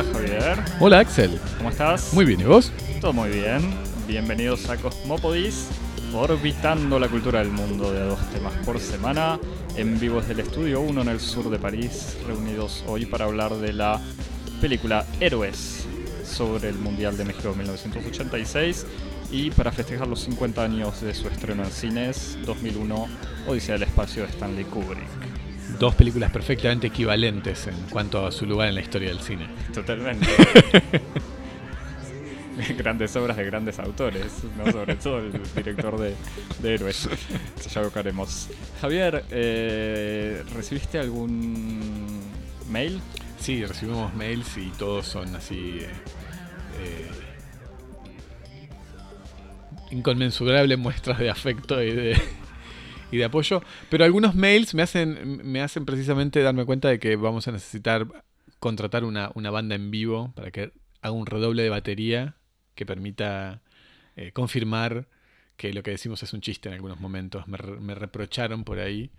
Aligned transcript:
Hola 0.00 0.12
Javier, 0.14 0.64
Hola 0.80 0.98
Axel, 1.00 1.38
¿cómo 1.58 1.68
estás? 1.68 2.14
muy 2.14 2.24
bien, 2.24 2.40
¿y 2.40 2.44
vos? 2.44 2.72
Todo 3.02 3.12
muy 3.12 3.28
bien. 3.28 3.60
Bienvenidos 4.08 4.70
a 4.70 4.78
Cosmopodis, 4.78 5.68
orbitando 6.14 6.98
la 6.98 7.06
cultura 7.06 7.40
del 7.40 7.50
mundo 7.50 7.92
de 7.92 8.00
dos 8.04 8.18
temas 8.30 8.54
por 8.64 8.80
semana, 8.80 9.38
en 9.76 10.00
vivo 10.00 10.20
desde 10.20 10.32
el 10.32 10.40
Estudio 10.40 10.80
1 10.80 11.02
en 11.02 11.08
el 11.08 11.20
sur 11.20 11.50
de 11.50 11.58
París, 11.58 12.16
reunidos 12.26 12.82
hoy 12.86 13.04
para 13.04 13.26
hablar 13.26 13.54
de 13.56 13.74
la 13.74 14.00
película 14.62 15.04
Héroes 15.20 15.84
sobre 16.24 16.70
el 16.70 16.76
Mundial 16.76 17.18
de 17.18 17.26
México 17.26 17.54
1986 17.54 18.86
y 19.30 19.50
para 19.50 19.70
festejar 19.70 20.08
los 20.08 20.20
50 20.20 20.64
años 20.64 21.02
de 21.02 21.12
su 21.12 21.28
estreno 21.28 21.62
en 21.62 21.70
cines 21.70 22.38
2001, 22.46 23.06
Odisea 23.46 23.74
del 23.74 23.82
Espacio 23.82 24.22
de 24.22 24.30
Stanley 24.30 24.64
Kubrick. 24.64 25.29
Dos 25.80 25.94
películas 25.94 26.30
perfectamente 26.30 26.88
equivalentes 26.88 27.66
en 27.66 27.74
cuanto 27.88 28.26
a 28.26 28.30
su 28.30 28.44
lugar 28.44 28.68
en 28.68 28.74
la 28.74 28.82
historia 28.82 29.08
del 29.08 29.20
cine. 29.20 29.48
Totalmente. 29.72 30.26
grandes 32.76 33.16
obras 33.16 33.38
de 33.38 33.46
grandes 33.46 33.78
autores, 33.78 34.44
¿no? 34.58 34.70
sobre 34.70 34.96
todo 34.96 35.20
el 35.20 35.32
director 35.56 35.98
de, 35.98 36.14
de 36.62 36.74
Héroes. 36.74 37.08
Ya 37.72 37.80
buscaremos. 37.80 38.50
Javier, 38.82 39.24
eh, 39.30 40.44
¿recibiste 40.54 40.98
algún 40.98 42.20
mail? 42.68 43.00
Sí, 43.38 43.64
recibimos 43.64 44.14
mails 44.14 44.58
y 44.58 44.68
todos 44.78 45.06
son 45.06 45.34
así 45.34 45.78
eh, 45.80 45.88
eh, 46.78 47.08
inconmensurables 49.92 50.78
muestras 50.78 51.18
de 51.18 51.30
afecto 51.30 51.82
y 51.82 51.92
de, 51.92 52.20
y 53.10 53.16
de 53.16 53.24
apoyo. 53.24 53.62
Pero 53.88 54.04
algunos 54.04 54.34
mails 54.34 54.74
me 54.74 54.82
hacen, 54.82 55.40
me 55.44 55.60
hacen 55.60 55.84
precisamente 55.84 56.42
darme 56.42 56.64
cuenta 56.64 56.88
de 56.88 56.98
que 56.98 57.16
vamos 57.16 57.48
a 57.48 57.52
necesitar 57.52 58.06
contratar 58.58 59.04
una, 59.04 59.30
una 59.34 59.50
banda 59.50 59.74
en 59.74 59.90
vivo 59.90 60.32
para 60.34 60.50
que 60.50 60.72
haga 61.02 61.12
un 61.12 61.26
redoble 61.26 61.62
de 61.62 61.70
batería 61.70 62.36
que 62.74 62.86
permita 62.86 63.62
eh, 64.16 64.32
confirmar 64.32 65.06
que 65.56 65.72
lo 65.72 65.82
que 65.82 65.90
decimos 65.90 66.22
es 66.22 66.32
un 66.32 66.40
chiste 66.40 66.68
en 66.68 66.74
algunos 66.74 67.00
momentos. 67.00 67.46
Me, 67.48 67.58
me 67.58 67.94
reprocharon 67.94 68.64
por 68.64 68.78
ahí 68.78 69.10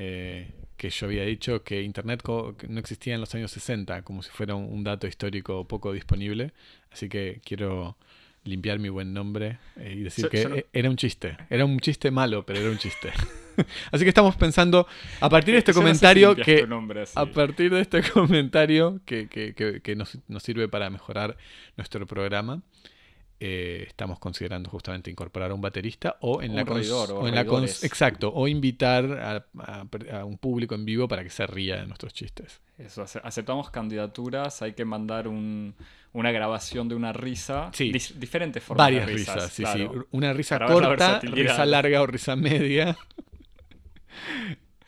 eh, 0.00 0.52
que 0.76 0.90
yo 0.90 1.06
había 1.06 1.24
dicho 1.24 1.64
que 1.64 1.82
Internet 1.82 2.22
no 2.68 2.78
existía 2.78 3.14
en 3.14 3.20
los 3.20 3.34
años 3.34 3.50
60, 3.50 4.02
como 4.02 4.22
si 4.22 4.30
fuera 4.30 4.54
un 4.54 4.84
dato 4.84 5.08
histórico 5.08 5.66
poco 5.66 5.92
disponible. 5.92 6.52
Así 6.92 7.08
que 7.08 7.40
quiero 7.44 7.96
limpiar 8.44 8.78
mi 8.78 8.88
buen 8.88 9.12
nombre 9.12 9.58
eh, 9.76 9.94
y 9.98 10.00
decir 10.02 10.28
que 10.28 10.42
e- 10.42 10.66
era 10.72 10.88
un 10.90 10.96
chiste. 10.96 11.36
Era 11.50 11.64
un 11.64 11.78
chiste 11.80 12.10
malo, 12.10 12.44
pero 12.46 12.60
era 12.60 12.70
un 12.70 12.78
chiste. 12.78 13.10
así 13.92 14.04
que 14.04 14.08
estamos 14.08 14.36
pensando, 14.36 14.86
a 15.20 15.28
partir 15.28 15.52
de 15.54 15.58
este 15.58 15.72
Yo 15.74 15.80
no 15.82 15.88
sé 15.88 15.94
si 15.94 16.00
comentario 16.00 16.36
que... 16.36 16.66
nombre. 16.66 17.04
A 17.14 17.26
partir 17.26 17.72
de 17.72 17.80
este 17.80 18.02
comentario 18.10 19.00
que, 19.04 19.28
que- 19.28 19.54
que- 19.54 19.80
que 19.80 19.96
nos, 19.96 20.18
nos 20.28 20.42
sirve 20.42 20.68
para 20.68 20.88
mejorar 20.90 21.36
nuestro 21.76 22.06
programa, 22.06 22.62
eh, 23.40 23.84
estamos 23.86 24.18
considerando 24.18 24.68
justamente 24.68 25.10
incorporar 25.10 25.52
a 25.52 25.54
un 25.54 25.60
baterista 25.60 26.16
o 26.20 26.42
en 26.42 26.50
Un 26.50 26.56
la 26.56 26.64
cons- 26.64 26.74
reidor, 26.74 27.12
o 27.12 27.28
en 27.28 27.34
la 27.36 27.42
exacto 27.42 28.32
o 28.34 28.48
invitar 28.48 29.04
a, 29.12 29.46
a- 29.60 29.86
a 30.20 30.24
un 30.24 30.38
público 30.38 30.74
en 30.74 30.84
vivo 30.84 31.06
para 31.06 31.22
que 31.22 31.30
se 31.30 31.46
ría 31.46 31.76
de 31.76 31.86
nuestros 31.86 32.12
chistes. 32.12 32.60
Eso, 32.78 33.02
ace- 33.02 33.20
aceptamos 33.22 33.70
candidaturas, 33.70 34.60
hay 34.62 34.72
que 34.72 34.84
mandar 34.84 35.28
un- 35.28 35.74
una 36.12 36.32
grabación 36.32 36.88
de 36.88 36.96
una 36.96 37.12
risa. 37.12 37.70
Sí. 37.74 37.92
Diferentes 38.16 38.60
formas 38.62 38.86
Varias 38.86 39.06
de 39.06 39.12
risas. 39.12 39.34
risas, 39.36 39.52
sí, 39.52 39.62
claro. 39.62 39.92
sí. 39.92 39.98
Una 40.10 40.32
risa 40.32 40.58
Para 40.58 40.74
la 40.74 40.80
corta, 40.88 41.20
risa 41.20 41.64
larga 41.66 42.02
o 42.02 42.06
risa 42.06 42.34
media, 42.34 42.96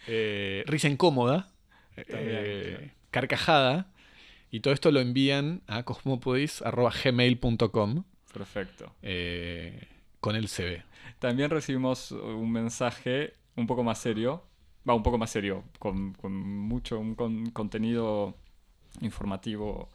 eh, 0.08 0.64
risa 0.66 0.88
incómoda, 0.88 1.52
eh, 1.96 2.74
claro. 2.76 2.92
carcajada. 3.10 3.92
Y 4.50 4.60
todo 4.60 4.74
esto 4.74 4.90
lo 4.90 4.98
envían 5.00 5.62
a 5.68 5.84
cosmopodis.gmail.com 5.84 8.04
Perfecto. 8.32 8.92
eh, 9.02 9.86
con 10.20 10.36
el 10.36 10.48
CV. 10.48 10.82
También 11.18 11.50
recibimos 11.50 12.10
un 12.12 12.50
mensaje 12.52 13.34
un 13.56 13.66
poco 13.66 13.82
más 13.82 13.98
serio, 13.98 14.42
va 14.88 14.94
un 14.94 15.02
poco 15.02 15.18
más 15.18 15.30
serio, 15.30 15.64
con, 15.78 16.12
con 16.14 16.32
mucho 16.32 16.98
un 16.98 17.14
con- 17.14 17.50
contenido 17.50 18.34
informativo 19.00 19.90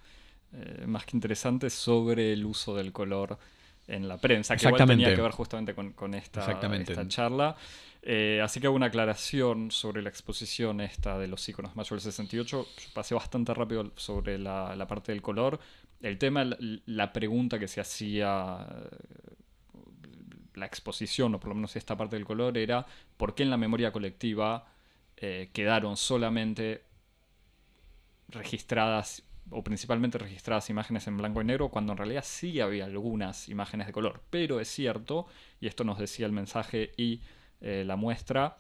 eh, 0.53 0.85
más 0.87 1.05
que 1.05 1.17
interesante 1.17 1.69
sobre 1.69 2.33
el 2.33 2.45
uso 2.45 2.75
del 2.75 2.91
color 2.91 3.37
en 3.87 4.07
la 4.07 4.17
prensa, 4.17 4.55
que 4.55 4.63
igual 4.65 4.73
Exactamente. 4.75 5.03
tenía 5.03 5.15
que 5.15 5.21
ver 5.21 5.31
justamente 5.31 5.75
con, 5.75 5.91
con 5.93 6.13
esta, 6.15 6.41
charla. 7.07 7.55
Eh, 8.01 8.39
así 8.43 8.59
que 8.59 8.67
hago 8.67 8.75
una 8.75 8.87
aclaración 8.87 9.71
sobre 9.71 10.01
la 10.01 10.09
exposición 10.09 10.79
esta 10.81 11.17
de 11.17 11.27
los 11.27 11.47
iconos 11.49 11.75
mayo 11.75 11.89
del 11.91 12.01
68. 12.01 12.67
Yo 12.77 12.89
pasé 12.93 13.15
bastante 13.15 13.53
rápido 13.53 13.91
sobre 13.95 14.37
la, 14.37 14.75
la 14.75 14.87
parte 14.87 15.11
del 15.11 15.21
color. 15.21 15.59
El 16.05 16.19
tema, 16.19 16.47
la, 16.85 17.13
pregunta 17.13 17.57
que 17.57 17.67
se 17.67 17.81
hacía 17.81 18.67
la 20.53 20.65
exposición, 20.67 21.33
o 21.33 21.39
por 21.39 21.49
lo 21.49 21.55
menos 21.55 21.75
esta 21.75 21.97
parte 21.97 22.15
del 22.15 22.25
color, 22.25 22.59
era 22.59 22.85
por 23.17 23.33
qué 23.33 23.41
en 23.41 23.49
la 23.49 23.57
memoria 23.57 23.91
colectiva 23.91 24.67
eh, 25.17 25.49
quedaron 25.51 25.97
solamente 25.97 26.83
registradas, 28.27 29.23
o 29.49 29.63
principalmente 29.63 30.19
registradas 30.19 30.69
imágenes 30.69 31.07
en 31.07 31.17
blanco 31.17 31.41
y 31.41 31.45
negro, 31.45 31.69
cuando 31.69 31.93
en 31.93 31.97
realidad 31.97 32.23
sí 32.23 32.59
había 32.59 32.85
algunas 32.85 33.49
imágenes 33.49 33.87
de 33.87 33.93
color. 33.93 34.21
Pero 34.29 34.59
es 34.59 34.67
cierto, 34.67 35.25
y 35.59 35.65
esto 35.65 35.83
nos 35.85 35.97
decía 35.97 36.27
el 36.27 36.33
mensaje 36.33 36.91
y 36.97 37.21
eh, 37.61 37.83
la 37.83 37.95
muestra, 37.95 38.59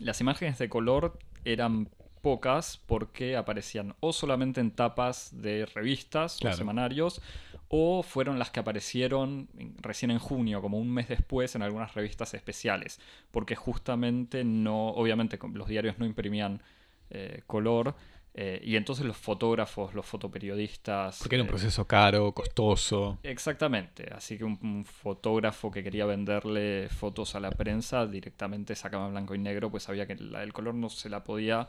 las 0.00 0.20
imágenes 0.20 0.58
de 0.58 0.68
color 0.68 1.18
eran 1.46 1.88
pocas 2.18 2.80
porque 2.86 3.36
aparecían 3.36 3.94
o 4.00 4.12
solamente 4.12 4.60
en 4.60 4.70
tapas 4.70 5.30
de 5.32 5.66
revistas 5.66 6.38
Claro. 6.40 6.54
o 6.54 6.58
semanarios 6.58 7.20
o 7.68 8.02
fueron 8.02 8.38
las 8.38 8.50
que 8.50 8.60
aparecieron 8.60 9.48
recién 9.80 10.10
en 10.10 10.18
junio, 10.18 10.62
como 10.62 10.78
un 10.78 10.90
mes 10.92 11.08
después, 11.08 11.54
en 11.54 11.62
algunas 11.62 11.94
revistas 11.94 12.32
especiales, 12.34 12.98
porque 13.30 13.56
justamente 13.56 14.42
no, 14.42 14.88
obviamente 14.88 15.38
los 15.52 15.68
diarios 15.68 15.98
no 15.98 16.06
imprimían 16.06 16.62
eh, 17.10 17.42
color, 17.46 17.94
eh, 18.40 18.60
y 18.62 18.76
entonces 18.76 19.04
los 19.04 19.16
fotógrafos, 19.16 19.94
los 19.94 20.06
fotoperiodistas... 20.06 21.18
Porque 21.18 21.34
era 21.34 21.42
un 21.42 21.48
eh, 21.48 21.50
proceso 21.50 21.86
caro, 21.86 22.32
costoso. 22.32 23.18
Exactamente, 23.22 24.08
así 24.14 24.38
que 24.38 24.44
un, 24.44 24.58
un 24.62 24.84
fotógrafo 24.84 25.70
que 25.70 25.82
quería 25.82 26.06
venderle 26.06 26.88
fotos 26.88 27.34
a 27.34 27.40
la 27.40 27.50
prensa 27.50 28.06
directamente 28.06 28.76
sacaba 28.76 29.06
en 29.06 29.12
blanco 29.12 29.34
y 29.34 29.38
negro, 29.38 29.70
pues 29.70 29.82
sabía 29.82 30.06
que 30.06 30.14
la 30.14 30.40
del 30.40 30.52
color 30.52 30.74
no 30.74 30.88
se 30.88 31.08
la 31.08 31.24
podía 31.24 31.66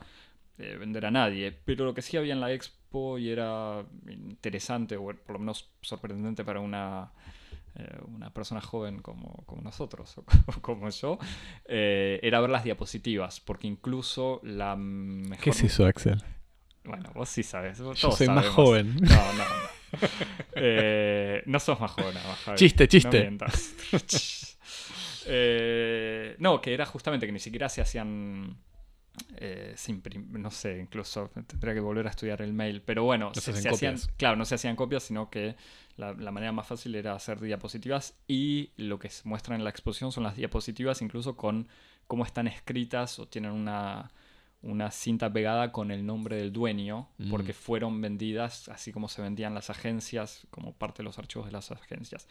eh, 0.60 0.76
vender 0.76 1.06
a 1.06 1.10
nadie. 1.10 1.52
Pero 1.52 1.84
lo 1.84 1.94
que 1.94 2.02
sí 2.02 2.16
había 2.16 2.32
en 2.32 2.40
la 2.40 2.52
expo 2.52 3.18
y 3.18 3.30
era 3.30 3.84
interesante, 4.08 4.96
o 4.96 5.04
por 5.04 5.30
lo 5.30 5.38
menos 5.38 5.70
sorprendente 5.80 6.44
para 6.44 6.60
una, 6.60 7.12
eh, 7.76 7.98
una 8.06 8.32
persona 8.32 8.60
joven 8.60 9.00
como, 9.00 9.42
como 9.46 9.62
nosotros, 9.62 10.18
o 10.46 10.60
como, 10.60 10.90
yo, 10.90 11.18
eh, 11.66 12.20
era 12.22 12.40
ver 12.40 12.50
las 12.50 12.64
diapositivas, 12.64 13.40
porque 13.40 13.66
incluso 13.66 14.40
la 14.42 14.76
mejor... 14.76 15.44
¿Qué 15.44 15.50
es 15.50 15.64
eso, 15.64 15.86
Axel? 15.86 16.22
Bueno, 16.84 17.10
vos 17.14 17.28
sí 17.28 17.42
sabes. 17.42 17.78
Yo 17.78 17.94
todos 17.94 18.16
soy 18.16 18.28
más 18.28 18.46
joven. 18.46 18.96
No, 18.96 19.08
no, 19.08 19.38
no. 19.38 19.70
Eh, 20.54 21.42
no 21.46 21.58
sos 21.58 21.80
más 21.80 21.90
joven, 21.90 22.14
Javi. 22.44 22.56
Chiste, 22.58 22.86
chiste. 22.86 23.36
Eh, 25.26 26.36
no, 26.38 26.60
que 26.60 26.74
era 26.74 26.86
justamente 26.86 27.26
que 27.26 27.32
ni 27.32 27.38
siquiera 27.38 27.68
se 27.68 27.80
hacían. 27.80 28.56
Eh, 29.36 29.72
se 29.76 29.92
imprim- 29.92 30.26
no 30.30 30.50
sé, 30.50 30.78
incluso 30.78 31.30
tendría 31.46 31.74
que 31.74 31.80
volver 31.80 32.06
a 32.06 32.10
estudiar 32.10 32.42
el 32.42 32.52
mail. 32.52 32.82
Pero 32.82 33.04
bueno, 33.04 33.32
se 33.34 33.40
se, 33.40 33.50
hacen 33.52 33.62
se 33.62 33.68
hacían. 33.70 33.96
Claro, 34.16 34.36
no 34.36 34.44
se 34.44 34.54
hacían 34.56 34.76
copias, 34.76 35.02
sino 35.02 35.30
que 35.30 35.56
la, 35.96 36.12
la 36.14 36.30
manera 36.30 36.52
más 36.52 36.66
fácil 36.66 36.94
era 36.94 37.14
hacer 37.14 37.40
diapositivas. 37.40 38.16
Y 38.28 38.70
lo 38.76 38.98
que 38.98 39.08
se 39.10 39.28
muestra 39.28 39.54
en 39.56 39.64
la 39.64 39.70
exposición 39.70 40.12
son 40.12 40.24
las 40.24 40.36
diapositivas, 40.36 41.02
incluso 41.02 41.36
con 41.36 41.68
cómo 42.06 42.24
están 42.24 42.46
escritas 42.48 43.18
o 43.18 43.26
tienen 43.28 43.52
una 43.52 44.10
una 44.62 44.90
cinta 44.90 45.32
pegada 45.32 45.72
con 45.72 45.90
el 45.90 46.04
nombre 46.04 46.36
del 46.36 46.52
dueño, 46.52 47.08
Mm. 47.16 47.30
porque 47.30 47.54
fueron 47.54 47.98
vendidas 48.02 48.68
así 48.68 48.92
como 48.92 49.08
se 49.08 49.22
vendían 49.22 49.54
las 49.54 49.70
agencias, 49.70 50.46
como 50.50 50.74
parte 50.74 50.98
de 50.98 51.04
los 51.04 51.18
archivos 51.18 51.46
de 51.46 51.52
las 51.52 51.70
agencias. 51.70 52.28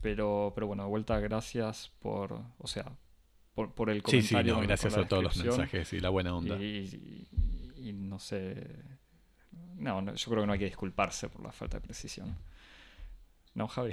Pero, 0.00 0.52
pero 0.54 0.68
bueno, 0.68 0.84
de 0.84 0.88
vuelta, 0.88 1.18
gracias 1.18 1.90
por, 2.00 2.40
o 2.58 2.66
sea, 2.68 2.92
por, 3.54 3.74
por 3.74 3.90
el 3.90 3.98
Sí, 3.98 4.02
comentario. 4.02 4.42
sí, 4.42 4.48
no, 4.48 4.54
por 4.56 4.66
gracias 4.66 4.96
a 4.96 5.06
todos 5.08 5.22
los 5.22 5.36
mensajes 5.36 5.92
y 5.92 6.00
la 6.00 6.08
buena 6.10 6.34
onda. 6.34 6.56
Y, 6.56 7.26
y- 7.76 7.88
y 7.88 7.92
no 7.92 8.18
sé. 8.18 8.56
No, 9.76 10.00
no, 10.00 10.14
yo 10.14 10.30
creo 10.30 10.42
que 10.42 10.46
no 10.46 10.52
hay 10.52 10.58
que 10.58 10.66
disculparse 10.66 11.28
por 11.28 11.42
la 11.42 11.52
falta 11.52 11.78
de 11.78 11.80
precisión. 11.80 12.36
¿No, 13.54 13.66
Javi? 13.68 13.92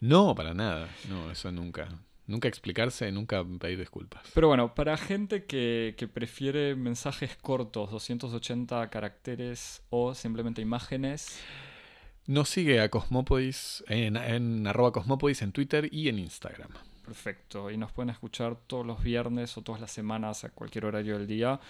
No, 0.00 0.34
para 0.34 0.52
nada. 0.54 0.88
No, 1.08 1.30
eso 1.30 1.50
nunca. 1.52 1.88
Nunca 2.26 2.46
explicarse, 2.48 3.10
nunca 3.10 3.44
pedir 3.58 3.78
disculpas. 3.78 4.22
Pero 4.34 4.48
bueno, 4.48 4.74
para 4.74 4.96
gente 4.96 5.44
que, 5.44 5.94
que 5.98 6.06
prefiere 6.06 6.76
mensajes 6.76 7.36
cortos, 7.36 7.90
280 7.90 8.88
caracteres 8.90 9.82
o 9.90 10.14
simplemente 10.14 10.60
imágenes, 10.62 11.38
Nos 12.26 12.48
sigue 12.48 12.80
a 12.80 12.88
Cosmopodis 12.90 13.82
en, 13.88 14.16
en 14.16 14.66
arroba 14.68 14.92
Cosmopodis 14.92 15.42
en 15.42 15.50
Twitter 15.52 15.88
y 15.92 16.08
en 16.08 16.20
Instagram. 16.20 16.70
Perfecto. 17.12 17.70
Y 17.70 17.76
nos 17.76 17.92
pueden 17.92 18.08
escuchar 18.10 18.56
todos 18.66 18.86
los 18.86 19.02
viernes 19.02 19.56
o 19.58 19.62
todas 19.62 19.80
las 19.80 19.90
semanas 19.92 20.44
a 20.44 20.48
cualquier 20.50 20.86
horario 20.86 21.18
del 21.18 21.26
día 21.26 21.60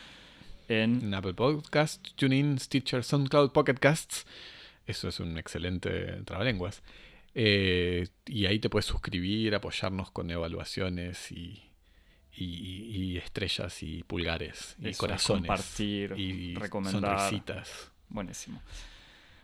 en 0.69 1.03
En 1.03 1.15
Apple 1.15 1.35
Podcast, 1.35 2.07
TuneIn, 2.15 2.59
Stitcher, 2.61 3.03
SoundCloud, 3.03 3.51
Pocket 3.51 3.75
Casts 3.75 4.25
Eso 4.87 5.09
es 5.09 5.19
un 5.19 5.37
excelente 5.39 6.23
trabalenguas. 6.25 6.83
Eh, 7.35 8.07
y 8.27 8.47
ahí 8.47 8.61
te 8.61 8.69
puedes 8.71 8.87
suscribir, 8.87 9.55
apoyarnos 9.57 10.11
con 10.13 10.31
evaluaciones 10.31 11.33
y, 11.33 11.61
y, 12.37 12.45
y 12.45 13.17
estrellas 13.19 13.83
y 13.83 14.05
pulgares 14.05 14.77
y 14.81 14.91
Eso, 14.91 15.01
corazones. 15.01 15.49
compartir, 15.49 16.13
y 16.17 16.55
recomendar. 16.55 17.19
sonrisitas. 17.19 17.91
Buenísimo. 18.09 18.63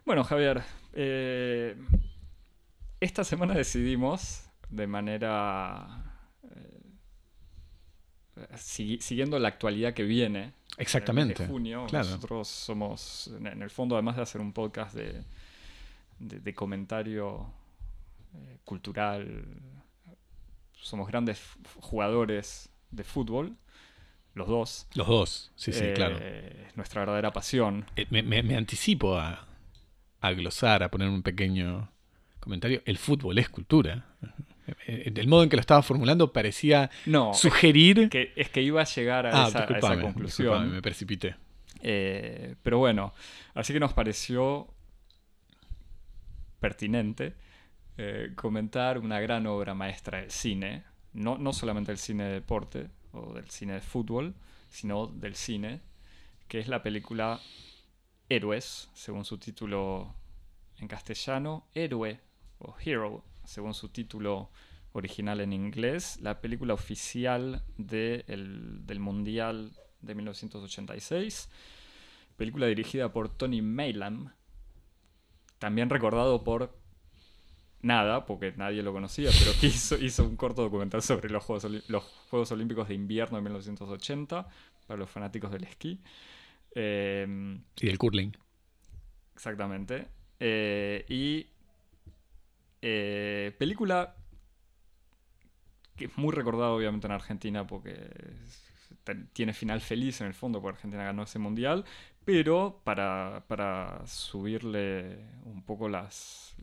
Bueno, 0.05 0.23
Javier, 0.23 0.63
eh, 0.93 1.77
esta 3.01 3.25
semana 3.25 3.55
decidimos 3.55 4.48
de 4.71 4.87
manera... 4.87 5.87
eh, 8.37 8.47
sigui- 8.57 9.01
siguiendo 9.01 9.39
la 9.39 9.49
actualidad 9.49 9.95
que 9.95 10.05
viene. 10.05 10.43
en 10.45 10.55
Exactamente. 10.79 11.43
De 11.45 11.49
junio, 11.49 11.87
claro. 11.89 12.07
nosotros 12.09 12.49
somos, 12.49 13.29
en 13.37 13.47
en 13.47 13.63
el 13.63 13.71
fondo, 13.71 13.97
además 13.97 14.17
de 14.17 14.23
hacer 14.23 14.41
un 14.41 14.53
podcast 14.53 14.95
de, 14.95 15.25
de- 16.19 16.41
de 16.41 16.55
comentario 16.55 17.53
eh, 18.35 18.59
cultural, 18.65 19.45
somos 20.73 21.09
grandes 21.09 21.43
jugadores 21.81 22.69
de 22.91 23.05
fútbol, 23.05 23.57
los 24.35 24.47
dos. 24.47 24.87
Los 24.95 25.09
dos, 25.09 25.51
sí, 25.57 25.73
sí, 25.73 25.81
Eh, 25.83 25.95
claro. 25.95 26.17
Es 26.19 26.77
nuestra 26.77 27.01
verdadera 27.01 27.33
pasión. 27.33 27.87
Eh, 27.97 28.07
Me, 28.11 28.23
me- 28.23 28.43
me 28.45 28.57
anticipo 28.57 29.17
a, 29.19 29.47
a 30.21 30.31
glosar, 30.33 30.83
a 30.85 30.91
poner 30.91 31.09
un 31.09 31.23
pequeño 31.23 31.91
comentario. 32.39 32.83
El 32.85 32.99
fútbol 32.99 33.37
es 33.39 33.49
cultura. 33.49 34.05
Eh, 34.87 35.13
El 35.15 35.29
modo 35.29 35.43
en 35.43 35.49
que 35.49 35.57
lo 35.57 35.61
estaba 35.61 35.83
formulando 35.83 36.33
parecía 36.33 36.91
No, 37.07 37.35
sugerir. 37.35 38.09
que, 38.11 38.33
es 38.37 38.51
que 38.51 38.63
iba 38.63 38.81
a 38.81 38.85
llegar 38.85 39.27
a, 39.27 39.45
ah, 39.45 39.49
esa, 39.49 39.61
a 39.61 39.79
esa 39.79 40.01
conclusión. 40.01 40.71
me 40.73 40.83
precipité. 40.83 41.37
Eh, 41.81 42.57
pero 42.63 42.79
bueno, 42.79 43.13
así 43.55 43.73
que 43.73 43.81
nos 43.81 43.93
pareció 43.93 44.69
pertinente 46.61 47.35
eh, 47.97 48.33
comentar 48.35 48.99
una 48.99 49.21
gran 49.21 49.47
obra 49.47 49.75
maestra 49.75 50.21
del 50.21 50.31
cine, 50.31 50.85
no, 51.13 51.39
no 51.39 51.53
solamente 51.53 51.93
del 51.93 51.99
cine 51.99 52.25
de 52.25 52.33
deporte 52.35 52.89
o 53.13 53.35
del 53.35 53.49
cine 53.51 53.75
de 53.75 53.81
fútbol, 53.81 54.35
sino 54.69 55.07
del 55.07 55.35
cine, 55.35 55.81
que 56.47 56.59
es 56.59 56.69
la 56.69 56.83
película 56.83 57.41
Héroes, 58.29 58.89
según 58.95 59.25
su 59.25 59.39
título 59.39 60.15
en 60.79 60.89
castellano, 60.89 61.67
Héroe 61.75 62.21
o 62.59 62.75
Hero, 62.85 63.25
según 63.49 63.75
su 63.75 63.89
título 63.89 64.51
original 64.93 65.41
en 65.41 65.53
inglés, 65.53 66.19
la 66.21 66.41
película 66.41 66.75
oficial 66.75 67.63
de 67.77 68.25
el- 68.29 68.87
del 68.87 69.01
Mundial 69.01 69.73
de 70.01 70.15
1986, 70.15 71.49
película 72.37 72.67
dirigida 72.67 73.13
por 73.13 73.29
Tony 73.29 73.63
Maylam, 73.63 74.33
también 75.59 75.91
recordado 75.91 76.45
por 76.45 76.77
nada, 77.81 78.27
porque 78.27 78.53
nadie 78.57 78.83
lo 78.83 78.93
conocía, 78.93 79.31
pero 79.39 79.53
que 79.61 79.67
hizo, 79.69 79.97
hizo 79.97 80.25
un 80.25 80.37
corto 80.37 80.63
documental 80.63 81.03
sobre 81.03 81.31
los 81.31 81.45
Juegos, 81.45 81.67
los 81.89 82.05
Juegos 82.31 82.51
Olímpicos 82.53 82.89
de 82.89 82.95
Invierno 82.95 83.37
de 83.39 83.43
1980, 83.43 84.47
para 84.87 84.99
los 84.99 85.11
fanáticos 85.11 85.51
del 85.51 85.65
esquí. 85.65 86.01
Eh, 86.75 87.59
Y 87.81 87.87
del 87.87 87.99
curling. 87.99 88.33
Exactamente. 89.35 90.09
Eh, 90.41 91.05
y 91.09 91.47
eh, 92.83 93.55
película 93.59 94.15
que 95.97 96.07
es 96.07 96.17
muy 96.17 96.33
recordada 96.33 96.71
obviamente 96.71 97.07
en 97.07 97.13
Argentina 97.13 97.67
porque 97.67 97.95
tiene 99.33 99.53
final 99.53 99.81
feliz 99.81 100.21
en 100.21 100.29
el 100.29 100.35
fondo 100.35 100.61
porque 100.61 100.77
Argentina 100.77 101.05
ganó 101.05 101.23
ese 101.23 101.39
mundial, 101.39 101.85
pero 102.25 102.81
para, 102.85 103.45
para 103.49 104.07
subirle 104.07 105.19
un 105.45 105.63
poco 105.65 105.89
las 105.89 106.55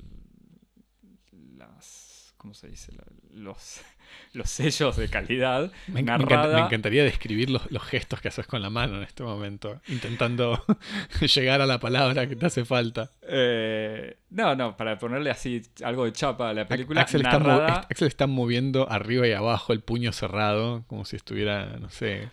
¿cómo 2.46 2.54
se 2.54 2.68
dice? 2.70 2.92
Los, 3.34 3.82
los 4.34 4.48
sellos 4.52 4.98
de 4.98 5.10
calidad 5.10 5.72
Me, 5.88 6.02
en- 6.02 6.06
me 6.06 6.12
encanta- 6.14 6.26
narrada 6.28 6.60
me 6.60 6.66
encantaría 6.68 7.04
describir 7.04 7.50
los, 7.50 7.72
los 7.72 7.82
gestos 7.82 8.22
que 8.22 8.28
haces 8.28 8.46
con 8.46 8.62
la 8.62 8.70
mano 8.70 8.98
en 8.98 9.02
este 9.04 9.24
momento, 9.24 9.82
intentando 9.88 10.64
llegar 11.36 11.62
a 11.62 11.66
la 11.66 11.80
palabra 11.80 12.28
que 12.28 12.36
te 12.36 12.46
hace 12.46 12.64
falta. 12.64 13.10
Eh, 13.24 14.16
no, 14.30 14.56
no, 14.56 14.78
para 14.78 15.00
ponerle 15.00 15.32
así 15.32 15.64
algo 15.84 16.06
de 16.06 16.14
chapa 16.14 16.52
a 16.52 16.54
la 16.54 16.68
película. 16.68 17.02
Axel 17.02 17.22
está, 17.22 17.40
narrada, 17.40 17.88
Axel 17.90 18.08
está 18.08 18.28
moviendo 18.28 18.88
arriba 18.92 19.28
y 19.28 19.32
abajo 19.32 19.74
el 19.74 19.82
puño 19.82 20.12
cerrado, 20.12 20.84
como 20.86 21.04
si 21.04 21.16
estuviera, 21.16 21.78
no 21.80 21.90
sé, 21.90 22.30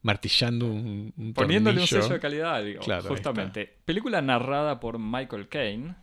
martillando 0.00 0.64
un, 0.68 1.12
un 1.18 1.34
poniéndole 1.34 1.80
un 1.82 1.86
tornillo. 1.86 2.02
sello 2.02 2.14
de 2.14 2.20
calidad, 2.20 2.64
digo, 2.64 2.80
Claro, 2.80 3.08
justamente. 3.08 3.76
Película 3.84 4.22
narrada 4.22 4.80
por 4.80 4.98
Michael 4.98 5.48
Caine. 5.48 5.96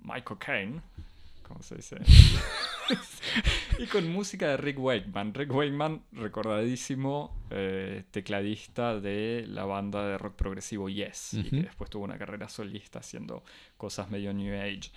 Michael 0.00 0.38
Caine, 0.38 0.80
¿cómo 1.48 1.62
se 1.62 1.76
dice? 1.76 1.96
y 3.78 3.86
con 3.86 4.08
música 4.10 4.48
de 4.48 4.56
Rick 4.56 4.78
Wakeman. 4.78 5.34
Rick 5.34 5.52
Wakeman, 5.52 6.02
recordadísimo 6.12 7.36
eh, 7.50 8.04
tecladista 8.10 9.00
de 9.00 9.44
la 9.48 9.64
banda 9.64 10.06
de 10.06 10.18
rock 10.18 10.36
progresivo 10.36 10.88
Yes, 10.88 11.34
y 11.34 11.44
que 11.50 11.62
después 11.62 11.90
tuvo 11.90 12.04
una 12.04 12.18
carrera 12.18 12.48
solista 12.48 12.98
haciendo 13.00 13.42
cosas 13.76 14.10
medio 14.10 14.32
New 14.32 14.54
Age. 14.54 14.90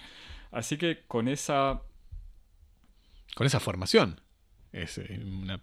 Así 0.51 0.77
que 0.77 1.03
con 1.07 1.27
esa 1.27 1.81
Con 3.35 3.47
esa 3.47 3.59
formación. 3.59 4.19
Es 4.71 4.97
eh, 4.97 5.19
una- 5.21 5.61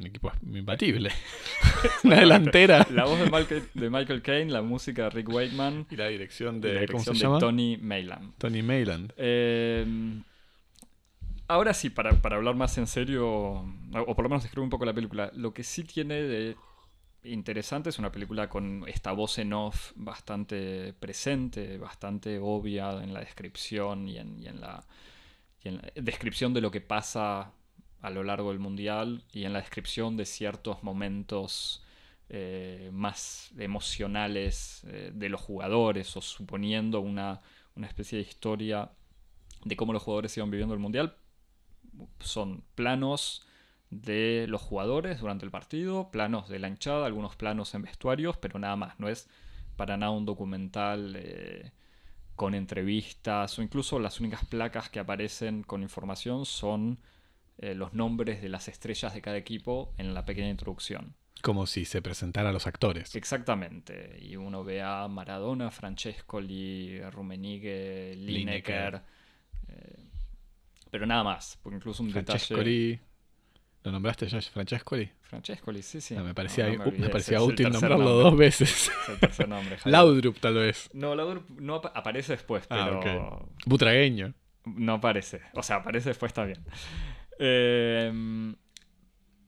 un 0.00 0.06
equipo 0.06 0.32
imbatible. 0.42 1.10
una 2.04 2.16
delantera. 2.20 2.86
La 2.90 3.04
voz 3.04 3.18
de 3.18 3.30
Michael, 3.30 3.68
de 3.74 3.90
Michael 3.90 4.22
Caine, 4.22 4.50
la 4.50 4.62
música 4.62 5.04
de 5.04 5.10
Rick 5.10 5.28
Wakeman, 5.28 5.86
Y 5.90 5.96
la 5.96 6.08
dirección 6.08 6.60
de, 6.60 6.74
la 6.74 6.86
¿cómo 6.86 7.04
se 7.04 7.10
dirección 7.10 7.14
de 7.14 7.20
llama? 7.20 7.38
Tony 7.38 7.76
Maylam. 7.76 8.32
Tony 8.38 8.62
Mayland. 8.62 9.12
Eh, 9.16 9.86
ahora 11.48 11.74
sí, 11.74 11.90
para, 11.90 12.12
para 12.22 12.36
hablar 12.36 12.54
más 12.56 12.76
en 12.78 12.86
serio, 12.86 13.26
o 13.28 14.14
por 14.14 14.22
lo 14.22 14.28
menos 14.28 14.42
describir 14.42 14.64
un 14.64 14.70
poco 14.70 14.84
la 14.84 14.94
película, 14.94 15.30
lo 15.34 15.52
que 15.52 15.62
sí 15.62 15.84
tiene 15.84 16.14
de 16.22 16.56
interesante 17.22 17.90
es 17.90 17.98
una 17.98 18.10
película 18.10 18.48
con 18.48 18.84
esta 18.88 19.12
voz 19.12 19.38
en 19.38 19.52
off 19.52 19.92
bastante 19.94 20.94
presente, 20.94 21.76
bastante 21.76 22.38
obvia 22.38 22.92
en 23.02 23.12
la 23.12 23.20
descripción 23.20 24.08
y 24.08 24.16
en, 24.16 24.38
y 24.38 24.46
en 24.46 24.60
la, 24.60 24.82
y 25.62 25.68
en 25.68 25.76
la 25.76 25.92
descripción 25.96 26.54
de 26.54 26.62
lo 26.62 26.70
que 26.70 26.80
pasa 26.80 27.52
a 28.02 28.10
lo 28.10 28.22
largo 28.22 28.50
del 28.50 28.58
mundial 28.58 29.24
y 29.32 29.44
en 29.44 29.52
la 29.52 29.60
descripción 29.60 30.16
de 30.16 30.24
ciertos 30.24 30.82
momentos 30.82 31.84
eh, 32.28 32.90
más 32.92 33.50
emocionales 33.58 34.84
eh, 34.86 35.10
de 35.14 35.28
los 35.28 35.40
jugadores 35.40 36.16
o 36.16 36.20
suponiendo 36.20 37.00
una, 37.00 37.40
una 37.74 37.86
especie 37.86 38.18
de 38.18 38.24
historia 38.24 38.90
de 39.64 39.76
cómo 39.76 39.92
los 39.92 40.02
jugadores 40.02 40.36
iban 40.36 40.50
viviendo 40.50 40.74
el 40.74 40.80
mundial. 40.80 41.16
Son 42.20 42.62
planos 42.74 43.46
de 43.90 44.46
los 44.48 44.62
jugadores 44.62 45.20
durante 45.20 45.44
el 45.44 45.50
partido, 45.50 46.10
planos 46.10 46.48
de 46.48 46.60
la 46.60 46.68
hinchada, 46.68 47.06
algunos 47.06 47.36
planos 47.36 47.74
en 47.74 47.82
vestuarios, 47.82 48.36
pero 48.36 48.58
nada 48.58 48.76
más. 48.76 48.98
No 48.98 49.08
es 49.08 49.28
para 49.76 49.96
nada 49.96 50.12
un 50.12 50.24
documental 50.24 51.14
eh, 51.16 51.72
con 52.36 52.54
entrevistas 52.54 53.58
o 53.58 53.62
incluso 53.62 53.98
las 53.98 54.20
únicas 54.20 54.44
placas 54.46 54.88
que 54.88 55.00
aparecen 55.00 55.62
con 55.62 55.82
información 55.82 56.46
son 56.46 56.98
eh, 57.60 57.74
los 57.74 57.92
nombres 57.94 58.42
de 58.42 58.48
las 58.48 58.66
estrellas 58.68 59.14
de 59.14 59.22
cada 59.22 59.36
equipo 59.36 59.94
en 59.98 60.12
la 60.14 60.24
pequeña 60.24 60.48
introducción. 60.50 61.14
Como 61.42 61.66
si 61.66 61.84
se 61.86 62.02
presentara 62.02 62.50
a 62.50 62.52
los 62.52 62.66
actores. 62.66 63.14
Exactamente. 63.14 64.18
Y 64.20 64.36
uno 64.36 64.62
ve 64.64 64.82
a 64.82 65.08
Maradona, 65.08 65.70
Francescoli, 65.70 67.00
Rummenigge, 67.10 68.14
Lineker. 68.16 68.92
Lineker. 68.92 69.02
eh, 69.68 70.04
pero 70.90 71.06
nada 71.06 71.22
más. 71.24 71.58
Porque 71.62 71.76
incluso 71.76 72.02
un 72.02 72.08
detalle. 72.12 72.38
Francescoli. 72.38 73.00
¿Lo 73.84 73.92
nombraste 73.92 74.26
ya, 74.28 74.40
Francescoli? 74.42 75.10
Francescoli, 75.22 75.82
sí, 75.82 76.02
sí. 76.02 76.14
No, 76.14 76.24
me 76.24 76.34
parecía, 76.34 76.66
No, 76.68 76.84
no 76.84 76.90
me 76.90 76.98
me 76.98 77.08
parecía 77.08 77.38
es 77.38 77.42
útil 77.44 77.56
tercer 77.70 77.72
nombrarlo 77.88 78.04
nombre. 78.04 78.24
dos 78.30 78.36
veces. 78.38 78.90
Es 79.04 79.08
el 79.08 79.18
tercer 79.20 79.48
nombre. 79.48 79.76
Javier. 79.78 79.92
Laudrup, 79.92 80.38
tal 80.38 80.54
vez. 80.54 80.90
No, 80.92 81.14
Laudrup 81.14 81.48
no 81.58 81.76
ap- 81.76 81.96
aparece 81.96 82.32
después, 82.32 82.66
Ah, 82.68 83.00
pero. 83.02 83.48
Butragueño. 83.64 84.34
No 84.66 84.94
aparece. 84.94 85.40
O 85.54 85.62
sea, 85.62 85.76
aparece 85.76 86.10
después 86.10 86.34
también. 86.34 86.58
Eh, 87.40 88.54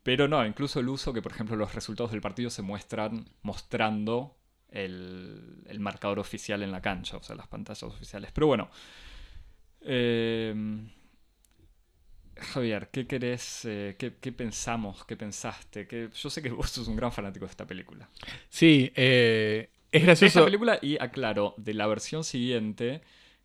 pero 0.03 0.27
no, 0.29 0.45
incluso 0.45 0.81
el 0.81 0.89
uso 0.89 1.13
que, 1.13 1.23
por 1.23 1.33
ejemplo, 1.33 1.57
los 1.57 1.75
resultados 1.75 2.11
del 2.11 2.21
partido 2.21 2.51
se 2.51 2.63
muestran 2.63 3.25
mostrando 3.43 4.37
el, 4.71 5.63
el 5.69 5.81
marcador 5.81 6.19
oficial 6.19 6.63
en 6.63 6.73
la 6.73 6.83
cancha, 6.83 7.19
o 7.19 7.23
sea, 7.23 7.37
las 7.37 7.47
pantallas 7.47 7.83
oficiales. 7.85 8.33
Pero 8.33 8.49
bueno. 8.49 8.69
eh, 9.83 10.55
Javier, 12.37 12.89
¿qué 12.91 13.07
querés? 13.07 13.65
eh, 13.67 13.97
qué, 13.99 14.15
qué 14.21 14.33
pensamos? 14.33 15.05
¿Qué 15.05 15.17
pensaste? 15.17 15.87
¿Qué- 15.87 16.09
Yo 16.15 16.31
sé 16.31 16.43
que 16.43 16.51
vos 16.51 16.71
sos 16.71 16.89
un 16.89 16.97
gran 16.97 17.13
fanático 17.13 17.45
de 17.45 17.51
esta 17.51 17.67
película. 17.67 18.09
Sí, 18.49 18.93
eh, 18.95 19.69
es 19.91 20.03
De 20.03 20.07
gracioso. 20.07 20.41
esta 20.41 20.45
película, 20.45 20.79
y 20.83 20.97
aclaro, 21.01 21.55
de 21.59 21.75
la 21.75 21.87
versión 21.87 22.25
siguiente, 22.25 23.03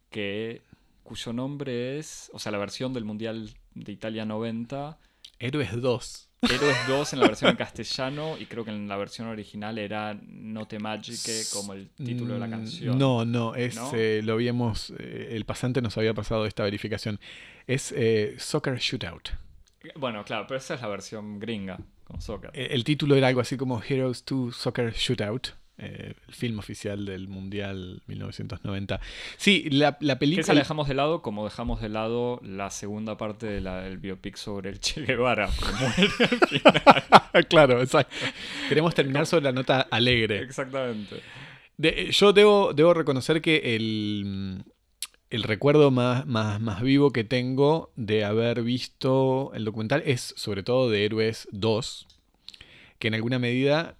que 0.10 0.62
cuyo 1.04 1.34
nombre 1.34 2.00
es, 2.00 2.30
o 2.34 2.40
sea, 2.40 2.52
la 2.52 2.58
versión 2.58 2.94
del 2.94 3.06
Mundial 3.06 3.54
de 3.84 3.92
Italia 3.92 4.26
90, 4.26 4.98
Héroes 5.40 5.82
2. 5.82 6.24
Héroes 6.42 6.78
2 6.88 7.14
en 7.14 7.20
la 7.20 7.28
versión 7.28 7.52
en 7.52 7.58
castellano 7.58 8.38
y 8.40 8.46
creo 8.46 8.64
que 8.64 8.72
en 8.72 8.88
la 8.88 8.96
versión 8.98 9.28
original 9.28 9.78
era 9.78 10.14
No 10.24 10.68
te 10.68 10.78
magique 10.80 11.42
como 11.54 11.74
el 11.74 11.90
título 11.90 12.36
de 12.36 12.40
la 12.40 12.48
Mm, 12.48 12.52
canción. 12.52 12.98
No, 13.00 13.26
no, 13.26 13.56
es, 13.56 13.76
¿No? 13.76 13.92
eh, 13.96 14.22
lo 14.24 14.34
habíamos, 14.34 14.94
eh, 15.00 15.30
el 15.32 15.46
pasante 15.46 15.82
nos 15.82 15.98
había 15.98 16.14
pasado 16.14 16.46
esta 16.46 16.64
verificación. 16.64 17.20
Es 17.66 17.92
eh, 17.96 18.36
Soccer 18.38 18.78
Shootout. 18.78 19.30
Bueno, 19.96 20.24
claro, 20.26 20.46
pero 20.48 20.58
esa 20.58 20.74
es 20.76 20.82
la 20.82 20.88
versión 20.90 21.40
gringa 21.40 21.80
con 22.04 22.22
soccer. 22.22 22.52
Eh, 22.54 22.70
El 22.72 22.84
título 22.84 23.16
era 23.16 23.28
algo 23.28 23.42
así 23.42 23.58
como 23.58 23.82
Heroes 23.82 24.24
2 24.26 24.56
Soccer 24.56 24.94
Shootout, 24.94 25.50
eh, 25.80 26.14
el 26.28 26.34
film 26.34 26.58
oficial 26.60 27.06
del 27.06 27.28
Mundial 27.28 28.02
1990. 28.08 29.00
Sí, 29.38 29.70
la, 29.70 29.86
la 29.86 29.96
Que 29.98 30.00
esa 30.00 30.08
la 30.08 30.20
película... 30.20 30.54
dejamos 30.56 30.88
de 30.88 30.94
lado 30.96 31.22
como 31.22 31.44
dejamos 31.46 31.82
de 31.82 31.90
lado 31.90 32.40
la 32.44 32.70
segunda 32.72 33.18
parte 33.18 33.46
de 33.46 33.62
del 33.62 33.98
biopic 34.00 34.38
sobre 34.38 34.70
el 34.72 34.80
Che 34.80 35.02
Guevara. 35.02 35.46
al 35.50 35.52
final. 35.52 37.48
claro, 37.50 37.82
exacto. 37.82 38.16
Queremos 38.70 38.96
terminar 38.96 39.28
sobre 39.28 39.44
la 39.44 39.52
nota 39.52 39.82
alegre. 39.92 40.42
Exactamente. 40.42 41.22
De- 41.78 42.12
yo 42.12 42.34
debo, 42.34 42.74
debo 42.74 42.94
reconocer 42.96 43.42
que 43.42 43.76
el, 43.76 44.64
el 45.30 45.44
recuerdo 45.44 45.92
más, 45.92 46.26
más, 46.26 46.60
más 46.60 46.82
vivo 46.82 47.12
que 47.12 47.24
tengo 47.24 47.92
de 47.96 48.24
haber 48.26 48.64
visto 48.64 49.52
el 49.54 49.66
documental 49.66 50.02
es 50.06 50.34
sobre 50.38 50.64
todo 50.64 50.90
de 50.90 51.06
Héroes 51.06 51.48
2, 51.52 52.08
que 52.98 53.10
en 53.10 53.14
alguna 53.14 53.38
medida 53.38 53.97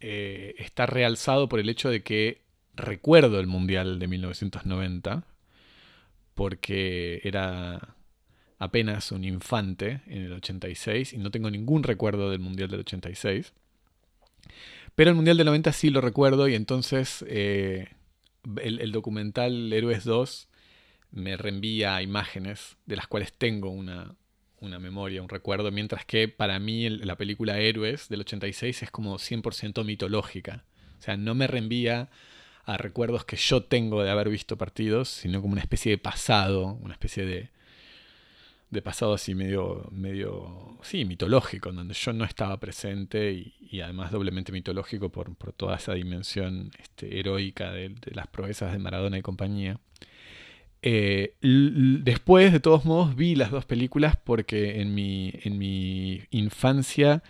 eh, 0.00 0.54
está 0.58 0.86
realzado 0.86 1.48
por 1.48 1.60
el 1.60 1.68
hecho 1.68 1.90
de 1.90 2.02
que 2.02 2.42
recuerdo 2.74 3.38
el 3.40 3.46
Mundial 3.46 3.98
de 3.98 4.08
1990, 4.08 5.24
porque 6.34 7.20
era 7.24 7.96
apenas 8.58 9.12
un 9.12 9.24
infante 9.24 10.02
en 10.06 10.22
el 10.22 10.32
86 10.32 11.12
y 11.12 11.18
no 11.18 11.30
tengo 11.30 11.50
ningún 11.50 11.82
recuerdo 11.82 12.30
del 12.30 12.40
Mundial 12.40 12.70
del 12.70 12.80
86. 12.80 13.52
Pero 14.94 15.10
el 15.10 15.16
Mundial 15.16 15.36
del 15.36 15.46
90 15.46 15.72
sí 15.72 15.90
lo 15.90 16.00
recuerdo 16.00 16.48
y 16.48 16.54
entonces 16.54 17.24
eh, 17.28 17.88
el, 18.62 18.80
el 18.80 18.92
documental 18.92 19.72
Héroes 19.72 20.04
2 20.04 20.48
me 21.12 21.36
reenvía 21.36 22.00
imágenes 22.02 22.76
de 22.86 22.96
las 22.96 23.06
cuales 23.06 23.32
tengo 23.32 23.70
una, 23.70 24.14
una 24.60 24.78
memoria, 24.78 25.22
un 25.22 25.28
recuerdo, 25.28 25.70
mientras 25.70 26.04
que 26.04 26.28
para 26.28 26.58
mí 26.58 26.88
la 26.88 27.16
película 27.16 27.58
Héroes 27.58 28.08
del 28.08 28.20
86 28.20 28.82
es 28.82 28.90
como 28.90 29.18
100% 29.18 29.84
mitológica. 29.84 30.64
O 30.98 31.02
sea, 31.02 31.16
no 31.16 31.34
me 31.34 31.46
reenvía 31.46 32.10
a 32.64 32.76
recuerdos 32.76 33.24
que 33.24 33.36
yo 33.36 33.62
tengo 33.64 34.02
de 34.02 34.10
haber 34.10 34.28
visto 34.28 34.56
partidos, 34.58 35.08
sino 35.08 35.40
como 35.40 35.52
una 35.52 35.62
especie 35.62 35.92
de 35.92 35.98
pasado, 35.98 36.78
una 36.82 36.92
especie 36.92 37.24
de, 37.24 37.50
de 38.70 38.82
pasado 38.82 39.14
así 39.14 39.34
medio, 39.34 39.88
medio, 39.90 40.78
sí, 40.82 41.04
mitológico, 41.04 41.70
en 41.70 41.76
donde 41.76 41.94
yo 41.94 42.12
no 42.12 42.24
estaba 42.24 42.60
presente 42.60 43.32
y, 43.32 43.80
además 43.80 44.12
doblemente 44.12 44.52
mitológico 44.52 45.10
por, 45.10 45.34
por 45.36 45.52
toda 45.52 45.76
esa 45.76 45.94
dimensión 45.94 46.70
este, 46.78 47.18
heroica 47.18 47.72
de 47.72 47.94
las 48.12 48.26
proezas 48.28 48.72
de 48.72 48.78
Maradona 48.78 49.18
y 49.18 49.22
compañía. 49.22 49.80
Eh, 50.82 51.34
después, 51.42 52.52
de 52.52 52.60
todos 52.60 52.84
modos, 52.84 53.14
vi 53.16 53.34
las 53.34 53.50
dos 53.50 53.64
películas 53.66 54.16
porque 54.16 54.80
en 54.80 54.94
mi, 54.94 55.32
en 55.44 55.58
mi 55.58 56.22
infancia 56.30 57.22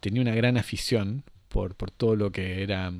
tenía 0.00 0.22
una 0.22 0.34
gran 0.34 0.56
afición 0.56 1.24
por, 1.48 1.74
por 1.74 1.90
todo 1.90 2.16
lo 2.16 2.32
que 2.32 2.62
era 2.62 2.92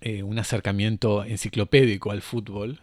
eh, 0.00 0.22
un 0.22 0.38
acercamiento 0.38 1.24
enciclopédico 1.24 2.10
al 2.10 2.22
fútbol. 2.22 2.80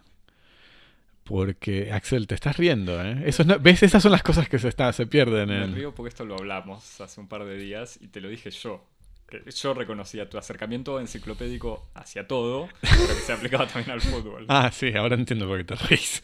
Porque, 1.24 1.92
Axel, 1.92 2.26
te 2.26 2.36
estás 2.36 2.56
riendo, 2.58 3.04
¿eh? 3.04 3.24
Eso 3.26 3.44
no- 3.44 3.60
¿Ves? 3.60 3.84
Esas 3.84 4.02
son 4.02 4.14
las 4.14 4.24
cosas 4.24 4.48
que 4.48 4.60
se, 4.60 4.70
está, 4.70 4.94
se 4.94 5.08
pierden 5.08 5.50
Me 5.50 5.64
en... 5.64 5.76
río 5.76 5.94
porque 5.94 6.10
esto 6.10 6.24
lo 6.24 6.36
hablamos 6.36 7.02
hace 7.02 7.20
un 7.20 7.28
par 7.28 7.44
de 7.44 7.58
días 7.58 8.00
y 8.02 8.08
te 8.08 8.22
lo 8.22 8.30
dije 8.30 8.50
yo. 8.50 8.86
Que 9.28 9.44
Yo 9.52 9.74
reconocía 9.74 10.30
tu 10.30 10.38
acercamiento 10.38 11.00
enciclopédico 11.00 11.90
hacia 11.94 12.28
todo, 12.28 12.70
pero 12.82 13.16
que 13.16 13.22
se 13.22 13.34
aplicaba 13.34 13.68
también 13.74 13.92
al 13.92 14.02
fútbol. 14.02 14.46
Ah, 14.48 14.72
sí, 14.72 14.94
ahora 14.96 15.16
entiendo 15.16 15.48
por 15.48 15.58
qué 15.58 15.64
te 15.66 15.76
reís. 15.76 16.24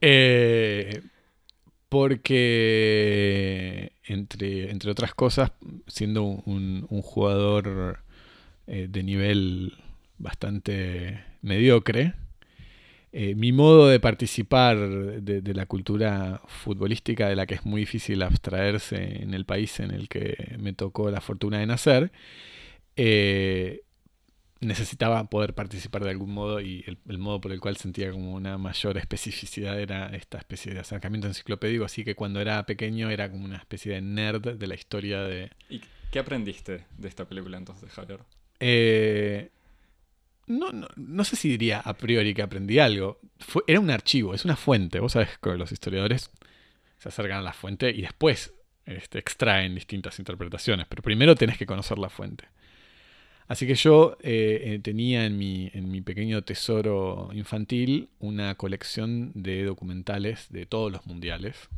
Eh, 0.00 1.02
porque, 1.88 2.32
entre, 4.04 4.70
entre 4.70 4.90
otras 4.90 5.14
cosas, 5.14 5.52
siendo 5.86 6.22
un, 6.22 6.86
un 6.88 7.02
jugador 7.02 8.02
eh, 8.66 8.86
de 8.88 9.02
nivel 9.02 9.76
bastante 10.16 11.22
mediocre, 11.42 12.14
eh, 13.12 13.34
mi 13.34 13.52
modo 13.52 13.88
de 13.88 14.00
participar 14.00 14.78
de, 14.78 15.42
de 15.42 15.54
la 15.54 15.66
cultura 15.66 16.40
futbolística 16.46 17.28
de 17.28 17.36
la 17.36 17.46
que 17.46 17.54
es 17.54 17.66
muy 17.66 17.82
difícil 17.82 18.22
abstraerse 18.22 19.22
en 19.22 19.34
el 19.34 19.44
país 19.44 19.80
en 19.80 19.90
el 19.90 20.08
que 20.08 20.56
me 20.58 20.72
tocó 20.72 21.10
la 21.10 21.20
fortuna 21.20 21.58
de 21.58 21.66
nacer, 21.66 22.10
eh, 22.96 23.82
necesitaba 24.60 25.28
poder 25.28 25.54
participar 25.54 26.04
de 26.04 26.10
algún 26.10 26.32
modo 26.32 26.60
y 26.60 26.84
el, 26.86 26.96
el 27.06 27.18
modo 27.18 27.40
por 27.40 27.52
el 27.52 27.60
cual 27.60 27.76
sentía 27.76 28.10
como 28.12 28.32
una 28.32 28.56
mayor 28.56 28.96
especificidad 28.96 29.78
era 29.78 30.06
esta 30.14 30.38
especie 30.38 30.72
de 30.72 30.80
acercamiento 30.80 31.26
enciclopédico, 31.26 31.84
así 31.84 32.04
que 32.04 32.14
cuando 32.14 32.40
era 32.40 32.64
pequeño 32.64 33.10
era 33.10 33.30
como 33.30 33.44
una 33.44 33.56
especie 33.56 33.92
de 33.92 34.00
nerd 34.00 34.56
de 34.56 34.66
la 34.66 34.74
historia 34.74 35.20
de... 35.22 35.50
¿Y 35.68 35.82
qué 36.10 36.18
aprendiste 36.18 36.86
de 36.96 37.08
esta 37.08 37.28
película 37.28 37.58
entonces, 37.58 37.90
Javier? 37.90 38.20
Eh, 38.60 39.50
no, 40.52 40.72
no, 40.72 40.88
no 40.96 41.24
sé 41.24 41.36
si 41.36 41.48
diría 41.48 41.80
a 41.80 41.94
priori 41.94 42.34
que 42.34 42.42
aprendí 42.42 42.78
algo. 42.78 43.20
Fue, 43.38 43.62
era 43.66 43.80
un 43.80 43.90
archivo, 43.90 44.34
es 44.34 44.44
una 44.44 44.56
fuente. 44.56 45.00
Vos 45.00 45.12
sabés 45.12 45.38
que 45.38 45.50
los 45.50 45.72
historiadores 45.72 46.30
se 46.98 47.08
acercan 47.08 47.38
a 47.38 47.42
la 47.42 47.52
fuente 47.52 47.90
y 47.90 48.02
después 48.02 48.54
este, 48.86 49.18
extraen 49.18 49.74
distintas 49.74 50.18
interpretaciones, 50.18 50.86
pero 50.88 51.02
primero 51.02 51.34
tenés 51.34 51.58
que 51.58 51.66
conocer 51.66 51.98
la 51.98 52.08
fuente. 52.08 52.44
Así 53.48 53.66
que 53.66 53.74
yo 53.74 54.16
eh, 54.22 54.62
eh, 54.64 54.78
tenía 54.78 55.26
en 55.26 55.36
mi, 55.36 55.70
en 55.74 55.90
mi 55.90 56.00
pequeño 56.00 56.42
tesoro 56.42 57.30
infantil 57.32 58.08
una 58.18 58.54
colección 58.54 59.32
de 59.34 59.64
documentales 59.64 60.46
de 60.50 60.64
todos 60.64 60.90
los 60.92 61.06
mundiales. 61.06 61.68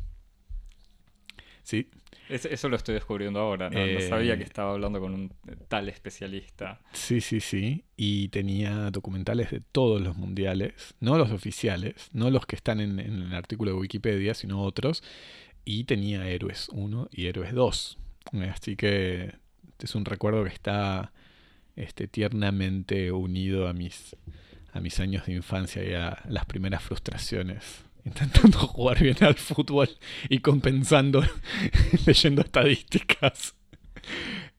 Sí, 1.63 1.89
Es- 2.29 2.45
eso 2.45 2.69
lo 2.69 2.75
estoy 2.75 2.95
descubriendo 2.95 3.39
ahora, 3.39 3.69
¿no? 3.69 3.79
No 3.79 3.85
Eh, 3.85 4.07
sabía 4.09 4.37
que 4.37 4.43
estaba 4.43 4.71
hablando 4.73 4.99
con 4.99 5.13
un 5.13 5.33
tal 5.67 5.89
especialista. 5.89 6.81
Sí, 6.93 7.21
sí, 7.21 7.39
sí. 7.39 7.83
Y 7.97 8.29
tenía 8.29 8.89
documentales 8.91 9.51
de 9.51 9.61
todos 9.71 10.01
los 10.01 10.17
mundiales, 10.17 10.95
no 10.99 11.17
los 11.17 11.31
oficiales, 11.31 12.09
no 12.13 12.29
los 12.29 12.45
que 12.45 12.55
están 12.55 12.79
en, 12.79 12.99
en 12.99 13.21
el 13.21 13.33
artículo 13.35 13.71
de 13.71 13.77
Wikipedia, 13.77 14.33
sino 14.33 14.61
otros. 14.63 15.03
Y 15.65 15.85
tenía 15.85 16.27
Héroes 16.29 16.69
1 16.73 17.09
y 17.11 17.27
Héroes 17.27 17.53
2. 17.53 17.97
Eh, 18.33 18.51
Así 18.53 18.75
que 18.75 19.35
este 19.69 19.85
es 19.85 19.95
un 19.95 20.05
recuerdo 20.05 20.43
que 20.43 20.49
está 20.51 21.11
este, 21.75 22.07
tiernamente 22.07 23.11
unido 23.11 23.67
a 23.67 23.73
mis, 23.73 24.15
a 24.73 24.79
mis 24.79 24.99
años 24.99 25.25
de 25.25 25.33
infancia 25.33 25.83
y 25.83 25.93
a 25.93 26.21
las 26.27 26.45
primeras 26.45 26.83
frustraciones. 26.83 27.84
Intentando 28.05 28.59
jugar 28.67 29.01
bien 29.01 29.17
al 29.21 29.35
fútbol 29.35 29.89
y 30.29 30.39
compensando 30.39 31.23
leyendo 32.05 32.41
estadísticas. 32.43 33.55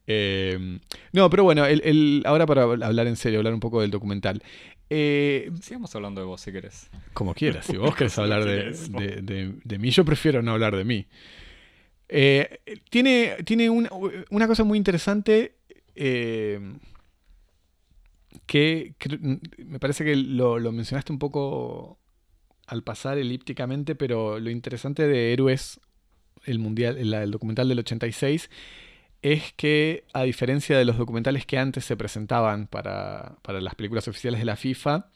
Eh, 0.09 0.79
no, 1.13 1.31
pero 1.31 1.45
bueno, 1.45 1.65
el, 1.65 1.81
el- 1.85 2.23
ahora 2.27 2.47
para 2.47 2.63
hablar 2.65 3.07
en 3.07 3.17
serio, 3.17 3.39
hablar 3.41 3.55
un 3.55 3.61
poco 3.61 3.81
del 3.81 3.91
documental. 3.91 4.43
Eh, 4.91 5.51
Sigamos 5.63 5.95
hablando 5.97 6.21
de 6.21 6.27
vos 6.27 6.41
si 6.41 6.53
querés. 6.53 6.89
como 7.13 7.35
quieras, 7.35 7.67
si 7.67 7.77
vos 7.77 7.95
querés 7.97 8.17
hablar 8.19 8.45
de, 8.45 8.71
de- 8.73 9.23
de- 9.23 9.55
de 9.65 9.79
mí, 9.79 9.91
yo 9.91 10.05
prefiero 10.05 10.43
no 10.43 10.53
hablar 10.53 10.77
de 10.77 10.85
mí. 10.85 11.07
Eh, 12.09 12.61
tiene 12.89 13.37
tiene 13.45 13.69
una, 13.69 13.91
una 14.31 14.47
cosa 14.47 14.63
muy 14.63 14.79
interesante 14.79 15.57
eh, 15.97 16.61
que, 18.47 18.95
cre- 18.99 19.41
me 19.65 19.79
parece 19.81 20.05
que 20.05 20.15
lo, 20.15 20.59
lo 20.61 20.71
mencionaste 20.73 21.13
un 21.13 21.19
poco 21.19 21.99
al 22.67 22.83
pasar 22.83 23.19
elípticamente, 23.19 23.95
pero 23.95 24.39
lo 24.39 24.51
interesante 24.51 25.07
de 25.07 25.33
Héroes, 25.33 25.81
el, 26.45 26.59
mundial, 26.59 26.99
el, 26.99 27.31
documental 27.31 27.69
del 27.69 27.79
86, 27.81 28.51
es 29.23 29.53
que 29.55 30.05
a 30.13 30.23
diferencia 30.23 30.79
de 30.79 30.85
los 30.85 30.99
documentales 30.99 31.47
que 31.47 31.59
antes 31.59 31.85
se 31.85 31.97
presentaban 31.97 32.67
para, 32.67 33.37
para 33.43 33.61
las 33.61 33.75
películas 33.75 34.09
oficiales 34.09 34.41
de 34.41 34.47
la 34.47 34.57
FIFA, 34.57 35.11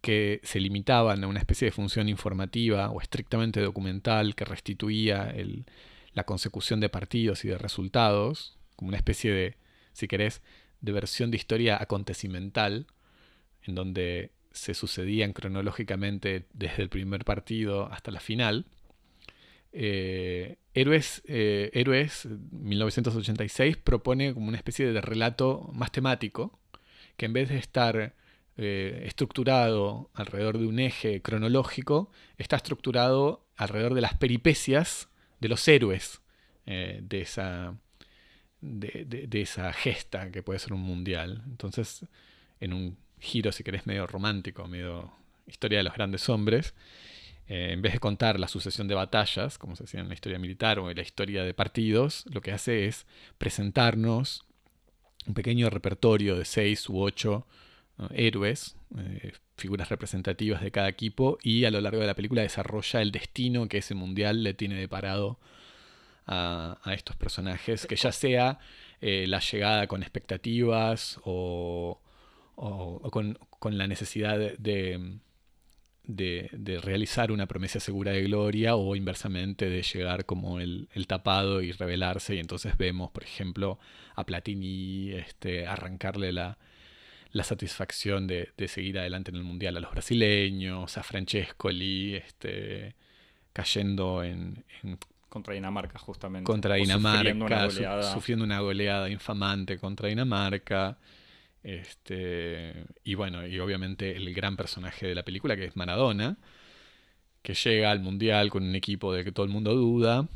que 0.00 0.40
se 0.44 0.60
limitaban 0.60 1.24
a 1.24 1.26
una 1.26 1.40
especie 1.40 1.66
de 1.66 1.72
función 1.72 2.08
informativa 2.08 2.90
o 2.90 3.00
estrictamente 3.00 3.60
documental 3.60 4.36
que 4.36 4.44
restituía 4.44 5.34
la 6.12 6.24
consecución 6.24 6.78
de 6.78 6.88
partidos 6.88 7.44
y 7.44 7.48
de 7.48 7.58
resultados, 7.58 8.56
como 8.76 8.90
una 8.90 8.98
especie 8.98 9.32
de, 9.32 9.56
si 9.92 10.06
querés, 10.06 10.42
de 10.80 10.92
versión 10.92 11.32
de 11.32 11.38
historia 11.38 11.76
acontecimental, 11.80 12.86
en 13.64 13.74
donde 13.74 14.30
se 14.56 14.74
sucedían 14.74 15.32
cronológicamente 15.32 16.46
desde 16.54 16.82
el 16.82 16.88
primer 16.88 17.24
partido 17.24 17.92
hasta 17.92 18.10
la 18.10 18.20
final. 18.20 18.66
Eh, 19.72 20.56
Héroes, 20.72 21.22
eh, 21.26 21.70
Héroes 21.74 22.26
1986 22.26 23.76
propone 23.76 24.32
como 24.32 24.48
una 24.48 24.56
especie 24.56 24.90
de 24.90 25.00
relato 25.02 25.70
más 25.74 25.92
temático, 25.92 26.58
que 27.18 27.26
en 27.26 27.34
vez 27.34 27.50
de 27.50 27.58
estar 27.58 28.14
eh, 28.56 29.02
estructurado 29.06 30.10
alrededor 30.14 30.58
de 30.58 30.66
un 30.66 30.78
eje 30.78 31.20
cronológico, 31.20 32.10
está 32.38 32.56
estructurado 32.56 33.46
alrededor 33.56 33.92
de 33.92 34.00
las 34.00 34.14
peripecias 34.14 35.10
de 35.40 35.48
los 35.48 35.68
héroes 35.68 36.22
de, 36.64 37.20
esa, 37.20 37.78
de, 38.60 39.28
esa 39.30 39.72
gesta 39.72 40.32
que 40.32 40.42
puede 40.42 40.58
ser 40.58 40.72
un 40.72 40.80
mundial. 40.80 41.44
Entonces, 41.46 42.06
en 42.58 42.72
un 42.72 42.98
giro, 43.18 43.52
si 43.52 43.64
querés, 43.64 43.86
medio 43.86 44.06
romántico, 44.06 44.66
medio 44.66 45.12
historia 45.46 45.78
de 45.78 45.84
los 45.84 45.94
grandes 45.94 46.28
hombres, 46.28 46.74
eh, 47.48 47.70
en 47.72 47.82
vez 47.82 47.92
de 47.92 48.00
contar 48.00 48.40
la 48.40 48.48
sucesión 48.48 48.88
de 48.88 48.94
batallas, 48.94 49.58
como 49.58 49.76
se 49.76 49.84
hacía 49.84 50.00
en 50.00 50.08
la 50.08 50.14
historia 50.14 50.38
militar 50.38 50.78
o 50.78 50.90
en 50.90 50.96
la 50.96 51.02
historia 51.02 51.44
de 51.44 51.54
partidos, 51.54 52.24
lo 52.30 52.40
que 52.40 52.52
hace 52.52 52.86
es 52.86 53.06
presentarnos 53.38 54.44
un 55.26 55.34
pequeño 55.34 55.70
repertorio 55.70 56.36
de 56.36 56.44
seis 56.44 56.88
u 56.88 57.00
ocho 57.00 57.46
héroes, 58.10 58.76
eh, 58.98 59.32
figuras 59.56 59.88
representativas 59.88 60.60
de 60.60 60.70
cada 60.70 60.88
equipo, 60.88 61.38
y 61.42 61.64
a 61.64 61.70
lo 61.70 61.80
largo 61.80 62.00
de 62.00 62.06
la 62.06 62.14
película 62.14 62.42
desarrolla 62.42 63.00
el 63.00 63.10
destino 63.10 63.68
que 63.68 63.78
ese 63.78 63.94
mundial 63.94 64.42
le 64.42 64.54
tiene 64.54 64.74
deparado 64.76 65.38
a, 66.26 66.78
a 66.82 66.94
estos 66.94 67.16
personajes, 67.16 67.86
que 67.86 67.96
ya 67.96 68.12
sea 68.12 68.58
eh, 69.00 69.26
la 69.28 69.40
llegada 69.40 69.86
con 69.86 70.02
expectativas 70.02 71.20
o, 71.24 72.00
con, 72.56 73.38
la 73.78 73.86
necesidad 73.86 74.38
de, 74.38 75.18
de, 76.04 76.80
realizar 76.82 77.30
una 77.32 77.46
promesa 77.46 77.80
segura 77.80 78.12
de 78.12 78.22
gloria 78.22 78.76
o 78.76 78.96
inversamente 78.96 79.68
de 79.68 79.82
llegar 79.82 80.24
como 80.24 80.60
el, 80.60 80.88
tapado 81.06 81.60
y 81.62 81.72
revelarse 81.72 82.34
y 82.34 82.38
entonces 82.38 82.76
vemos, 82.76 83.10
por 83.10 83.24
ejemplo, 83.24 83.78
a 84.14 84.24
Platini 84.24 85.12
este, 85.12 85.66
arrancarle 85.66 86.32
la, 86.32 86.58
la 87.32 87.44
satisfacción 87.44 88.26
de, 88.26 88.52
seguir 88.68 88.98
adelante 88.98 89.30
en 89.30 89.36
el 89.36 89.44
Mundial 89.44 89.76
a 89.76 89.80
los 89.80 89.90
brasileños, 89.90 90.96
a 90.96 91.02
Francescoli 91.02 92.14
este, 92.14 92.94
cayendo 93.52 94.24
en, 94.24 94.64
contra 95.28 95.52
Dinamarca, 95.52 95.98
justamente. 95.98 96.46
Contra 96.46 96.76
Dinamarca, 96.76 97.70
sufriendo 98.02 98.44
una, 98.44 98.60
goleada. 98.60 99.10
infamante 99.10 99.76
contra 99.76 100.08
Dinamarca. 100.08 100.96
Este, 101.66 102.84
y 103.02 103.16
bueno, 103.16 103.44
y 103.44 103.58
obviamente 103.58 104.16
el 104.16 104.32
gran 104.32 104.56
personaje 104.56 105.08
de 105.08 105.16
la 105.16 105.24
película, 105.24 105.56
que 105.56 105.64
es 105.64 105.74
Maradona, 105.74 106.36
que 107.42 107.54
llega 107.54 107.90
al 107.90 107.98
Mundial 107.98 108.50
con 108.50 108.62
un 108.62 108.76
equipo 108.76 109.12
de 109.12 109.24
que 109.24 109.32
todo 109.32 109.44
el 109.44 109.50
mundo 109.50 109.74
duda. 109.74 110.28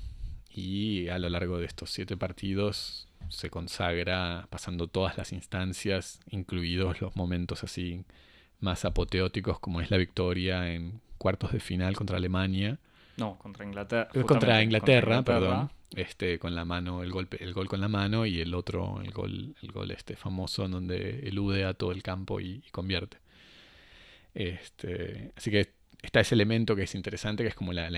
Y 0.53 1.07
a 1.07 1.21
lo 1.21 1.29
largo 1.29 1.59
de 1.59 1.67
estos 1.67 1.91
siete 1.91 2.17
partidos 2.17 3.07
se 3.29 3.49
consagra 3.49 4.49
pasando 4.51 4.89
todas 4.89 5.17
las 5.17 5.33
instancias, 5.33 6.19
incluidos 6.29 7.01
los 7.01 7.15
momentos 7.15 7.63
así 7.63 8.05
más 8.59 8.85
apoteóticos 8.85 9.61
como 9.61 9.81
es 9.81 9.89
la 9.93 9.99
victoria 9.99 10.73
en 10.73 11.01
cuartos 11.17 11.53
de 11.53 11.61
final 11.61 11.95
contra 11.95 12.17
Alemania. 12.17 12.81
No, 13.17 13.39
contra 13.39 13.65
Inglaterra. 13.65 14.11
Contra 14.27 14.65
Inglaterra, 14.65 15.23
perdón. 15.23 15.71
Este, 15.95 16.39
con 16.39 16.55
la 16.55 16.65
mano, 16.65 17.03
el 17.03 17.11
golpe, 17.11 17.43
el 17.43 17.53
gol 17.53 17.67
con 17.67 17.81
la 17.81 17.89
mano 17.89 18.25
y 18.25 18.41
el 18.41 18.55
otro, 18.55 19.01
el 19.03 19.11
gol, 19.11 19.57
el 19.61 19.73
gol 19.73 19.91
este 19.91 20.15
famoso 20.15 20.65
en 20.65 20.71
donde 20.71 21.21
elude 21.27 21.65
a 21.65 21.75
todo 21.75 21.91
el 21.91 22.03
campo 22.03 22.41
y, 22.41 22.63
convierte. 22.71 23.19
Este, 24.35 25.33
así 25.37 25.51
que 25.51 25.73
está 26.01 26.21
ese 26.21 26.37
elemento 26.37 26.77
que 26.77 26.85
es 26.85 26.95
interesante, 26.95 27.43
que 27.43 27.49
es 27.49 27.57
como 27.57 27.73
la, 27.73 27.91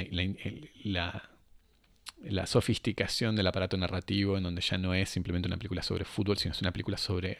la 2.22 2.46
sofisticación 2.46 3.37
del 3.37 3.46
aparato 3.46 3.76
narrativo, 3.76 4.38
en 4.38 4.44
donde 4.44 4.62
ya 4.62 4.78
no 4.78 4.94
es 4.94 5.11
simplemente 5.11 5.49
una 5.49 5.58
película 5.58 5.82
sobre 5.82 6.04
fútbol, 6.04 6.38
sino 6.38 6.52
es 6.52 6.61
una 6.61 6.72
película 6.72 6.96
sobre 6.96 7.38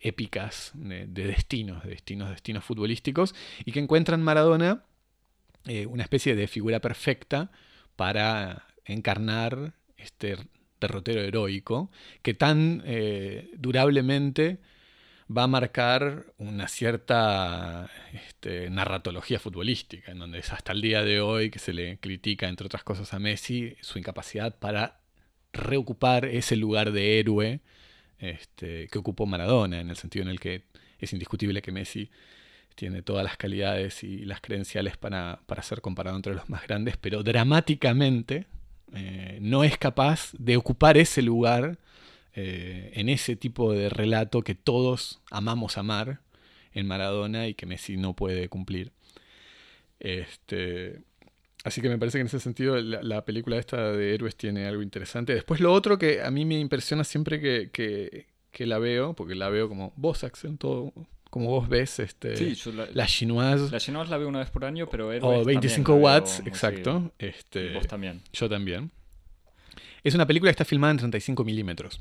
épicas 0.00 0.72
de, 0.74 1.06
destinos, 1.06 1.82
de 1.82 1.90
destinos, 1.90 2.30
destinos 2.30 2.64
futbolísticos, 2.64 3.34
y 3.64 3.72
que 3.72 3.80
encuentran 3.80 4.22
Maradona 4.22 4.84
eh, 5.66 5.86
una 5.86 6.02
especie 6.02 6.34
de 6.34 6.46
figura 6.46 6.80
perfecta 6.80 7.50
para 7.96 8.66
encarnar 8.88 9.74
este 9.96 10.36
derrotero 10.80 11.20
heroico 11.20 11.90
que 12.22 12.34
tan 12.34 12.82
eh, 12.84 13.50
durablemente 13.56 14.58
va 15.34 15.44
a 15.44 15.46
marcar 15.46 16.26
una 16.38 16.68
cierta 16.68 17.90
este, 18.12 18.70
narratología 18.70 19.38
futbolística, 19.38 20.10
en 20.10 20.18
donde 20.18 20.38
es 20.38 20.52
hasta 20.52 20.72
el 20.72 20.80
día 20.80 21.02
de 21.02 21.20
hoy 21.20 21.50
que 21.50 21.58
se 21.58 21.72
le 21.72 21.98
critica, 21.98 22.48
entre 22.48 22.66
otras 22.66 22.82
cosas, 22.82 23.12
a 23.12 23.18
Messi 23.18 23.76
su 23.80 23.98
incapacidad 23.98 24.58
para 24.58 25.00
reocupar 25.52 26.24
ese 26.24 26.56
lugar 26.56 26.92
de 26.92 27.18
héroe 27.18 27.60
este, 28.18 28.88
que 28.88 28.98
ocupó 28.98 29.26
Maradona, 29.26 29.80
en 29.80 29.90
el 29.90 29.96
sentido 29.96 30.24
en 30.24 30.30
el 30.30 30.40
que 30.40 30.64
es 30.98 31.12
indiscutible 31.12 31.62
que 31.62 31.72
Messi 31.72 32.10
tiene 32.74 33.02
todas 33.02 33.24
las 33.24 33.36
calidades 33.36 34.04
y 34.04 34.24
las 34.24 34.40
credenciales 34.40 34.96
para, 34.96 35.40
ser 35.62 35.80
comparado 35.80 36.16
entre 36.16 36.34
los 36.34 36.48
más 36.48 36.66
grandes, 36.66 36.96
pero 36.96 37.22
dramáticamente 37.22 38.46
eh, 38.94 39.38
no 39.40 39.64
es 39.64 39.78
capaz 39.78 40.32
de 40.38 40.56
ocupar 40.56 40.96
ese 40.96 41.22
lugar 41.22 41.78
eh, 42.34 42.92
en 42.94 43.08
ese 43.08 43.36
tipo 43.36 43.72
de 43.72 43.88
relato 43.88 44.42
que 44.42 44.54
todos 44.54 45.20
amamos 45.30 45.78
amar 45.78 46.20
en 46.72 46.86
Maradona 46.86 47.48
y 47.48 47.54
que 47.54 47.66
Messi 47.66 47.96
no 47.96 48.14
puede 48.14 48.48
cumplir. 48.48 48.92
Este, 50.00 51.00
así 51.64 51.80
que 51.80 51.88
me 51.88 51.98
parece 51.98 52.18
que 52.18 52.22
en 52.22 52.26
ese 52.28 52.40
sentido 52.40 52.76
la, 52.80 53.24
película 53.24 53.58
esta 53.58 53.92
de 53.92 54.14
héroes 54.14 54.36
tiene 54.36 54.66
algo 54.66 54.82
interesante. 54.82 55.34
Después 55.34 55.60
lo 55.60 55.72
otro 55.72 55.98
que 55.98 56.22
a 56.22 56.30
mí 56.30 56.44
me 56.44 56.58
impresiona 56.58 57.04
siempre 57.04 57.40
que, 57.40 58.26
la 58.58 58.78
veo, 58.78 59.14
porque 59.14 59.34
la 59.34 59.48
veo 59.48 59.68
como 59.68 59.92
vos, 59.96 60.24
Axel, 60.24 60.58
todo, 60.58 60.92
como 61.30 61.50
vos 61.50 61.68
ves, 61.68 61.98
este, 61.98 62.30
la, 62.94 63.06
chinoise. 63.06 63.70
La 63.70 63.78
chinoise 63.78 64.10
la 64.10 64.18
veo 64.18 64.28
una 64.28 64.38
vez 64.38 64.50
por 64.50 64.64
año, 64.64 64.88
pero 64.90 65.08
O 65.22 65.44
25 65.44 65.94
watts, 65.94 66.42
exacto. 66.46 67.12
Este, 67.18 67.74
vos 67.74 67.86
también. 67.86 68.22
Yo 68.32 68.48
también. 68.48 68.90
Es 70.04 70.14
una 70.14 70.26
película 70.26 70.50
que 70.50 70.52
está 70.52 70.64
filmada 70.64 70.92
en 70.92 70.98
35 70.98 71.44
milímetros 71.44 72.00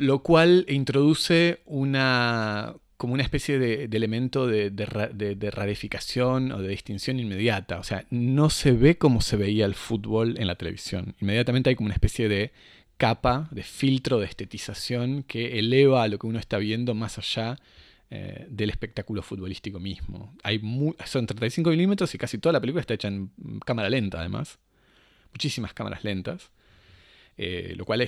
lo 0.00 0.22
cual 0.22 0.64
introduce 0.68 1.60
una 1.66 2.74
como 2.96 3.14
una 3.14 3.22
especie 3.22 3.58
de, 3.58 3.84
elemento 3.84 4.46
de, 4.46 4.70
de, 4.70 5.50
rarificación 5.50 6.52
o 6.52 6.60
de 6.60 6.68
distinción 6.68 7.18
inmediata. 7.18 7.78
O 7.78 7.82
sea, 7.82 8.04
no 8.10 8.50
se 8.50 8.72
ve 8.72 8.98
como 8.98 9.22
se 9.22 9.36
veía 9.36 9.64
el 9.64 9.74
fútbol 9.74 10.36
en 10.38 10.46
la 10.46 10.56
televisión. 10.56 11.14
Inmediatamente 11.18 11.70
hay 11.70 11.76
como 11.76 11.86
una 11.86 11.94
especie 11.94 12.28
de 12.28 12.52
capa, 13.00 13.48
de 13.50 13.62
filtro, 13.62 14.18
de 14.18 14.26
estetización 14.26 15.22
que 15.22 15.58
eleva 15.58 16.02
a 16.02 16.08
lo 16.08 16.18
que 16.18 16.26
uno 16.26 16.38
está 16.38 16.58
viendo 16.58 16.94
más 16.94 17.16
allá 17.16 17.56
eh, 18.10 18.46
del 18.50 18.68
espectáculo 18.68 19.22
futbolístico 19.22 19.80
mismo. 19.80 20.36
Son 21.06 21.24
35 21.24 21.70
milímetros 21.70 22.14
y 22.14 22.18
casi 22.18 22.36
toda 22.36 22.52
la 22.52 22.60
película 22.60 22.82
está 22.82 22.92
hecha 22.92 23.08
en 23.08 23.30
cámara 23.64 23.88
lenta, 23.88 24.20
además. 24.20 24.58
Muchísimas 25.32 25.72
cámaras 25.72 26.04
lentas. 26.04 26.50
Eh, 27.38 27.72
lo 27.74 27.86
cual 27.86 28.06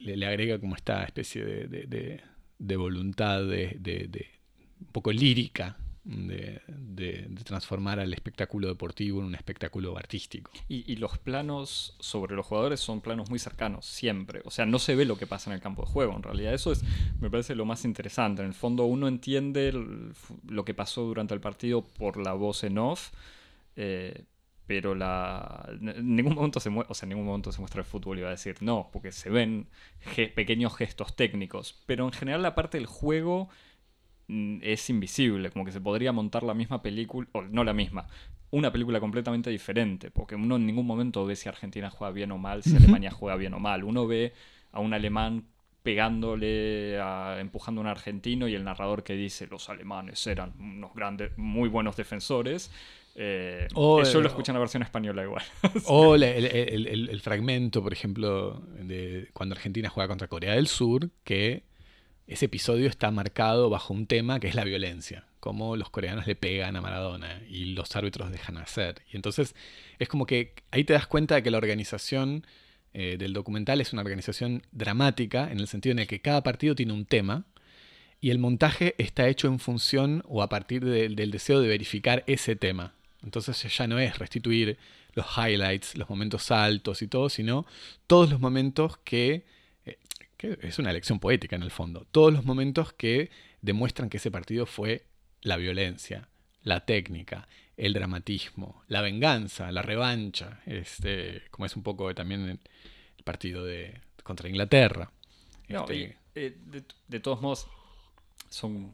le, 0.00 0.26
agrega 0.26 0.58
como 0.58 0.76
esta 0.76 1.02
especie 1.04 1.42
de, 1.42 2.76
voluntad 2.76 3.42
de, 3.42 4.28
un 4.80 4.92
poco 4.92 5.12
lírica 5.12 5.78
de, 6.06 7.28
transformar 7.44 7.98
al 8.00 8.12
espectáculo 8.12 8.68
deportivo 8.68 9.20
en 9.20 9.26
un 9.26 9.34
espectáculo 9.34 9.96
artístico. 9.98 10.50
Y, 10.68 10.96
los 10.96 11.18
planos 11.18 11.96
sobre 12.00 12.34
los 12.34 12.46
jugadores 12.46 12.80
son 12.80 13.00
planos 13.00 13.28
muy 13.28 13.38
cercanos, 13.38 13.86
siempre. 13.86 14.40
O 14.44 14.50
sea, 14.50 14.66
no 14.66 14.78
se 14.78 14.94
ve 14.94 15.04
lo 15.04 15.18
que 15.18 15.26
pasa 15.26 15.50
en 15.50 15.54
el 15.54 15.60
campo 15.60 15.82
de 15.82 15.88
juego. 15.88 16.14
En 16.16 16.22
realidad, 16.22 16.54
eso 16.54 16.72
es, 16.72 16.82
me 17.20 17.30
parece 17.30 17.54
lo 17.54 17.64
más 17.64 17.84
interesante. 17.84 18.42
En 18.42 18.48
el 18.48 18.54
fondo, 18.54 18.84
uno 18.84 19.08
entiende 19.08 19.72
lo 20.48 20.64
que 20.64 20.74
pasó 20.74 21.02
durante 21.02 21.34
el 21.34 21.40
partido 21.40 21.82
por 21.82 22.16
la 22.16 22.32
voz 22.32 22.64
en 22.64 22.78
off. 22.78 23.10
Eh, 23.76 24.24
pero 24.66 24.96
la, 24.96 25.68
en 25.80 26.16
ningún 26.16 26.34
momento 26.34 26.58
se 26.58 26.70
o 26.70 26.94
sea, 26.94 27.08
ningún 27.08 27.24
momento 27.24 27.52
se 27.52 27.60
muestra 27.60 27.80
el 27.80 27.86
fútbol, 27.86 28.18
iba 28.18 28.28
a 28.28 28.32
decir 28.32 28.56
no, 28.62 28.90
porque 28.92 29.12
se 29.12 29.30
ven 29.30 29.68
pequeños 30.34 30.74
gestos 30.74 31.14
técnicos, 31.14 31.80
pero 31.86 32.04
en 32.04 32.12
general 32.12 32.42
la 32.42 32.56
parte 32.56 32.76
del 32.78 32.86
juego 32.86 33.48
es 34.28 34.90
invisible, 34.90 35.50
como 35.50 35.64
que 35.64 35.72
se 35.72 35.80
podría 35.80 36.12
montar 36.12 36.42
la 36.42 36.54
misma 36.54 36.82
película, 36.82 37.28
o 37.32 37.42
no 37.42 37.64
la 37.64 37.72
misma, 37.72 38.06
una 38.50 38.72
película 38.72 39.00
completamente 39.00 39.50
diferente, 39.50 40.10
porque 40.10 40.34
uno 40.34 40.56
en 40.56 40.66
ningún 40.66 40.86
momento 40.86 41.24
ve 41.24 41.36
si 41.36 41.48
Argentina 41.48 41.90
juega 41.90 42.12
bien 42.12 42.32
o 42.32 42.38
mal, 42.38 42.62
si 42.62 42.76
Alemania 42.76 43.10
juega 43.10 43.36
bien 43.36 43.54
o 43.54 43.60
mal, 43.60 43.84
uno 43.84 44.06
ve 44.06 44.32
a 44.72 44.80
un 44.80 44.94
alemán 44.94 45.44
pegándole, 45.82 46.98
empujando 47.40 47.80
a 47.80 47.82
un 47.82 47.88
argentino 47.88 48.48
y 48.48 48.54
el 48.54 48.64
narrador 48.64 49.04
que 49.04 49.14
dice 49.14 49.46
los 49.46 49.68
alemanes 49.68 50.26
eran 50.26 50.52
unos 50.58 50.92
grandes, 50.94 51.36
muy 51.38 51.68
buenos 51.68 51.96
defensores 51.96 52.70
eh, 53.18 53.66
eso 53.70 54.20
lo 54.20 54.28
escuchan 54.28 54.54
en 54.54 54.58
la 54.58 54.60
versión 54.60 54.82
española 54.82 55.22
igual. 55.22 55.42
o 55.86 56.14
el, 56.16 57.20
fragmento, 57.22 57.82
por 57.82 57.92
ejemplo, 57.92 58.62
de 58.78 59.30
cuando 59.32 59.54
Argentina 59.54 59.88
juega 59.88 60.08
contra 60.08 60.28
Corea 60.28 60.54
del 60.54 60.66
Sur, 60.66 61.08
que 61.24 61.62
ese 62.26 62.46
episodio 62.46 62.88
está 62.88 63.10
marcado 63.10 63.70
bajo 63.70 63.94
un 63.94 64.06
tema 64.06 64.40
que 64.40 64.48
es 64.48 64.54
la 64.54 64.64
violencia, 64.64 65.24
cómo 65.40 65.76
los 65.76 65.90
coreanos 65.90 66.26
le 66.26 66.34
pegan 66.34 66.76
a 66.76 66.80
Maradona 66.80 67.42
y 67.48 67.66
los 67.66 67.94
árbitros 67.94 68.30
dejan 68.30 68.58
hacer. 68.58 69.02
Y 69.12 69.16
entonces 69.16 69.54
es 69.98 70.08
como 70.08 70.26
que 70.26 70.54
ahí 70.70 70.84
te 70.84 70.92
das 70.92 71.06
cuenta 71.06 71.36
de 71.36 71.42
que 71.42 71.50
la 71.50 71.58
organización 71.58 72.46
eh, 72.94 73.16
del 73.18 73.32
documental 73.32 73.80
es 73.80 73.92
una 73.92 74.02
organización 74.02 74.62
dramática, 74.72 75.50
en 75.52 75.60
el 75.60 75.68
sentido 75.68 75.92
en 75.92 76.00
el 76.00 76.06
que 76.06 76.20
cada 76.20 76.42
partido 76.42 76.74
tiene 76.74 76.92
un 76.92 77.04
tema 77.04 77.44
y 78.20 78.30
el 78.30 78.38
montaje 78.38 78.94
está 78.98 79.28
hecho 79.28 79.48
en 79.48 79.58
función 79.58 80.22
o 80.26 80.42
a 80.42 80.48
partir 80.48 80.84
del 80.84 81.30
deseo 81.30 81.60
de 81.60 81.68
verificar 81.68 82.24
ese 82.26 82.56
tema. 82.56 82.94
Entonces 83.22 83.62
ya 83.76 83.86
no 83.86 83.98
es 83.98 84.18
restituir 84.18 84.78
los 85.12 85.26
highlights, 85.36 85.96
los 85.96 86.08
momentos 86.08 86.50
altos 86.50 87.02
y 87.02 87.08
todo, 87.08 87.28
sino 87.28 87.66
todos 88.06 88.30
los 88.30 88.40
momentos 88.40 88.98
que, 88.98 89.44
que 90.36 90.58
es 90.62 90.78
una 90.78 90.90
elección 90.90 91.18
poética 91.18 91.56
en 91.56 91.62
el 91.62 91.70
fondo, 91.70 92.06
todos 92.10 92.32
los 92.32 92.44
momentos 92.44 92.92
que 92.92 93.30
demuestran 93.62 94.08
que 94.08 94.18
ese 94.18 94.30
partido 94.30 94.66
fue 94.66 95.06
la 95.42 95.56
violencia, 95.56 96.28
la 96.62 96.84
técnica, 96.84 97.48
el 97.76 97.92
dramatismo, 97.92 98.82
la 98.88 99.00
venganza, 99.02 99.70
la 99.70 99.82
revancha, 99.82 100.60
este, 100.66 101.42
como 101.50 101.66
es 101.66 101.76
un 101.76 101.82
poco 101.82 102.14
también 102.14 102.48
el, 102.48 102.58
partido 103.24 103.64
de, 103.64 104.00
contra 104.22 104.48
Inglaterra. 104.48 105.10
Este, 105.66 106.16
eh, 106.34 106.56
de, 107.08 107.20
todos 107.20 107.40
modos, 107.40 107.66
son, 108.48 108.92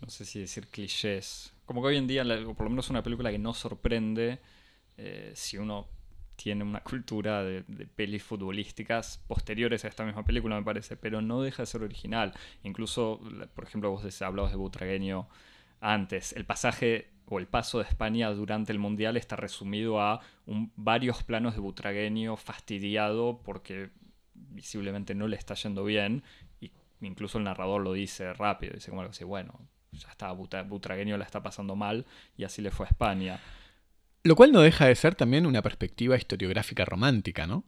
no 0.00 0.08
sé 0.08 0.24
si 0.24 0.40
decir 0.40 0.68
clichés, 0.68 1.52
como 1.66 1.82
que 1.82 1.88
hoy 1.88 1.96
en 1.96 2.06
día, 2.06 2.22
o 2.46 2.54
por 2.54 2.64
lo 2.64 2.70
menos 2.70 2.88
una 2.88 3.02
película 3.02 3.30
que 3.30 3.38
no 3.38 3.52
sorprende 3.52 4.38
eh, 4.96 5.32
si 5.34 5.58
uno 5.58 5.88
tiene 6.38 6.62
una 6.62 6.80
cultura 6.80 7.42
de, 7.42 7.64
de, 7.66 7.86
pelis 7.86 8.22
futbolísticas 8.22 9.18
posteriores 9.26 9.84
a 9.84 9.88
esta 9.88 10.04
misma 10.04 10.24
película, 10.24 10.56
me 10.56 10.62
parece, 10.62 10.96
pero 10.96 11.20
no 11.20 11.42
deja 11.42 11.64
de 11.64 11.66
ser 11.66 11.82
original. 11.82 12.32
Incluso, 12.62 13.20
por 13.54 13.64
ejemplo, 13.64 13.90
vos 13.90 14.22
hablabas 14.22 14.52
de 14.52 14.56
Butragueño 14.56 15.28
antes, 15.80 16.32
el 16.34 16.44
pasaje 16.44 17.10
o 17.26 17.40
el 17.40 17.48
paso 17.48 17.78
de 17.78 17.84
España 17.84 18.30
durante 18.30 18.72
el 18.72 18.78
Mundial 18.78 19.16
está 19.16 19.34
resumido 19.34 20.00
a 20.00 20.20
varios 20.76 21.24
planos 21.24 21.54
de 21.54 21.60
Butragueño 21.60 22.36
fastidiado 22.36 23.40
porque 23.44 23.90
visiblemente 24.34 25.16
no 25.16 25.26
le 25.26 25.36
está 25.36 25.54
yendo 25.54 25.84
bien. 25.84 26.22
Y 26.60 26.70
incluso 27.00 27.38
el 27.38 27.44
narrador 27.44 27.82
lo 27.82 27.92
dice 27.92 28.32
rápido, 28.32 28.74
dice 28.74 28.90
como 28.90 29.02
algo 29.02 29.10
así, 29.10 29.24
bueno, 29.24 29.58
ya 29.90 30.08
está, 30.08 30.30
Butragueño 30.32 31.16
la 31.16 31.24
está 31.24 31.42
pasando 31.42 31.74
mal 31.74 32.06
y 32.36 32.44
así 32.44 32.62
le 32.62 32.70
fue 32.70 32.86
a 32.86 32.90
España. 32.90 33.40
Lo 34.24 34.36
cual 34.36 34.52
no 34.52 34.60
deja 34.60 34.86
de 34.86 34.94
ser 34.94 35.14
también 35.14 35.46
una 35.46 35.62
perspectiva 35.62 36.16
historiográfica 36.16 36.84
romántica, 36.84 37.46
¿no? 37.46 37.64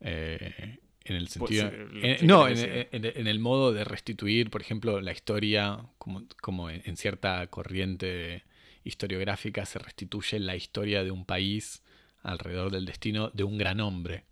Eh, 0.00 0.78
en 1.04 1.16
el 1.16 1.28
pues, 1.38 1.50
sentido. 1.56 1.70
Eh, 2.02 2.18
no, 2.22 2.48
en, 2.48 3.26
el 3.26 3.38
modo 3.38 3.72
de 3.72 3.84
restituir, 3.84 4.50
por 4.50 4.60
ejemplo, 4.60 5.00
la 5.00 5.12
historia, 5.12 5.78
como, 5.98 6.24
como 6.40 6.70
en 6.70 6.96
cierta 6.96 7.46
corriente 7.46 8.44
historiográfica 8.86 9.66
se 9.66 9.78
restituye 9.78 10.38
la 10.38 10.56
historia 10.56 11.04
de 11.04 11.10
un 11.10 11.24
país 11.24 11.82
alrededor 12.22 12.70
del 12.70 12.86
destino 12.86 13.30
de 13.30 13.44
un 13.44 13.58
gran 13.58 13.80
hombre. 13.80 14.24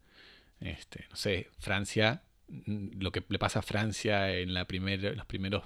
Este, 0.61 1.07
no 1.11 1.17
sé, 1.17 1.49
Francia, 1.59 2.23
mm, 2.49 3.01
lo 3.01 3.13
que 3.13 3.23
le 3.29 3.39
pasa 3.39 3.61
a 3.61 3.63
Francia 3.63 4.35
en 4.37 4.55
la 4.55 4.67
los 4.67 5.27
primeros 5.27 5.65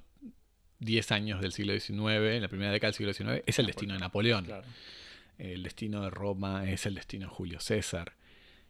10 0.81 1.13
años 1.13 1.41
del 1.41 1.53
siglo 1.53 1.73
XIX, 1.73 2.35
en 2.35 2.43
la 2.43 2.49
primera 2.49 2.73
década 2.73 2.93
del 2.93 2.97
siglo 2.97 3.13
XIX, 3.13 3.43
es 3.47 3.59
el 3.59 3.67
destino 3.67 3.95
de 3.95 4.01
Napoleón. 4.01 4.47
El 5.39 5.63
destino 5.63 6.03
de 6.03 6.11
Roma 6.11 6.69
es 6.69 6.87
el 6.87 6.95
destino 6.95 7.27
de 7.27 7.35
Julio 7.35 7.61
César. 7.61 8.15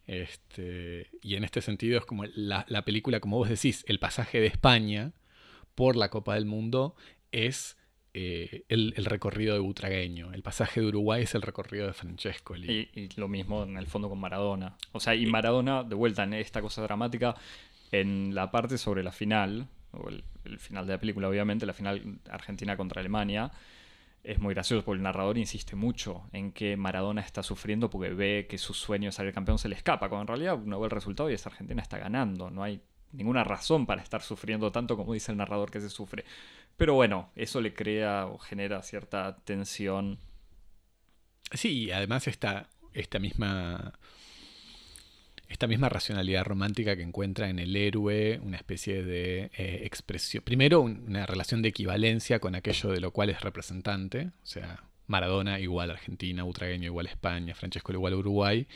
Este, 0.06 1.08
y 1.22 1.34
en 1.34 1.44
este 1.44 1.60
sentido 1.60 1.98
es 1.98 2.06
como 2.06 2.24
la, 2.34 2.64
la 2.68 2.84
película, 2.84 3.20
como 3.20 3.36
vos 3.36 3.48
decís, 3.48 3.84
el 3.88 3.98
pasaje 3.98 4.40
de 4.40 4.46
España 4.46 5.12
por 5.74 5.96
la 5.96 6.08
Copa 6.10 6.34
del 6.34 6.46
Mundo 6.46 6.94
es 7.32 7.76
eh, 8.14 8.64
el, 8.68 9.04
recorrido 9.04 9.54
de 9.54 9.60
Butragueño. 9.60 10.32
El 10.32 10.42
pasaje 10.42 10.80
de 10.80 10.86
Uruguay 10.86 11.22
es 11.22 11.34
el 11.36 11.42
recorrido 11.42 11.86
de 11.86 11.92
Francesco. 11.92 12.56
Y, 12.56 12.88
y, 12.94 13.08
lo 13.16 13.28
mismo 13.28 13.62
en 13.62 13.76
el 13.76 13.86
fondo 13.86 14.08
con 14.08 14.18
Maradona. 14.18 14.76
O 14.92 14.98
sea, 14.98 15.14
y 15.14 15.26
Maradona, 15.26 15.84
de 15.84 15.94
vuelta 15.94 16.24
en 16.24 16.34
esta 16.34 16.60
cosa 16.60 16.82
dramática, 16.82 17.36
en 17.92 18.34
la 18.34 18.50
parte 18.50 18.76
sobre 18.76 19.02
la 19.02 19.12
final, 19.12 19.68
o 19.92 20.08
el, 20.08 20.24
final 20.58 20.86
de 20.86 20.94
la 20.94 20.98
película, 20.98 21.28
obviamente, 21.28 21.64
la 21.64 21.74
final 21.74 22.18
Argentina 22.30 22.76
contra 22.76 23.00
Alemania, 23.00 23.52
es 24.24 24.38
muy 24.38 24.54
gracioso 24.54 24.84
porque 24.84 24.98
el 24.98 25.02
narrador 25.02 25.38
insiste 25.38 25.76
mucho 25.76 26.28
en 26.32 26.52
que 26.52 26.76
Maradona 26.76 27.20
está 27.20 27.42
sufriendo 27.42 27.88
porque 27.88 28.10
ve 28.10 28.46
que 28.48 28.58
su 28.58 28.74
sueño 28.74 29.08
de 29.08 29.12
salir 29.12 29.32
campeón 29.32 29.58
se 29.58 29.68
le 29.68 29.74
escapa, 29.74 30.08
cuando 30.08 30.22
en 30.22 30.28
realidad 30.28 30.60
uno 30.62 30.80
ve 30.80 30.86
el 30.86 30.90
resultado 30.90 31.30
y 31.30 31.34
es 31.34 31.46
Argentina 31.46 31.80
está 31.80 31.98
ganando. 31.98 32.50
No 32.50 32.62
hay 32.62 32.80
ninguna 33.12 33.44
razón 33.44 33.86
para 33.86 34.02
estar 34.02 34.22
sufriendo 34.22 34.70
tanto 34.70 34.96
como 34.96 35.14
dice 35.14 35.32
el 35.32 35.38
narrador 35.38 35.70
que 35.70 35.80
se 35.80 35.90
sufre. 35.90 36.24
Pero 36.76 36.94
bueno, 36.94 37.30
eso 37.36 37.60
le 37.60 37.74
crea 37.74 38.26
o 38.26 38.38
genera 38.38 38.82
cierta 38.82 39.36
tensión. 39.44 40.18
Sí, 41.52 41.90
además 41.90 42.26
esta, 42.26 42.68
esta 42.92 43.18
misma 43.18 43.98
esta 45.48 45.66
misma 45.66 45.88
racionalidad 45.88 46.44
romántica 46.44 46.94
que 46.94 47.02
encuentra 47.02 47.48
en 47.48 47.58
el 47.58 47.74
héroe 47.74 48.38
una 48.42 48.58
especie 48.58 49.02
de 49.02 49.50
eh, 49.56 49.80
expresión. 49.84 50.44
Primero, 50.44 50.82
una 50.82 51.26
relación 51.26 51.62
de 51.62 51.70
equivalencia 51.70 52.38
con 52.38 52.54
aquello 52.54 52.90
de 52.90 53.00
lo 53.00 53.12
cual 53.12 53.30
es 53.30 53.40
representante, 53.40 54.30
o 54.42 54.46
sea, 54.46 54.84
Maradona 55.06 55.58
igual 55.58 55.90
Argentina, 55.90 56.44
Utragueño 56.44 56.84
igual 56.84 57.06
España, 57.06 57.54
Francesco 57.54 57.92
igual 57.92 58.14
Uruguay, 58.14 58.66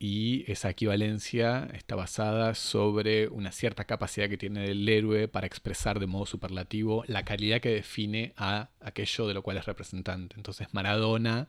y 0.00 0.50
esa 0.50 0.68
equivalencia 0.68 1.68
está 1.72 1.94
basada 1.94 2.56
sobre 2.56 3.28
una 3.28 3.52
cierta 3.52 3.84
capacidad 3.84 4.28
que 4.28 4.36
tiene 4.36 4.64
el 4.64 4.88
héroe 4.88 5.28
para 5.28 5.46
expresar 5.46 6.00
de 6.00 6.08
modo 6.08 6.26
superlativo 6.26 7.04
la 7.06 7.24
calidad 7.24 7.60
que 7.60 7.68
define 7.68 8.32
a 8.36 8.70
aquello 8.80 9.28
de 9.28 9.34
lo 9.34 9.42
cual 9.42 9.58
es 9.58 9.66
representante. 9.66 10.34
Entonces 10.36 10.66
Maradona 10.72 11.48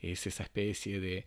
es 0.00 0.26
esa 0.26 0.42
especie 0.42 1.00
de, 1.00 1.24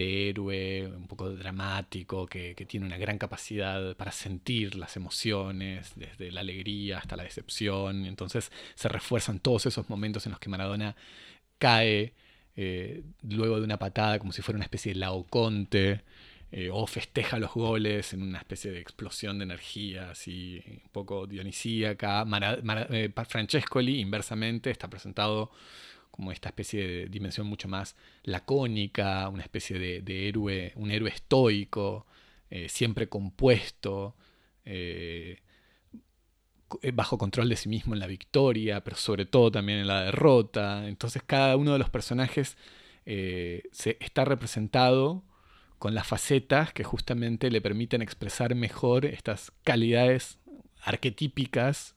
héroe 0.00 0.86
un 0.86 1.06
poco 1.06 1.30
dramático 1.30 2.26
que, 2.26 2.54
que, 2.54 2.66
tiene 2.66 2.86
una 2.86 2.98
gran 2.98 3.18
capacidad 3.18 3.96
para 3.96 4.12
sentir 4.12 4.74
las 4.76 4.96
emociones, 4.96 5.92
desde 5.96 6.30
la 6.32 6.40
alegría 6.40 6.98
hasta 6.98 7.16
la 7.16 7.24
decepción. 7.24 8.06
Entonces 8.06 8.50
se 8.74 8.88
refuerzan 8.88 9.40
todos 9.40 9.66
esos 9.66 9.88
momentos 9.90 10.26
en 10.26 10.32
los 10.32 10.40
que 10.40 10.48
Maradona 10.48 10.96
cae 11.58 12.14
eh, 12.60 13.04
luego 13.22 13.58
de 13.58 13.64
una 13.64 13.78
patada 13.78 14.18
como 14.18 14.32
si 14.32 14.42
fuera 14.42 14.56
una 14.56 14.64
especie 14.64 14.92
de 14.92 14.98
laoconte, 14.98 16.02
eh, 16.50 16.70
o 16.72 16.88
festeja 16.88 17.38
los 17.38 17.52
goles 17.52 18.12
en 18.14 18.22
una 18.22 18.38
especie 18.38 18.72
de 18.72 18.80
explosión 18.80 19.38
de 19.38 19.44
energía, 19.44 20.10
así 20.10 20.60
un 20.66 20.90
poco 20.90 21.28
dionisíaca. 21.28 22.26
Eh, 22.90 23.12
Francescoli, 23.28 24.00
inversamente, 24.00 24.70
está 24.70 24.88
presentado 24.88 25.52
como 26.18 26.32
esta 26.32 26.48
especie 26.48 26.84
de 26.84 27.06
dimensión 27.06 27.46
mucho 27.46 27.68
más 27.68 27.94
lacónica, 28.24 29.28
una 29.28 29.44
especie 29.44 29.78
de, 29.78 30.28
héroe, 30.28 30.72
un 30.74 30.90
héroe 30.90 31.10
estoico, 31.10 32.06
siempre 32.66 33.08
compuesto, 33.08 34.16
bajo 36.92 37.18
control 37.18 37.48
de 37.48 37.56
sí 37.56 37.68
mismo 37.68 37.94
en 37.94 38.00
la 38.00 38.08
victoria, 38.08 38.82
pero 38.82 38.96
sobre 38.96 39.26
todo 39.26 39.52
también 39.52 39.78
en 39.78 39.86
la 39.86 40.02
derrota. 40.02 40.88
Entonces 40.88 41.22
cada 41.24 41.56
uno 41.56 41.72
de 41.72 41.78
los 41.78 41.88
personajes 41.88 42.56
eh, 43.06 43.62
se, 43.72 43.96
está 44.00 44.26
representado 44.26 45.24
con 45.78 45.94
las 45.94 46.06
facetas 46.06 46.72
que 46.72 46.84
justamente 46.84 47.50
le 47.50 47.60
permiten 47.60 48.02
expresar 48.02 48.54
mejor 48.54 49.06
estas 49.06 49.52
calidades 49.64 50.38
arquetípicas 50.82 51.94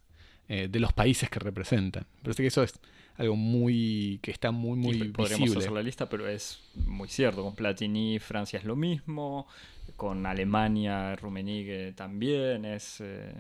eh, 0.48 0.68
de 0.70 0.80
los 0.80 0.94
países 0.94 1.30
que 1.30 1.40
representan. 1.40 2.06
Parece 2.24 2.44
que 2.44 2.48
eso 2.48 2.64
es 2.64 2.80
algo 3.22 3.36
muy 3.36 4.20
que 4.22 4.32
está 4.32 4.52
muy 4.52 4.78
muy 4.78 4.94
visible. 4.94 5.14
podríamos 5.14 5.56
hacer 5.56 5.72
la 5.72 5.84
lista 5.84 6.10
pero 6.10 6.28
es 6.28 6.60
muy 6.86 7.08
cierto 7.08 7.44
con 7.44 7.56
Platini 7.56 8.20
Francia 8.20 8.60
es 8.60 8.66
lo 8.66 8.76
mismo 8.76 9.48
con 9.96 10.26
Alemania 10.26 11.16
Rummenigge 11.16 11.94
también 11.94 12.66
es 12.66 13.02
eh, 13.02 13.34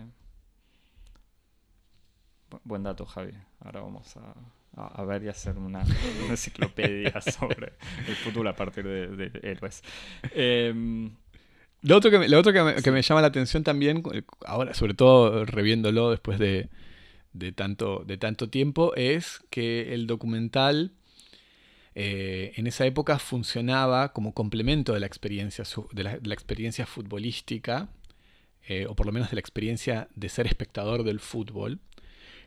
Buen 2.64 2.84
dato, 2.84 3.06
Javi. 3.06 3.32
Ahora 3.62 3.82
vamos 3.82 4.16
a, 4.18 5.04
ver 5.04 5.24
y 5.24 5.30
hacer 5.30 5.58
una, 5.58 5.84
enciclopedia 6.30 7.22
sobre 7.22 7.74
el 8.08 8.16
futuro 8.16 8.50
a 8.50 8.56
partir 8.56 8.86
de, 8.86 9.32
héroes. 9.44 9.82
Em, 10.34 11.12
lo 11.82 11.98
otro, 11.98 12.12
que, 12.12 12.20
me, 12.20 12.30
lo 12.30 12.40
otro 12.40 12.54
que, 12.54 12.92
me, 12.92 13.02
llama 13.02 13.22
la 13.22 13.28
atención 13.28 13.64
también, 13.64 14.04
ahora 14.46 14.74
sobre 14.74 14.94
todo 14.94 15.46
reviéndolo 15.46 16.12
después 16.12 16.40
de, 16.40 16.70
tanto, 17.52 18.04
de 18.06 18.18
tanto 18.18 18.50
tiempo, 18.50 18.94
es 18.96 19.42
que 19.50 19.94
el 19.94 20.08
documental 20.08 20.94
eh, 21.94 22.54
en 22.56 22.68
esa 22.68 22.86
época 22.86 23.20
funcionaba 23.20 24.14
como 24.14 24.34
complemento 24.34 24.94
de 24.94 25.02
la 25.02 25.08
experiencia, 25.08 25.66
de 25.92 26.04
la, 26.04 26.34
experiencia 26.34 26.86
futbolística, 26.86 27.90
eh, 28.68 28.86
o 28.88 28.96
por 28.96 29.06
lo 29.06 29.12
menos 29.12 29.30
de 29.30 29.36
la 29.36 29.42
experiencia 29.42 30.08
de 30.16 30.30
ser 30.30 30.48
espectador 30.48 31.04
del 31.04 31.20
fútbol 31.20 31.80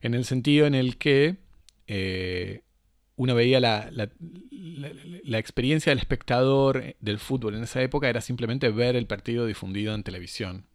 en 0.01 0.14
el 0.14 0.25
sentido 0.25 0.66
en 0.66 0.75
el 0.75 0.99
que 0.99 1.37
eh, 1.87 2.61
uno 3.16 3.35
veía 3.35 3.59
la, 3.59 3.90
la, 3.90 5.38
experiencia 5.38 5.90
del 5.90 5.99
espectador 5.99 6.94
del 7.01 7.18
fútbol 7.18 7.55
en 7.55 7.62
esa 7.62 7.81
época 7.81 8.09
era 8.09 8.20
simplemente 8.20 8.68
ver 8.70 8.97
el 8.97 9.07
partido 9.07 9.47
difundido 9.47 9.94
en 9.94 10.03
televisión. 10.03 10.66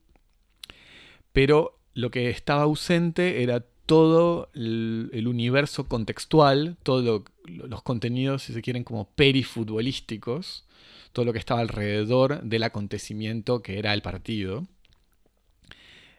Pero 1.31 1.79
lo 1.93 2.11
que 2.11 2.29
estaba 2.29 2.63
ausente 2.63 3.43
era 3.43 3.65
todo 3.89 4.51
el, 4.53 5.25
universo 5.27 5.87
contextual, 5.87 6.77
todos 6.83 7.23
los 7.45 7.81
contenidos, 7.81 8.43
si 8.43 8.53
se 8.53 8.61
quieren, 8.61 8.83
como 8.83 9.09
perifutbolísticos, 9.15 10.63
todo 11.11 11.25
lo 11.25 11.33
que 11.33 11.39
estaba 11.39 11.61
alrededor 11.61 12.43
del 12.43 12.61
acontecimiento 12.61 13.63
que 13.63 13.79
era 13.79 13.95
el 13.95 14.03
partido. 14.03 14.67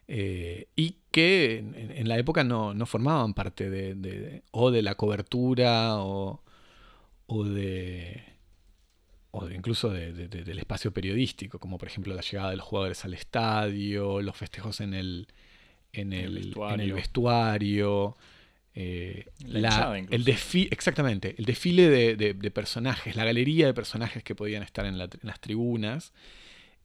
Eh, 0.09 0.67
y 0.75 0.97
que 1.13 1.59
en, 1.59 2.09
la 2.09 2.19
época 2.19 2.43
no, 2.43 2.75
formaban 2.87 3.35
parte 3.35 3.71
de, 3.71 4.43
o 4.51 4.73
de 4.73 4.83
la 4.83 4.97
cobertura 4.97 6.01
o, 6.01 6.43
o 7.29 7.45
de 7.45 8.25
o 9.31 9.49
incluso 9.49 9.91
del 9.91 10.59
espacio 10.59 10.93
periodístico, 10.93 11.61
como 11.61 11.79
por 11.79 11.87
ejemplo 11.87 12.13
la 12.15 12.23
llegada 12.23 12.51
de 12.51 12.57
los 12.57 12.67
jugadores 12.67 13.05
al 13.05 13.15
estadio, 13.15 14.23
los 14.23 14.37
festejos 14.37 14.81
en 14.81 14.93
el, 14.93 15.29
en 15.93 16.13
el, 16.13 16.35
vestuario, 16.93 18.17
eh, 18.75 19.27
el 19.45 20.25
desfile, 20.25 20.69
exactamente, 20.71 21.35
el 21.39 21.45
desfile 21.45 22.17
de, 22.17 22.51
personajes, 22.51 23.17
la 23.17 23.25
galería 23.25 23.67
de 23.67 23.75
personajes 23.75 24.23
que 24.23 24.35
podían 24.35 24.63
estar 24.63 24.87
en, 24.87 24.99
las 24.99 25.41
tribunas. 25.41 26.13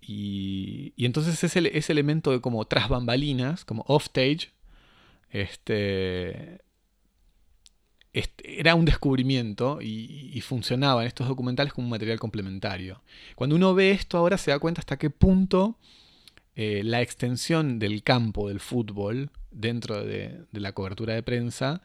Y, 0.01 0.93
entonces 0.97 1.43
ese, 1.43 1.77
ese, 1.77 1.91
elemento 1.91 2.31
de 2.31 2.41
como 2.41 2.65
tras 2.65 2.89
bambalinas, 2.89 3.65
como 3.65 3.83
off 3.87 4.05
stage, 4.05 4.51
este, 5.31 6.61
era 8.43 8.75
un 8.75 8.85
descubrimiento 8.85 9.79
y, 9.81 10.39
funcionaba 10.41 11.01
en 11.01 11.07
estos 11.07 11.27
documentales 11.27 11.73
como 11.73 11.85
un 11.85 11.91
material 11.91 12.19
complementario. 12.19 13.01
Cuando 13.35 13.55
uno 13.55 13.73
ve 13.73 13.91
esto 13.91 14.17
ahora 14.17 14.37
se 14.37 14.51
da 14.51 14.59
cuenta 14.59 14.79
hasta 14.79 14.97
qué 14.97 15.09
punto 15.09 15.77
eh, 16.55 16.83
la 16.85 17.01
extensión 17.01 17.79
del 17.79 18.01
campo 18.01 18.47
del 18.47 18.61
fútbol 18.61 19.29
dentro 19.51 20.05
de, 20.05 20.45
la 20.53 20.71
cobertura 20.71 21.13
de 21.13 21.21
prensa, 21.21 21.81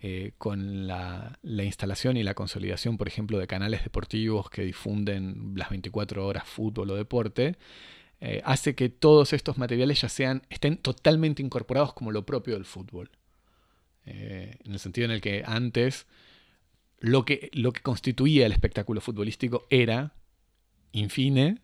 eh, 0.00 0.32
con 0.38 0.86
la, 0.86 1.38
instalación 1.42 2.16
y 2.16 2.22
la 2.22 2.34
consolidación, 2.34 2.98
por 2.98 3.08
ejemplo, 3.08 3.38
de 3.38 3.48
canales 3.48 3.82
deportivos 3.82 4.48
que 4.48 4.62
difunden 4.62 5.54
las 5.56 5.70
24 5.70 6.24
horas 6.24 6.44
fútbol 6.46 6.90
o 6.92 6.96
deporte, 6.96 7.56
eh, 8.20 8.42
hace 8.44 8.76
que 8.76 8.88
todos 8.88 9.32
estos 9.32 9.58
materiales 9.58 10.00
ya 10.00 10.08
sean, 10.08 10.42
estén 10.50 10.76
totalmente 10.76 11.42
incorporados 11.42 11.92
como 11.92 12.12
lo 12.12 12.24
propio 12.24 12.54
del 12.54 12.64
fútbol. 12.64 13.10
En 14.04 14.72
el 14.72 14.78
sentido 14.78 15.06
en 15.06 15.10
el 15.10 15.20
que 15.20 15.42
antes 15.44 16.06
lo 17.00 17.24
que, 17.24 17.50
lo 17.52 17.72
que 17.72 17.82
constituía 17.82 18.46
el 18.46 18.52
espectáculo 18.52 19.00
futbolístico 19.00 19.66
era, 19.68 20.14
infine, 20.92 21.58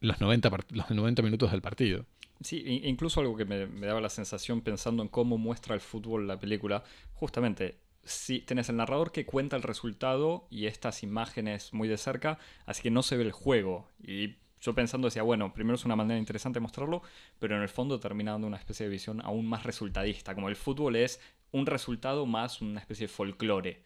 los 0.00 0.20
90, 0.20 0.50
los 0.70 0.90
90 0.90 1.22
minutos 1.22 1.50
del 1.50 1.62
partido. 1.62 2.04
Sí, 2.40 2.62
incluso 2.84 3.20
algo 3.20 3.36
que 3.36 3.44
me, 3.44 3.66
daba 3.86 4.00
la 4.00 4.10
sensación 4.10 4.60
pensando 4.60 5.02
en 5.02 5.08
cómo 5.08 5.38
muestra 5.38 5.74
el 5.74 5.80
fútbol 5.80 6.26
la 6.26 6.38
película, 6.38 6.84
justamente 7.14 7.78
si 8.04 8.40
tenés 8.40 8.68
el 8.68 8.76
narrador 8.76 9.10
que 9.10 9.26
cuenta 9.26 9.56
el 9.56 9.62
resultado 9.62 10.46
y 10.50 10.66
estas 10.66 11.02
imágenes 11.02 11.72
muy 11.72 11.88
de 11.88 11.96
cerca, 11.96 12.38
así 12.66 12.82
que 12.82 12.90
no 12.90 13.02
se 13.02 13.16
ve 13.16 13.24
el 13.24 13.32
juego. 13.32 13.88
Y 14.00 14.36
yo 14.60 14.74
pensando 14.74 15.06
decía, 15.08 15.22
bueno, 15.22 15.52
primero 15.54 15.76
es 15.76 15.84
una 15.84 15.96
manera 15.96 16.18
interesante 16.18 16.60
mostrarlo, 16.60 17.02
pero 17.38 17.56
en 17.56 17.62
el 17.62 17.68
fondo 17.68 17.98
termina 17.98 18.32
dando 18.32 18.46
una 18.46 18.58
especie 18.58 18.86
de 18.86 18.92
visión 18.92 19.20
aún 19.22 19.46
más 19.46 19.64
resultadista, 19.64 20.34
como 20.34 20.48
el 20.48 20.56
fútbol 20.56 20.96
es 20.96 21.20
un 21.52 21.66
resultado 21.66 22.26
más 22.26 22.60
una 22.60 22.80
especie 22.80 23.06
de 23.06 23.12
folclore. 23.12 23.82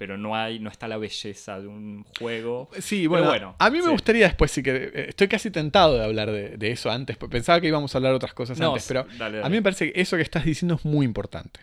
Pero 0.00 0.16
no 0.16 0.34
hay, 0.34 0.60
no 0.60 0.70
está 0.70 0.88
la 0.88 0.96
belleza 0.96 1.60
de 1.60 1.66
un 1.66 2.06
juego. 2.18 2.70
Sí, 2.78 3.06
bueno, 3.06 3.54
a 3.58 3.68
mí 3.68 3.82
me 3.82 3.90
gustaría 3.90 4.24
después, 4.28 4.50
sí 4.50 4.62
que 4.62 4.74
eh, 4.74 5.06
estoy 5.10 5.28
casi 5.28 5.50
tentado 5.50 5.98
de 5.98 6.02
hablar 6.02 6.32
de, 6.32 6.70
eso 6.70 6.90
antes, 6.90 7.18
pensaba 7.18 7.60
que 7.60 7.66
íbamos 7.66 7.94
a 7.94 7.98
hablar 7.98 8.12
de 8.12 8.16
otras 8.16 8.32
cosas 8.32 8.58
antes, 8.58 8.86
pero 8.88 9.06
a 9.20 9.48
mí 9.50 9.56
me 9.56 9.62
parece 9.62 9.92
que 9.92 10.00
eso 10.00 10.16
que 10.16 10.22
estás 10.22 10.46
diciendo 10.46 10.76
es 10.76 10.86
muy 10.86 11.04
importante. 11.04 11.60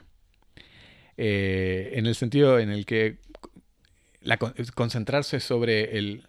Eh, 1.17 1.93
en 1.93 2.05
el 2.05 2.13
sentido 2.13 2.59
en 2.59 2.69
el 2.69 2.85
que 2.85 3.17
concentrarse 4.75 5.39
sobre, 5.39 5.97
el, 5.97 6.27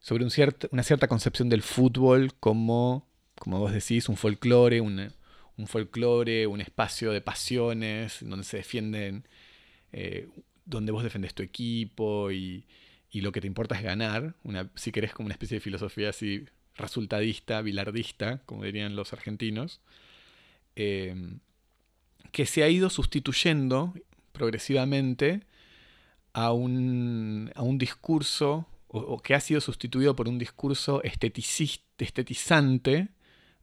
sobre 0.00 0.24
un 0.24 0.32
una 0.72 0.82
cierta 0.82 1.06
concepción 1.06 1.48
del 1.48 1.62
fútbol 1.62 2.34
como, 2.40 3.06
como 3.36 3.60
vos 3.60 3.72
decís, 3.72 4.08
un 4.08 4.16
folclore, 4.16 4.80
un, 4.80 5.12
un 5.56 5.66
folclore, 5.68 6.48
un 6.48 6.60
espacio 6.60 7.12
de 7.12 7.20
pasiones, 7.20 8.18
donde 8.22 8.42
se 8.42 8.56
defienden, 8.56 9.24
eh, 9.92 10.26
donde 10.68 10.92
vos 10.92 11.02
defendes 11.02 11.34
tu 11.34 11.42
equipo 11.42 12.30
y, 12.30 12.64
lo 13.12 13.32
que 13.32 13.40
te 13.40 13.46
importa 13.46 13.74
es 13.74 13.82
ganar, 13.82 14.34
una, 14.44 14.70
si 14.76 14.92
querés 14.92 15.12
como 15.12 15.26
una 15.26 15.32
especie 15.32 15.56
de 15.56 15.60
filosofía 15.60 16.10
así 16.10 16.44
resultadista, 16.76 17.60
bilardista, 17.62 18.42
como 18.46 18.64
dirían 18.64 18.94
los 18.94 19.12
argentinos, 19.12 19.80
em, 20.76 21.40
que 22.30 22.46
se 22.46 22.62
ha 22.62 22.68
ido 22.68 22.90
sustituyendo 22.90 23.94
progresivamente 24.32 25.42
a 26.32 26.52
un, 26.52 27.50
a 27.56 27.62
un 27.62 27.78
discurso, 27.78 28.66
o, 28.86 29.20
que 29.20 29.34
ha 29.34 29.40
sido 29.40 29.60
sustituido 29.60 30.14
por 30.14 30.28
un 30.28 30.38
discurso 30.38 31.02
estetizante, 31.02 33.08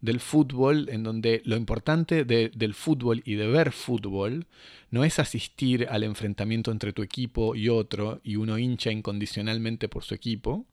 del 0.05 0.19
fútbol, 0.19 0.87
en 0.89 1.03
donde 1.03 1.41
lo 1.45 1.57
importante 1.57 2.23
del 2.23 2.73
fútbol 2.73 3.21
y 3.25 3.35
de 3.35 3.47
ver 3.47 3.71
fútbol 3.71 4.45
no 4.91 5.03
es 5.03 5.19
asistir 5.19 5.87
al 5.89 6.03
enfrentamiento 6.03 6.71
entre 6.71 6.93
tu 6.93 7.01
equipo 7.01 7.55
y 7.55 7.69
otro 7.69 8.21
y 8.23 8.35
uno 8.35 8.57
hincha 8.57 8.91
incondicionalmente 8.91 9.89
por 9.89 10.03
su 10.03 10.13
equipo, 10.13 10.65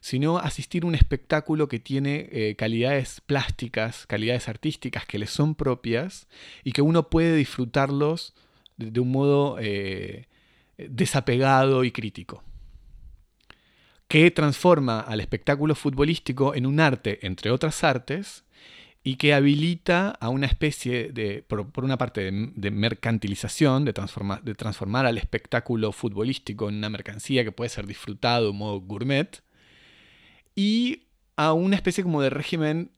sino 0.00 0.38
asistir 0.38 0.82
a 0.82 0.86
un 0.88 0.94
espectáculo 0.94 1.68
que 1.68 1.78
tiene 1.78 2.28
eh, 2.30 2.56
calidades 2.56 3.22
plásticas, 3.22 4.06
calidades 4.06 4.48
artísticas 4.48 5.06
que 5.06 5.18
le 5.18 5.26
son 5.26 5.54
propias 5.54 6.28
y 6.62 6.72
que 6.72 6.82
uno 6.82 7.08
puede 7.08 7.36
disfrutarlos 7.36 8.34
de, 8.76 9.00
un 9.00 9.10
modo 9.12 9.56
eh, 9.60 10.26
desapegado 10.76 11.84
y 11.84 11.92
crítico. 11.92 12.42
Que 14.08 14.30
transforma 14.30 15.00
al 15.00 15.20
espectáculo 15.20 15.74
futbolístico 15.74 16.54
en 16.54 16.66
un 16.66 16.80
arte, 16.80 17.24
entre 17.26 17.50
otras 17.50 17.82
artes, 17.82 18.43
y 19.06 19.16
que 19.16 19.34
habilita 19.34 20.08
a 20.08 20.30
una 20.30 20.46
especie 20.46 21.12
de, 21.12 21.44
por, 21.46 21.84
una 21.84 21.98
parte, 21.98 22.30
de, 22.32 22.70
mercantilización, 22.70 23.84
de, 23.84 23.92
de 23.92 24.54
transformar 24.54 25.04
al 25.04 25.18
espectáculo 25.18 25.92
futbolístico 25.92 26.70
en 26.70 26.76
una 26.76 26.88
mercancía 26.88 27.44
que 27.44 27.52
puede 27.52 27.68
ser 27.68 27.86
disfrutado 27.86 28.50
en 28.50 28.56
modo 28.56 28.80
gourmet, 28.80 29.42
y 30.56 31.02
a 31.36 31.52
una 31.52 31.76
especie 31.76 32.02
como 32.02 32.22
de 32.22 32.30
régimen 32.30 32.92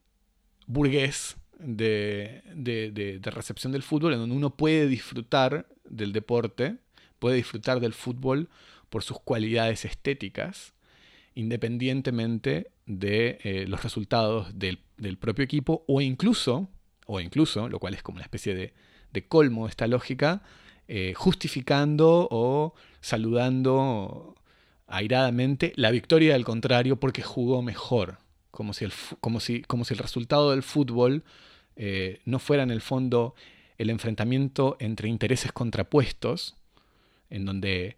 burgués 0.68 1.36
de, 1.58 2.42
de, 2.54 3.20
recepción 3.24 3.72
del 3.72 3.82
fútbol, 3.82 4.12
en 4.12 4.20
donde 4.20 4.36
uno 4.36 4.56
puede 4.56 4.86
disfrutar 4.86 5.66
del 5.88 6.12
deporte, 6.12 6.76
puede 7.18 7.36
disfrutar 7.36 7.80
del 7.80 7.94
fútbol 7.94 8.48
por 8.90 9.02
sus 9.02 9.18
cualidades 9.18 9.84
estéticas, 9.84 10.72
independientemente 11.34 12.70
de 12.86 13.38
eh, 13.42 13.66
los 13.68 13.82
resultados 13.82 14.58
del, 14.58 14.78
propio 15.18 15.44
equipo 15.44 15.84
o 15.86 16.00
incluso, 16.00 16.68
o 17.06 17.20
incluso, 17.20 17.68
lo 17.68 17.78
cual 17.78 17.94
es 17.94 18.02
como 18.02 18.16
una 18.16 18.24
especie 18.24 18.54
de, 18.54 18.72
colmo 19.28 19.64
de 19.64 19.70
esta 19.70 19.86
lógica, 19.86 20.42
eh, 20.88 21.14
justificando 21.16 22.28
o 22.30 22.74
saludando 23.00 24.36
airadamente 24.86 25.72
la 25.76 25.90
victoria 25.90 26.34
del 26.34 26.44
contrario 26.44 27.00
porque 27.00 27.22
jugó 27.22 27.62
mejor, 27.62 28.18
como 28.50 28.72
si 28.72 28.84
el, 28.84 28.92
como 29.20 29.40
si, 29.40 29.62
como 29.62 29.84
si 29.84 29.94
el 29.94 29.98
resultado 29.98 30.50
del 30.50 30.62
fútbol 30.62 31.24
eh, 31.76 32.20
no 32.24 32.38
fuera 32.38 32.62
en 32.62 32.70
el 32.70 32.80
fondo 32.80 33.34
el 33.78 33.90
enfrentamiento 33.90 34.76
entre 34.80 35.08
intereses 35.08 35.52
contrapuestos, 35.52 36.56
en 37.30 37.44
donde 37.44 37.96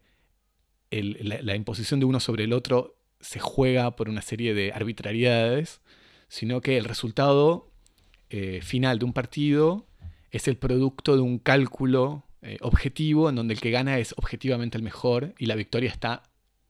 la, 0.90 1.54
imposición 1.54 2.00
de 2.00 2.06
uno 2.06 2.20
sobre 2.20 2.44
el 2.44 2.52
otro 2.52 2.97
se 3.20 3.40
juega 3.40 3.96
por 3.96 4.08
una 4.08 4.22
serie 4.22 4.54
de 4.54 4.72
arbitrariedades, 4.72 5.80
sino 6.28 6.60
que 6.60 6.76
el 6.76 6.84
resultado 6.84 7.70
eh, 8.30 8.60
final 8.62 8.98
de 8.98 9.04
un 9.04 9.12
partido 9.12 9.86
es 10.30 10.48
el 10.48 10.56
producto 10.56 11.16
de 11.16 11.22
un 11.22 11.38
cálculo 11.38 12.24
eh, 12.42 12.58
objetivo 12.60 13.28
en 13.28 13.34
donde 13.34 13.54
el 13.54 13.60
que 13.60 13.70
gana 13.70 13.98
es 13.98 14.14
objetivamente 14.16 14.76
el 14.76 14.84
mejor 14.84 15.34
y 15.38 15.46
la 15.46 15.54
victoria 15.54 15.88
está 15.88 16.22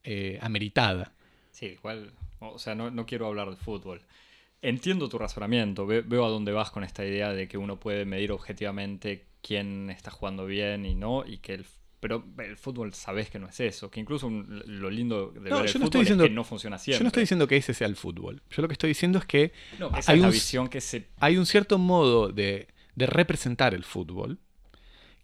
eh, 0.04 0.38
ameritada. 0.40 1.12
Sí, 1.50 1.66
igual, 1.66 2.12
o 2.40 2.58
sea, 2.58 2.74
no, 2.74 3.06
quiero 3.06 3.26
hablar 3.26 3.50
de 3.50 3.56
fútbol. 3.56 4.00
Entiendo 4.62 5.08
tu 5.08 5.18
razonamiento, 5.18 5.86
veo 5.86 6.24
a 6.24 6.28
dónde 6.28 6.52
vas 6.52 6.70
con 6.70 6.84
esta 6.84 7.04
idea 7.04 7.32
de 7.32 7.46
que 7.46 7.58
uno 7.58 7.78
puede 7.78 8.04
medir 8.04 8.32
objetivamente 8.32 9.26
quién 9.42 9.90
está 9.90 10.10
jugando 10.10 10.46
bien 10.46 10.86
y 10.86 10.94
no, 10.94 11.24
y 11.26 11.38
que 11.38 11.54
el 11.54 11.66
pero 12.00 12.24
el 12.38 12.56
fútbol 12.56 12.94
sabes 12.94 13.28
que 13.28 13.38
no 13.38 13.48
es 13.48 13.58
eso, 13.60 13.90
que 13.90 13.98
incluso 13.98 14.30
lo 14.30 14.90
lindo 14.90 15.30
de 15.32 15.40
ver 15.40 15.52
el 15.52 15.68
fútbol 15.68 16.02
es 16.02 16.16
que 16.16 16.30
no 16.30 16.44
funciona 16.44 16.78
siempre. 16.78 16.98
Yo 16.98 17.04
no 17.04 17.08
estoy 17.08 17.22
diciendo 17.22 17.48
que 17.48 17.56
ese 17.56 17.74
sea 17.74 17.88
el 17.88 17.96
fútbol. 17.96 18.40
Yo 18.50 18.62
lo 18.62 18.68
que 18.68 18.74
estoy 18.74 18.88
diciendo 18.88 19.18
es 19.18 19.24
que 19.24 19.52
hay, 20.06 20.20
un, 20.20 20.30
visión 20.30 20.68
que 20.68 20.80
se... 20.80 21.08
hay 21.18 21.36
un 21.36 21.46
cierto 21.46 21.78
modo 21.78 22.28
de, 22.28 22.68
representar 22.96 23.74
el 23.74 23.84
fútbol 23.84 24.38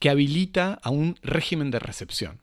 que 0.01 0.11
habilita 0.11 0.81
a 0.83 0.91
un 0.91 1.17
régimen 1.23 1.71
de 1.71 1.79
recepción. 1.79 2.41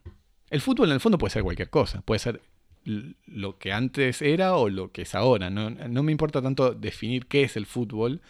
El 0.49 0.61
fútbol 0.61 0.89
en 0.89 0.93
el 0.93 0.99
fondo 0.99 1.17
puede 1.17 1.31
ser 1.31 1.43
cualquier 1.43 1.69
cosa, 1.69 2.01
puede 2.01 2.19
ser 2.19 2.41
lo 2.83 3.57
que 3.57 3.73
antes 3.73 4.21
era 4.21 4.55
o 4.55 4.69
lo 4.69 4.91
que 4.91 5.03
es 5.03 5.13
ahora. 5.13 5.49
No, 5.49 5.69
no 5.69 6.03
me 6.03 6.11
importa 6.11 6.41
tanto 6.41 6.73
definir 6.73 7.27
qué 7.27 7.43
es 7.43 7.57
el 7.57 7.65
fútbol, 7.65 8.21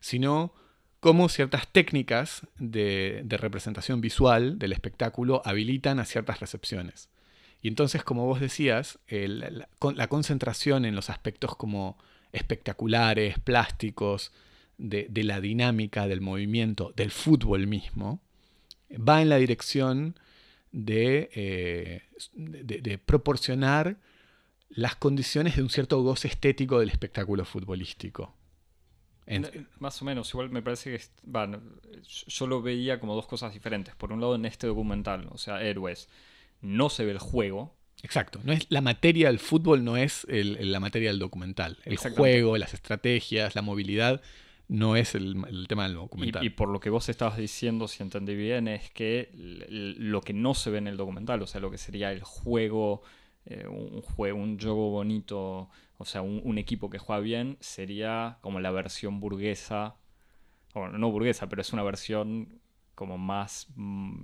sino 0.00 0.54
cómo 1.00 1.28
ciertas 1.28 1.66
técnicas 1.66 2.46
de, 2.58 3.24
representación 3.28 4.00
visual 4.00 4.58
del 4.58 4.72
espectáculo 4.72 5.42
habilitan 5.44 5.98
a 5.98 6.04
ciertas 6.04 6.40
recepciones. 6.40 7.08
Y 7.62 7.68
entonces, 7.68 8.04
como 8.04 8.26
vos 8.26 8.40
decías, 8.40 8.98
la, 9.08 10.06
concentración 10.08 10.84
en 10.84 10.94
los 10.94 11.10
aspectos 11.10 11.56
como 11.56 11.98
espectaculares, 12.32 13.38
plásticos, 13.38 14.32
de, 14.78 15.24
la 15.24 15.40
dinámica, 15.40 16.06
del 16.06 16.20
movimiento, 16.20 16.92
del 16.96 17.10
fútbol 17.10 17.66
mismo, 17.66 18.20
va 18.90 19.20
en 19.20 19.28
la 19.28 19.36
dirección 19.36 20.18
de, 20.72 21.30
eh, 21.34 22.02
de- 22.34 22.98
proporcionar 22.98 23.98
las 24.70 24.96
condiciones 24.96 25.56
de 25.56 25.62
un 25.62 25.70
cierto 25.70 26.00
goce 26.02 26.28
estético 26.28 26.78
del 26.80 26.88
espectáculo 26.88 27.44
futbolístico. 27.44 28.34
En- 29.26 29.68
Más 29.78 30.00
o 30.02 30.04
menos, 30.04 30.28
igual 30.30 30.50
me 30.50 30.62
parece 30.62 30.96
que 30.96 31.02
yo 32.26 32.46
lo 32.46 32.62
veía 32.62 32.98
como 33.00 33.14
dos 33.14 33.26
cosas 33.26 33.52
diferentes. 33.52 33.94
Por 33.94 34.12
un 34.12 34.20
lado, 34.20 34.34
en 34.34 34.44
este 34.44 34.66
documental, 34.66 35.28
o 35.30 35.38
sea, 35.38 35.62
Héroes, 35.62 36.08
no 36.60 36.88
se 36.90 37.04
ve 37.04 37.12
el 37.12 37.18
juego. 37.18 37.74
Exacto, 38.02 38.40
no 38.44 38.52
es, 38.52 38.66
la 38.70 38.80
materia 38.80 39.28
del 39.28 39.38
fútbol 39.38 39.84
no 39.84 39.96
es 39.96 40.26
el- 40.28 40.72
la 40.72 40.80
materia 40.80 41.10
del 41.10 41.18
documental. 41.18 41.78
El 41.84 41.96
juego, 41.98 42.56
las 42.56 42.72
estrategias, 42.74 43.54
la 43.54 43.62
movilidad 43.62 44.22
no 44.68 44.96
es 44.96 45.14
el, 45.14 45.36
el 45.48 45.66
tema 45.68 45.82
del 45.84 45.94
documental. 45.94 46.44
y 46.44 46.50
por 46.50 46.68
lo 46.68 46.80
que 46.80 46.90
vos 46.90 47.08
estabas 47.08 47.36
diciendo, 47.36 47.88
si 47.88 48.02
entendí 48.02 48.34
bien, 48.34 48.68
es 48.68 48.90
que 48.90 49.28
lo 49.34 50.20
que 50.22 50.32
no 50.32 50.54
se 50.54 50.70
ve 50.70 50.78
en 50.78 50.86
el 50.86 50.96
documental, 50.96 51.42
o 51.42 51.46
sea, 51.46 51.60
lo 51.60 51.70
que 51.70 51.78
sería 51.78 52.12
el 52.12 52.22
juego, 52.22 53.02
eh, 53.46 53.66
un 53.66 54.00
juego, 54.00 54.38
un 54.38 54.58
juego 54.58 54.90
bonito, 54.90 55.68
o 56.00 56.06
sea, 56.06 56.22
un, 56.22 56.56
equipo 56.56 56.88
que 56.88 56.96
juega 56.98 57.20
bien, 57.20 57.58
sería 57.60 58.38
como 58.40 58.58
la 58.58 58.70
versión 58.70 59.20
burguesa, 59.20 59.96
o 60.72 60.88
no 60.88 61.10
burguesa, 61.10 61.50
pero 61.50 61.60
es 61.60 61.74
una 61.74 61.82
versión 61.82 62.58
como 62.94 63.18
más 63.18 63.68
mm, 63.76 64.22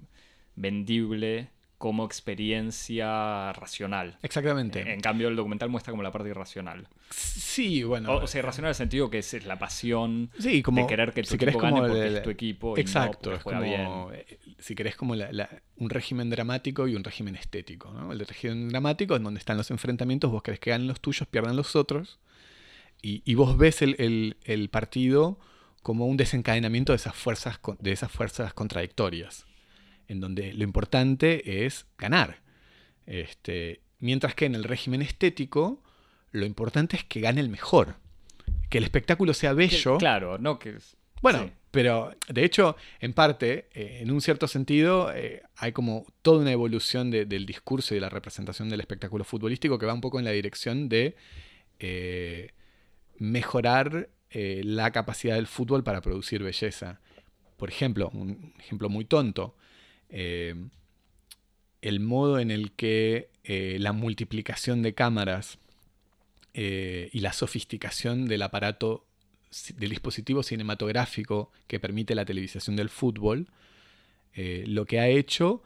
vendible 0.54 1.50
como 1.78 2.04
experiencia 2.06 3.52
racional. 3.52 4.18
Exactamente. 4.22 4.92
En 4.92 5.00
cambio, 5.00 5.28
el 5.28 5.36
documental 5.36 5.68
muestra 5.68 5.90
como 5.90 6.02
la 6.02 6.10
parte 6.12 6.28
irracional. 6.30 6.88
sí, 7.10 7.82
bueno. 7.82 8.12
O, 8.12 8.24
o 8.24 8.26
sea, 8.26 8.38
irracional 8.40 8.68
en 8.68 8.70
el 8.70 8.74
sentido 8.74 9.10
que 9.10 9.18
es, 9.18 9.34
es 9.34 9.44
la 9.46 9.58
pasión 9.58 10.30
sí, 10.38 10.62
como, 10.62 10.82
de 10.82 10.86
querer 10.86 11.12
que 11.12 11.22
tu 11.22 11.28
si 11.30 11.34
equipo 11.36 11.58
gane 11.58 11.70
como 11.76 11.86
porque 11.86 12.06
el- 12.06 12.16
es 12.16 12.22
tu 12.22 12.30
equipo 12.30 12.68
y 12.72 12.74
no 12.76 12.80
Exacto, 12.80 13.34
es 13.34 13.42
como, 13.42 13.60
bien. 13.60 13.86
eh, 14.12 14.38
si 14.58 14.74
querés, 14.74 14.96
como 14.96 15.14
la- 15.14 15.30
la- 15.32 15.50
un 15.76 15.90
régimen 15.90 16.30
dramático 16.30 16.88
y 16.88 16.94
un 16.94 17.04
régimen 17.04 17.36
estético. 17.36 17.92
¿no? 17.92 18.12
El 18.12 18.20
régimen 18.20 18.68
dramático, 18.68 19.16
en 19.16 19.22
donde 19.24 19.38
están 19.38 19.56
los 19.56 19.70
enfrentamientos, 19.70 20.30
vos 20.30 20.42
querés 20.42 20.60
que 20.60 20.70
ganen 20.70 20.86
los 20.88 21.00
tuyos, 21.00 21.28
pierdan 21.28 21.56
los 21.56 21.76
otros, 21.76 22.18
y, 23.02 23.22
y 23.30 23.34
vos 23.34 23.56
ves 23.58 23.82
el, 23.82 23.96
el- 23.98 24.36
el 24.44 24.68
partido 24.70 25.38
como 25.82 26.06
un 26.06 26.16
desencadenamiento 26.16 26.92
de 26.92 26.96
esas 26.96 27.14
fuerzas, 27.14 27.60
de 27.78 27.92
esas 27.92 28.10
fuerzas 28.10 28.52
contradictorias, 28.54 29.46
en 30.08 30.20
donde 30.20 30.52
lo 30.52 30.64
importante 30.64 31.64
es 31.66 31.86
ganar. 31.98 32.40
Este, 33.06 33.80
mientras 33.98 34.34
que 34.34 34.46
en 34.46 34.54
el 34.54 34.64
régimen 34.64 35.02
estético, 35.02 35.82
lo 36.32 36.44
importante 36.46 36.96
es 36.96 37.04
que 37.04 37.20
gane 37.20 37.40
el 37.40 37.48
mejor. 37.48 37.96
Que 38.68 38.78
el 38.78 38.84
espectáculo 38.84 39.32
sea 39.34 39.50
Que- 39.50 39.56
bello. 39.56 39.98
Claro, 39.98 40.38
no 40.38 40.58
que 40.58 40.70
es- 40.76 40.96
Bueno, 41.22 41.44
sí. 41.44 41.52
pero 41.70 42.14
de 42.28 42.44
hecho, 42.44 42.76
en 43.00 43.12
parte, 43.12 43.68
eh, 43.74 43.98
en 44.02 44.10
un 44.10 44.20
cierto 44.20 44.46
sentido, 44.48 45.12
eh, 45.14 45.42
hay 45.56 45.72
como 45.72 46.04
toda 46.22 46.40
una 46.40 46.52
evolución 46.52 47.10
de- 47.10 47.24
del 47.26 47.46
discurso 47.46 47.94
y 47.94 47.96
de 47.96 48.00
la 48.02 48.08
representación 48.10 48.68
del 48.68 48.80
espectáculo 48.80 49.24
futbolístico 49.24 49.78
que 49.78 49.86
va 49.86 49.94
un 49.94 50.00
poco 50.00 50.18
en 50.18 50.24
la 50.24 50.32
dirección 50.32 50.88
de 50.88 51.16
eh, 51.78 52.52
mejorar 53.18 54.08
la 54.32 54.90
capacidad 54.92 55.36
del 55.36 55.46
fútbol 55.46 55.82
para 55.82 56.00
producir 56.02 56.42
belleza. 56.42 57.00
Por 57.56 57.70
ejemplo, 57.70 58.10
un 58.12 58.52
ejemplo 58.58 58.88
muy 58.90 59.04
tonto, 59.06 59.56
eh, 60.10 60.54
el 61.82 62.00
modo 62.00 62.38
en 62.38 62.50
el 62.50 62.72
que 62.72 63.30
eh, 63.44 63.76
la 63.80 63.92
multiplicación 63.92 64.82
de 64.82 64.94
cámaras 64.94 65.58
eh, 66.54 67.10
y 67.12 67.20
la 67.20 67.32
sofisticación 67.32 68.26
del 68.26 68.42
aparato 68.42 69.04
del 69.76 69.90
dispositivo 69.90 70.42
cinematográfico 70.42 71.50
que 71.66 71.80
permite 71.80 72.14
la 72.14 72.24
televisación 72.24 72.76
del 72.76 72.88
fútbol, 72.90 73.48
lo 74.34 74.84
que 74.84 75.00
ha 75.00 75.08
hecho 75.08 75.62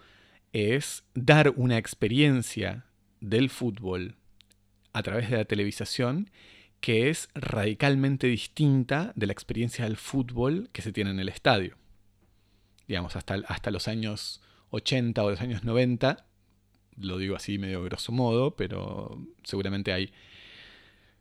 es 0.53 1.03
dar 1.15 1.53
una 1.57 1.77
experiencia 1.77 2.85
del 3.21 3.51
fútbol 3.51 4.15
a 4.93 5.03
través 5.03 5.29
de 5.29 5.39
la 5.39 5.45
televisación 5.45 6.31
que 6.81 7.11
es 7.11 7.29
radicalmente 7.35 8.27
distinta 8.27 9.13
de 9.17 9.27
la 9.27 9.33
experiencia 9.33 9.85
del 9.85 9.97
fútbol 9.97 10.71
que 10.73 10.83
se 10.83 10.93
tiene 10.93 11.11
en 11.11 11.21
el 11.21 11.29
estadio. 11.29 11.80
Digamos, 12.91 13.15
hasta, 13.15 13.35
hasta 13.47 13.71
los 13.71 13.87
años 13.87 14.41
80 14.71 15.23
o 15.23 15.31
los 15.31 15.41
años 15.41 15.63
90, 15.63 16.27
lo 16.97 17.19
digo 17.19 17.37
así 17.37 17.57
medio 17.57 17.85
grosso 17.85 18.11
modo, 18.11 18.57
pero 18.57 19.25
seguramente 19.45 19.93
hay 19.93 20.13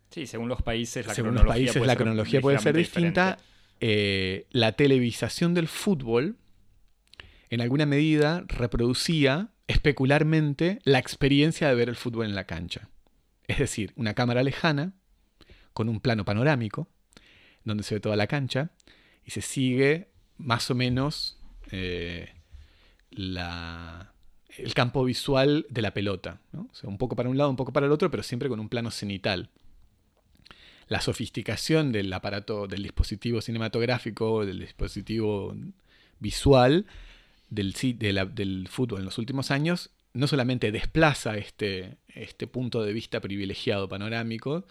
Sí, 0.09 0.25
según 0.25 0.49
los 0.49 0.63
países, 0.63 1.05
la 1.05 1.13
según 1.13 1.35
los 1.35 1.43
cronología 1.43 1.65
países 1.65 1.77
puede 1.77 1.85
la 1.87 1.93
ser 1.93 1.97
cronología 2.01 2.41
puede 2.41 2.57
ser 2.57 2.75
distinta. 2.75 3.37
Eh, 3.81 4.47
la 4.49 4.71
televisación 4.71 5.53
del 5.53 5.67
fútbol, 5.67 6.37
en 7.51 7.61
alguna 7.61 7.85
medida, 7.85 8.43
reproducía 8.47 9.49
especularmente 9.67 10.79
la 10.85 10.97
experiencia 10.97 11.67
de 11.67 11.75
ver 11.75 11.89
el 11.89 11.95
fútbol 11.95 12.25
en 12.25 12.33
la 12.33 12.45
cancha. 12.45 12.89
Es 13.47 13.59
decir, 13.59 13.93
una 13.95 14.15
cámara 14.15 14.41
lejana, 14.41 14.93
con 15.73 15.87
un 15.87 15.99
plano 15.99 16.25
panorámico, 16.25 16.89
donde 17.63 17.83
se 17.83 17.93
ve 17.93 18.01
toda 18.01 18.15
la 18.15 18.25
cancha, 18.25 18.71
y 19.23 19.29
se 19.29 19.41
sigue 19.41 20.09
más 20.37 20.71
o 20.71 20.75
menos 20.75 21.38
eh, 21.71 22.33
el 23.11 24.73
campo 24.73 25.03
visual 25.03 25.65
de 25.69 25.81
la 25.81 25.93
pelota. 25.93 26.39
un 26.83 26.97
poco 26.97 27.15
para 27.15 27.29
un 27.29 27.37
lado, 27.37 27.49
un 27.49 27.55
poco 27.55 27.73
para 27.73 27.85
el 27.85 27.91
otro, 27.91 28.09
pero 28.11 28.23
siempre 28.23 28.49
con 28.49 28.59
un 28.59 28.69
plano 28.69 28.91
cenital 28.91 29.49
la 30.89 31.01
sofisticación 31.01 31.91
del 31.91 32.11
aparato, 32.11 32.67
del 32.67 32.83
dispositivo 32.83 33.41
cinematográfico, 33.41 34.45
del 34.45 34.59
dispositivo 34.59 35.55
visual 36.19 36.87
del 37.49 38.67
fútbol 38.69 38.99
en 38.99 39.05
los 39.05 39.17
últimos 39.19 39.51
años, 39.51 39.91
no 40.13 40.27
solamente 40.27 40.71
desplaza 40.71 41.37
este, 41.37 41.97
este 42.07 42.47
punto 42.47 42.83
de 42.83 42.93
vista 42.93 43.21
privilegiado 43.21 43.87
panorámico, 43.87 44.65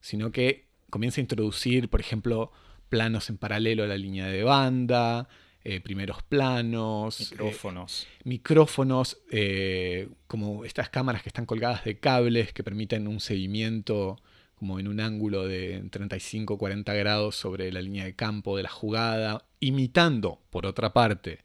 sino 0.00 0.30
que 0.30 0.66
comienza 0.90 1.20
a 1.20 1.22
introducir, 1.22 1.88
por 1.88 2.00
ejemplo, 2.00 2.52
planos 2.88 3.28
en 3.28 3.36
paralelo 3.36 3.82
a 3.82 3.88
la 3.88 3.98
línea 3.98 4.28
de 4.28 4.44
banda, 4.44 5.28
eh, 5.70 5.80
primeros 5.80 6.22
planos, 6.22 7.20
eh, 7.20 7.26
Micrófonos. 7.30 8.06
micrófonos, 8.24 9.18
eh, 9.30 10.08
como 10.26 10.64
estas 10.64 10.88
cámaras 10.88 11.22
que 11.22 11.28
están 11.28 11.44
colgadas 11.46 11.84
de 11.84 11.98
cables 11.98 12.52
que 12.52 12.62
permiten 12.64 13.06
un 13.06 13.20
seguimiento 13.20 14.16
como 14.54 14.80
en 14.80 14.88
un 14.88 14.98
ángulo 15.00 15.46
de 15.46 15.82
35-40 15.90 16.96
grados 16.96 17.36
sobre 17.36 17.70
la 17.70 17.80
línea 17.82 18.04
de 18.04 18.14
campo 18.16 18.56
de 18.56 18.62
la 18.62 18.70
jugada, 18.70 19.44
imitando, 19.60 20.40
por 20.50 20.66
otra 20.66 20.92
parte, 20.92 21.40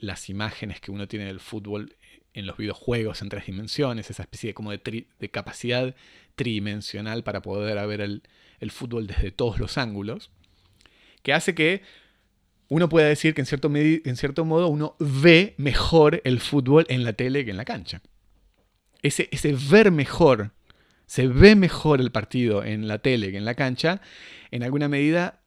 las 0.00 0.28
imágenes 0.28 0.80
que 0.80 0.90
uno 0.90 1.08
tiene 1.08 1.24
del 1.26 1.40
fútbol 1.40 1.96
en 2.34 2.46
los 2.46 2.56
videojuegos 2.56 3.22
en 3.22 3.28
tres 3.28 3.46
dimensiones, 3.46 4.08
esa 4.10 4.22
especie 4.22 4.48
de, 4.50 4.54
como 4.54 4.70
de, 4.70 4.82
tri- 4.82 5.06
de 5.18 5.30
capacidad 5.30 5.94
tridimensional 6.36 7.24
para 7.24 7.42
poder 7.42 7.84
ver 7.88 8.00
el, 8.00 8.22
el 8.60 8.70
fútbol 8.70 9.06
desde 9.06 9.30
todos 9.32 9.58
los 9.58 9.76
ángulos, 9.78 10.30
que 11.22 11.32
hace 11.32 11.54
que 11.54 11.82
uno 12.72 12.88
pueda 12.88 13.06
decir 13.06 13.34
que 13.34 13.42
en 13.42 13.46
cierto, 13.46 13.70
en 13.74 14.16
cierto 14.16 14.46
modo 14.46 14.68
uno 14.68 14.96
ve 14.98 15.54
mejor 15.58 16.22
el 16.24 16.40
fútbol 16.40 16.86
en 16.88 17.04
la 17.04 17.12
tele 17.12 17.44
que 17.44 17.50
en 17.50 17.58
la 17.58 17.66
cancha. 17.66 18.00
Ese, 19.02 19.28
ese 19.30 19.54
ver 19.70 19.90
mejor, 19.90 20.52
se 21.04 21.26
ve 21.28 21.54
mejor 21.54 22.00
el 22.00 22.10
partido 22.10 22.64
en 22.64 22.88
la 22.88 22.98
tele 22.98 23.30
que 23.30 23.36
en 23.36 23.44
la 23.44 23.56
cancha, 23.56 24.00
en 24.50 24.62
alguna 24.62 24.88
medida 24.88 25.42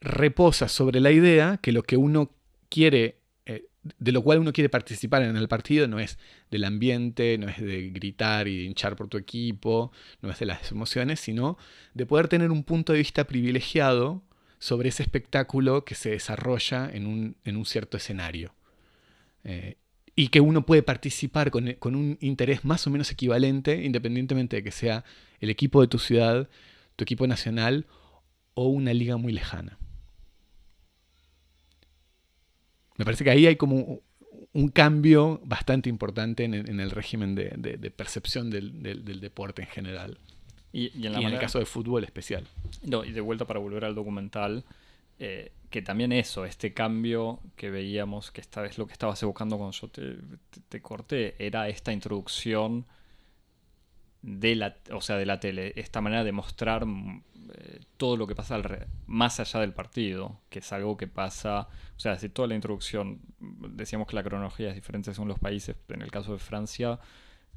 reposa 0.00 0.68
sobre 0.68 1.00
la 1.00 1.10
idea 1.10 1.58
que 1.60 1.72
lo 1.72 1.82
que 1.82 1.96
uno 1.96 2.32
quiere, 2.68 3.18
eh, 3.44 3.64
de 3.98 4.12
lo 4.12 4.22
cual 4.22 4.38
uno 4.38 4.52
quiere 4.52 4.68
participar 4.68 5.22
en 5.22 5.36
el 5.36 5.48
partido 5.48 5.88
no 5.88 5.98
es 5.98 6.16
del 6.52 6.62
ambiente, 6.62 7.38
no 7.38 7.48
es 7.48 7.60
de 7.60 7.90
gritar 7.90 8.46
y 8.46 8.56
de 8.56 8.64
hinchar 8.66 8.94
por 8.94 9.08
tu 9.08 9.18
equipo, 9.18 9.90
no 10.22 10.30
es 10.30 10.38
de 10.38 10.46
las 10.46 10.70
emociones, 10.70 11.18
sino 11.18 11.58
de 11.94 12.06
poder 12.06 12.28
tener 12.28 12.52
un 12.52 12.62
punto 12.62 12.92
de 12.92 13.00
vista 13.00 13.24
privilegiado 13.24 14.22
sobre 14.60 14.90
ese 14.90 15.02
espectáculo 15.02 15.84
que 15.84 15.96
se 15.96 16.10
desarrolla 16.10 16.88
en 16.92 17.06
un, 17.06 17.36
en 17.44 17.56
un 17.56 17.66
cierto 17.66 17.96
escenario. 17.96 18.54
Eh, 19.42 19.76
y 20.14 20.28
que 20.28 20.40
uno 20.40 20.66
puede 20.66 20.82
participar 20.82 21.50
con, 21.50 21.72
con 21.80 21.96
un 21.96 22.18
interés 22.20 22.64
más 22.64 22.86
o 22.86 22.90
menos 22.90 23.10
equivalente, 23.10 23.82
independientemente 23.82 24.56
de 24.56 24.62
que 24.62 24.70
sea 24.70 25.02
el 25.40 25.50
equipo 25.50 25.80
de 25.80 25.88
tu 25.88 25.98
ciudad, 25.98 26.48
tu 26.96 27.02
equipo 27.04 27.26
nacional 27.26 27.86
o 28.54 28.68
una 28.68 28.92
liga 28.92 29.16
muy 29.16 29.32
lejana. 29.32 29.78
Me 32.98 33.04
parece 33.06 33.24
que 33.24 33.30
ahí 33.30 33.46
hay 33.46 33.56
como 33.56 34.02
un 34.52 34.68
cambio 34.68 35.40
bastante 35.44 35.88
importante 35.88 36.44
en, 36.44 36.52
en 36.52 36.80
el 36.80 36.90
régimen 36.90 37.34
de, 37.34 37.54
de- 37.56 37.90
percepción 37.90 38.50
del- 38.50 38.82
del 38.82 39.20
deporte 39.20 39.62
en 39.62 39.68
general. 39.68 40.18
Y, 40.72 40.96
y 40.98 41.06
en 41.06 41.12
la 41.12 41.20
y 41.20 41.24
en 41.24 41.28
el 41.32 41.38
caso 41.40 41.58
de 41.58 41.66
fútbol 41.66 42.04
especial. 42.04 42.46
No, 42.84 43.04
y 43.04 43.12
de 43.12 43.20
vuelta 43.20 43.46
para 43.46 43.58
volver 43.60 43.84
al 43.84 43.94
documental, 43.94 44.64
eh, 45.18 45.52
que 45.68 45.82
también 45.82 46.12
eso, 46.12 46.44
este 46.44 46.72
cambio 46.72 47.40
que 47.56 47.70
veíamos, 47.70 48.30
que 48.30 48.40
esta 48.40 48.62
vez 48.62 48.78
lo 48.78 48.86
que 48.86 48.92
estabas 48.92 49.22
evocando 49.22 49.56
cuando 49.58 49.76
yo 49.76 49.88
te, 49.88 50.14
te- 50.50 50.60
te 50.68 50.80
corté, 50.80 51.34
era 51.44 51.68
esta 51.68 51.92
introducción 51.92 52.86
de 54.22 54.54
la, 54.54 54.76
o 54.92 55.00
sea, 55.00 55.16
de 55.16 55.26
la 55.26 55.40
tele, 55.40 55.72
esta 55.76 56.00
manera 56.00 56.24
de 56.24 56.32
mostrar 56.32 56.84
mm, 56.84 57.22
eh, 57.54 57.80
todo 57.96 58.16
lo 58.16 58.26
que 58.26 58.34
pasa 58.34 58.56
alre- 58.56 58.86
más 59.06 59.40
allá 59.40 59.60
del 59.60 59.72
partido, 59.72 60.38
que 60.50 60.58
es 60.58 60.72
algo 60.72 60.96
que 60.96 61.06
pasa, 61.08 61.68
o 61.96 61.98
sea, 62.00 62.12
desde 62.12 62.28
toda 62.28 62.48
la 62.48 62.54
introducción, 62.54 63.20
decíamos 63.40 64.06
que 64.08 64.16
la 64.16 64.22
cronología 64.22 64.68
es 64.68 64.74
diferente 64.74 65.12
según 65.14 65.28
los 65.28 65.38
países. 65.38 65.74
En 65.88 66.02
el 66.02 66.10
caso 66.10 66.32
de 66.32 66.38
Francia, 66.38 66.98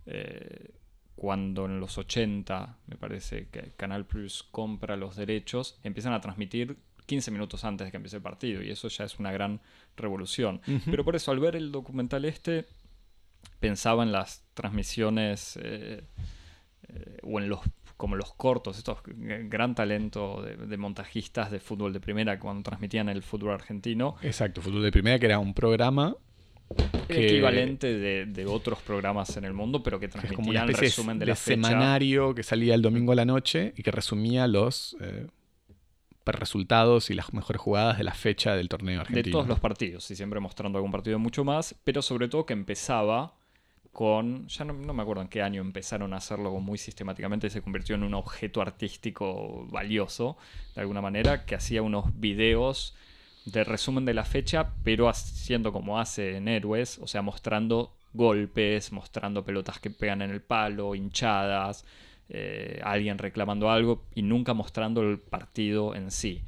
eh, 0.06 0.72
cuando 1.16 1.66
en 1.66 1.80
los 1.80 1.98
80, 1.98 2.78
me 2.88 2.96
parece 2.96 3.48
que 3.50 3.72
Canal 3.78 4.06
Plus 4.06 4.44
compra 4.44 4.96
los 4.96 5.16
derechos, 5.16 5.80
empiezan 5.84 6.14
a 6.14 6.22
transmitir 6.22 6.78
15 7.06 7.32
minutos 7.32 7.64
antes 7.66 7.86
de 7.86 7.92
que 7.92 7.98
empiece 7.98 8.18
el 8.18 8.24
partido 8.24 8.62
y 8.62 8.70
eso 8.70 8.88
ya 8.88 9.06
es 9.06 9.20
una 9.20 9.32
gran 9.32 9.62
revolución. 9.96 10.62
Pero 10.86 11.04
por 11.04 11.16
eso, 11.16 11.32
al 11.32 11.40
ver 11.40 11.56
el 11.56 11.72
documental 11.72 12.26
este, 12.26 12.66
pensaba 13.60 14.04
en 14.04 14.12
las 14.12 14.44
transmisiones 14.54 15.58
eh, 15.62 16.04
eh, 16.88 17.18
o 17.24 17.40
en 17.40 17.50
los 17.50 17.60
como 17.98 18.16
los 18.18 18.34
cortos, 18.34 18.78
estos 18.78 18.98
gran 19.06 19.76
talento 19.76 20.42
de, 20.42 20.78
montajistas 20.78 21.52
de 21.52 21.62
fútbol 21.62 21.94
de 21.94 22.02
primera 22.02 22.38
cuando 22.38 22.64
transmitían 22.64 23.08
el 23.08 23.24
fútbol 23.24 23.54
argentino. 23.54 24.18
Exacto, 24.22 24.62
fútbol 24.62 24.84
de 24.84 24.92
primera 24.92 25.20
que 25.20 25.28
era 25.28 25.40
un 25.40 25.54
programa 25.54 26.18
equivalente 27.10 27.98
de, 27.98 28.46
otros 28.46 28.80
programas 28.80 29.36
en 29.38 29.46
el 29.46 29.54
mundo, 29.54 29.84
pero 29.84 30.00
que 30.00 30.08
transmitían 30.08 30.70
el 30.70 30.76
resumen 30.76 31.20
de, 31.20 31.28
la 31.28 31.36
semanario 31.36 32.34
que 32.36 32.44
salía 32.44 32.76
el 32.76 32.82
domingo 32.82 33.12
a 33.12 33.16
la 33.16 33.26
noche 33.26 33.74
y 33.78 33.84
que 33.84 33.92
resumía 33.92 34.48
los 34.48 34.96
eh, 35.02 35.28
resultados 36.26 37.10
y 37.10 37.14
las 37.14 37.34
mejores 37.34 37.62
jugadas 37.62 37.98
de 37.98 38.04
la 38.04 38.14
fecha 38.14 38.56
del 38.56 38.70
torneo 38.70 39.02
argentino. 39.02 39.26
De 39.26 39.32
todos 39.32 39.48
los 39.48 39.60
partidos, 39.60 40.10
y 40.12 40.16
siempre 40.16 40.40
mostrando 40.40 40.78
algún 40.78 40.92
partido 40.92 41.20
mucho 41.20 41.44
más, 41.44 41.76
pero 41.84 42.02
sobre 42.02 42.28
todo 42.28 42.46
que 42.46 42.54
empezaba 42.54 43.34
con, 43.92 44.48
ya 44.48 44.66
no, 44.66 44.74
me 44.74 45.02
acuerdo 45.02 45.22
en 45.22 45.28
qué 45.28 45.42
año 45.42 45.62
empezaron 45.62 46.14
a 46.14 46.18
hacerlo 46.18 46.52
muy 46.60 46.78
sistemáticamente, 46.78 47.50
se 47.50 47.62
convirtió 47.62 47.96
en 47.96 48.04
un 48.04 48.16
objeto 48.16 48.62
artístico 48.62 49.68
valioso, 49.70 50.38
de 50.76 50.82
alguna 50.82 51.02
manera, 51.02 51.46
que 51.46 51.56
hacía 51.56 51.82
unos 51.84 52.20
videos 52.20 52.96
de 53.46 53.64
resumen 53.64 54.06
de 54.06 54.14
la 54.14 54.26
fecha, 54.26 54.74
pero 54.84 55.10
haciendo 55.10 55.74
como 55.74 56.00
hace 56.00 56.38
en 56.38 56.48
Héroes, 56.48 57.00
o 57.00 57.08
sea, 57.08 57.22
mostrando 57.22 57.94
golpes, 58.14 58.92
mostrando 58.92 59.44
pelotas 59.44 59.80
que 59.80 59.90
pegan 59.90 60.22
en 60.22 60.32
el 60.32 60.42
palo, 60.42 60.96
hinchadas, 60.96 61.86
eh, 62.30 62.80
alguien 62.84 63.18
reclamando 63.18 63.70
algo 63.70 64.06
y 64.16 64.22
nunca 64.22 64.54
mostrando 64.54 65.02
el 65.02 65.20
partido 65.20 65.96
en 65.96 66.12
sí. 66.12 66.42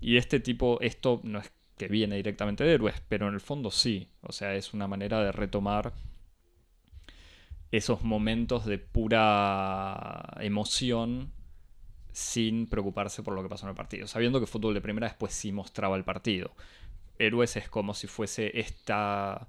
Y 0.00 0.16
este 0.16 0.40
tipo, 0.40 0.78
esto 0.80 1.20
no 1.24 1.38
es 1.38 1.50
que 1.78 1.88
viene 1.88 2.16
directamente 2.16 2.64
de 2.64 2.74
Héroes, 2.74 3.02
pero 3.08 3.28
en 3.28 3.34
el 3.34 3.40
fondo 3.40 3.70
sí, 3.70 4.08
o 4.20 4.32
sea, 4.32 4.54
es 4.54 4.74
una 4.74 4.86
manera 4.86 5.22
de 5.24 5.32
retomar 5.32 5.92
esos 7.72 8.02
momentos 8.02 8.66
de 8.66 8.78
pura 8.78 10.36
emoción 10.40 11.32
sin 12.14 12.68
preocuparse 12.68 13.24
por 13.24 13.34
lo 13.34 13.42
que 13.42 13.48
pasó 13.48 13.66
en 13.66 13.70
el 13.70 13.76
partido, 13.76 14.06
sabiendo 14.06 14.38
que 14.38 14.46
fútbol 14.46 14.72
de 14.72 14.80
primera 14.80 15.08
después 15.08 15.34
sí 15.34 15.50
mostraba 15.50 15.96
el 15.96 16.04
partido. 16.04 16.54
Héroes 17.18 17.56
es 17.56 17.68
como 17.68 17.92
si 17.92 18.06
fuese 18.06 18.56
esta, 18.60 19.48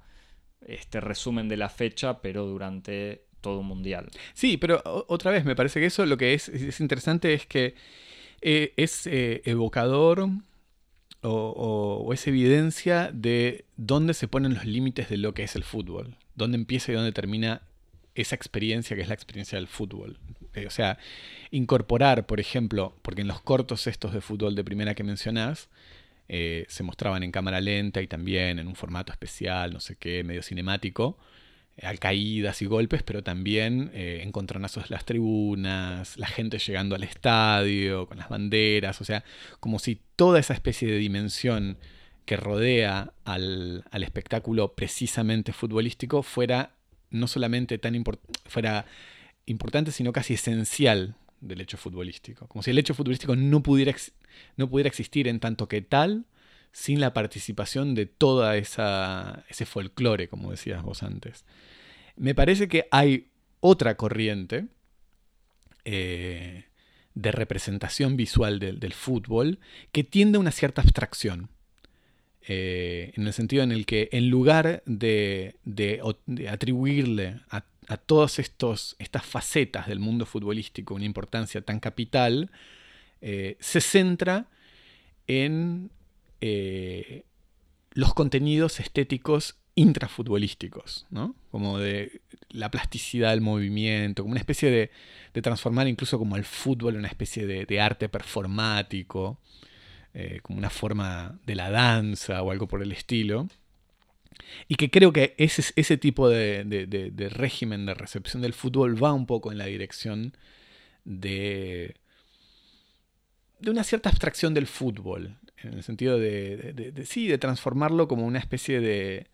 este 0.66 1.00
resumen 1.00 1.48
de 1.48 1.58
la 1.58 1.70
fecha, 1.70 2.22
pero 2.22 2.48
durante 2.48 3.28
todo 3.42 3.60
un 3.60 3.68
mundial. 3.68 4.10
Sí, 4.34 4.58
pero 4.58 4.82
otra 5.08 5.30
vez 5.30 5.46
me 5.46 5.56
parece 5.56 5.80
que 5.80 5.86
eso 5.86 6.08
lo 6.08 6.18
que 6.18 6.34
es, 6.34 6.50
interesante 6.80 7.36
es 7.36 7.46
que 7.46 7.76
eh, 8.42 8.74
es 8.78 9.06
eh, 9.06 9.44
evocador 9.46 10.28
o, 11.22 12.10
es 12.14 12.26
evidencia 12.26 13.12
de 13.14 13.66
dónde 13.78 14.16
se 14.16 14.28
ponen 14.28 14.56
los 14.56 14.66
límites 14.66 15.08
de 15.10 15.18
lo 15.18 15.36
que 15.36 15.44
es 15.44 15.56
el 15.56 15.64
fútbol, 15.64 16.18
dónde 16.34 16.58
empieza 16.58 16.92
y 16.92 16.96
dónde 16.96 17.12
termina 17.12 17.62
esa 18.16 18.36
experiencia 18.36 18.96
que 18.96 19.02
es 19.02 19.10
la 19.10 19.14
experiencia 19.14 19.58
del 19.58 19.68
fútbol. 19.68 20.18
Eh, 20.54 20.66
o 20.66 20.70
sea, 20.70 20.98
incorporar, 21.52 22.26
por 22.26 22.40
ejemplo, 22.40 22.98
porque 23.02 23.22
en 23.22 23.28
los 23.28 23.42
cortos 23.42 23.88
estos 23.88 24.14
de 24.14 24.22
fútbol 24.22 24.56
de 24.56 24.64
primera 24.64 24.96
que 24.96 25.04
mencionás, 25.04 25.70
eh, 26.28 26.66
se 26.70 26.82
mostraban 26.82 27.22
en 27.22 27.32
cámara 27.32 27.62
lenta 27.62 28.02
y 28.02 28.08
también 28.08 28.58
en 28.58 28.68
un 28.68 28.76
formato 28.76 29.12
especial, 29.12 29.74
no 29.74 29.80
sé 29.80 29.98
qué, 29.98 30.24
medio 30.24 30.42
cinemático, 30.42 31.20
eh, 31.78 31.86
al 31.86 32.00
caídas 32.00 32.62
y 32.62 32.66
golpes, 32.66 33.04
pero 33.04 33.22
también 33.22 33.92
encontronazos 33.94 34.86
de 34.86 34.96
las 34.96 35.06
tribunas, 35.06 36.18
la 36.18 36.28
gente 36.28 36.58
llegando 36.58 36.96
al 36.96 37.04
estadio 37.04 38.08
con 38.08 38.18
las 38.18 38.30
banderas, 38.30 39.02
o 39.02 39.04
sea, 39.06 39.24
como 39.60 39.78
si 39.78 40.00
toda 40.16 40.40
esa 40.40 40.54
especie 40.54 40.90
de 40.90 40.98
dimensión 40.98 41.78
que 42.26 42.38
rodea 42.38 43.14
al, 43.24 43.84
al 43.92 44.04
espectáculo 44.04 44.74
precisamente 44.74 45.54
futbolístico 45.54 46.24
fuera 46.24 46.76
no 47.10 47.28
solamente 47.28 47.78
tan 47.78 48.04
fuera 48.46 48.86
importante, 49.46 49.92
sino 49.92 50.12
casi 50.12 50.36
esencial 50.36 51.16
del 51.42 51.62
hecho 51.62 51.78
futbolístico. 51.78 52.48
Como 52.48 52.64
si 52.64 52.72
el 52.72 52.78
hecho 52.78 52.94
futbolístico 52.94 53.36
no 53.36 53.62
pudiera, 53.62 53.94
no 54.58 54.70
pudiera 54.70 54.88
existir 54.88 55.28
en 55.28 55.40
tanto 55.40 55.68
que 55.68 55.82
tal 55.82 56.26
sin 56.72 57.00
la 57.00 57.14
participación 57.14 57.96
de 57.96 58.12
esa 58.58 59.46
ese 59.48 59.66
folclore, 59.66 60.28
como 60.28 60.52
decías 60.52 60.84
vos 60.84 61.04
antes. 61.04 61.46
Me 62.18 62.36
parece 62.36 62.68
que 62.68 62.88
hay 62.92 63.30
otra 63.62 63.96
corriente 63.96 64.68
eh, 65.86 66.66
de 67.14 67.32
representación 67.32 68.18
visual 68.18 68.60
del 68.60 68.94
fútbol 68.94 69.60
que 69.92 70.04
tiende 70.04 70.38
a 70.38 70.42
una 70.42 70.52
cierta 70.52 70.82
abstracción. 70.82 71.50
Eh, 72.48 73.12
en 73.16 73.26
el 73.26 73.34
sentido 73.34 73.64
en 73.64 73.72
el 73.72 73.88
que 73.88 74.08
en 74.12 74.30
lugar 74.30 74.84
de, 74.86 75.56
atribuirle 76.48 77.40
a, 77.50 77.66
todas 77.98 78.40
estas 78.40 78.96
facetas 79.24 79.88
del 79.88 80.00
mundo 80.00 80.26
futbolístico 80.26 80.94
una 80.94 81.06
importancia 81.06 81.62
tan 81.62 81.80
capital, 81.80 82.52
eh, 83.22 83.58
se 83.60 83.82
centra 83.82 84.48
en 85.28 85.90
eh, 86.42 87.24
los 87.94 88.14
contenidos 88.14 88.80
estéticos 88.80 89.58
intrafutbolísticos, 89.74 91.08
¿no? 91.10 91.36
como 91.52 91.80
de 91.80 92.22
la 92.50 92.70
plasticidad 92.70 93.32
del 93.32 93.42
movimiento, 93.42 94.22
como 94.22 94.34
una 94.34 94.40
especie 94.40 94.70
de, 94.70 95.42
transformar 95.42 95.88
incluso 95.88 96.20
como 96.20 96.36
el 96.38 96.46
fútbol 96.46 96.96
una 96.96 97.08
especie 97.08 97.46
de 97.48 97.82
arte 97.82 98.08
performático. 98.08 99.40
Eh, 100.18 100.40
como 100.42 100.58
una 100.58 100.70
forma 100.70 101.38
de 101.46 101.56
la 101.56 101.70
danza 101.70 102.42
o 102.42 102.50
algo 102.50 102.70
por 102.70 102.82
el 102.82 102.94
estilo. 102.94 103.50
Y 104.70 104.76
que 104.76 104.90
creo 104.90 105.12
que 105.12 105.36
ese, 105.38 105.74
ese 105.76 105.98
tipo 105.98 106.30
de, 106.30 107.30
régimen 107.34 107.86
de 107.86 107.96
recepción 107.96 108.42
del 108.42 108.54
fútbol 108.54 109.02
va 109.04 109.12
un 109.12 109.26
poco 109.26 109.52
en 109.52 109.58
la 109.58 109.66
dirección 109.66 110.34
de, 111.04 111.96
de 113.60 113.72
una 113.72 113.84
cierta 113.84 114.10
abstracción 114.10 114.54
del 114.54 114.68
fútbol, 114.68 115.36
en 115.58 115.74
el 115.74 115.84
sentido 115.84 116.18
de, 116.18 116.94
sí, 117.06 117.28
de 117.28 117.38
transformarlo 117.38 118.08
como 118.08 118.26
una 118.26 118.40
especie 118.40 118.80
de, 118.80 119.28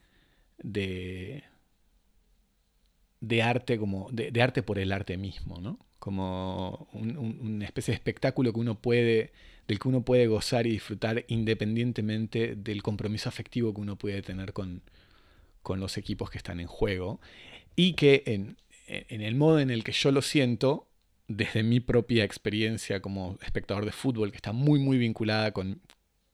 de, 0.64 1.44
de 3.20 3.44
arte, 3.44 3.78
como 3.78 4.10
de, 4.12 4.42
arte 4.42 4.64
por 4.64 4.80
el 4.80 4.92
arte 4.92 5.16
mismo, 5.16 5.62
¿no? 5.62 5.78
Como 6.02 6.88
una 6.94 7.64
especie 7.64 7.92
de 7.92 7.98
espectáculo 7.98 8.52
que 8.52 8.60
uno 8.60 8.82
puede 8.82 9.34
del 9.68 9.78
que 9.78 9.88
uno 9.88 10.02
puede 10.02 10.26
gozar 10.26 10.66
y 10.66 10.72
disfrutar 10.72 11.26
independientemente 11.28 12.56
del 12.56 12.82
compromiso 12.82 13.30
afectivo 13.30 13.72
que 13.72 13.82
uno 13.82 13.98
puede 13.98 14.24
tener 14.24 14.52
con, 14.52 14.82
los 15.64 15.98
equipos 15.98 16.32
que 16.32 16.40
están 16.40 16.60
en 16.60 16.66
juego. 16.66 17.22
Y 17.76 17.94
que 17.94 18.24
en, 18.26 18.58
el 19.22 19.36
modo 19.36 19.60
en 19.60 19.70
el 19.70 19.84
que 19.84 19.92
yo 19.92 20.12
lo 20.12 20.24
siento, 20.24 20.88
desde 21.28 21.62
mi 21.62 21.80
propia 21.80 22.24
experiencia 22.24 23.00
como 23.00 23.38
espectador 23.44 23.86
de 23.86 23.92
fútbol, 23.92 24.32
que 24.32 24.38
está 24.38 24.54
muy, 24.54 24.80
muy 24.80 24.98
vinculada 24.98 25.52
con, 25.52 25.82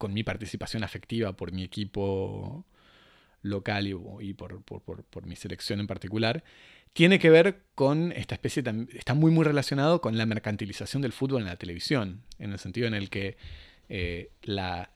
mi 0.10 0.24
participación 0.24 0.86
afectiva 0.86 1.34
por 1.34 1.52
mi 1.52 1.64
equipo 1.64 2.66
local 3.42 3.88
y, 4.22 4.34
por, 4.34 4.64
por, 4.64 5.26
mi 5.26 5.36
selección 5.36 5.82
en 5.82 5.88
particular, 5.88 6.44
tiene 6.94 7.20
que 7.20 7.30
ver 7.30 7.64
con 7.76 8.12
esta 8.12 8.36
especie, 8.36 8.64
está 8.94 9.14
muy 9.14 9.32
muy 9.32 9.46
relacionado 9.46 10.02
con 10.02 10.18
la 10.18 10.26
mercantilización 10.26 11.02
del 11.02 11.12
fútbol 11.12 11.42
en 11.42 11.48
la 11.48 11.58
televisión, 11.58 12.24
en 12.40 12.52
el 12.52 12.60
sentido 12.60 12.88
en 12.88 12.94
el 12.94 13.10
que 13.10 13.38
eh, 13.90 14.32
la, 14.42 14.92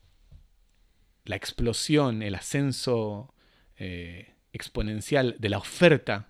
la, 1.25 1.35
explosión, 1.35 2.23
el 2.23 2.35
ascenso 2.35 3.33
eh, 3.77 4.33
exponencial 4.51 5.35
de 5.39 5.49
la 5.49 5.57
oferta 5.59 6.29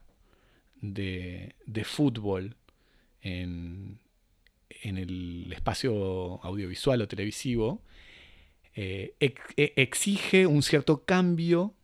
de, 0.81 1.55
fútbol 1.85 2.55
en, 3.21 3.99
el 4.83 5.51
espacio 5.53 6.43
audiovisual 6.43 7.01
o 7.01 7.07
televisivo, 7.07 7.81
eh, 8.75 9.15
exige 9.57 10.47
un 10.47 10.63
cierto 10.63 11.03
cambio 11.03 11.75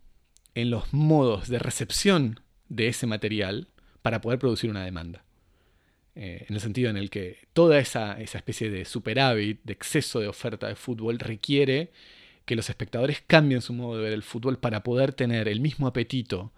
en 0.56 0.72
los 0.72 0.94
modos 0.94 1.48
de 1.48 1.60
recepción 1.60 2.40
de 2.70 2.88
ese 2.88 3.08
material 3.08 3.68
para 4.02 4.22
poder 4.22 4.40
producir 4.40 4.70
una 4.70 4.86
demanda. 4.86 5.24
Eh, 6.20 6.46
en 6.50 6.56
el 6.56 6.62
sentido 6.62 6.90
en 6.90 6.98
el 6.98 7.12
que 7.12 7.38
toda 7.54 7.78
esa, 7.78 8.20
especie 8.20 8.72
de 8.72 8.86
superávit, 8.86 9.60
de 9.64 9.74
exceso 9.74 10.20
de 10.20 10.28
oferta 10.28 10.68
de 10.68 10.76
fútbol, 10.76 11.20
requiere 11.20 11.92
que 12.46 12.56
los 12.56 12.72
espectadores 12.72 13.22
cambien 13.28 13.62
su 13.62 13.74
modo 13.74 13.98
de 13.98 14.04
ver 14.04 14.14
el 14.14 14.24
fútbol 14.24 14.58
para 14.58 14.82
poder 14.82 15.14
tener 15.14 15.48
el 15.48 15.60
mismo 15.60 15.86
apetito 15.86 16.52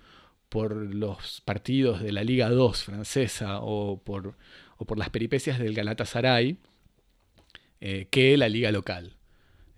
por 0.47 0.75
los 0.75 1.41
partidos 1.41 2.01
de 2.01 2.13
la 2.13 2.23
Liga 2.23 2.49
2 2.49 2.83
francesa 2.83 3.59
o 3.59 4.01
por, 4.01 4.37
por 4.77 4.97
las 4.97 5.09
peripecias 5.09 5.59
del 5.59 5.73
Galatasaray 5.73 6.57
eh, 7.81 8.07
que 8.09 8.37
la 8.37 8.47
liga 8.47 8.71
local. 8.71 9.17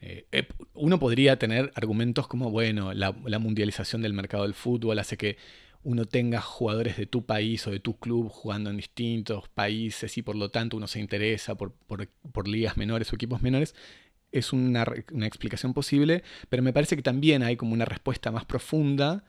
eh, 0.02 0.48
uno 0.74 1.00
podría 1.00 1.40
tener 1.40 1.72
argumentos 1.74 2.28
como, 2.28 2.52
bueno, 2.52 2.94
la, 2.94 3.14
mundialización 3.14 4.04
del 4.04 4.14
mercado 4.14 4.44
del 4.44 4.54
fútbol 4.54 5.00
hace 5.00 5.18
que 5.18 5.38
uno 5.84 6.06
tenga 6.06 6.42
jugadores 6.42 6.98
de 6.98 7.06
tu 7.06 7.26
país 7.26 7.66
o 7.68 7.72
de 7.72 7.80
tu 7.80 7.98
club 7.98 8.30
jugando 8.30 8.70
en 8.70 8.78
distintos 8.78 9.50
países 9.50 10.18
y 10.18 10.22
por 10.22 10.36
lo 10.36 10.50
tanto 10.50 10.78
uno 10.78 10.88
se 10.88 11.00
interesa 11.00 11.56
por, 11.56 11.74
ligas 12.48 12.78
menores 12.78 13.12
o 13.12 13.16
equipos 13.16 13.42
menores. 13.42 13.76
Es 14.32 14.54
una, 14.54 14.86
una, 15.12 15.28
explicación 15.28 15.74
posible, 15.74 16.24
pero 16.50 16.64
me 16.64 16.74
parece 16.74 16.96
que 16.96 17.02
también 17.02 17.44
hay 17.44 17.58
como 17.58 17.74
una 17.74 17.86
respuesta 17.86 18.32
más 18.32 18.46
profunda, 18.46 19.26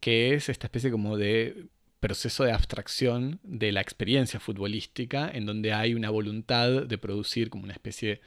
que 0.00 0.34
es 0.34 0.48
esta 0.48 0.66
especie 0.68 0.90
como 0.90 1.16
de 1.16 1.66
proceso 2.00 2.44
de 2.44 2.52
abstracción 2.52 3.40
de 3.42 3.72
la 3.72 3.80
experiencia 3.80 4.40
futbolística, 4.40 5.28
en 5.28 5.46
donde 5.46 5.72
hay 5.72 5.94
una 5.94 6.10
voluntad 6.10 6.84
de 6.86 6.98
producir 6.98 7.50
como 7.50 7.64
una 7.64 7.72
especie 7.72 8.20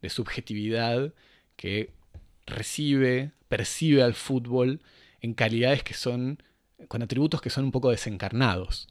de 0.00 0.08
subjetividad 0.08 1.12
que 1.56 1.92
recibe, 2.46 3.32
percibe 3.48 4.02
al 4.02 4.14
fútbol 4.14 4.80
en 5.20 5.34
calidades 5.34 5.82
que 5.82 5.94
son, 5.94 6.42
con 6.86 7.02
atributos 7.02 7.40
que 7.40 7.50
son 7.50 7.64
un 7.64 7.72
poco 7.72 7.90
desencarnados. 7.90 8.88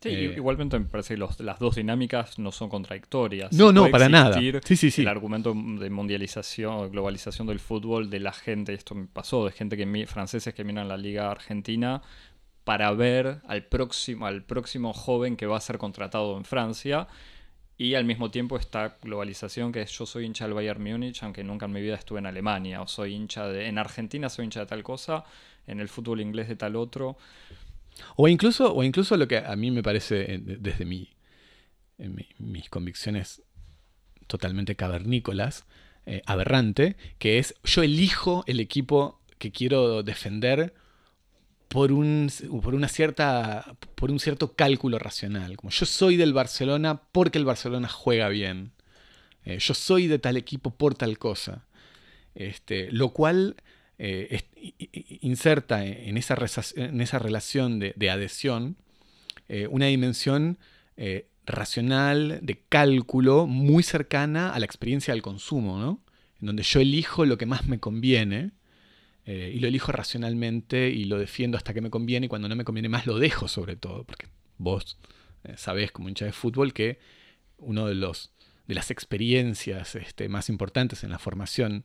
Sí, 0.00 0.10
eh, 0.10 0.34
igualmente 0.36 0.78
me 0.78 0.84
parece 0.84 1.16
que 1.16 1.42
las 1.42 1.58
dos 1.58 1.74
dinámicas 1.74 2.38
no 2.38 2.52
son 2.52 2.68
contradictorias. 2.68 3.52
No, 3.52 3.72
no, 3.72 3.90
para 3.90 4.08
nada. 4.08 4.38
Sí, 4.64 4.76
sí, 4.76 4.90
sí. 4.90 5.02
El 5.02 5.08
argumento 5.08 5.52
de 5.54 5.90
mundialización 5.90 6.74
o 6.74 6.88
globalización 6.88 7.48
del 7.48 7.58
fútbol 7.58 8.08
de 8.08 8.20
la 8.20 8.32
gente, 8.32 8.74
esto 8.74 8.94
me 8.94 9.06
pasó, 9.06 9.44
de 9.44 9.52
gente 9.52 9.76
que 9.76 10.06
franceses 10.06 10.54
que 10.54 10.62
miran 10.62 10.86
la 10.86 10.96
Liga 10.96 11.30
Argentina 11.30 12.02
para 12.62 12.92
ver 12.92 13.40
al 13.46 13.64
próximo, 13.64 14.26
al 14.26 14.44
próximo 14.44 14.92
joven 14.92 15.36
que 15.36 15.46
va 15.46 15.56
a 15.56 15.60
ser 15.60 15.78
contratado 15.78 16.36
en 16.36 16.44
Francia 16.44 17.08
y 17.78 17.94
al 17.94 18.04
mismo 18.04 18.30
tiempo 18.30 18.56
esta 18.56 18.98
globalización 19.00 19.72
que 19.72 19.82
es 19.82 19.90
yo 19.90 20.04
soy 20.04 20.26
hincha 20.26 20.44
del 20.44 20.54
Bayern 20.54 20.82
Múnich, 20.82 21.22
aunque 21.22 21.42
nunca 21.42 21.66
en 21.66 21.72
mi 21.72 21.80
vida 21.80 21.94
estuve 21.94 22.18
en 22.18 22.26
Alemania, 22.26 22.82
o 22.82 22.86
soy 22.86 23.14
hincha 23.14 23.46
de... 23.46 23.68
En 23.68 23.78
Argentina 23.78 24.28
soy 24.28 24.44
hincha 24.44 24.60
de 24.60 24.66
tal 24.66 24.82
cosa, 24.82 25.24
en 25.68 25.80
el 25.80 25.88
fútbol 25.88 26.20
inglés 26.20 26.48
de 26.48 26.56
tal 26.56 26.74
otro. 26.74 27.16
O 28.16 28.26
incluso, 28.26 28.74
o 28.74 28.82
incluso 28.82 29.16
lo 29.16 29.28
que 29.28 29.38
a 29.38 29.54
mí 29.54 29.70
me 29.70 29.82
parece 29.82 30.40
desde 30.42 30.84
mi, 30.84 31.10
mis 32.38 32.68
convicciones 32.70 33.42
totalmente 34.26 34.76
cavernícolas, 34.76 35.64
eh, 36.06 36.22
aberrante, 36.26 36.96
que 37.18 37.38
es 37.38 37.54
yo 37.64 37.82
elijo 37.82 38.44
el 38.46 38.60
equipo 38.60 39.20
que 39.38 39.52
quiero 39.52 40.02
defender 40.02 40.74
por 41.68 41.92
un, 41.92 42.30
por 42.62 42.74
una 42.74 42.88
cierta, 42.88 43.76
por 43.94 44.10
un 44.10 44.18
cierto 44.18 44.54
cálculo 44.54 44.98
racional. 44.98 45.56
Como 45.56 45.70
yo 45.70 45.86
soy 45.86 46.16
del 46.16 46.32
Barcelona 46.32 47.02
porque 47.12 47.38
el 47.38 47.44
Barcelona 47.44 47.88
juega 47.88 48.28
bien. 48.28 48.72
Eh, 49.44 49.58
yo 49.58 49.74
soy 49.74 50.06
de 50.06 50.18
tal 50.18 50.36
equipo 50.36 50.70
por 50.70 50.94
tal 50.94 51.18
cosa. 51.18 51.66
Este, 52.34 52.90
lo 52.92 53.10
cual 53.10 53.56
eh, 53.98 54.42
inserta 55.20 55.84
en 55.84 56.16
esa, 56.16 56.34
relación 57.18 57.78
de, 57.78 58.10
adhesión 58.10 58.76
eh, 59.48 59.66
una 59.68 59.86
dimensión 59.86 60.58
racional, 61.46 62.40
de 62.42 62.62
cálculo, 62.68 63.46
muy 63.46 63.82
cercana 63.82 64.52
a 64.52 64.58
la 64.58 64.66
experiencia 64.66 65.14
del 65.14 65.22
consumo, 65.22 65.78
¿no? 65.78 66.02
en 66.40 66.46
donde 66.46 66.62
yo 66.62 66.80
elijo 66.80 67.24
lo 67.24 67.38
que 67.38 67.46
más 67.46 67.66
me 67.66 67.80
conviene 67.80 68.52
eh, 69.24 69.52
y 69.54 69.58
lo 69.58 69.68
elijo 69.68 69.92
racionalmente 69.92 70.88
y 70.90 71.04
lo 71.04 71.18
defiendo 71.18 71.56
hasta 71.56 71.74
que 71.74 71.80
me 71.80 71.90
conviene 71.90 72.26
y 72.26 72.28
cuando 72.28 72.48
no 72.48 72.56
me 72.56 72.64
conviene 72.64 72.88
más 72.88 73.06
lo 73.06 73.18
dejo 73.18 73.48
sobre 73.48 73.76
todo, 73.76 74.04
porque 74.04 74.28
vos 74.56 74.98
eh, 75.44 75.54
sabés 75.56 75.92
como 75.92 76.08
hincha 76.08 76.24
de 76.24 76.32
fútbol 76.32 76.72
que 76.72 76.98
uno 77.58 77.86
de 77.86 77.94
los 77.94 78.32
de 78.66 78.74
las 78.74 78.90
experiencias 78.90 79.94
este, 79.94 80.28
más 80.28 80.50
importantes 80.50 81.02
en 81.02 81.10
la 81.10 81.18
formación 81.18 81.84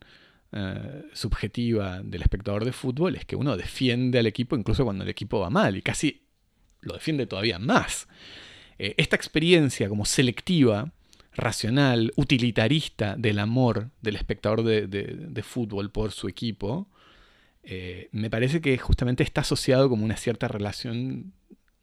eh, 0.54 1.04
subjetiva 1.14 2.01
del 2.04 2.22
espectador 2.22 2.66
de 2.66 2.72
fútbol 2.72 3.16
es 3.16 3.26
que 3.26 3.36
uno 3.36 3.58
defiende 3.58 4.20
al 4.20 4.28
equipo 4.28 4.56
incluso 4.56 4.84
cuando 4.84 5.04
el 5.04 5.10
equipo 5.10 5.39
va 5.39 5.49
mal 5.49 5.76
y 5.76 5.82
casi 5.82 6.22
lo 6.82 6.93
defiende 6.93 7.26
todavía 7.28 7.60
más. 7.60 8.08
esta 8.78 9.16
experiencia 9.16 9.88
como 9.88 10.06
selectiva, 10.06 10.91
racional, 11.34 12.12
utilitarista 12.16 13.16
del 13.16 13.39
amor 13.39 13.89
del 14.01 14.16
espectador 14.16 14.64
de 14.64 15.43
fútbol 15.43 15.91
por 15.91 16.12
su 16.12 16.28
equipo, 16.28 16.89
eh, 17.64 18.10
me 18.12 18.30
parece 18.30 18.60
que 18.60 18.78
justamente 18.78 19.24
está 19.24 19.41
asociado 19.41 19.89
como 19.89 20.04
una 20.04 20.18
cierta 20.18 20.49
relación, 20.49 21.34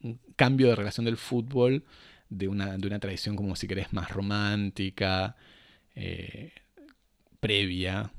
un 0.01 0.19
cambio 0.35 0.67
de 0.67 0.75
relación 0.75 1.05
del 1.05 1.17
fútbol 1.17 1.83
de 2.29 2.47
una, 2.47 2.77
de 2.77 2.87
una 2.87 2.99
tradición 2.99 3.35
como 3.35 3.55
si 3.55 3.67
querés 3.67 3.91
más 3.91 4.11
romántica, 4.11 5.35
eh, 5.95 6.51
previa, 7.39 8.13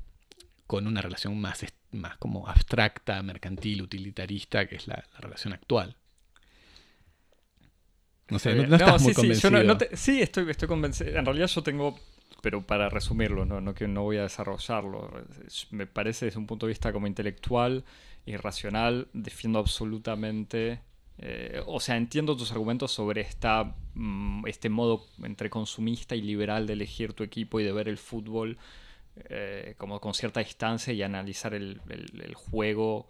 con 0.73 0.87
una 0.87 1.03
relación 1.03 1.39
más, 1.39 1.67
más 1.91 2.17
como 2.17 2.49
abstracta, 2.49 3.23
mercantil, 3.23 3.83
utilitarista, 3.83 4.67
que 4.67 4.77
es 4.77 4.87
la, 4.87 5.05
relación 5.19 5.53
actual. 5.53 5.97
No 8.31 8.39
sé, 8.39 8.55
no, 8.55 8.77
estás 8.77 9.03
muy 9.03 9.13
convencido. 9.13 9.79
sí, 9.93 10.23
estoy, 10.23 10.49
estoy 10.49 10.69
convencido. 10.69 11.11
En 11.19 11.27
realidad 11.27 11.49
yo 11.49 11.63
tengo 11.63 11.99
pero 12.41 12.63
para 12.63 12.89
resumirlo, 12.89 13.45
no, 13.45 13.61
no, 13.61 13.75
que 13.75 13.87
no 13.87 14.05
voy 14.05 14.17
a 14.17 14.23
desarrollarlo. 14.23 15.11
Me 15.73 15.87
parece 15.87 16.25
desde 16.25 16.39
un 16.39 16.47
punto 16.47 16.65
de 16.65 16.71
vista 16.71 16.91
como 16.91 17.07
intelectual 17.07 17.85
y 18.25 18.37
racional, 18.37 19.09
defiendo 19.13 19.59
absolutamente, 19.59 20.81
eh, 21.19 21.61
o 21.67 21.81
sea, 21.81 21.99
entiendo 21.99 22.35
tus 22.35 22.51
argumentos 22.51 22.93
sobre 22.93 23.21
esta, 23.21 23.77
mm, 23.93 24.47
este 24.47 24.71
modo 24.71 25.05
entre 25.23 25.51
consumista 25.51 26.17
y 26.17 26.23
liberal 26.23 26.67
de 26.67 26.73
elegir 26.73 27.13
tu 27.13 27.25
equipo 27.25 27.61
y 27.61 27.65
de 27.65 27.73
ver 27.73 27.89
el 27.89 27.99
fútbol 27.99 28.57
eh, 29.17 29.75
como 29.79 30.01
con 30.01 30.15
cierta 30.15 30.41
distancia 30.41 30.93
y 30.93 31.03
analizar 31.03 31.55
el, 31.55 31.81
juego 32.35 33.09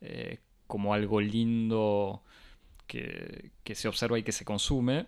eh, 0.00 0.38
como 0.66 0.94
algo 0.94 1.20
lindo 1.20 2.22
que, 2.86 3.52
que 3.64 3.74
se 3.74 3.88
observa 3.88 4.18
y 4.18 4.22
que 4.22 4.32
se 4.32 4.44
consume 4.44 5.06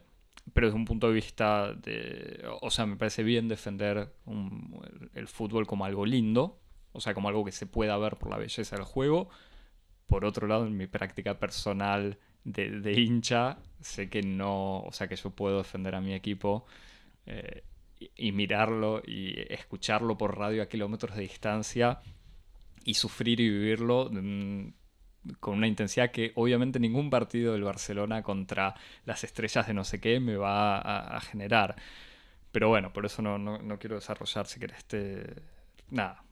pero 0.53 0.66
desde 0.66 0.78
un 0.78 0.84
punto 0.84 1.09
de 1.09 1.14
vista 1.14 1.72
de... 1.74 2.45
O 2.61 2.70
sea, 2.70 2.86
me 2.86 2.97
parece 2.97 3.22
bien 3.22 3.49
defender 3.49 4.12
el 5.14 5.28
fútbol 5.28 5.66
como 5.66 5.84
algo 5.84 6.07
lindo, 6.07 6.59
o 6.93 7.01
sea, 7.01 7.14
como 7.14 7.28
algo 7.28 7.45
que 7.45 7.53
se 7.53 7.66
pueda 7.66 7.97
ver 7.99 8.16
por 8.16 8.30
la 8.30 8.38
belleza 8.38 8.76
del 8.76 8.84
juego. 8.84 9.28
Por 10.07 10.24
otro 10.24 10.47
lado, 10.47 10.66
en 10.66 10.76
mi 10.76 10.86
práctica 10.86 11.38
personal 11.38 12.18
de, 12.45 12.93
hincha, 12.93 13.59
sé 13.80 14.09
que 14.09 14.22
no, 14.22 14.80
o 14.80 14.93
sea, 14.93 15.09
que 15.09 15.16
yo 15.16 15.30
puedo 15.30 15.59
defender 15.59 15.95
a 15.95 16.01
mi 16.01 16.14
equipo 16.14 16.64
eh, 17.26 17.62
y, 18.17 18.33
mirarlo 18.33 19.03
y 19.07 19.35
escucharlo 19.53 20.17
por 20.17 20.39
radio 20.39 20.63
a 20.63 20.67
kilómetros 20.67 21.15
de 21.17 21.23
distancia 21.23 22.01
y 22.85 22.95
sufrir 22.95 23.41
y 23.41 23.51
vivirlo 23.51 24.11
con 25.39 25.59
una 25.59 25.67
intensidad 25.67 26.11
que 26.11 26.33
obviamente 26.35 26.81
ningún 26.81 27.11
partido 27.11 27.53
del 27.53 27.63
Barcelona 27.63 28.23
contra 28.23 28.75
las 29.05 29.23
estrellas 29.23 29.67
de 29.67 29.75
no 29.75 29.85
sé 29.85 30.01
qué 30.01 30.19
me 30.19 30.37
va 30.37 30.79
a, 30.79 31.21
generar. 31.21 31.77
Pero 32.53 32.69
bueno, 32.69 32.93
por 32.93 33.05
eso 33.05 33.21
no, 33.23 33.79
quiero 33.79 33.97
desarrollar, 33.97 34.47
si 34.47 34.59
querés, 34.59 34.79
este, 34.79 35.35
nada. 35.91 36.25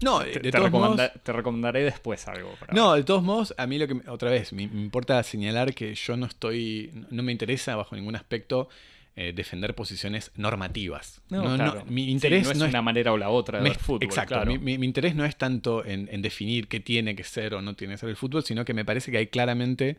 No, 0.00 0.20
te, 0.20 0.40
de 0.40 0.70
modos, 0.70 1.00
te 1.22 1.32
recomendaré 1.32 1.84
después 1.84 2.26
algo. 2.26 2.52
no, 2.72 2.94
de 2.94 3.04
todos 3.04 3.22
modos, 3.22 3.54
a 3.56 3.66
mí 3.66 3.78
lo 3.78 3.86
que, 3.86 4.08
otra 4.08 4.30
vez, 4.30 4.52
me, 4.52 4.66
me, 4.66 4.80
importa 4.80 5.22
señalar 5.22 5.74
que 5.74 5.94
yo 5.94 6.16
no 6.16 6.26
estoy, 6.26 6.90
no 7.10 7.22
me 7.22 7.30
interesa 7.30 7.76
bajo 7.76 7.94
ningún 7.94 8.16
aspecto 8.16 8.68
eh, 9.16 9.32
defender 9.32 9.76
posiciones 9.76 10.32
normativas. 10.34 11.22
No, 11.28 11.84
mi 11.86 12.10
interés 12.10 12.44
no, 12.46 12.64
es 12.64 12.70
una 12.70 12.82
manera 12.82 13.12
o 13.12 13.16
la 13.16 13.30
otra 13.30 13.58
de 13.58 13.68
ver 13.68 13.78
fútbol. 13.78 14.02
Exacto. 14.02 14.44
Mi, 14.44 14.72
interés 14.74 15.14
no 15.14 15.24
es 15.24 15.36
tanto 15.36 15.84
en, 15.84 16.20
definir 16.20 16.66
qué 16.66 16.80
tiene 16.80 17.14
que 17.14 17.22
ser 17.22 17.54
o 17.54 17.62
no 17.62 17.74
tiene 17.74 17.94
que 17.94 17.98
ser 17.98 18.08
el 18.08 18.16
fútbol, 18.16 18.42
sino 18.44 18.64
que 18.64 18.74
me 18.74 18.84
parece 18.84 19.12
que 19.12 19.18
hay 19.18 19.28
claramente, 19.28 19.98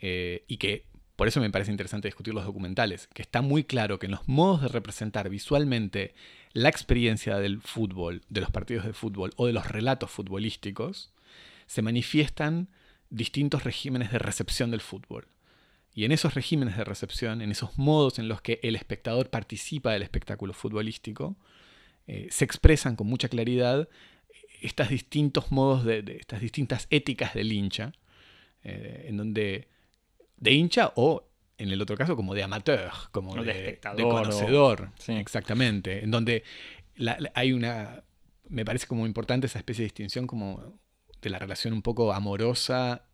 eh, 0.00 0.44
y 0.48 0.56
que 0.56 0.86
por 1.16 1.28
eso 1.28 1.40
me 1.40 1.50
parece 1.50 1.70
interesante 1.70 2.08
discutir 2.08 2.32
los 2.32 2.44
documentales, 2.44 3.06
que 3.08 3.22
está 3.22 3.42
muy 3.42 3.64
claro 3.64 3.98
que 3.98 4.06
en 4.06 4.12
los 4.12 4.26
modos 4.26 4.62
de 4.62 4.68
representar 4.68 5.28
visualmente 5.28 6.14
la 6.54 6.70
experiencia 6.70 7.36
del 7.36 7.60
fútbol, 7.60 8.22
de 8.30 8.40
los 8.40 8.50
partidos 8.50 8.86
de 8.86 8.94
fútbol 8.94 9.32
o 9.36 9.46
de 9.46 9.52
los 9.52 9.68
relatos 9.68 10.10
futbolísticos, 10.10 11.12
se 11.66 11.82
manifiestan 11.82 12.68
distintos 13.10 13.64
regímenes 13.64 14.10
de 14.10 14.18
recepción 14.18 14.70
del 14.70 14.80
fútbol. 14.80 15.26
Y 15.94 16.04
en 16.04 16.12
esos 16.12 16.34
regímenes 16.34 16.76
de 16.76 16.84
recepción, 16.84 17.40
en 17.40 17.52
esos 17.52 17.78
modos 17.78 18.18
en 18.18 18.28
los 18.28 18.42
que 18.42 18.58
el 18.62 18.74
espectador 18.74 19.30
participa 19.30 19.92
del 19.92 20.02
espectáculo 20.02 20.52
futbolístico, 20.52 21.36
eh, 22.06 22.26
se 22.30 22.44
expresan 22.44 22.96
con 22.96 23.06
mucha 23.06 23.28
claridad 23.28 23.88
estos 24.60 24.88
distintos 24.88 25.52
modos, 25.52 25.84
de, 25.84 26.16
estas 26.18 26.40
distintas 26.40 26.86
éticas 26.90 27.34
del 27.34 27.52
hincha, 27.52 27.92
eh, 28.64 29.06
en 29.08 29.16
donde 29.16 29.68
de 30.36 30.52
hincha 30.52 30.92
o 30.96 31.28
en 31.58 31.70
el 31.70 31.80
otro 31.80 31.96
caso 31.96 32.16
como 32.16 32.34
de 32.34 32.42
amateur, 32.42 32.90
como 33.12 33.42
de, 33.42 33.78
conocedor, 33.96 34.90
exactamente, 35.06 36.02
en 36.02 36.10
donde 36.10 36.42
hay 37.34 37.52
una, 37.52 38.02
me 38.48 38.64
parece 38.64 38.86
como 38.88 39.06
importante 39.06 39.46
esa 39.46 39.58
especie 39.58 39.82
de 39.82 39.86
distinción 39.86 40.26
como 40.26 40.80
de 41.22 41.30
la 41.30 41.38
relación 41.38 41.72
un 41.72 41.82
poco 41.82 42.12
amorosa 42.12 43.04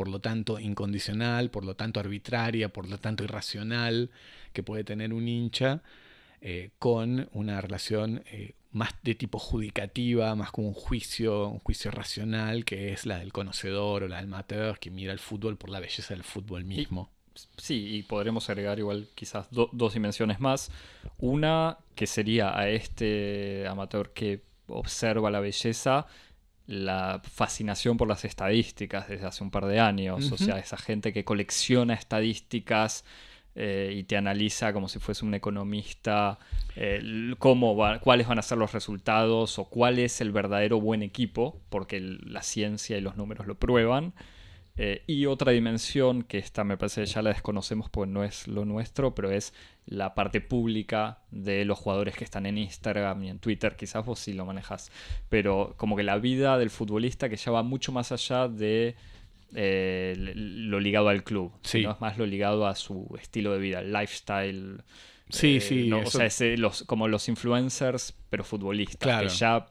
por 0.00 0.08
lo 0.08 0.18
tanto 0.18 0.58
incondicional, 0.58 1.50
por 1.50 1.62
lo 1.62 1.76
tanto 1.76 2.00
arbitraria, 2.00 2.70
por 2.70 2.88
lo 2.88 2.96
tanto 2.96 3.22
irracional 3.22 4.08
que 4.54 4.62
puede 4.62 4.82
tener 4.82 5.12
un 5.12 5.28
hincha 5.28 5.82
eh, 6.40 6.70
con 6.78 7.28
una 7.34 7.60
relación 7.60 8.24
eh, 8.32 8.54
más 8.72 8.94
de 9.02 9.14
tipo 9.14 9.38
judicativa, 9.38 10.34
más 10.36 10.52
como 10.52 10.68
un 10.68 10.72
juicio, 10.72 11.48
un 11.48 11.58
juicio 11.58 11.90
racional, 11.90 12.64
que 12.64 12.94
es 12.94 13.04
la 13.04 13.18
del 13.18 13.30
conocedor 13.30 14.04
o 14.04 14.08
la 14.08 14.16
del 14.16 14.24
amateur 14.24 14.78
que 14.78 14.90
mira 14.90 15.12
el 15.12 15.18
fútbol 15.18 15.58
por 15.58 15.68
la 15.68 15.80
belleza 15.80 16.14
del 16.14 16.24
fútbol 16.24 16.64
mismo. 16.64 17.10
sí, 17.58 17.96
y 17.96 18.02
podremos 18.02 18.48
agregar 18.48 18.78
igual 18.78 19.06
quizás 19.14 19.48
dos 19.50 19.92
dimensiones 19.92 20.40
más. 20.40 20.70
Una 21.18 21.76
que 21.94 22.06
sería 22.06 22.58
a 22.58 22.70
este 22.70 23.66
amateur 23.68 24.14
que 24.14 24.44
observa 24.66 25.30
la 25.30 25.40
belleza, 25.40 26.06
la 26.70 27.20
fascinación 27.24 27.96
por 27.96 28.06
las 28.06 28.24
estadísticas 28.24 29.08
desde 29.08 29.26
hace 29.26 29.42
un 29.42 29.50
par 29.50 29.66
de 29.66 29.80
años. 29.80 30.30
O 30.30 30.36
sea, 30.36 30.56
esa 30.58 30.76
gente 30.76 31.12
que 31.12 31.24
colecciona 31.24 31.94
estadísticas 31.94 33.04
eh, 33.56 33.92
y 33.96 34.04
te 34.04 34.16
analiza 34.16 34.72
como 34.72 34.88
si 34.88 35.00
fuese 35.00 35.24
un 35.24 35.34
economista 35.34 36.38
eh, 36.76 37.34
cómo 37.40 37.76
cuáles 38.00 38.28
van 38.28 38.38
a 38.38 38.42
ser 38.42 38.56
los 38.56 38.72
resultados 38.72 39.58
o 39.58 39.64
cuál 39.64 39.98
es 39.98 40.20
el 40.20 40.30
verdadero 40.30 40.80
buen 40.80 41.02
equipo, 41.02 41.60
porque 41.70 41.98
la 42.00 42.42
ciencia 42.42 42.96
y 42.96 43.00
los 43.00 43.16
números 43.16 43.48
lo 43.48 43.56
prueban. 43.56 44.14
Eh, 44.76 45.02
y 45.08 45.26
otra 45.26 45.50
dimensión, 45.50 46.22
que 46.22 46.38
esta 46.38 46.62
me 46.62 46.76
parece 46.76 47.00
que 47.00 47.06
ya 47.08 47.20
la 47.20 47.30
desconocemos 47.30 47.90
porque 47.90 48.12
no 48.12 48.22
es 48.22 48.46
lo 48.46 48.64
nuestro, 48.64 49.12
pero 49.12 49.32
es 49.32 49.52
la 49.90 50.14
parte 50.14 50.40
pública 50.40 51.18
de 51.32 51.64
los 51.64 51.76
jugadores 51.78 52.14
que 52.14 52.22
están 52.22 52.46
en 52.46 52.56
Instagram 52.58 53.24
y 53.24 53.28
en 53.28 53.40
Twitter, 53.40 53.74
quizás 53.76 54.06
vos 54.06 54.20
sí 54.20 54.32
lo 54.32 54.46
manejas, 54.46 54.90
pero 55.28 55.74
como 55.76 55.96
que 55.96 56.04
la 56.04 56.16
vida 56.18 56.56
del 56.58 56.70
futbolista 56.70 57.28
que 57.28 57.36
ya 57.36 57.50
va 57.50 57.64
mucho 57.64 57.90
más 57.90 58.12
allá 58.12 58.46
de 58.46 58.94
eh, 59.52 60.14
lo 60.16 60.78
ligado 60.78 61.08
al 61.08 61.24
club, 61.24 61.52
sino 61.62 61.90
es 61.90 62.00
más 62.00 62.16
lo 62.18 62.24
ligado 62.24 62.68
a 62.68 62.76
su 62.76 63.08
estilo 63.20 63.52
de 63.52 63.58
vida, 63.58 63.80
el 63.80 63.92
lifestyle. 63.92 64.80
Sí, 65.28 65.56
eh, 65.56 65.60
sí. 65.60 65.92
O 65.92 66.06
sea, 66.06 66.28
los, 66.56 66.84
como 66.84 67.08
los 67.08 67.28
influencers, 67.28 68.14
pero 68.30 68.44
futbolistas, 68.44 69.22
que 69.22 69.28
ya 69.28 69.66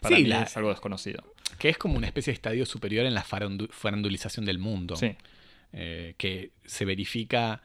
para 0.00 0.16
mí 0.16 0.30
es 0.30 0.56
algo 0.56 0.70
desconocido. 0.70 1.34
Que 1.58 1.68
es 1.68 1.78
como 1.78 1.96
una 1.96 2.06
especie 2.06 2.30
de 2.30 2.36
estadio 2.36 2.64
superior 2.64 3.06
en 3.06 3.14
la 3.14 3.24
farandulización 3.24 4.44
del 4.44 4.60
mundo. 4.60 4.94
Sí. 4.94 5.16
Eh, 5.72 6.14
que 6.16 6.52
se 6.64 6.84
verifica 6.84 7.60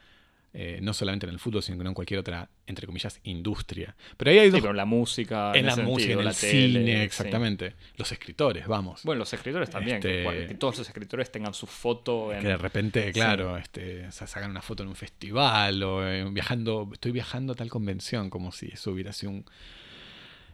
eh, 0.52 0.80
no 0.82 0.92
solamente 0.92 1.26
en 1.26 1.32
el 1.32 1.38
fútbol, 1.38 1.62
sino 1.62 1.86
en 1.86 1.94
cualquier 1.94 2.18
otra, 2.18 2.50
entre 2.66 2.84
comillas, 2.84 3.20
industria. 3.22 3.94
Pero 4.16 4.32
ahí 4.32 4.38
hay 4.40 4.50
dos... 4.50 4.64
en 4.64 4.76
la 4.76 4.84
música, 4.84 5.52
en, 5.54 5.66
la 5.66 5.76
música, 5.76 6.14
en 6.14 6.20
el 6.20 6.34
cine, 6.34 7.04
exactamente. 7.04 7.74
Los 7.96 8.10
escritores, 8.10 8.66
vamos. 8.66 9.04
Bueno, 9.04 9.20
los 9.20 9.32
escritores 9.32 9.70
también, 9.70 9.98
este, 9.98 10.48
que, 10.48 10.54
todos 10.54 10.78
los 10.78 10.88
escritores 10.88 11.30
tengan 11.30 11.54
su 11.54 11.68
foto 11.68 12.32
en... 12.32 12.40
Que 12.42 12.48
de 12.48 12.56
repente, 12.56 13.12
claro, 13.12 13.56
este, 13.56 14.10
sacan 14.10 14.50
una 14.50 14.60
foto 14.60 14.82
en 14.82 14.88
un 14.88 14.96
festival 14.96 15.80
o 15.84 16.04
eh, 16.04 16.26
viajando, 16.32 16.88
estoy 16.92 17.12
viajando 17.12 17.52
a 17.52 17.56
tal 17.56 17.68
convención, 17.68 18.28
como 18.28 18.50
si 18.50 18.66
eso 18.66 18.90
hubiera 18.90 19.12
sido 19.12 19.30
un... 19.30 19.44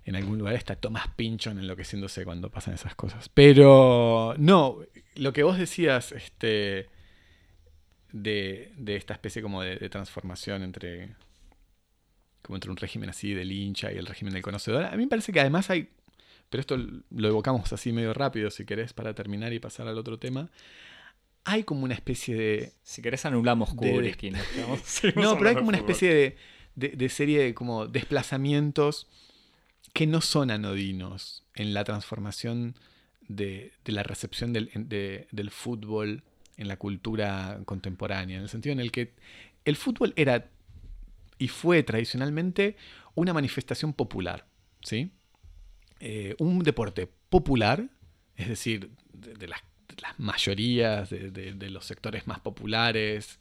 En 0.05 0.15
algún 0.15 0.39
lugar 0.39 0.55
está 0.55 0.77
Tomás 0.77 1.09
Pinchon 1.17 1.59
enloqueciéndose 1.59 2.25
cuando 2.25 2.51
pasan 2.51 2.75
esas 2.75 2.95
cosas. 2.95 3.29
Pero 3.31 4.35
no, 4.39 4.79
lo 5.17 5.33
que 5.33 5.43
vos 5.43 5.59
decías, 5.59 6.13
este 6.13 6.87
de, 8.23 8.73
esta 8.87 9.15
especie 9.15 9.43
como 9.43 9.63
de, 9.63 9.89
transformación 9.89 10.63
entre, 10.63 11.15
como 12.43 12.57
entre 12.57 12.71
un 12.71 12.77
régimen 12.77 13.11
así 13.11 13.35
del 13.35 13.53
hincha 13.53 13.93
y 13.93 13.97
el 13.97 14.07
régimen 14.07 14.33
del 14.33 14.43
conocedor. 14.43 14.85
A 14.85 14.93
mí 14.93 15.05
me 15.05 15.09
parece 15.09 15.33
que 15.33 15.41
además 15.41 15.71
hay, 15.71 15.91
pero 16.49 16.61
esto 16.61 16.77
lo 16.77 17.29
evocamos 17.29 17.73
así 17.73 17.93
medio 17.93 18.15
rápido 18.15 18.51
si 18.51 18.65
querés 18.65 18.93
para 18.93 19.15
terminar 19.15 19.53
y 19.53 19.59
pasar 19.59 19.89
al 19.89 19.99
otro 19.99 20.19
tema. 20.19 20.51
Hay 21.45 21.63
como 21.63 21.85
una 21.85 21.95
especie 21.95 22.35
de... 22.35 22.73
Si 22.83 23.03
querés 23.03 23.25
anulamos 23.25 23.73
Kubrick. 23.75 24.23
no, 25.17 25.37
pero 25.37 25.49
hay 25.49 25.55
como 25.55 25.69
una 25.69 25.79
especie 25.79 26.13
de, 26.13 26.37
de, 26.75 27.09
serie 27.09 27.41
de 27.41 27.55
como 27.55 27.87
desplazamientos 27.87 29.07
que 29.93 30.09
no 30.09 30.21
son 30.21 30.51
anodinos 30.51 31.45
en 31.55 31.73
la 31.73 31.85
transformación 31.85 32.75
de, 33.29 33.73
la 33.85 34.03
recepción 34.03 34.53
del, 34.53 34.71
del 35.31 35.51
fútbol 35.51 36.25
en 36.57 36.69
la 36.69 36.77
cultura 36.77 37.61
contemporánea, 37.65 38.37
en 38.37 38.43
el 38.43 38.49
sentido 38.49 38.73
en 38.73 38.81
el 38.81 38.93
que 38.93 39.15
el 39.65 39.77
fútbol 39.77 40.13
era 40.17 40.49
y 41.39 41.49
fue 41.49 41.83
tradicionalmente 41.83 42.77
una 43.15 43.33
manifestación 43.33 43.93
popular, 43.93 44.47
¿sí? 44.83 45.11
Eh, 46.01 46.35
un 46.39 46.59
deporte 46.61 47.09
popular, 47.29 47.89
es 48.37 48.49
decir, 48.49 48.91
de, 49.13 49.49
las, 49.49 49.61
mayorías, 50.19 51.11
de, 51.11 51.71
los 51.71 51.85
sectores 51.85 52.27
más 52.27 52.41
populares, 52.41 53.39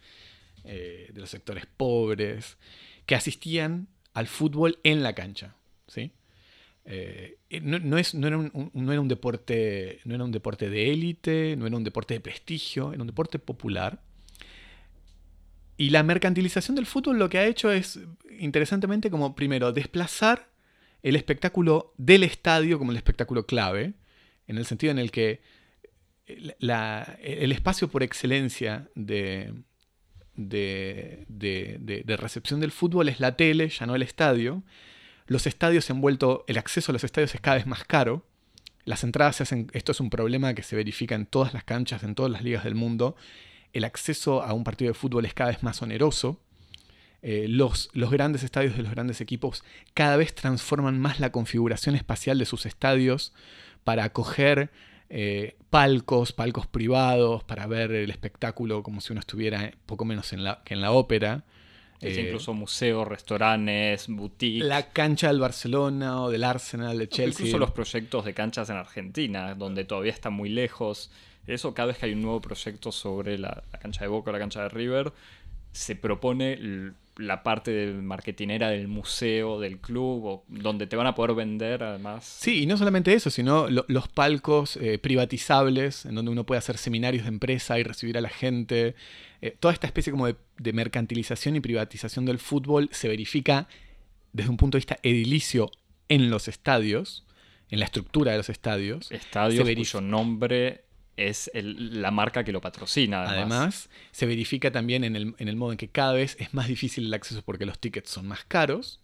eh, 0.64 1.10
de 1.14 1.22
los 1.22 1.30
sectores 1.30 1.66
pobres, 1.66 2.58
que 3.06 3.16
asistían 3.16 3.88
al 4.14 4.28
fútbol 4.28 4.80
en 4.84 5.04
la 5.04 5.14
cancha, 5.14 5.56
¿sí? 5.88 6.12
Eh, 6.88 7.38
no, 7.62 7.98
es, 7.98 8.14
no, 8.14 8.28
era 8.28 8.38
un, 8.38 8.72
no, 8.74 8.92
era 8.92 9.02
un, 9.02 9.08
deporte, 9.08 10.00
no 10.06 10.14
era 10.14 10.24
un 10.24 10.32
deporte 10.32 10.70
de 10.70 10.92
élite, 10.92 11.56
no 11.58 11.66
era 11.66 11.76
un 11.76 11.84
deporte 11.84 12.14
de 12.14 12.20
prestigio, 12.20 12.94
era 12.94 13.02
un 13.02 13.08
deporte 13.08 13.40
popular. 13.40 14.02
Y 15.78 15.90
la 15.90 16.04
mercantilización 16.04 16.76
del 16.76 16.86
fútbol 16.86 17.18
lo 17.18 17.28
que 17.28 17.40
ha 17.40 17.46
hecho 17.46 17.72
es, 17.72 18.00
interesantemente, 18.40 19.10
como 19.10 19.36
primero, 19.36 19.74
desplazar 19.74 20.48
el 21.02 21.16
espectáculo 21.16 21.94
del 21.98 22.24
estadio 22.24 22.78
como 22.78 22.92
el 22.92 22.98
espectáculo 22.98 23.46
clave, 23.46 23.94
en 24.48 24.58
el 24.58 24.66
sentido 24.66 24.92
en 24.92 25.00
el 25.00 25.12
que 25.12 25.42
el 26.28 27.52
espacio 27.52 27.88
por 27.88 28.04
excelencia 28.04 28.90
de, 28.96 29.54
de, 30.36 31.26
de 31.28 32.18
recepción 32.18 32.60
del 32.60 32.72
fútbol 32.72 33.10
es 33.10 33.20
la 33.20 33.36
tele, 33.36 33.70
ya 33.70 33.86
no 33.86 33.96
el 33.96 34.02
estadio, 34.02 34.64
los 35.28 35.48
estadios 35.48 35.86
se 35.86 35.94
han 35.94 36.02
vuelto, 36.02 36.44
el 36.48 36.58
acceso 36.58 36.92
a 36.92 36.94
los 36.94 37.04
estadios 37.04 37.34
es 37.34 37.42
cada 37.42 37.58
vez 37.58 37.66
más 37.66 37.84
caro. 37.84 38.26
Las 38.84 39.04
entradas 39.04 39.38
se 39.38 39.44
hacen, 39.44 39.70
esto 39.74 39.92
es 39.92 40.00
un 40.00 40.10
problema 40.10 40.54
que 40.54 40.64
se 40.64 40.76
verifica 40.76 41.16
en 41.16 41.26
todas 41.26 41.54
las 41.54 41.64
canchas, 41.64 42.04
en 42.04 42.14
todas 42.14 42.32
las 42.32 42.44
ligas 42.44 42.64
del 42.64 42.76
mundo. 42.76 43.16
El 43.74 43.84
acceso 43.84 44.44
a 44.44 44.54
un 44.54 44.64
partido 44.64 44.90
de 44.90 44.94
fútbol 44.94 45.26
es 45.26 45.34
cada 45.34 45.50
vez 45.50 45.64
más 45.64 45.82
oneroso. 45.82 46.40
Eh, 47.24 47.48
los, 47.50 47.90
los, 47.94 48.12
grandes 48.12 48.44
estadios 48.44 48.78
de 48.78 48.84
los 48.84 48.92
grandes 48.92 49.20
equipos 49.20 49.64
cada 49.96 50.16
vez 50.16 50.36
transforman 50.36 51.00
más 51.00 51.20
la 51.20 51.32
configuración 51.32 51.96
espacial 51.96 52.38
de 52.38 52.46
sus 52.46 52.68
estadios 52.68 53.34
para 53.84 54.04
acoger 54.04 54.70
eh, 55.10 55.56
palcos, 55.70 56.34
palcos 56.34 56.68
privados, 56.68 57.44
para 57.44 57.68
ver 57.68 57.92
el 57.92 58.12
espectáculo 58.12 58.84
como 58.84 59.02
si 59.02 59.14
uno 59.14 59.20
estuviera 59.20 59.72
poco 59.86 60.06
menos 60.06 60.34
en 60.34 60.44
la, 60.44 60.62
que 60.64 60.74
en 60.74 60.82
la 60.82 60.92
ópera. 60.92 61.46
Eh, 62.02 62.26
incluso 62.28 62.54
museos, 62.54 63.08
restaurantes, 63.08 64.08
boutiques. 64.08 64.68
La 64.68 64.90
cancha 64.90 65.28
del 65.28 65.40
Barcelona 65.40 66.22
o 66.22 66.30
del 66.30 66.44
Arsenal 66.44 66.98
de 66.98 67.08
Chelsea. 67.08 67.46
Incluso 67.46 67.58
los 67.58 67.72
proyectos 67.72 68.26
de 68.26 68.34
canchas 68.34 68.70
en 68.70 68.76
Argentina, 68.76 69.56
donde 69.56 69.86
todavía 69.86 70.12
está 70.12 70.30
muy 70.30 70.50
lejos. 70.50 71.10
Eso 71.48 71.74
cada 71.74 71.88
vez 71.88 71.98
que 71.98 72.08
hay 72.08 72.14
un 72.14 72.22
nuevo 72.22 72.42
proyecto 72.42 72.92
sobre 72.92 73.38
la, 73.38 73.64
cancha 73.82 74.02
de 74.02 74.08
Boca 74.08 74.30
o 74.30 74.34
la 74.34 74.40
cancha 74.40 74.64
de 74.64 74.70
River, 74.70 75.14
se 75.72 75.96
propone 75.96 76.94
la 77.18 77.44
parte 77.44 77.72
de 77.72 77.94
marketinera 77.94 78.70
del 78.70 78.88
museo, 78.88 79.60
del 79.60 79.78
club, 79.78 80.44
donde 80.48 80.88
te 80.88 80.96
van 80.96 81.08
a 81.08 81.16
poder 81.16 81.36
vender 81.36 81.84
además. 81.84 82.26
Sí, 82.26 82.64
y 82.64 82.66
no 82.66 82.78
solamente 82.78 83.14
eso, 83.14 83.30
sino 83.30 83.68
los 83.70 84.08
palcos 84.10 84.78
eh, 84.78 84.98
privatizables, 84.98 86.06
en 86.06 86.16
donde 86.16 86.32
uno 86.32 86.46
puede 86.46 86.60
hacer 86.60 86.78
seminarios 86.78 87.24
de 87.24 87.30
empresa 87.30 87.80
y 87.80 87.84
recibir 87.84 88.18
a 88.18 88.22
la 88.22 88.30
gente. 88.30 88.96
Eh, 89.42 89.56
toda 89.60 89.74
esta 89.74 89.88
especie 89.88 90.12
como 90.12 90.28
de, 90.28 90.74
mercantilización 90.74 91.56
y 91.56 91.60
privatización 91.60 92.26
del 92.26 92.40
fútbol 92.40 92.90
se 92.92 93.08
verifica 93.08 93.68
desde 94.34 94.50
un 94.50 94.58
punto 94.58 94.78
de 94.78 94.80
vista 94.80 94.98
edilicio 95.04 95.72
en 96.10 96.30
los 96.30 96.48
estadios, 96.48 97.26
en 97.70 97.80
la 97.80 97.86
estructura 97.86 98.32
de 98.32 98.38
los 98.38 98.50
estadios. 98.50 99.12
Estadios 99.12 99.68
cuyo 99.68 100.02
nombre 100.02 100.86
es 101.18 101.50
la 101.54 102.12
marca 102.12 102.44
que 102.44 102.52
lo 102.52 102.62
patrocina. 102.62 103.24
Además. 103.24 103.90
se 104.12 104.26
verifica 104.26 104.72
también 104.72 105.04
en 105.04 105.16
el, 105.16 105.56
modo 105.56 105.72
en 105.72 105.78
que 105.78 105.88
cada 105.88 106.14
vez 106.14 106.36
es 106.40 106.54
más 106.54 106.68
difícil 106.68 107.06
el 107.06 107.14
acceso 107.14 107.42
porque 107.42 107.66
los 107.66 107.80
tickets 107.80 108.10
son 108.10 108.28
más 108.28 108.44
caros. 108.46 109.02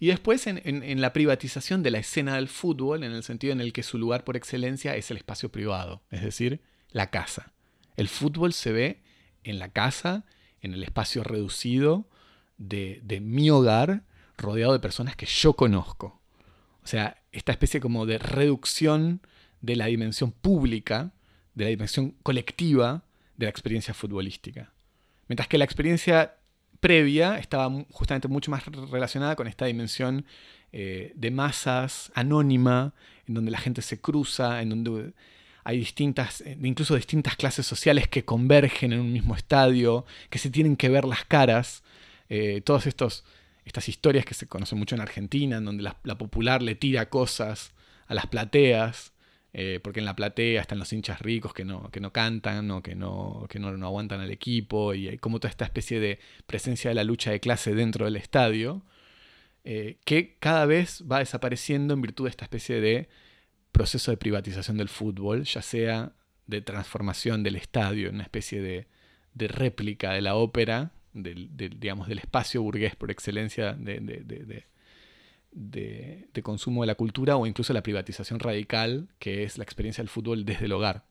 Y 0.00 0.08
después 0.08 0.46
en, 0.46 1.00
la 1.00 1.12
privatización 1.12 1.82
de 1.82 1.92
la 1.92 1.98
escena 1.98 2.34
del 2.34 2.48
fútbol, 2.48 3.04
en 3.04 3.12
el 3.12 3.22
sentido 3.22 3.52
en 3.52 3.60
el 3.60 3.72
que 3.72 3.82
su 3.82 3.98
lugar 3.98 4.24
por 4.24 4.36
excelencia 4.36 4.96
es 4.96 5.10
el 5.10 5.16
espacio 5.16 5.50
privado, 5.50 6.02
es 6.10 6.22
decir, 6.22 6.60
la 6.90 7.10
casa. 7.10 7.52
El 7.96 8.08
fútbol 8.08 8.52
se 8.52 8.72
ve 8.72 9.02
en 9.44 9.58
la 9.58 9.68
casa, 9.68 10.24
en 10.60 10.74
el 10.74 10.82
espacio 10.82 11.24
reducido 11.24 12.06
de, 12.58 13.20
mi 13.22 13.50
hogar, 13.50 14.02
rodeado 14.38 14.72
de 14.72 14.78
personas 14.80 15.16
que 15.16 15.26
yo 15.26 15.54
conozco. 15.54 16.20
O 16.82 16.86
sea, 16.86 17.22
esta 17.32 17.52
especie 17.52 17.80
como 17.80 18.06
de 18.06 18.18
reducción 18.18 19.20
de 19.60 19.76
la 19.76 19.86
dimensión 19.86 20.32
pública 20.32 21.12
de 21.54 21.64
la 21.64 21.70
dimensión 21.70 22.14
colectiva 22.22 23.04
de 23.36 23.46
la 23.46 23.50
experiencia 23.50 23.94
futbolística. 23.94 24.72
Mientras 25.28 25.48
que 25.48 25.58
la 25.58 25.64
experiencia 25.64 26.36
previa 26.80 27.38
estaba 27.38 27.70
justamente 27.90 28.28
mucho 28.28 28.50
más 28.50 28.64
relacionada 28.66 29.36
con 29.36 29.46
esta 29.46 29.66
dimensión 29.66 30.24
eh, 30.72 31.12
de 31.14 31.30
masas, 31.30 32.10
anónima, 32.14 32.94
en 33.26 33.34
donde 33.34 33.50
la 33.50 33.58
gente 33.58 33.82
se 33.82 34.00
cruza, 34.00 34.62
en 34.62 34.70
donde 34.70 35.12
hay 35.64 35.78
distintas, 35.78 36.40
eh, 36.40 36.56
incluso 36.62 36.96
distintas 36.96 37.36
clases 37.36 37.66
sociales 37.66 38.08
que 38.08 38.24
convergen 38.24 38.92
en 38.92 39.00
un 39.00 39.12
mismo 39.12 39.34
estadio, 39.36 40.04
que 40.30 40.38
se 40.38 40.50
tienen 40.50 40.76
que 40.76 40.88
ver 40.88 41.04
las 41.04 41.24
caras. 41.24 41.82
Eh, 42.28 42.62
todos 42.64 42.86
estos 42.86 43.24
estas 43.64 43.88
historias 43.88 44.24
que 44.24 44.34
se 44.34 44.48
conocen 44.48 44.78
mucho 44.78 44.96
en 44.96 45.00
Argentina, 45.00 45.58
en 45.58 45.64
donde 45.64 45.84
la, 45.84 45.96
la 46.02 46.18
popular 46.18 46.62
le 46.62 46.74
tira 46.74 47.08
cosas 47.08 47.74
a 48.08 48.14
las 48.14 48.26
plateas, 48.26 49.12
eh, 49.52 49.78
porque 49.84 50.00
en 50.00 50.06
la 50.06 50.16
platea 50.16 50.60
están 50.60 50.80
los 50.80 50.92
hinchas 50.92 51.20
ricos 51.20 51.54
que 51.54 51.64
no, 51.64 51.88
que 51.92 52.00
no 52.00 52.12
cantan 52.12 52.68
o 52.72 52.82
que, 52.82 52.96
no, 52.96 53.46
que 53.48 53.60
no, 53.60 53.76
no 53.76 53.86
aguantan 53.86 54.20
al 54.20 54.32
equipo, 54.32 54.94
y 54.94 55.08
hay 55.08 55.18
como 55.18 55.38
toda 55.38 55.50
esta 55.50 55.64
especie 55.64 56.00
de 56.00 56.18
presencia 56.46 56.90
de 56.90 56.96
la 56.96 57.04
lucha 57.04 57.30
de 57.30 57.38
clase 57.38 57.74
dentro 57.74 58.04
del 58.06 58.16
estadio, 58.16 58.82
que 59.62 60.36
cada 60.40 60.66
vez 60.66 61.04
va 61.10 61.20
desapareciendo 61.20 61.94
en 61.94 62.02
virtud 62.02 62.24
de 62.24 62.30
esta 62.30 62.44
especie 62.44 62.80
de 62.80 63.08
proceso 63.72 64.10
de 64.10 64.18
privatización 64.18 64.76
del 64.76 64.88
fútbol, 64.88 65.44
ya 65.44 65.62
sea 65.62 66.12
de 66.46 66.60
transformación 66.60 67.42
del 67.42 67.56
estadio 67.56 68.08
en 68.08 68.16
una 68.16 68.24
especie 68.24 68.60
de, 68.60 68.86
de 69.34 69.48
réplica 69.48 70.12
de 70.12 70.22
la 70.22 70.36
ópera, 70.36 70.92
del, 71.12 71.56
del, 71.56 71.78
digamos, 71.80 72.08
del 72.08 72.18
espacio 72.18 72.62
burgués 72.62 72.96
por 72.96 73.10
excelencia 73.10 73.74
de, 73.74 74.64
consumo 76.42 76.82
de 76.82 76.86
la 76.86 76.94
cultura, 76.94 77.36
o 77.36 77.46
incluso 77.46 77.72
la 77.72 77.82
privatización 77.82 78.40
radical, 78.40 79.08
que 79.18 79.44
es 79.44 79.58
la 79.58 79.64
experiencia 79.64 80.02
del 80.02 80.08
fútbol 80.08 80.44
desde 80.44 80.66
el 80.66 80.72
hogar. 80.72 81.04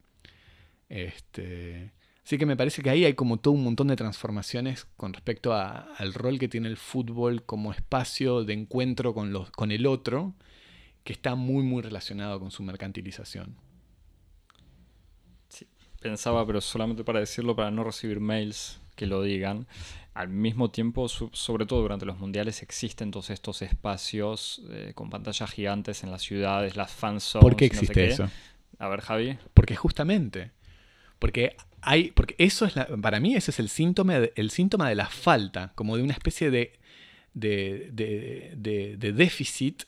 Este, 0.89 1.91
así 2.23 2.37
que 2.37 2.45
me 2.45 2.57
parece 2.57 2.81
que 2.81 2.89
ahí 2.89 3.05
hay 3.05 3.13
como 3.13 3.37
todo 3.37 3.53
un 3.53 3.63
montón 3.63 3.87
de 3.87 3.95
transformaciones 3.95 4.85
con 4.97 5.13
respecto 5.13 5.53
al 5.53 6.13
rol 6.13 6.37
que 6.37 6.47
tiene 6.49 6.67
el 6.67 6.77
fútbol 6.77 7.43
como 7.43 7.71
espacio 7.71 8.43
de 8.43 8.53
encuentro 8.53 9.13
con, 9.13 9.31
los, 9.31 9.51
con 9.51 9.71
el 9.71 9.85
otro, 9.85 10.35
que 11.03 11.13
está 11.13 11.35
muy, 11.35 11.63
muy 11.63 11.81
relacionado 11.81 12.39
con 12.39 12.51
su 12.51 12.63
mercantilización. 12.63 13.55
Sí, 15.49 15.67
pensaba, 15.99 16.45
pero 16.45 16.61
solamente 16.61 17.03
para 17.03 17.19
decirlo, 17.19 17.55
para 17.55 17.71
no 17.71 17.83
recibir 17.83 18.19
mails 18.19 18.79
que 18.95 19.07
lo 19.07 19.23
digan. 19.23 19.67
Al 20.13 20.27
mismo 20.29 20.69
tiempo, 20.69 21.07
sobre 21.07 21.65
todo 21.65 21.81
durante 21.81 22.05
los 22.05 22.19
mundiales, 22.19 22.61
existen 22.61 23.11
todos 23.11 23.29
estos 23.29 23.61
espacios 23.61 24.61
eh, 24.69 24.91
con 24.93 25.09
pantallas 25.09 25.49
gigantes 25.49 26.03
en 26.03 26.11
las 26.11 26.21
ciudades, 26.21 26.75
las 26.75 26.91
fanzones. 26.91 27.43
¿Por 27.43 27.55
qué 27.55 27.65
existe 27.65 27.87
no 27.87 27.93
sé 27.93 28.13
eso? 28.13 28.29
A 28.77 28.89
ver, 28.89 29.01
Javi. 29.01 29.37
Porque 29.53 29.75
justamente, 29.75 30.51
porque 31.17 31.55
hay, 31.81 32.11
porque 32.11 32.35
eso 32.39 32.65
es 32.65 32.75
la, 32.75 32.87
para 32.87 33.19
mí 33.19 33.35
ese 33.35 33.51
es 33.51 33.59
el 33.59 33.69
síntoma, 33.69 34.19
de, 34.19 34.33
el 34.35 34.51
síntoma 34.51 34.89
de 34.89 34.95
la 34.95 35.07
falta, 35.07 35.71
como 35.75 35.95
de 35.95 36.03
una 36.03 36.13
especie 36.13 36.51
de, 36.51 36.73
de, 37.33 37.89
de, 37.93 38.53
de, 38.57 38.97
de 38.97 39.13
déficit 39.13 39.83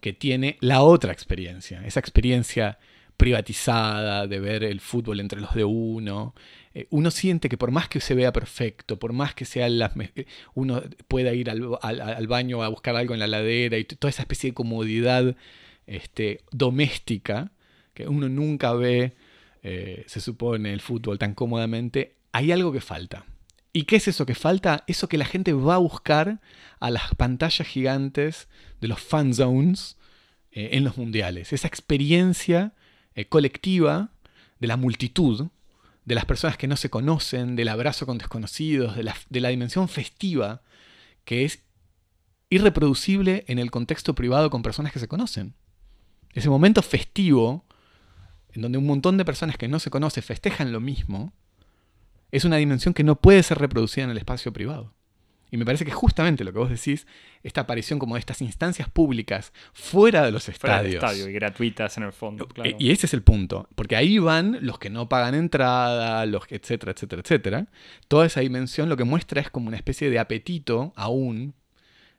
que 0.00 0.12
tiene 0.12 0.56
la 0.60 0.82
otra 0.82 1.12
experiencia, 1.12 1.82
esa 1.84 2.00
experiencia 2.00 2.78
privatizada, 3.16 4.26
de 4.26 4.40
ver 4.40 4.64
el 4.64 4.80
fútbol 4.80 5.20
entre 5.20 5.40
los 5.40 5.54
de 5.54 5.64
uno. 5.64 6.34
Eh, 6.72 6.86
uno 6.88 7.10
siente 7.10 7.50
que 7.50 7.58
por 7.58 7.70
más 7.70 7.88
que 7.88 8.00
se 8.00 8.14
vea 8.14 8.32
perfecto, 8.32 8.98
por 8.98 9.12
más 9.12 9.34
que 9.34 9.44
sea 9.44 9.68
las 9.68 9.92
uno 10.54 10.82
pueda 11.06 11.34
ir 11.34 11.50
al, 11.50 11.76
al, 11.82 12.00
al, 12.00 12.26
baño 12.26 12.62
a 12.62 12.68
buscar 12.68 12.96
algo 12.96 13.12
en 13.12 13.20
la 13.20 13.26
ladera 13.26 13.76
y 13.76 13.84
toda 13.84 14.08
esa 14.08 14.22
especie 14.22 14.50
de 14.50 14.54
comodidad 14.54 15.36
este, 15.86 16.40
doméstica 16.50 17.52
que 17.92 18.08
uno 18.08 18.28
nunca 18.28 18.72
ve, 18.72 19.12
eh, 19.62 20.04
se 20.06 20.20
supone, 20.20 20.72
el 20.72 20.80
fútbol 20.80 21.18
tan 21.18 21.34
cómodamente, 21.34 22.14
hay 22.32 22.52
algo 22.52 22.72
que 22.72 22.80
falta. 22.80 23.26
¿Y 23.72 23.84
qué 23.84 23.96
es 23.96 24.08
eso 24.08 24.26
que 24.26 24.34
falta? 24.34 24.84
Eso 24.86 25.08
que 25.08 25.18
la 25.18 25.24
gente 25.24 25.52
va 25.52 25.76
a 25.76 25.78
buscar 25.78 26.40
a 26.80 26.90
las 26.90 27.14
pantallas 27.14 27.66
gigantes 27.66 28.48
de 28.80 28.88
los 28.88 29.00
fan 29.00 29.32
zones 29.32 29.96
eh, 30.50 30.70
en 30.72 30.84
los 30.84 30.96
mundiales. 30.96 31.52
Esa 31.52 31.68
experiencia 31.68 32.74
eh, 33.14 33.26
colectiva 33.26 34.10
de 34.58 34.66
la 34.66 34.76
multitud, 34.76 35.48
de 36.04 36.14
las 36.14 36.24
personas 36.24 36.56
que 36.56 36.66
no 36.66 36.76
se 36.76 36.90
conocen, 36.90 37.54
del 37.54 37.68
abrazo 37.68 38.06
con 38.06 38.18
desconocidos, 38.18 38.96
de 38.96 39.04
la, 39.04 39.16
de 39.28 39.40
la 39.40 39.50
dimensión 39.50 39.88
festiva 39.88 40.62
que 41.24 41.44
es 41.44 41.62
irreproducible 42.48 43.44
en 43.46 43.60
el 43.60 43.70
contexto 43.70 44.16
privado 44.16 44.50
con 44.50 44.62
personas 44.62 44.92
que 44.92 44.98
se 44.98 45.06
conocen. 45.06 45.54
Ese 46.34 46.50
momento 46.50 46.82
festivo, 46.82 47.64
en 48.52 48.62
donde 48.62 48.78
un 48.78 48.86
montón 48.86 49.16
de 49.16 49.24
personas 49.24 49.56
que 49.56 49.68
no 49.68 49.78
se 49.78 49.90
conocen 49.90 50.24
festejan 50.24 50.72
lo 50.72 50.80
mismo, 50.80 51.32
es 52.30 52.44
una 52.44 52.56
dimensión 52.56 52.94
que 52.94 53.04
no 53.04 53.16
puede 53.16 53.42
ser 53.42 53.58
reproducida 53.58 54.04
en 54.04 54.10
el 54.10 54.18
espacio 54.18 54.52
privado. 54.52 54.92
Y 55.52 55.56
me 55.56 55.64
parece 55.64 55.84
que 55.84 55.90
justamente 55.90 56.44
lo 56.44 56.52
que 56.52 56.58
vos 56.60 56.70
decís, 56.70 57.06
esta 57.42 57.62
aparición 57.62 57.98
como 57.98 58.14
de 58.14 58.20
estas 58.20 58.40
instancias 58.40 58.88
públicas 58.88 59.52
fuera 59.72 60.24
de 60.24 60.30
los 60.30 60.44
Fuera 60.44 60.82
del 60.82 60.94
estadios. 60.94 61.04
estadio 61.04 61.28
y 61.28 61.32
gratuitas 61.32 61.96
en 61.96 62.04
el 62.04 62.12
fondo, 62.12 62.46
claro. 62.46 62.70
Y 62.78 62.92
ese 62.92 63.06
es 63.06 63.14
el 63.14 63.22
punto, 63.22 63.68
porque 63.74 63.96
ahí 63.96 64.18
van 64.18 64.58
los 64.60 64.78
que 64.78 64.90
no 64.90 65.08
pagan 65.08 65.34
entrada, 65.34 66.24
los 66.26 66.46
que, 66.46 66.54
etcétera, 66.54 66.92
etcétera, 66.92 67.22
etcétera. 67.22 67.66
Toda 68.06 68.26
esa 68.26 68.40
dimensión 68.40 68.88
lo 68.88 68.96
que 68.96 69.02
muestra 69.04 69.40
es 69.40 69.50
como 69.50 69.66
una 69.66 69.76
especie 69.76 70.08
de 70.08 70.20
apetito 70.20 70.92
aún 70.94 71.54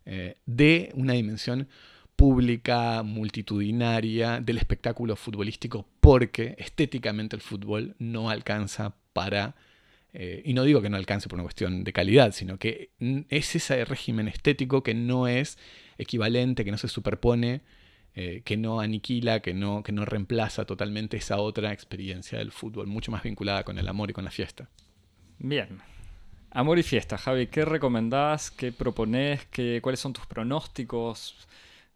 eh, 0.06 0.36
de 0.46 0.92
una 0.96 1.14
dimensión 1.14 1.70
pública, 2.18 3.02
multitudinaria 3.04 4.42
del 4.42 4.58
espectáculo 4.58 5.16
futbolístico, 5.16 5.88
porque 6.02 6.56
estéticamente 6.58 7.36
el 7.38 7.42
fútbol 7.42 7.96
no 7.98 8.30
alcanza 8.30 8.94
para 9.14 9.56
eh, 10.14 10.42
y 10.44 10.54
no 10.54 10.64
digo 10.64 10.82
que 10.82 10.90
no 10.90 10.98
alcance 10.98 11.30
por 11.30 11.38
una 11.38 11.44
cuestión 11.44 11.84
de 11.84 11.94
calidad, 11.94 12.34
sino 12.34 12.58
que 12.58 12.92
es 13.30 13.56
ese 13.56 13.86
régimen 13.86 14.28
estético 14.28 14.84
que 14.84 14.94
no 14.94 15.28
es 15.28 15.58
equivalente, 15.98 16.66
que 16.66 16.72
no 16.72 16.78
se 16.78 16.88
superpone, 16.88 17.62
eh, 18.14 18.42
que 18.44 18.58
no 18.58 18.82
aniquila, 18.82 19.40
que 19.40 19.54
no, 19.54 19.84
que 19.84 19.94
no 19.94 20.04
reemplaza 20.04 20.66
totalmente 20.66 21.16
esa 21.16 21.38
otra 21.38 21.72
experiencia 21.72 22.40
del 22.40 22.52
fútbol, 22.52 22.88
mucho 22.88 23.12
más 23.12 23.24
vinculada 23.24 23.64
con 23.64 23.78
el 23.78 23.88
amor 23.88 24.10
y 24.10 24.14
con 24.14 24.26
la 24.26 24.32
fiesta. 24.32 24.70
Bien. 25.40 25.80
Amor 26.52 26.78
y 26.78 26.84
fiesta, 26.84 27.18
Javi, 27.18 27.48
¿qué 27.48 27.64
recomendás? 27.64 28.52
¿Qué 28.52 28.74
proponés? 28.74 29.46
¿Qué, 29.46 29.80
¿Cuáles 29.82 30.02
son 30.02 30.12
tus 30.12 30.26
pronósticos? 30.26 31.48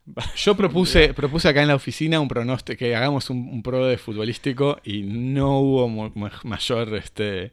Yo 0.38 0.56
propuse, 0.56 1.14
propuse 1.14 1.50
acá 1.50 1.62
en 1.62 1.68
la 1.68 1.76
oficina 1.76 2.22
un 2.22 2.30
pronóstico, 2.30 2.80
que 2.80 2.96
hagamos 2.96 3.30
un, 3.30 3.50
un 3.50 3.62
pro 3.62 3.86
de 3.86 3.98
futbolístico 3.98 4.80
y 4.86 5.02
no 5.04 5.60
hubo 5.60 5.90
mayor 6.46 6.96
este, 6.96 7.52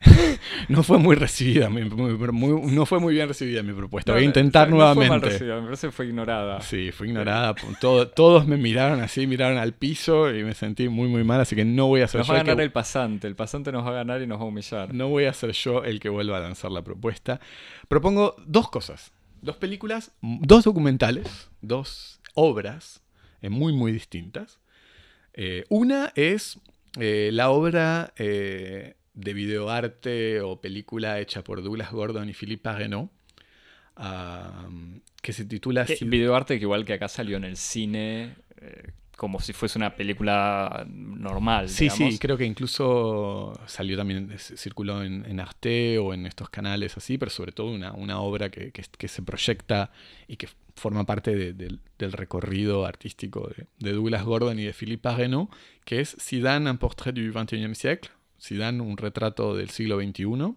no 0.68 0.82
fue 0.82 0.98
muy 0.98 1.14
recibida, 1.14 1.68
muy, 1.68 1.84
muy, 1.84 2.72
no 2.72 2.86
fue 2.86 3.00
muy 3.00 3.14
bien 3.14 3.28
recibida 3.28 3.62
mi 3.62 3.72
propuesta. 3.72 4.12
Voy 4.12 4.22
a 4.22 4.24
intentar 4.24 4.70
no 4.70 4.76
nuevamente. 4.76 5.08
Fue 5.08 5.18
mal 5.18 5.22
recibida, 5.22 5.56
me 5.56 5.64
parece 5.64 5.88
que 5.88 5.92
fue 5.92 6.06
ignorada. 6.06 6.60
Sí, 6.62 6.90
fue 6.90 7.08
ignorada. 7.08 7.54
Todo, 7.80 8.08
todos 8.08 8.46
me 8.46 8.56
miraron 8.56 9.00
así, 9.00 9.26
miraron 9.26 9.58
al 9.58 9.74
piso 9.74 10.34
y 10.34 10.42
me 10.42 10.54
sentí 10.54 10.88
muy, 10.88 11.08
muy 11.08 11.22
mal, 11.22 11.40
así 11.40 11.54
que 11.54 11.64
no 11.64 11.86
voy 11.86 12.00
a 12.00 12.08
ser 12.08 12.20
nos 12.20 12.28
yo 12.28 12.32
va 12.32 12.38
a 12.38 12.40
el 12.40 12.46
ganar 12.46 12.56
que, 12.58 12.64
el 12.64 12.72
pasante, 12.72 13.26
el 13.26 13.36
pasante 13.36 13.72
nos 13.72 13.84
va 13.84 13.90
a 13.90 13.94
ganar 13.94 14.22
y 14.22 14.26
nos 14.26 14.38
va 14.38 14.44
a 14.44 14.46
humillar. 14.46 14.94
No 14.94 15.08
voy 15.08 15.24
a 15.24 15.32
ser 15.34 15.52
yo 15.52 15.84
el 15.84 16.00
que 16.00 16.08
vuelva 16.08 16.38
a 16.38 16.40
lanzar 16.40 16.70
la 16.70 16.82
propuesta. 16.82 17.40
Propongo 17.88 18.36
dos 18.46 18.70
cosas. 18.70 19.12
Dos 19.42 19.56
películas, 19.56 20.12
dos 20.20 20.64
documentales, 20.64 21.50
dos 21.62 22.20
obras 22.34 23.02
eh, 23.42 23.48
muy, 23.48 23.72
muy 23.72 23.92
distintas. 23.92 24.60
Eh, 25.34 25.64
una 25.68 26.12
es 26.14 26.58
eh, 26.98 27.30
la 27.32 27.50
obra 27.50 28.12
eh, 28.16 28.94
de 29.14 29.32
videoarte 29.34 30.40
o 30.40 30.60
película 30.60 31.20
hecha 31.20 31.42
por 31.42 31.62
Douglas 31.62 31.92
Gordon 31.92 32.28
y 32.28 32.32
Philippe 32.32 32.62
Parreno, 32.62 33.10
uh, 33.96 35.00
que 35.20 35.32
se 35.32 35.44
titula... 35.44 35.84
¿Qué, 35.84 35.98
videoarte 36.04 36.58
que 36.58 36.64
igual 36.64 36.84
que 36.84 36.94
acá 36.94 37.08
salió 37.08 37.36
en 37.36 37.44
el 37.44 37.56
cine, 37.56 38.36
eh, 38.60 38.92
como 39.20 39.38
si 39.38 39.52
fuese 39.52 39.76
una 39.76 39.94
película 39.96 40.86
normal. 40.88 41.68
Sí, 41.68 41.90
digamos. 41.90 42.14
sí, 42.14 42.18
creo 42.18 42.38
que 42.38 42.46
incluso 42.46 43.52
salió 43.66 43.94
también, 43.94 44.32
circuló 44.38 45.02
en, 45.02 45.26
en, 45.26 45.40
Arte 45.40 45.98
o 45.98 46.14
en 46.14 46.24
estos 46.24 46.48
canales 46.48 46.96
así, 46.96 47.18
pero 47.18 47.30
sobre 47.30 47.52
todo 47.52 47.70
una, 47.70 47.92
una 47.92 48.18
obra 48.20 48.48
que, 48.50 48.72
que, 48.72 48.82
que, 48.96 49.08
se 49.08 49.20
proyecta 49.20 49.92
y 50.26 50.36
que 50.36 50.48
forma 50.74 51.04
parte 51.04 51.34
de, 51.34 51.52
de, 51.52 51.78
del 51.98 52.12
recorrido 52.12 52.86
artístico 52.86 53.50
de, 53.54 53.66
de, 53.78 53.92
Douglas 53.92 54.24
Gordon 54.24 54.58
y 54.58 54.64
de 54.64 54.72
Philippe 54.72 55.02
Parreno, 55.02 55.50
que 55.84 56.00
es 56.00 56.16
Zidane, 56.18 56.70
un 56.70 56.78
portrait 56.78 57.14
du 57.14 57.30
XXIe 57.30 57.74
siècle, 57.74 58.10
Zidane, 58.40 58.80
un 58.80 58.96
retrato 58.96 59.54
del 59.54 59.70
siglo 59.70 60.00
XXI, 60.00 60.54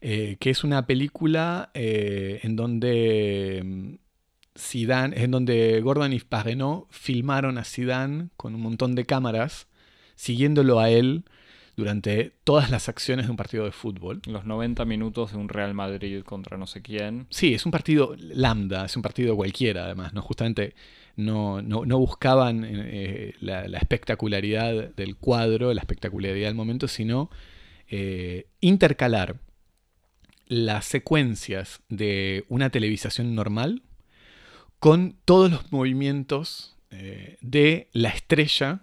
eh, 0.00 0.36
que 0.38 0.50
es 0.50 0.64
una 0.64 0.86
película 0.86 1.70
eh, 1.74 2.40
en 2.42 2.56
donde 2.56 3.98
Zidane, 4.56 5.22
en 5.22 5.30
donde 5.30 5.80
Gordon 5.80 6.12
y 6.12 6.20
Parreno 6.20 6.86
filmaron 6.90 7.58
a 7.58 7.64
Zidane 7.64 8.28
con 8.36 8.54
un 8.54 8.60
montón 8.60 8.94
de 8.94 9.06
cámaras, 9.06 9.68
siguiéndolo 10.14 10.80
a 10.80 10.90
él 10.90 11.24
durante 11.76 12.32
todas 12.42 12.70
las 12.70 12.88
acciones 12.88 13.26
de 13.26 13.30
un 13.30 13.36
partido 13.36 13.64
de 13.64 13.70
fútbol. 13.70 14.20
Los 14.26 14.44
90 14.44 14.84
minutos 14.84 15.30
de 15.30 15.38
un 15.38 15.48
Real 15.48 15.74
Madrid 15.74 16.24
contra 16.24 16.56
no 16.56 16.66
sé 16.66 16.82
quién. 16.82 17.28
Sí, 17.30 17.54
es 17.54 17.64
un 17.66 17.72
partido 17.72 18.16
lambda, 18.18 18.84
es 18.84 18.96
un 18.96 19.02
partido 19.02 19.36
cualquiera 19.36 19.84
además, 19.84 20.12
¿no? 20.12 20.20
Justamente 20.20 20.74
no, 21.18 21.62
no, 21.62 21.98
buscaban 21.98 22.64
eh, 22.64 23.34
la, 23.40 23.66
la, 23.66 23.78
espectacularidad 23.78 24.94
del 24.94 25.16
cuadro, 25.16 25.74
la 25.74 25.80
espectacularidad 25.80 26.46
del 26.46 26.54
momento, 26.54 26.86
sino 26.86 27.28
eh, 27.88 28.46
intercalar 28.60 29.40
las 30.46 30.84
secuencias 30.84 31.80
de 31.88 32.44
una 32.48 32.70
televisación 32.70 33.34
normal 33.34 33.82
con 34.78 35.16
todos 35.24 35.50
los 35.50 35.72
movimientos 35.72 36.76
eh, 36.92 37.36
de 37.40 37.88
la 37.92 38.10
estrella, 38.10 38.80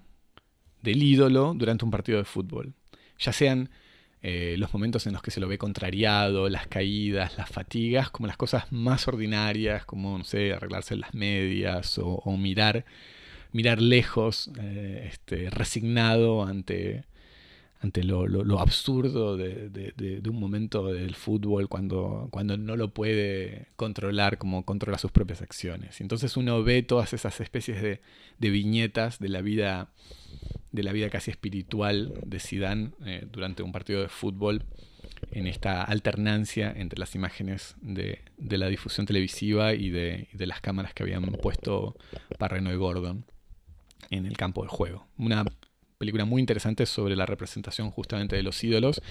del 0.82 1.02
ídolo, 1.04 1.54
durante 1.56 1.86
un 1.86 1.92
partido 1.92 2.18
de 2.18 2.26
fútbol. 2.26 2.74
Ya 3.18 3.32
sean 3.32 3.70
eh, 4.22 4.56
los 4.58 4.74
momentos 4.74 5.06
en 5.08 5.14
los 5.14 5.22
que 5.22 5.32
se 5.32 5.40
lo 5.40 5.48
ve 5.48 5.58
contrariado, 5.58 6.50
las 6.50 6.68
caídas, 6.68 7.38
las 7.38 7.50
fatigas, 7.50 8.10
como 8.10 8.28
las 8.28 8.38
cosas 8.38 8.72
más 8.72 9.08
ordinarias, 9.08 9.86
como, 9.86 10.18
no 10.18 10.24
sé, 10.24 10.54
arreglarse 10.54 10.96
las 10.96 11.14
medias 11.14 12.00
o, 12.02 12.38
mirar, 12.38 12.86
mirar 13.52 13.82
lejos, 13.82 14.50
eh, 14.60 15.10
este, 15.12 15.50
resignado 15.50 16.44
ante, 16.44 17.06
ante 17.86 18.04
lo, 18.04 18.60
absurdo 18.60 19.38
de, 19.38 20.22
un 20.28 20.40
momento 20.40 20.92
del 20.92 21.16
fútbol 21.16 21.70
cuando, 21.70 22.28
cuando 22.32 22.58
no 22.58 22.76
lo 22.76 22.90
puede 22.90 23.68
controlar 23.76 24.38
como 24.38 24.66
controla 24.66 24.98
sus 24.98 25.12
propias 25.12 25.42
acciones. 25.42 26.02
Entonces 26.02 26.36
uno 26.36 26.64
ve 26.64 26.82
todas 26.82 27.14
esas 27.14 27.40
especies 27.42 27.82
de, 27.82 28.02
viñetas 28.40 29.20
de 29.20 29.30
la 29.30 29.42
vida 29.42 29.90
de 30.72 30.84
la 30.84 30.92
vida 30.92 31.10
casi 31.10 31.32
espiritual 31.32 32.14
de 32.26 32.40
Sidán 32.40 32.96
eh, 33.06 33.26
durante 33.32 33.64
un 33.64 33.72
partido 33.72 34.02
de 34.02 34.10
fútbol 34.10 34.64
en 35.32 35.48
esta 35.48 35.84
alternancia 35.84 36.74
entre 36.76 37.00
las 37.00 37.16
imágenes 37.16 37.76
de, 37.82 38.20
la 38.38 38.68
difusión 38.68 39.06
televisiva 39.06 39.74
y 39.74 39.90
de, 39.90 40.28
las 40.34 40.62
cámaras 40.62 40.94
que 40.94 41.04
habían 41.04 41.24
puesto 41.42 41.96
Parreno 42.38 42.72
y 42.74 42.76
Gordon 42.76 43.26
en 44.10 44.26
el 44.26 44.38
campo 44.38 44.64
de 44.64 44.70
juego. 44.70 45.08
Una 45.18 45.46
película 45.98 46.26
muy 46.26 46.42
interesante 46.42 46.86
sobre 46.86 47.16
la 47.16 47.26
representación 47.26 47.90
justamente 47.92 48.36
de 48.36 48.44
los 48.44 48.64
ídolos 48.64 49.02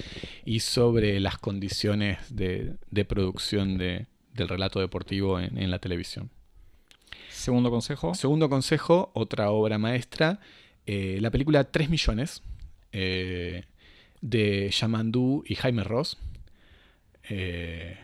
y 0.45 0.61
sobre 0.61 1.19
las 1.21 1.39
condiciones 1.39 2.19
de, 2.35 2.77
producción 3.09 3.79
del 3.79 4.07
relato 4.35 4.81
deportivo 4.81 5.41
en, 5.41 5.71
la 5.71 5.79
televisión. 5.79 6.31
Segundo 7.31 7.71
consejo. 7.71 8.15
Segundo 8.15 8.49
consejo, 8.49 9.11
otra 9.15 9.51
obra 9.51 9.79
maestra, 9.79 10.41
eh, 10.87 11.19
la 11.21 11.31
película 11.31 11.65
3 11.65 11.91
millones 11.91 12.43
eh, 12.93 13.65
de 14.21 14.71
Yamandu 14.71 15.45
y 15.47 15.55
Jaime 15.55 15.85
Ross. 15.85 16.19
Eh, 17.29 17.97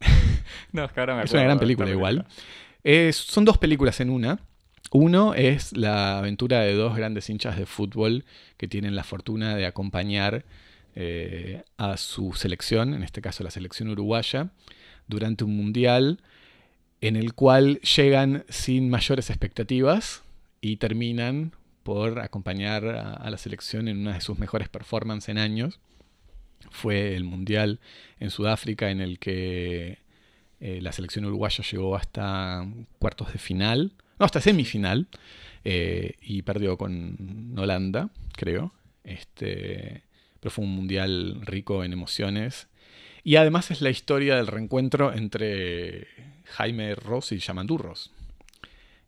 no, 0.72 0.84
es, 0.84 0.92
que 0.92 1.00
ahora 1.00 1.16
me 1.16 1.24
es 1.24 1.32
una 1.32 1.42
gran 1.42 1.58
película, 1.58 1.90
igual. 1.90 2.26
son 3.12 3.44
dos 3.44 3.58
películas 3.58 4.00
en 4.00 4.10
una. 4.10 4.40
Uno 4.90 5.34
es 5.34 5.76
la 5.76 6.18
aventura 6.18 6.60
de 6.60 6.74
dos 6.74 6.96
grandes 6.96 7.28
hinchas 7.28 7.58
de 7.58 7.66
fútbol 7.66 8.24
que 8.56 8.68
tienen 8.68 8.96
la 8.96 9.04
fortuna 9.04 9.54
de 9.54 9.66
acompañar 9.66 10.44
eh, 10.94 11.62
a 11.76 11.96
su 11.96 12.32
selección, 12.32 12.94
en 12.94 13.02
este 13.02 13.20
caso 13.20 13.44
la 13.44 13.50
selección 13.50 13.88
uruguaya, 13.88 14.48
durante 15.06 15.44
un 15.44 15.56
mundial 15.56 16.20
en 17.00 17.16
el 17.16 17.34
cual 17.34 17.80
llegan 17.80 18.44
sin 18.48 18.88
mayores 18.90 19.30
expectativas 19.30 20.22
y 20.60 20.76
terminan 20.76 21.52
por 21.88 22.18
acompañar 22.20 22.84
a, 22.84 23.30
la 23.30 23.38
selección 23.38 23.88
en 23.88 23.96
una 23.96 24.12
de 24.12 24.20
sus 24.20 24.38
mejores 24.38 24.68
performances 24.68 25.30
en 25.30 25.38
años. 25.38 25.80
Fue 26.70 27.16
el 27.16 27.24
mundial 27.24 27.80
en 28.20 28.28
Sudáfrica 28.28 28.90
en 28.90 29.00
el 29.00 29.18
que 29.18 29.96
eh, 30.60 30.80
la 30.82 30.92
selección 30.92 31.24
uruguaya 31.24 31.64
llegó 31.64 31.96
hasta 31.96 32.66
cuartos 32.98 33.32
de 33.32 33.38
final 33.38 33.92
no, 34.18 34.26
hasta 34.26 34.42
semifinal. 34.42 35.06
Eh, 35.64 36.16
y 36.20 36.42
perdió 36.42 36.76
con 36.76 37.54
Holanda, 37.56 38.10
creo. 38.32 38.74
Este, 39.02 40.02
pero 40.40 40.50
fue 40.50 40.66
un 40.66 40.72
mundial 40.72 41.40
rico 41.40 41.84
en 41.84 41.94
emociones. 41.94 42.68
Y 43.24 43.36
además 43.36 43.70
es 43.70 43.80
la 43.80 43.88
historia 43.88 44.36
del 44.36 44.46
reencuentro 44.46 45.14
entre 45.14 46.06
Jaime 46.44 46.94
Ross 46.96 47.32
y 47.32 47.38
Yamandu 47.38 47.78
Ross. 47.78 48.12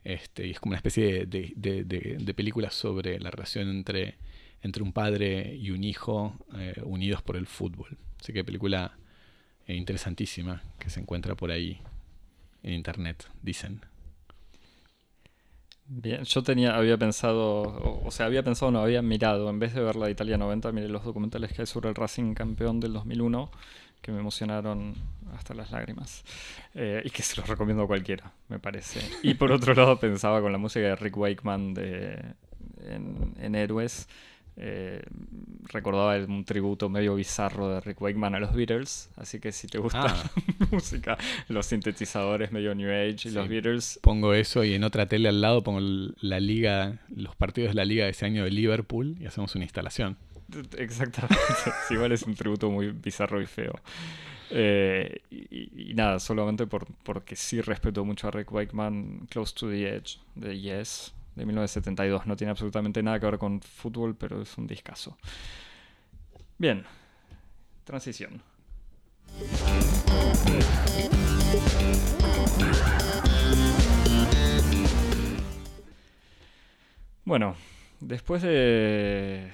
Este, 0.05 0.47
y 0.47 0.51
es 0.53 0.61
como 0.61 0.71
una 0.71 0.79
especie 0.79 1.27
de, 1.27 1.53
de, 1.57 2.35
película 2.35 2.71
sobre 2.71 3.21
la 3.21 3.31
relación 3.31 3.69
entre, 3.69 4.17
entre, 4.63 4.83
un 4.83 4.93
padre 4.93 5.55
y 5.55 5.71
un 5.71 5.85
hijo 5.85 6.35
eh, 6.55 6.81
unidos 6.85 7.23
por 7.23 7.37
el 7.37 7.47
fútbol. 7.47 7.99
Así 8.19 8.33
que 8.33 8.45
película 8.45 8.97
eh, 9.67 9.75
interesantísima 9.75 10.63
que 10.79 10.89
se 10.91 11.01
encuentra 11.01 11.35
por 11.35 11.51
ahí 11.51 11.81
en 12.63 12.73
internet, 12.73 13.29
dicen. 13.43 13.83
Bien, 15.87 16.23
yo 16.23 16.43
tenía, 16.43 16.77
había 16.77 16.97
pensado, 16.97 17.63
o, 18.05 18.11
sea, 18.13 18.27
había 18.27 18.45
pensado, 18.45 18.71
no, 18.71 18.81
había 18.81 19.03
mirado, 19.03 19.51
en 19.51 19.59
vez 19.59 19.75
de 19.75 19.81
ver 19.83 19.97
la 19.97 20.07
de 20.07 20.13
Italia 20.13 20.39
90, 20.39 20.71
miré 20.71 20.89
los 20.89 21.05
documentales 21.05 21.53
que 21.53 21.63
hay 21.63 21.67
sobre 21.67 21.89
el 21.89 21.97
Racing 21.97 22.35
campeón 22.35 22.79
del 22.79 22.93
2001, 22.93 23.51
que 24.01 24.13
me 24.13 24.21
emocionaron 24.21 24.95
hasta 25.35 25.55
las 25.55 25.71
lágrimas. 25.71 26.25
Eh, 26.75 27.03
y 27.05 27.11
que 27.11 27.23
se 27.23 27.37
los 27.37 27.49
recomiendo 27.49 27.83
a 27.83 27.87
cualquiera, 27.87 28.33
me 28.49 28.59
parece. 28.59 29.01
Y 29.23 29.35
por 29.35 29.53
otro 29.53 29.75
lado, 29.75 29.99
pensaba 29.99 30.41
con 30.41 30.53
la 30.53 30.59
música 30.59 30.87
de 30.87 30.97
Rick 30.97 31.17
Wakeman 31.17 31.75
de, 31.75 32.35
en, 32.87 33.35
en 33.41 33.55
Héroes 33.55 34.07
eh, 34.63 35.01
recordaba 35.73 36.17
un 36.17 36.45
tributo 36.45 36.91
medio 36.91 37.15
bizarro 37.15 37.71
de 37.71 37.81
Rick 37.81 38.03
Wakeman 38.03 38.35
a 38.35 38.41
los 38.41 38.53
Beatles, 38.53 39.09
así 39.17 39.41
que 39.41 39.53
si 39.53 39.69
te 39.69 39.79
gusta 39.79 40.05
ah. 40.05 40.31
la 40.59 40.67
música, 40.71 41.17
los 41.49 41.65
sintetizadores 41.65 42.53
medio 42.53 42.75
NewAge 42.75 43.29
y 43.29 43.31
los 43.31 43.49
Beatles. 43.49 43.99
Pongo 44.03 44.35
eso 44.35 44.63
y 44.63 44.75
en 44.75 44.85
otra 44.85 45.07
tele 45.07 45.31
al 45.31 45.41
lado 45.41 45.63
pongo 45.63 45.81
la 45.81 46.41
liga, 46.41 46.99
los 47.09 47.37
partidos 47.37 47.71
de 47.71 47.77
la 47.77 47.87
liga 47.87 48.05
de 48.05 48.11
ese 48.11 48.27
año 48.27 48.45
de 48.45 48.51
Liverpool 48.51 49.17
y 49.19 49.25
hacemos 49.25 49.55
una 49.55 49.65
instalación. 49.65 50.19
Exactamente, 50.77 51.37
igual 51.91 52.13
es 52.13 52.25
un 52.25 52.35
tributo 52.35 52.71
muy 52.71 52.89
bizarro 52.89 53.41
y 53.41 53.47
feo. 53.47 53.73
Eh, 54.51 55.23
y, 55.31 55.95
nada, 55.95 56.19
solamente 56.19 56.67
por, 56.67 56.87
porque 57.05 57.37
sí 57.37 57.61
respeto 57.61 58.05
mucho 58.05 58.29
a 58.29 58.31
Rick 58.31 58.53
Wakeman, 58.53 59.27
Close 59.31 59.55
to 59.55 59.71
the 59.71 59.89
Edge 59.89 60.19
de 60.35 60.59
Yes, 60.59 61.15
de 61.37 61.47
1972. 61.47 62.27
No 62.27 62.37
tiene 62.37 62.51
absolutamente 62.51 63.03
nada 63.03 63.21
que 63.21 63.27
ver 63.27 63.39
con 63.39 63.61
fútbol, 63.61 64.17
pero 64.17 64.43
es 64.43 64.59
un 64.59 64.67
discazo. 64.67 65.17
Bien, 66.59 66.85
transición. 67.85 68.43
Bueno, 77.25 77.55
después 78.01 78.43
de, 78.43 79.53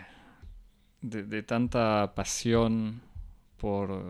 de 1.03 1.43
tanta 1.43 2.15
pasión 2.15 3.03
por 3.59 4.03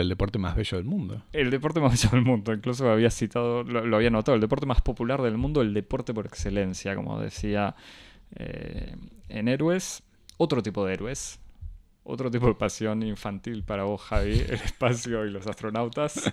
el 0.00 0.08
deporte 0.08 0.38
más 0.38 0.56
bello 0.56 0.78
del 0.78 0.86
mundo. 0.86 1.22
El 1.32 1.50
deporte 1.50 1.80
más 1.80 1.92
bello 2.02 2.10
del 2.16 2.24
mundo, 2.24 2.52
incluso 2.52 2.90
había 2.90 3.10
citado, 3.10 3.62
lo, 3.62 3.96
había 3.96 4.10
notado, 4.10 4.34
el 4.34 4.40
deporte 4.40 4.66
más 4.66 4.80
popular 4.80 5.22
del 5.22 5.36
mundo, 5.36 5.62
el 5.62 5.74
deporte 5.74 6.14
por 6.14 6.26
excelencia, 6.26 6.94
como 6.94 7.20
decía 7.20 7.74
eh, 8.36 8.94
en 9.28 9.48
Héroes. 9.48 10.02
Otro 10.38 10.62
tipo 10.62 10.84
de 10.84 10.92
héroes, 10.92 11.40
otro 12.04 12.30
tipo 12.30 12.46
de 12.46 12.54
pasión 12.54 13.02
infantil 13.02 13.64
para 13.64 13.84
vos, 13.84 14.02
Javi, 14.02 14.40
el 14.40 14.50
espacio 14.64 15.24
y 15.24 15.30
los 15.30 15.46
astronautas. 15.46 16.32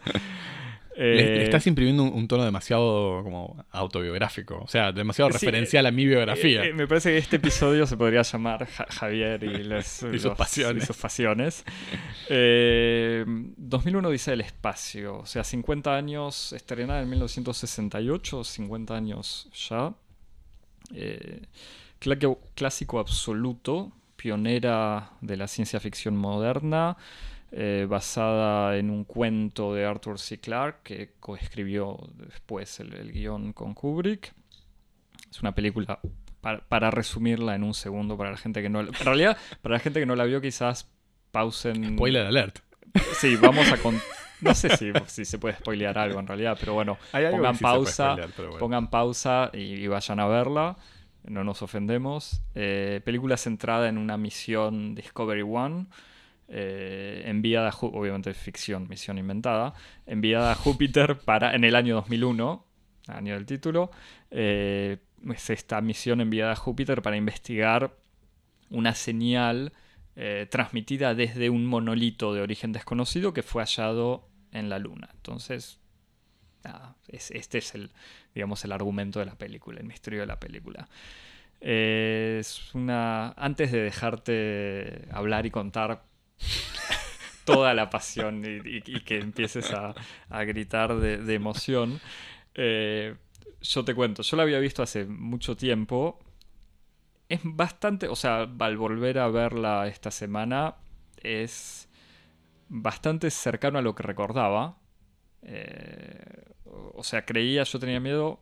Le, 0.95 1.41
eh, 1.41 1.43
estás 1.43 1.65
imprimiendo 1.67 2.03
un, 2.03 2.27
tono 2.27 2.45
demasiado 2.45 3.23
como 3.23 3.65
autobiográfico, 3.71 4.61
o 4.63 4.67
sea, 4.67 4.91
demasiado 4.91 5.29
referencial 5.29 5.85
a 5.85 5.91
mi 5.91 6.05
biografía. 6.05 6.63
Eh, 6.63 6.73
me 6.73 6.87
parece 6.87 7.11
que 7.11 7.17
este 7.17 7.37
episodio 7.37 7.87
se 7.87 7.97
podría 7.97 8.21
llamar 8.21 8.67
Javier 8.67 9.43
y, 9.43 10.19
sus 10.19 10.33
pasiones. 10.37 10.85
sus 10.85 10.97
pasiones. 10.97 11.65
2001 12.29 14.09
dice 14.09 14.33
el 14.33 14.41
espacio, 14.41 15.19
o 15.19 15.25
sea, 15.25 15.43
50 15.43 15.95
años, 15.95 16.53
estrenada 16.53 17.01
en 17.01 17.09
1968, 17.09 18.43
50 18.43 18.95
años 18.95 19.49
ya. 19.69 19.93
Eh, 20.93 21.41
clásico 22.55 22.99
absoluto, 22.99 23.91
pionera 24.15 25.11
de 25.21 25.37
la 25.37 25.47
ciencia 25.47 25.79
ficción 25.79 26.15
moderna. 26.15 26.97
Eh, 27.55 27.85
basada 27.87 28.77
en 28.77 28.89
un 28.89 29.03
cuento 29.03 29.75
de 29.75 29.85
Arthur 29.85 30.17
C. 30.17 30.39
Clarke, 30.39 30.81
que 30.83 31.13
coescribió 31.19 31.99
después 32.15 32.79
el, 32.79 33.11
guion 33.11 33.53
con 33.53 33.75
Kubrick. 33.75 34.33
Es 35.29 35.39
una 35.39 35.53
película, 35.53 35.99
para, 36.41 36.89
resumirla 36.89 37.53
en 37.53 37.63
un 37.63 37.75
segundo, 37.75 38.17
para 38.17 38.31
la 38.31 38.37
gente 38.37 38.63
que 38.63 38.69
no... 38.69 38.81
En 38.81 38.91
realidad, 38.91 39.37
para 39.61 39.73
la 39.73 39.79
gente 39.79 39.99
que 39.99 40.07
no 40.07 40.15
la 40.15 40.23
vio, 40.23 40.41
quizás 40.41 40.89
pausen... 41.31 41.95
Spoiler 41.95 42.25
alert. 42.25 42.57
Sí, 43.19 43.35
vamos 43.35 43.71
a... 43.71 43.77
No 44.41 44.55
sé 44.55 44.75
si, 44.75 44.91
si, 45.05 45.23
se 45.23 45.37
puede 45.37 45.55
spoilear 45.55 45.95
algo 45.99 46.19
en 46.19 46.25
realidad, 46.25 46.57
pero 46.59 46.73
bueno, 46.73 46.97
pongan 47.11 47.57
pausa, 47.59 48.17
pongan 48.57 48.89
pausa 48.89 49.51
y, 49.53 49.85
vayan 49.85 50.19
a 50.19 50.25
verla. 50.27 50.75
No 51.23 51.43
nos 51.43 51.61
ofendemos. 51.61 52.41
Eh, 52.55 52.99
película 53.05 53.37
centrada 53.37 53.87
en 53.89 53.99
una 53.99 54.17
misión 54.17 54.95
Discovery 54.95 55.43
One 55.43 55.85
eh, 56.55 57.23
enviada, 57.25 57.69
a 57.69 57.75
obviamente 57.81 58.31
ficción, 58.35 58.87
misión 58.87 59.17
inventada, 59.17 59.73
enviada 60.05 60.51
a 60.51 60.55
Júpiter 60.55 61.17
para, 61.17 61.55
en 61.55 61.63
el 61.63 61.75
año 61.75 61.95
2001, 61.95 62.63
año 63.07 63.33
del 63.33 63.47
título, 63.47 63.89
eh, 64.29 64.99
es 65.33 65.49
esta 65.49 65.81
misión 65.81 66.21
enviada 66.21 66.51
a 66.51 66.55
Júpiter 66.55 67.01
para 67.01 67.17
investigar 67.17 67.97
una 68.69 68.93
señal 68.93 69.73
eh, 70.15 70.45
transmitida 70.51 71.15
desde 71.15 71.49
un 71.49 71.65
monolito 71.65 72.35
de 72.35 72.41
origen 72.41 72.71
desconocido 72.71 73.33
que 73.33 73.41
fue 73.41 73.63
hallado 73.63 74.29
en 74.51 74.69
la 74.69 74.77
Luna. 74.77 75.09
Entonces, 75.11 75.79
este 77.07 77.57
es 77.57 77.73
el, 77.73 77.89
digamos, 78.35 78.63
el 78.63 78.73
argumento 78.73 79.17
de 79.17 79.25
la 79.25 79.35
película, 79.35 79.79
el 79.79 79.87
misterio 79.87 80.19
de 80.19 80.27
la 80.27 80.39
película. 80.39 80.87
Es 81.59 82.75
una. 82.75 83.31
Antes 83.31 83.71
de 83.71 83.81
dejarte 83.81 85.07
hablar 85.11 85.47
y 85.47 85.49
contar 85.49 86.12
toda 87.45 87.73
la 87.73 87.89
pasión 87.89 88.43
y, 88.45 88.81
que 89.01 89.19
empieces 89.19 89.71
a, 89.71 89.93
gritar 90.43 90.95
de, 90.95 91.33
emoción, 91.33 91.99
eh, 92.55 93.15
yo 93.61 93.85
te 93.85 93.95
cuento. 93.95 94.23
Yo 94.23 94.37
la 94.37 94.43
había 94.43 94.59
visto 94.59 94.83
hace 94.83 95.05
mucho 95.05 95.55
tiempo. 95.55 96.19
Es 97.29 97.41
bastante. 97.43 98.07
O 98.07 98.15
sea, 98.15 98.41
al 98.59 98.77
volver 98.77 99.19
a 99.19 99.27
verla 99.29 99.87
esta 99.87 100.11
semana, 100.11 100.75
es 101.21 101.89
bastante 102.69 103.31
cercano 103.31 103.79
a 103.79 103.81
lo 103.81 103.95
que 103.95 104.03
recordaba. 104.03 104.77
Eh, 105.41 106.43
o 106.65 107.03
sea, 107.03 107.25
creía, 107.25 107.63
yo 107.63 107.79
tenía 107.79 107.99
miedo 107.99 108.39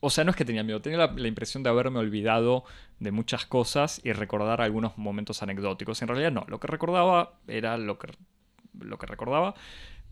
o 0.00 0.10
sea, 0.10 0.24
no 0.24 0.30
es 0.30 0.36
que 0.36 0.44
tenía 0.44 0.62
miedo, 0.62 0.80
tenía 0.80 0.98
la, 0.98 1.28
impresión 1.28 1.62
de 1.62 1.70
haberme 1.70 1.98
olvidado 1.98 2.64
de 3.00 3.10
muchas 3.10 3.46
cosas 3.46 4.00
y 4.04 4.12
recordar 4.12 4.60
algunos 4.60 4.96
momentos 4.96 5.42
anecdóticos. 5.42 6.00
En 6.02 6.08
realidad 6.08 6.32
no, 6.32 6.44
lo 6.48 6.60
que 6.60 6.66
recordaba 6.66 7.38
era 7.48 7.76
lo 7.76 7.98
que, 7.98 8.12
lo 8.78 8.98
que 8.98 9.06
recordaba, 9.06 9.54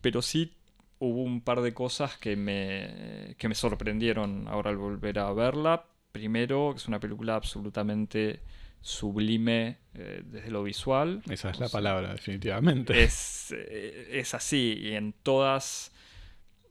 pero 0.00 0.22
sí 0.22 0.54
hubo 0.98 1.22
un 1.22 1.40
par 1.40 1.60
de 1.60 1.74
cosas 1.74 2.16
que 2.16 2.36
me, 2.36 3.36
que 3.38 3.48
me 3.48 3.54
sorprendieron 3.54 4.48
ahora 4.48 4.70
al 4.70 4.76
volver 4.76 5.18
a 5.18 5.32
verla. 5.32 5.84
Primero, 6.10 6.74
es 6.74 6.88
una 6.88 6.98
película 6.98 7.36
absolutamente 7.36 8.40
sublime 8.80 9.78
eh, 9.94 10.22
desde 10.24 10.50
lo 10.50 10.62
visual. 10.62 11.22
Esa 11.28 11.50
es 11.50 11.60
la 11.60 11.68
palabra, 11.68 12.12
definitivamente. 12.12 13.02
Es, 13.02 13.52
eh, 13.56 14.08
es 14.12 14.34
así, 14.34 14.78
y 14.80 14.92
en 14.94 15.12
todas 15.12 15.92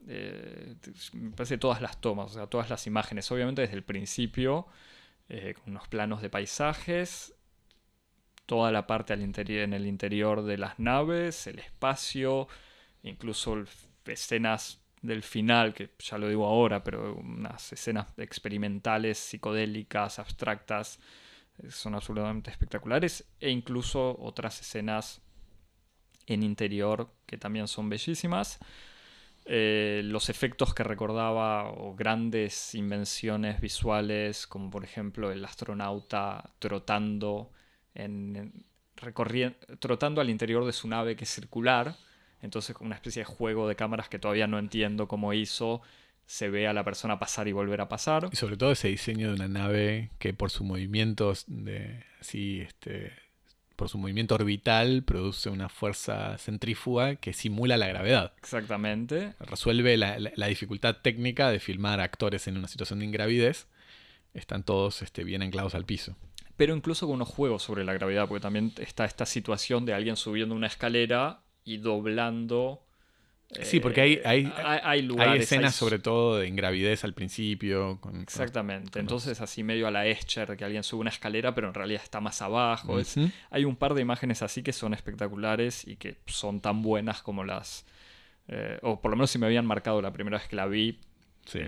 eh, 0.07 0.75
me 1.13 1.31
parece 1.31 1.57
todas 1.57 1.81
las 1.81 1.99
tomas, 1.99 2.31
o 2.31 2.33
sea, 2.33 2.47
todas 2.47 2.69
las 2.69 2.87
imágenes, 2.87 3.31
obviamente 3.31 3.61
desde 3.61 3.75
el 3.75 3.83
principio, 3.83 4.67
eh, 5.29 5.55
con 5.55 5.71
unos 5.71 5.87
planos 5.87 6.21
de 6.21 6.29
paisajes, 6.29 7.33
toda 8.45 8.71
la 8.71 8.85
parte 8.87 9.13
al 9.13 9.21
interior, 9.21 9.63
en 9.63 9.73
el 9.73 9.87
interior 9.87 10.43
de 10.43 10.57
las 10.57 10.79
naves, 10.79 11.47
el 11.47 11.59
espacio, 11.59 12.47
incluso 13.03 13.63
escenas 14.05 14.81
del 15.01 15.23
final, 15.23 15.73
que 15.73 15.89
ya 15.99 16.17
lo 16.17 16.27
digo 16.27 16.45
ahora, 16.45 16.83
pero 16.83 17.15
unas 17.15 17.73
escenas 17.73 18.07
experimentales, 18.17 19.17
psicodélicas, 19.17 20.19
abstractas, 20.19 20.99
eh, 21.59 21.71
son 21.71 21.95
absolutamente 21.95 22.51
espectaculares, 22.51 23.25
e 23.39 23.49
incluso 23.49 24.15
otras 24.19 24.61
escenas 24.61 25.21
en 26.27 26.43
interior 26.43 27.11
que 27.25 27.37
también 27.37 27.67
son 27.67 27.89
bellísimas. 27.89 28.59
Eh, 29.47 30.01
los 30.03 30.29
efectos 30.29 30.73
que 30.73 30.83
recordaba 30.83 31.69
o 31.69 31.95
grandes 31.95 32.73
invenciones 32.73 33.61
visuales, 33.61 34.47
como 34.47 34.71
por 34.71 34.83
ejemplo 34.83 35.31
el 35.31 35.45
astronauta 35.45 36.51
trotando, 36.57 37.51
en, 37.93 38.65
trotando 39.79 40.21
al 40.21 40.31
interior 40.31 40.65
de 40.65 40.73
su 40.73 40.87
nave 40.87 41.15
que 41.15 41.25
es 41.25 41.29
circular, 41.29 41.95
entonces 42.41 42.75
con 42.75 42.87
una 42.87 42.95
especie 42.95 43.21
de 43.21 43.25
juego 43.25 43.67
de 43.67 43.75
cámaras 43.75 44.09
que 44.09 44.17
todavía 44.17 44.47
no 44.47 44.57
entiendo 44.57 45.07
cómo 45.07 45.31
hizo, 45.31 45.83
se 46.25 46.49
ve 46.49 46.67
a 46.67 46.73
la 46.73 46.83
persona 46.83 47.19
pasar 47.19 47.47
y 47.47 47.51
volver 47.51 47.81
a 47.81 47.87
pasar. 47.87 48.29
Y 48.31 48.35
sobre 48.37 48.57
todo 48.57 48.71
ese 48.71 48.87
diseño 48.87 49.27
de 49.27 49.35
una 49.35 49.47
nave 49.47 50.09
que 50.17 50.33
por 50.33 50.49
sus 50.49 50.65
movimientos 50.65 51.45
de 51.47 52.03
así 52.19 52.61
este 52.61 53.13
por 53.75 53.89
su 53.89 53.97
movimiento 53.97 54.35
orbital, 54.35 55.03
produce 55.03 55.49
una 55.49 55.69
fuerza 55.69 56.37
centrífuga 56.37 57.15
que 57.15 57.33
simula 57.33 57.77
la 57.77 57.87
gravedad. 57.87 58.33
Exactamente. 58.37 59.33
Resuelve 59.39 59.97
la, 59.97 60.47
dificultad 60.47 60.97
técnica 61.01 61.49
de 61.49 61.59
filmar 61.59 61.99
actores 61.99 62.47
en 62.47 62.57
una 62.57 62.67
situación 62.67 62.99
de 62.99 63.05
ingravidez. 63.05 63.67
Están 64.33 64.63
todos 64.63 65.01
este, 65.01 65.23
bien 65.23 65.41
anclados 65.41 65.75
al 65.75 65.85
piso. 65.85 66.15
Pero 66.57 66.75
incluso 66.75 67.07
con 67.07 67.15
unos 67.15 67.29
juegos 67.29 67.63
sobre 67.63 67.83
la 67.83 67.93
gravedad, 67.93 68.27
porque 68.27 68.41
también 68.41 68.71
está 68.77 69.05
esta 69.05 69.25
situación 69.25 69.85
de 69.85 69.93
alguien 69.93 70.15
subiendo 70.15 70.55
una 70.55 70.67
escalera 70.67 71.41
y 71.63 71.77
doblando 71.77 72.84
Sí, 73.61 73.79
porque 73.79 74.01
hay, 74.01 74.21
hay, 74.25 74.51
hay, 74.83 75.07
hay 75.19 75.39
escenas 75.39 75.75
sobre 75.75 75.99
todo 75.99 76.37
de 76.37 76.47
ingravidez 76.47 77.03
al 77.03 77.13
principio. 77.13 77.99
Exactamente, 78.21 78.99
entonces 78.99 79.39
así 79.39 79.63
medio 79.63 79.87
a 79.87 79.91
la 79.91 80.07
Escher, 80.07 80.57
que 80.57 80.65
alguien 80.65 80.83
sube 80.83 81.01
una 81.01 81.09
escalera 81.09 81.53
pero 81.53 81.67
en 81.67 81.73
realidad 81.73 82.01
está 82.03 82.19
más 82.19 82.41
abajo. 82.41 82.97
hay 83.51 83.65
un 83.65 83.75
par 83.75 83.93
de 83.93 84.01
imágenes 84.01 84.41
así 84.41 84.63
que 84.63 84.73
son 84.73 84.93
espectaculares 84.93 85.87
y 85.87 85.95
que 85.95 86.17
son 86.25 86.59
tan 86.59 86.81
buenas 86.81 87.21
como 87.21 87.43
las... 87.43 87.85
Eh, 88.47 88.77
o 88.81 89.01
por 89.01 89.11
lo 89.11 89.17
menos 89.17 89.31
si 89.31 89.39
me 89.39 89.45
habían 89.45 89.65
marcado 89.65 90.01
la 90.01 90.11
primera 90.11 90.37
vez 90.37 90.47
que 90.47 90.55
la 90.55 90.67
vi, 90.67 90.99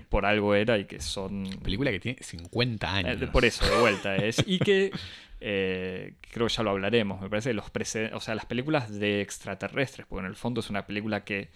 por 0.08 0.26
algo 0.26 0.54
era 0.54 0.78
y 0.78 0.84
que 0.84 1.00
son... 1.00 1.48
Película 1.62 1.90
que 1.90 2.00
tiene 2.00 2.18
50 2.20 2.86
eh, 2.86 2.90
años. 2.90 3.30
por 3.30 3.44
eso, 3.44 3.64
de 3.64 3.80
vuelta 3.80 4.16
es. 4.16 4.42
Y 4.46 4.58
que 4.58 4.90
eh, 5.40 6.14
creo 6.32 6.48
que 6.48 6.52
ya 6.52 6.62
lo 6.62 6.70
hablaremos, 6.70 7.20
me 7.20 7.30
parece 7.30 7.52
los 7.52 7.66
o 8.12 8.20
sea, 8.20 8.34
las 8.34 8.46
películas 8.46 8.90
de 8.98 9.20
extraterrestres, 9.20 10.06
porque 10.06 10.20
en 10.20 10.26
el 10.26 10.36
fondo 10.36 10.60
es 10.60 10.70
una 10.70 10.86
película 10.86 11.24
que 11.24 11.50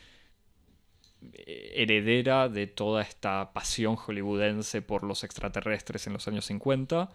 heredera 1.35 2.49
de 2.49 2.67
toda 2.67 3.03
esta 3.03 3.53
pasión 3.53 3.97
hollywoodense 3.97 4.83
por 4.83 5.05
los 5.05 5.25
extraterrestres 5.25 6.07
en 6.07 6.13
los 6.13 6.29
años 6.29 6.47
50, 6.47 7.11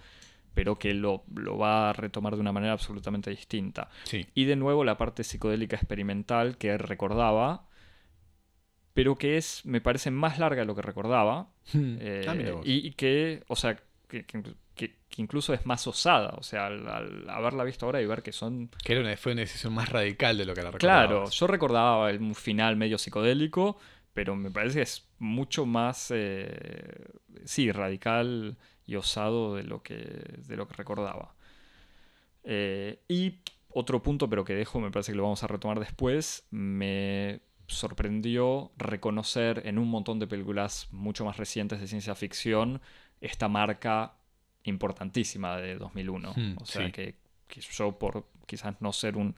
pero 0.54 0.80
que 0.80 0.94
lo, 0.94 1.24
va 1.60 1.92
a 1.92 1.94
retomar 1.94 2.36
de 2.36 2.42
una 2.42 2.52
manera 2.52 2.74
absolutamente 2.74 3.30
distinta. 3.30 3.90
Y 4.34 4.46
de 4.46 4.56
nuevo 4.56 4.84
la 4.84 4.98
parte 4.98 5.24
psicodélica 5.24 5.76
experimental 5.76 6.58
que 6.58 6.78
recordaba, 6.78 7.68
pero 8.94 9.16
que 9.16 9.38
es, 9.38 9.64
me 9.66 9.82
parece, 9.82 10.10
más 10.10 10.40
larga 10.40 10.62
de 10.62 10.66
lo 10.66 10.74
que 10.74 10.82
recordaba. 10.82 11.50
Hmm. 11.72 11.98
Eh, 12.00 12.26
ah, 12.28 12.36
y, 12.64 12.92
que, 12.94 13.44
o 13.48 13.56
sea, 13.56 13.78
que, 14.08 14.26
incluso 15.18 15.54
es 15.54 15.66
más 15.68 15.86
osada. 15.86 16.34
O 16.38 16.44
sea, 16.44 16.66
al, 16.66 17.30
haberla 17.30 17.64
visto 17.64 17.86
ahora 17.86 18.02
y 18.02 18.08
ver 18.08 18.24
que 18.24 18.32
son. 18.32 18.72
Que 18.84 18.94
era 18.94 19.02
una, 19.02 19.16
fue 19.16 19.34
una 19.34 19.42
decisión 19.42 19.74
más 19.74 19.90
radical 19.90 20.38
de 20.38 20.46
lo 20.46 20.56
que 20.56 20.64
la 20.64 20.72
recordaba. 20.72 21.08
Claro, 21.08 21.30
yo 21.30 21.46
recordaba 21.48 22.10
un 22.10 22.34
final 22.34 22.76
medio 22.76 22.98
psicodélico, 22.98 23.78
pero 24.18 24.36
me 24.36 24.50
parece 24.50 24.78
que 24.78 24.82
es 24.82 25.08
mucho 25.20 25.68
más, 25.68 26.12
eh, 26.12 27.06
sí, 27.46 27.72
radical 27.72 28.58
y 28.88 28.96
osado 28.96 29.54
de 29.54 29.62
lo 29.62 29.84
que, 29.84 29.94
de 29.96 30.58
lo 30.58 30.68
que 30.68 30.74
recordaba. 30.74 31.36
Eh, 32.44 33.00
y 33.08 33.36
otro 33.70 34.02
punto, 34.02 34.28
pero 34.28 34.44
que 34.44 34.56
dejo, 34.56 34.80
me 34.80 34.90
parece 34.90 35.12
que 35.12 35.18
lo 35.18 35.22
vamos 35.22 35.44
a 35.44 35.48
retomar 35.48 35.80
después, 35.80 36.48
me 36.50 37.42
sorprendió 37.68 38.72
reconocer 38.76 39.62
en 39.68 39.78
un 39.78 39.88
montón 39.88 40.18
de 40.18 40.26
películas 40.26 40.88
mucho 40.90 41.24
más 41.24 41.38
recientes 41.38 41.80
de 41.80 41.86
ciencia 41.86 42.16
ficción 42.16 42.82
esta 43.22 43.48
marca 43.48 44.16
importantísima 44.64 45.58
de 45.58 45.76
2001. 45.76 46.34
Hmm, 46.36 46.56
o 46.60 46.66
sea, 46.66 46.92
que, 46.92 47.20
yo 47.72 48.00
por 48.00 48.26
quizás 48.48 48.82
no 48.82 48.92
ser 48.94 49.16
un 49.16 49.36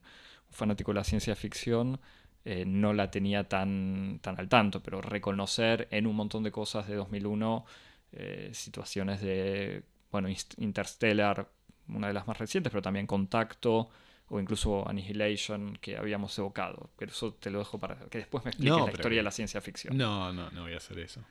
fanático 0.50 0.94
de 0.94 1.00
la 1.00 1.04
ciencia 1.04 1.36
ficción, 1.36 2.00
eh, 2.46 2.64
no 2.66 2.94
la 2.94 3.12
tenía 3.12 3.48
tan, 3.48 4.20
tan 4.22 4.40
al 4.40 4.48
tanto, 4.48 4.82
pero 4.82 5.02
reconocer 5.02 5.88
en 5.92 6.08
un 6.08 6.16
montón 6.16 6.44
de 6.44 6.52
cosas 6.52 6.88
de 6.88 6.96
2001 6.96 7.66
eh, 8.12 8.50
situaciones 8.54 9.22
de, 9.22 9.84
bueno, 10.12 10.30
Interstellar, 10.58 11.50
una 11.90 12.08
de 12.08 12.14
las 12.14 12.28
más 12.28 12.38
recientes, 12.38 12.72
pero 12.72 12.82
también 12.82 13.06
Contacto 13.08 13.90
o 14.30 14.40
incluso 14.40 14.88
Annihilation 14.88 15.78
que 15.82 15.98
habíamos 15.98 16.38
evocado. 16.38 16.90
Pero 16.98 17.12
eso 17.12 17.34
te 17.34 17.50
lo 17.50 17.60
dejo 17.60 17.80
para 17.80 17.96
que 18.10 18.20
después 18.20 18.46
me 18.46 18.52
expliques 18.52 18.86
la 18.86 18.92
historia 18.92 19.18
de 19.18 19.24
la 19.24 19.32
ciencia 19.32 19.60
ficción. 19.60 19.98
No, 19.98 20.32
no, 20.32 20.50
no 20.52 20.64
voy 20.64 20.74
a 20.74 20.78
hacer 20.78 21.00
eso. 21.00 21.24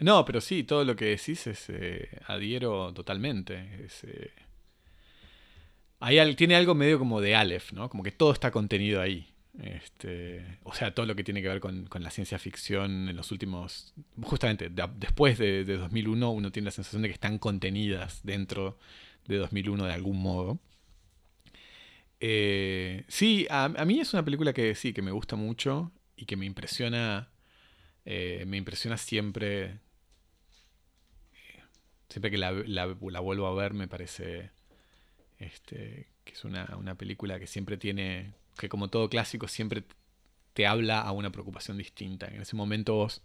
No, 0.00 0.24
pero 0.24 0.40
sí, 0.40 0.64
todo 0.64 0.84
lo 0.84 0.96
que 0.96 1.04
decís 1.06 1.46
es 1.46 1.70
eh, 1.70 2.08
adhiero 2.26 2.92
totalmente. 2.92 3.86
tiene 6.36 6.56
algo 6.56 6.74
medio 6.74 6.98
como 6.98 7.20
de 7.20 7.36
Aleph, 7.36 7.72
¿no? 7.72 7.88
Como 7.88 8.02
que 8.02 8.10
todo 8.10 8.32
está 8.32 8.50
contenido 8.50 9.00
ahí. 9.00 9.31
Este, 9.60 10.58
o 10.62 10.72
sea, 10.72 10.94
todo 10.94 11.04
lo 11.04 11.14
que 11.14 11.24
tiene 11.24 11.42
que 11.42 11.48
ver 11.48 11.60
con, 11.60 11.88
la 11.92 12.10
ciencia 12.10 12.38
ficción 12.38 13.08
en 13.08 13.16
los 13.16 13.30
últimos. 13.32 13.92
Justamente, 14.22 14.70
después 14.70 15.38
de, 15.38 15.64
2001, 15.64 16.30
uno 16.30 16.52
tiene 16.52 16.66
la 16.66 16.70
sensación 16.70 17.02
de 17.02 17.08
que 17.08 17.14
están 17.14 17.38
contenidas 17.38 18.20
dentro 18.24 18.78
de 19.26 19.36
2001 19.36 19.84
de 19.86 19.92
algún 19.92 20.20
modo. 20.22 20.58
Eh, 22.20 23.04
sí, 23.08 23.46
a, 23.50 23.68
mí 23.68 24.00
es 24.00 24.12
una 24.14 24.24
película 24.24 24.52
que 24.52 24.74
sí, 24.74 24.92
que 24.92 25.02
me 25.02 25.10
gusta 25.10 25.36
mucho 25.36 25.92
y 26.16 26.24
que 26.26 26.36
me 26.36 26.46
impresiona. 26.46 27.30
Eh, 28.04 28.44
me 28.46 28.56
impresiona 28.56 28.96
siempre. 28.96 29.80
Siempre 32.08 32.30
que 32.30 32.38
la, 32.38 32.52
la, 32.52 32.86
vuelvo 32.86 33.46
a 33.46 33.54
ver, 33.54 33.74
me 33.74 33.88
parece. 33.88 34.50
Este, 35.38 36.08
que 36.24 36.32
es 36.32 36.44
una, 36.44 36.76
una 36.78 36.94
película 36.94 37.38
que 37.38 37.46
siempre 37.46 37.76
tiene 37.76 38.32
que 38.58 38.68
como 38.68 38.88
todo 38.88 39.08
clásico 39.08 39.48
siempre 39.48 39.84
te 40.54 40.66
habla 40.66 41.00
a 41.00 41.12
una 41.12 41.30
preocupación 41.30 41.78
distinta. 41.78 42.26
En 42.26 42.42
ese 42.42 42.56
momento 42.56 42.94
vos 42.94 43.22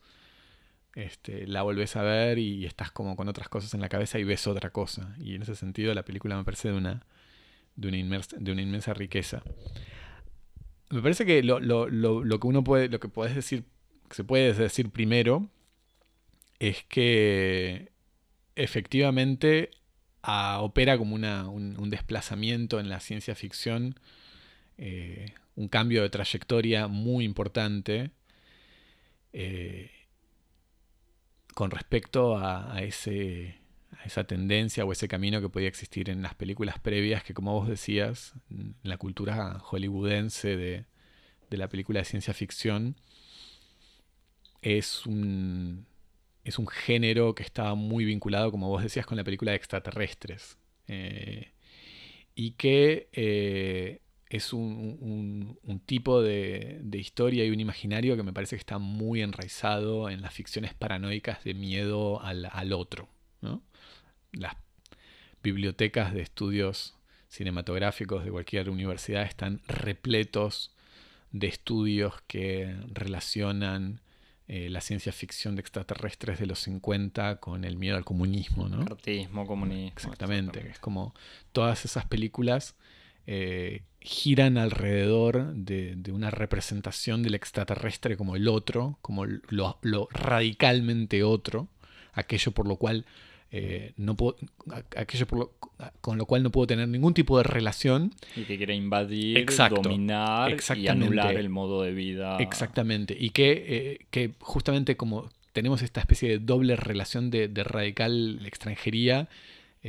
este, 0.96 1.46
la 1.46 1.62
volvés 1.62 1.96
a 1.96 2.02
ver 2.02 2.40
y 2.40 2.66
estás 2.66 2.92
como 2.92 3.16
con 3.16 3.28
otras 3.28 3.50
cosas 3.50 3.74
en 3.74 3.82
la 3.82 3.90
cabeza 3.90 4.18
y 4.20 4.24
ves 4.24 4.48
otra 4.48 4.72
cosa. 4.72 5.16
Y 5.20 5.36
en 5.36 5.44
ese 5.44 5.56
sentido 5.56 5.94
la 5.94 6.04
película 6.04 6.36
me 6.36 6.44
parece 6.44 6.70
de 6.70 6.76
una, 6.76 7.06
de 7.76 7.88
una, 7.88 7.98
inmensa, 7.98 8.36
de 8.40 8.52
una 8.52 8.62
inmensa 8.62 8.94
riqueza. 8.94 9.44
Me 10.90 11.02
parece 11.02 11.26
que 11.26 11.44
lo, 11.44 11.60
que 11.60 12.48
uno 12.48 12.64
puede, 12.64 12.90
lo 12.90 13.00
que 13.00 13.10
puedes 13.10 13.36
decir, 13.36 13.66
que 14.10 14.16
se 14.16 14.24
puede 14.24 14.54
decir 14.54 14.90
primero, 14.90 15.50
es 16.60 16.84
que 16.86 17.92
efectivamente 18.56 19.70
ah, 20.24 20.60
opera 20.62 20.98
como 20.98 21.14
una, 21.14 21.48
un, 21.48 21.80
un 21.80 21.90
desplazamiento 21.90 22.80
en 22.80 22.90
la 22.90 23.02
ciencia 23.02 23.36
ficción, 23.36 24.00
eh, 24.78 25.34
un 25.56 25.68
cambio 25.68 26.04
de 26.04 26.10
trayectoria 26.10 26.88
muy 26.88 27.26
importante 27.26 28.12
eh, 29.34 29.92
con 31.54 31.72
respecto 31.72 32.38
a, 32.38 32.82
ese, 32.82 33.58
esa 34.06 34.26
tendencia 34.26 34.86
o 34.86 34.92
ese 34.92 35.08
camino 35.08 35.42
que 35.42 35.50
podía 35.50 35.68
existir 35.68 36.10
en 36.10 36.22
las 36.22 36.36
películas 36.36 36.80
previas, 36.80 37.24
que 37.24 37.34
como 37.34 37.54
vos 37.54 37.68
decías, 37.68 38.34
en 38.52 38.76
la 38.84 38.98
cultura 38.98 39.60
hollywoodense 39.60 40.56
de, 40.56 40.86
de 41.50 41.58
la 41.58 41.68
película 41.68 42.00
de 42.00 42.06
ciencia 42.06 42.34
ficción, 42.36 42.96
es 44.62 45.06
un, 45.06 45.88
es 46.44 46.60
un 46.60 46.68
género 46.68 47.34
que 47.34 47.44
estaba 47.44 47.74
muy 47.76 48.06
vinculado, 48.06 48.52
como 48.52 48.70
vos 48.70 48.84
decías, 48.84 49.06
con 49.06 49.18
la 49.18 49.24
película 49.24 49.52
de 49.52 49.58
extraterrestres. 49.58 50.58
Eh, 50.88 51.52
y 52.36 52.52
que 52.52 53.10
es 54.30 54.52
un, 54.54 54.98
un- 55.00 55.60
un 55.64 55.80
tipo 55.80 56.22
de, 56.22 56.80
de 56.82 56.98
historia 56.98 57.46
y 57.46 57.50
un 57.52 57.60
imaginario 57.60 58.16
que 58.18 58.24
me 58.24 58.34
parece 58.34 58.56
que 58.56 58.60
está 58.62 58.78
muy 58.78 59.22
enraizado 59.22 60.10
en 60.10 60.22
las 60.22 60.34
ficciones 60.34 60.74
paranoicas 60.74 61.44
de 61.44 61.54
miedo 61.54 62.22
al, 62.22 62.50
al 62.52 62.74
otro. 62.74 63.08
¿no? 63.42 63.62
Las 64.34 64.56
bibliotecas 65.44 66.14
de 66.14 66.22
estudios 66.22 66.96
cinematográficos 67.30 68.24
de 68.26 68.32
cualquier 68.32 68.70
universidad 68.70 69.24
están 69.24 69.62
repletos 69.68 70.72
de 71.32 71.48
estudios 71.48 72.14
que 72.28 72.76
relacionan 72.94 74.02
eh, 74.48 74.70
la 74.70 74.80
ciencia 74.80 75.12
ficción 75.12 75.56
de 75.56 75.62
extraterrestres 75.62 76.40
de 76.40 76.46
los 76.46 76.60
50 76.60 77.40
con 77.42 77.66
el 77.66 77.76
miedo 77.78 77.98
al 77.98 78.06
comunismo, 78.06 78.70
¿no? 78.70 78.86
Comunismo. 79.68 79.94
Exactamente, 80.12 80.62
que 80.62 80.70
es 80.70 80.80
como 80.80 81.14
todas 81.52 81.84
esas 81.84 82.06
películas 82.06 82.76
eh, 83.28 83.82
giran 84.00 84.58
alrededor 84.58 85.54
de, 85.54 85.96
de 85.96 86.12
una 86.12 86.32
representación 86.32 87.24
del 87.24 87.36
extraterrestre 87.36 88.16
como 88.18 88.36
el 88.36 88.48
otro, 88.48 88.98
como 89.02 89.26
lo, 89.26 89.78
lo 89.82 90.08
radicalmente 90.12 91.24
otro, 91.24 91.68
aquello 92.14 92.52
por 92.54 92.68
lo 92.68 92.78
cual 92.78 93.06
eh, 93.52 93.94
no 93.98 94.16
puedo, 94.16 94.36
aquello 94.96 95.26
por 95.28 95.40
lo- 95.40 95.52
con 96.02 96.18
lo 96.18 96.26
cual 96.26 96.42
no 96.44 96.52
puedo 96.52 96.68
tener 96.68 96.88
ningún 96.88 97.14
tipo 97.14 97.38
de 97.38 97.44
relación. 97.44 98.12
Y 98.36 98.44
que 98.44 98.58
quiere 98.58 98.76
invadir, 98.76 99.38
Exacto, 99.38 99.82
dominar 99.84 100.58
y 100.76 100.88
anular 100.88 101.36
el 101.38 101.50
modo 101.50 101.84
de 101.84 101.92
vida. 101.94 102.38
Exactamente. 102.40 103.16
Y 103.20 103.30
que, 103.30 103.52
eh, 103.68 104.06
que 104.10 104.32
justamente 104.40 104.98
como 104.98 105.30
tenemos 105.54 105.82
esta 105.82 106.00
especie 106.00 106.30
de 106.30 106.40
doble 106.40 106.76
relación 106.76 107.30
de, 107.30 107.48
de 107.48 107.64
radical 107.64 108.40
extranjería, 108.46 109.28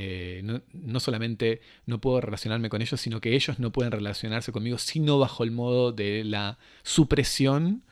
eh, 0.00 0.42
no, 0.44 0.62
no 0.72 1.00
solamente 1.00 1.60
no 1.84 2.00
puedo 2.00 2.20
relacionarme 2.20 2.68
con 2.68 2.82
ellos, 2.82 3.00
sino 3.00 3.20
que 3.20 3.34
ellos 3.34 3.58
no 3.58 3.72
pueden 3.72 3.90
relacionarse 3.90 4.52
conmigo, 4.52 4.78
sino 4.78 5.18
bajo 5.18 5.42
el 5.42 5.50
modo 5.50 5.90
de 5.90 6.22
la 6.22 6.56
supresión 6.84 7.82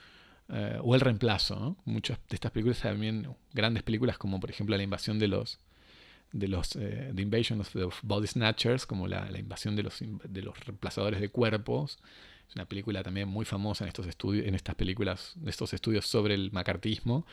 eh, 0.49 0.79
o 0.85 0.95
el 0.95 1.01
reemplazo. 1.01 1.77
Muchas 1.85 2.21
de 2.29 2.37
estas 2.37 2.53
películas 2.53 2.79
también, 2.79 3.27
grandes 3.53 3.83
películas 3.83 4.19
como 4.19 4.39
por 4.39 4.51
ejemplo 4.51 4.77
la 4.77 4.85
invasión 4.85 5.19
de 5.19 5.27
los 5.27 5.59
de 6.31 6.47
los 6.47 6.77
eh, 6.77 7.11
The 7.13 7.23
Invasion 7.23 7.61
of 7.61 7.73
the 7.73 7.89
Body 8.03 8.29
Snatchers, 8.29 8.87
como 8.87 9.09
la, 9.09 9.29
la 9.29 9.41
invasión 9.41 9.75
de 9.75 9.83
los, 9.83 9.99
de 10.01 10.43
los 10.43 10.65
reemplazadores 10.65 11.21
de 11.21 11.29
cuerpos. 11.29 11.99
Es 12.49 12.55
una 12.55 12.67
película 12.67 13.03
también 13.03 13.27
muy 13.27 13.45
famosa 13.45 13.83
en 13.83 13.89
estos 13.89 14.07
estudios, 14.07 14.47
en 14.47 14.55
estas 14.55 14.77
películas, 14.77 15.35
en 15.43 15.49
estos 15.49 15.75
estudios 15.75 16.07
sobre 16.07 16.35
el 16.35 16.53
macartismo, 16.53 17.27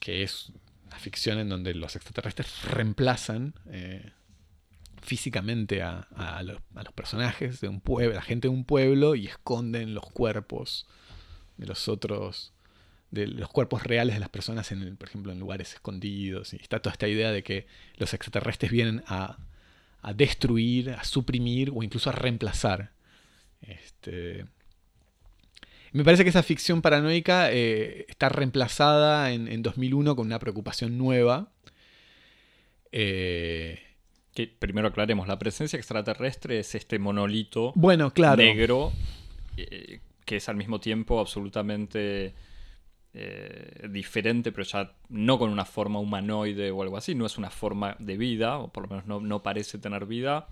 que 0.00 0.24
es 0.24 0.52
una 0.86 0.98
ficción 0.98 1.38
en 1.38 1.48
donde 1.48 1.74
los 1.74 1.96
extraterrestres 1.96 2.64
reemplazan 2.64 3.54
eh, 3.66 4.12
físicamente 5.02 5.82
a, 5.82 6.08
a 6.16 6.42
los, 6.42 6.60
personajes 6.94 7.60
de 7.60 7.68
un 7.68 7.80
pueblo, 7.80 8.14
la 8.14 8.22
gente 8.22 8.48
de 8.48 8.54
un 8.54 8.64
pueblo, 8.64 9.14
y 9.14 9.26
esconden 9.26 9.94
los 9.94 10.04
cuerpos 10.10 10.86
de 11.56 11.66
los 11.66 11.88
otros, 11.88 12.52
de 13.10 13.26
los 13.26 13.48
cuerpos 13.48 13.82
reales 13.82 14.14
de 14.14 14.20
las 14.20 14.28
personas, 14.28 14.70
en 14.72 14.96
por 14.96 15.08
ejemplo, 15.08 15.32
en 15.32 15.38
lugares 15.38 15.74
escondidos. 15.74 16.52
Y 16.52 16.56
está 16.56 16.80
toda 16.80 16.92
esta 16.92 17.08
idea 17.08 17.30
de 17.30 17.42
que 17.42 17.66
los 17.96 18.14
extraterrestres 18.14 18.70
vienen 18.70 19.02
a, 19.06 19.38
a 20.02 20.12
destruir, 20.12 20.90
a 20.90 21.04
suprimir 21.04 21.70
o 21.74 21.82
incluso 21.82 22.10
a 22.10 22.12
reemplazar. 22.12 22.92
Este, 23.60 24.46
me 25.92 26.04
parece 26.04 26.22
que 26.24 26.30
esa 26.30 26.42
ficción 26.42 26.82
paranoica 26.82 27.50
eh, 27.52 28.06
está 28.08 28.28
reemplazada 28.28 29.32
en, 29.32 29.48
en 29.48 29.62
2001 29.62 30.16
con 30.16 30.26
una 30.26 30.38
preocupación 30.38 30.96
nueva. 30.98 31.52
Eh, 32.92 33.78
Que 34.34 34.46
primero 34.46 34.88
aclaremos, 34.88 35.26
la 35.28 35.38
presencia 35.38 35.76
extraterrestre 35.78 36.58
es 36.60 36.74
este 36.74 36.98
monolito 36.98 37.72
bueno, 37.74 38.10
claro. 38.12 38.36
negro 38.42 38.92
eh, 39.56 40.00
que 40.24 40.36
es 40.36 40.48
al 40.48 40.56
mismo 40.56 40.78
tiempo 40.80 41.18
absolutamente 41.20 42.34
eh, 43.14 43.88
diferente, 43.88 44.52
pero 44.52 44.64
ya 44.64 44.92
no 45.08 45.38
con 45.38 45.50
una 45.50 45.64
forma 45.64 45.98
humanoide 46.00 46.70
o 46.70 46.82
algo 46.82 46.96
así, 46.98 47.14
no 47.14 47.24
es 47.24 47.38
una 47.38 47.48
forma 47.50 47.96
de 47.98 48.16
vida, 48.18 48.58
o 48.58 48.68
por 48.72 48.82
lo 48.82 48.88
menos 48.90 49.06
no, 49.06 49.20
no 49.20 49.42
parece 49.42 49.78
tener 49.78 50.04
vida, 50.04 50.48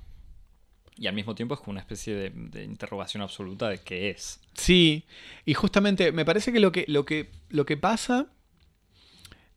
y 0.97 1.07
al 1.07 1.15
mismo 1.15 1.35
tiempo 1.35 1.55
es 1.55 1.61
como 1.61 1.73
una 1.73 1.81
especie 1.81 2.15
de, 2.15 2.31
de 2.31 2.65
interrogación 2.65 3.23
absoluta 3.23 3.69
de 3.69 3.79
qué 3.79 4.11
es. 4.11 4.41
Sí, 4.55 5.05
y 5.45 5.55
justamente 5.55 6.13
me 6.13 6.25
parece 6.25 6.53
que 6.53 6.61
lo 6.61 6.71
que, 6.73 6.85
lo 6.89 7.05
que, 7.05 7.31
lo 7.51 7.67
que 7.67 7.77
pasa, 7.77 8.29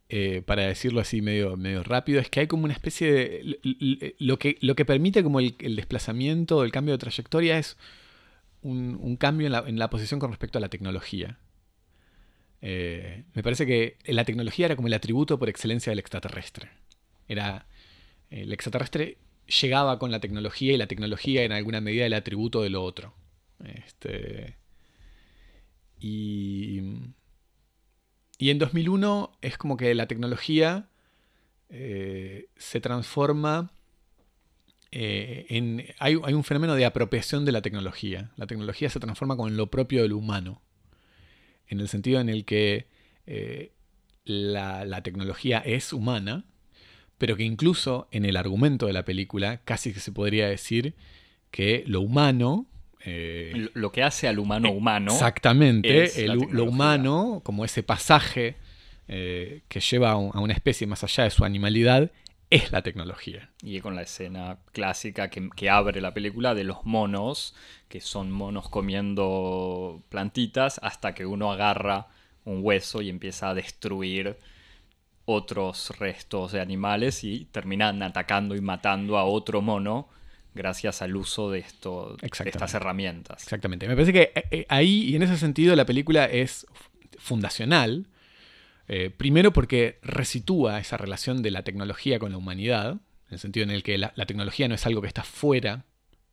eh, 0.10 0.42
para 0.46 0.64
decirlo 0.64 1.00
así 1.00 1.22
medio, 1.22 1.56
medio 1.58 1.84
rápido, 1.84 2.20
es 2.20 2.30
que 2.30 2.40
hay 2.40 2.48
como 2.48 2.64
una 2.64 2.74
especie 2.74 3.12
de... 3.12 4.16
Lo 4.20 4.40
que, 4.40 4.58
lo 4.62 4.76
que 4.76 4.86
permite 4.86 5.22
como 5.22 5.40
el, 5.40 5.56
el 5.60 5.76
desplazamiento, 5.76 6.64
el 6.64 6.72
cambio 6.72 6.94
de 6.94 6.98
trayectoria 6.98 7.60
es 7.60 7.78
un, 8.62 8.98
un 9.00 9.16
cambio 9.18 9.48
en 9.48 9.54
la, 9.54 9.64
en 9.68 9.78
la 9.78 9.90
posición 9.90 10.20
con 10.20 10.32
respecto 10.32 10.58
a 10.58 10.62
la 10.62 10.70
tecnología. 10.70 11.38
Eh, 12.62 13.26
me 13.36 13.44
parece 13.44 13.68
que 13.68 13.98
la 14.06 14.26
tecnología 14.26 14.66
era 14.66 14.76
como 14.76 14.88
el 14.88 14.94
atributo 14.96 15.38
por 15.38 15.50
excelencia 15.50 15.92
del 15.92 16.00
extraterrestre. 16.00 16.72
Era 17.28 17.68
el 18.32 18.52
extraterrestre 18.52 19.20
llegaba 19.48 20.00
con 20.00 20.12
la 20.12 20.20
tecnología 20.20 20.74
y 20.74 20.78
la 20.78 20.88
tecnología 20.88 21.43
en 21.43 21.52
alguna 21.52 21.82
medida 21.82 22.06
el 22.06 22.14
atributo 22.14 22.62
de 22.62 22.70
lo 22.70 22.84
otro. 22.84 23.14
Este, 23.64 24.58
y, 26.00 26.82
y 28.38 28.50
en 28.50 28.60
2001 28.60 29.38
es 29.41 29.58
como 29.58 29.78
que 29.78 29.93
la 29.95 30.08
tecnología 30.08 30.89
eh, 31.70 32.50
se 32.58 32.80
transforma 32.82 33.72
eh, 34.91 35.45
en... 35.50 35.86
Hay, 36.00 36.18
hay 36.24 36.34
un 36.34 36.43
fenómeno 36.43 36.76
de 36.76 36.86
apropiación 36.86 37.45
de 37.45 37.52
la 37.52 37.62
tecnología. 37.62 38.32
La 38.36 38.48
tecnología 38.48 38.89
se 38.89 39.00
transforma 39.00 39.36
con 39.38 39.58
lo 39.58 39.68
propio 39.68 40.02
del 40.04 40.14
humano. 40.14 40.62
En 41.68 41.80
el 41.80 41.89
sentido 41.89 42.20
en 42.20 42.30
el 42.30 42.45
que 42.45 42.88
eh, 43.26 43.74
la, 44.24 44.86
la 44.86 45.04
tecnología 45.04 45.59
es 45.59 45.92
humana, 45.92 46.46
pero 47.18 47.36
que 47.36 47.44
incluso 47.44 48.08
en 48.12 48.26
el 48.26 48.38
argumento 48.38 48.86
de 48.88 48.94
la 48.94 49.04
película 49.06 49.62
casi 49.66 49.94
que 49.94 50.00
se 50.00 50.12
podría 50.12 50.48
decir 50.48 50.94
que 51.52 51.84
lo 51.88 52.02
humano... 52.02 52.66
eh, 53.06 53.70
Lo- 53.74 53.92
que 53.92 54.04
hace 54.04 54.28
al 54.28 54.39
humano 54.39 54.70
humano. 54.72 55.12
Exactamente, 55.14 56.24
el- 56.26 56.39
lo 56.52 56.64
humano, 56.66 57.42
como 57.44 57.64
ese 57.66 57.84
pasaje 57.84 58.56
eh, 59.08 59.62
que 59.70 59.80
lleva 59.80 60.12
a, 60.12 60.18
un- 60.18 60.32
a 60.36 60.39
una 60.42 60.54
especie 60.54 60.86
más 60.88 61.04
allá 61.04 61.24
de 61.24 61.30
su 61.30 61.46
animalidad, 61.46 62.12
es 62.50 62.72
la 62.72 62.82
tecnología. 62.82 63.50
Y 63.62 63.80
con 63.82 63.96
la 63.96 64.02
escena 64.04 64.60
clásica 64.74 65.30
que, 65.30 65.50
que 65.56 65.70
abre 65.70 66.02
la 66.02 66.14
película 66.14 66.54
de 66.56 66.64
los 66.66 66.86
monos, 66.86 67.56
que 67.89 68.00
son 68.02 68.32
monos 68.32 68.70
comiendo 68.70 70.02
plantitas, 70.10 70.80
hasta 70.84 71.14
que 71.14 71.26
uno 71.26 71.52
agarra 71.52 72.08
un 72.46 72.60
hueso 72.64 73.02
y 73.02 73.10
empieza 73.10 73.50
a 73.50 73.54
destruir 73.54 74.38
otros 75.29 75.91
restos 75.99 76.54
de 76.54 76.62
animales 76.62 77.24
y 77.25 77.45
terminan 77.51 78.01
atacando 78.01 78.55
y 78.55 78.62
matando 78.62 79.17
a 79.17 79.25
otro 79.25 79.62
mono 79.62 80.08
gracias 80.55 81.01
al 81.01 81.16
uso 81.17 81.51
de, 81.51 81.59
esto, 81.59 82.16
de 82.20 82.28
estas 82.49 82.74
herramientas. 82.74 83.43
Exactamente. 83.43 83.87
Me 83.89 83.93
parece 83.95 84.13
que 84.13 84.32
eh, 84.33 84.43
eh, 84.51 84.66
ahí, 84.70 85.01
y 85.04 85.16
en 85.17 85.24
ese 85.24 85.37
sentido, 85.37 85.75
la 85.75 85.86
película 85.86 86.25
es 86.25 86.66
fundacional. 87.20 88.08
Eh, 88.87 89.09
primero 89.09 89.51
porque 89.51 89.99
resitúa 90.01 90.79
esa 90.79 90.95
relación 90.97 91.41
de 91.43 91.51
la 91.51 91.63
tecnología 91.63 92.20
con 92.20 92.32
la 92.32 92.37
humanidad, 92.37 92.91
en 92.93 92.99
el 93.33 93.39
sentido 93.39 93.66
en 93.66 93.71
el 93.71 93.83
que 93.83 93.97
la, 93.97 94.13
la 94.16 94.25
tecnología 94.25 94.67
no 94.70 94.75
es 94.75 94.86
algo 94.86 95.01
que 95.01 95.08
está 95.09 95.24
fuera, 95.24 95.83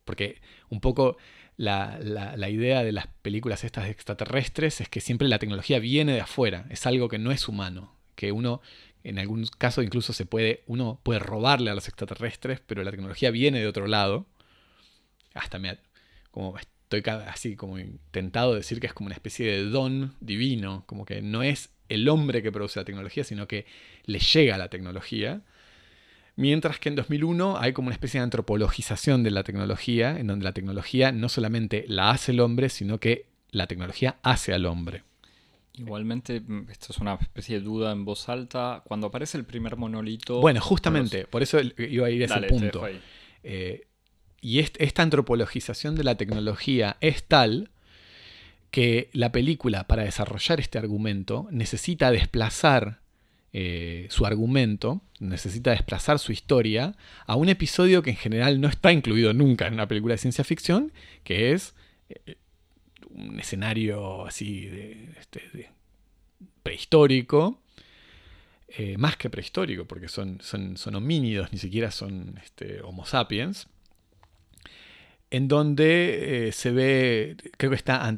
porque 0.04 0.40
un 0.70 0.80
poco 0.80 1.16
la, 1.56 1.98
la- 2.00 2.36
la 2.36 2.48
idea 2.48 2.84
de 2.84 2.92
las 2.92 3.08
películas 3.22 3.64
estas 3.64 3.88
extraterrestres 3.88 4.80
es 4.80 4.88
que 4.88 5.00
siempre 5.00 5.26
la 5.26 5.40
tecnología 5.40 5.80
viene 5.80 6.12
de 6.12 6.20
afuera, 6.20 6.66
es 6.70 6.86
algo 6.86 7.08
que 7.08 7.18
no 7.18 7.32
es 7.32 7.48
humano, 7.48 7.92
que 8.14 8.32
uno, 8.32 8.60
en 9.02 9.18
algún 9.18 9.46
caso 9.58 9.82
incluso 9.82 10.12
se 10.12 10.26
puede, 10.26 10.62
uno 10.66 11.00
puede 11.02 11.20
robarle 11.20 11.70
a 11.70 11.74
los 11.74 11.88
extraterrestres, 11.88 12.60
pero 12.60 12.82
la 12.84 12.90
tecnología 12.90 13.30
viene 13.30 13.60
de 13.60 13.66
otro 13.66 13.86
lado. 13.86 14.26
Hasta 15.34 15.58
me, 15.58 15.78
como 16.30 16.56
estoy 16.58 17.02
así 17.26 17.56
como 17.56 17.78
intentado 17.78 18.52
de 18.52 18.58
decir 18.58 18.80
que 18.80 18.86
es 18.86 18.94
como 18.94 19.06
una 19.06 19.14
especie 19.14 19.50
de 19.50 19.64
don 19.64 20.14
divino, 20.20 20.84
como 20.86 21.04
que 21.04 21.22
no 21.22 21.42
es 21.42 21.70
el 21.88 22.08
hombre 22.08 22.42
que 22.42 22.52
produce 22.52 22.80
la 22.80 22.84
tecnología, 22.84 23.24
sino 23.24 23.46
que 23.48 23.66
le 24.04 24.18
llega 24.18 24.58
la 24.58 24.68
tecnología. 24.68 25.42
Mientras 26.36 26.78
que 26.78 26.88
en 26.88 26.96
2001 26.96 27.58
hay 27.58 27.72
como 27.72 27.86
una 27.86 27.94
especie 27.94 28.18
de 28.20 28.24
antropologización 28.24 29.22
de 29.22 29.30
la 29.30 29.44
tecnología, 29.44 30.18
en 30.18 30.26
donde 30.26 30.44
la 30.44 30.52
tecnología 30.52 31.12
no 31.12 31.28
solamente 31.28 31.84
la 31.88 32.10
hace 32.10 32.32
el 32.32 32.40
hombre, 32.40 32.68
sino 32.68 32.98
que 32.98 33.26
la 33.50 33.66
tecnología 33.66 34.18
hace 34.22 34.52
al 34.52 34.66
hombre. 34.66 35.04
Igualmente, 35.76 36.40
mm, 36.40 36.70
esto 36.70 36.88
es 36.90 36.98
una 36.98 37.14
especie 37.14 37.59
de 37.59 37.64
duda 37.64 37.92
en 37.92 38.05
voz 38.05 38.28
alta. 38.28 38.82
Cuando 38.84 39.09
aparece 39.09 39.38
el 39.38 39.44
primer 39.44 39.76
monolito. 39.76 40.40
Bueno, 40.40 40.60
justamente, 40.60 41.26
por 41.26 41.42
eso 41.42 41.59
iba 41.60 42.06
a 42.06 42.10
ir 42.10 42.22
a 42.22 42.26
ese 42.26 42.46
punto. 42.46 42.86
Eh, 43.42 43.86
y 44.40 44.59
esta 44.59 45.02
antropologización 45.02 45.94
de 45.94 46.05
la 46.05 46.16
tecnología 46.16 46.96
es 47.01 47.24
tal 47.24 47.70
que 48.70 49.09
la 49.12 49.32
película, 49.32 49.86
para 49.86 50.05
desarrollar 50.05 50.60
este 50.60 50.78
argumento, 50.78 51.46
necesita 51.51 52.10
desplazar 52.10 53.01
eh, 53.52 54.09
su 54.10 54.26
argumento, 54.26 55.01
necesita 55.20 55.70
desplazar 55.70 56.18
su 56.18 56.32
historia 56.32 56.96
a 57.24 57.36
un 57.36 57.48
episodio 57.48 58.02
que 58.02 58.10
en 58.10 58.16
general 58.16 58.60
no 58.60 58.68
está 58.68 58.92
incluido 58.92 59.32
nunca 59.32 59.68
en 59.68 59.74
una 59.74 59.86
película 59.86 60.14
de 60.14 60.18
ciencia 60.18 60.42
ficción, 60.42 60.92
que 61.22 61.52
es 61.52 61.74
eh, 62.09 62.36
un 63.14 63.38
escenario 63.38 64.26
así 64.26 64.66
de, 64.66 65.08
este, 65.18 65.70
prehistórico, 66.62 67.60
eh, 68.68 68.96
más 68.98 69.16
que 69.16 69.30
prehistórico, 69.30 69.84
porque 69.84 70.08
son, 70.08 70.40
son, 70.40 70.94
homínidos, 70.94 71.52
ni 71.52 71.58
siquiera 71.58 71.90
son 71.90 72.40
este, 72.42 72.82
Homo 72.82 73.06
sapiens, 73.06 73.68
en 75.30 75.48
donde 75.48 76.48
eh, 76.48 76.52
se 76.52 76.70
ve, 76.70 77.36
creo 77.56 77.70
que 77.70 77.76
está 77.76 78.16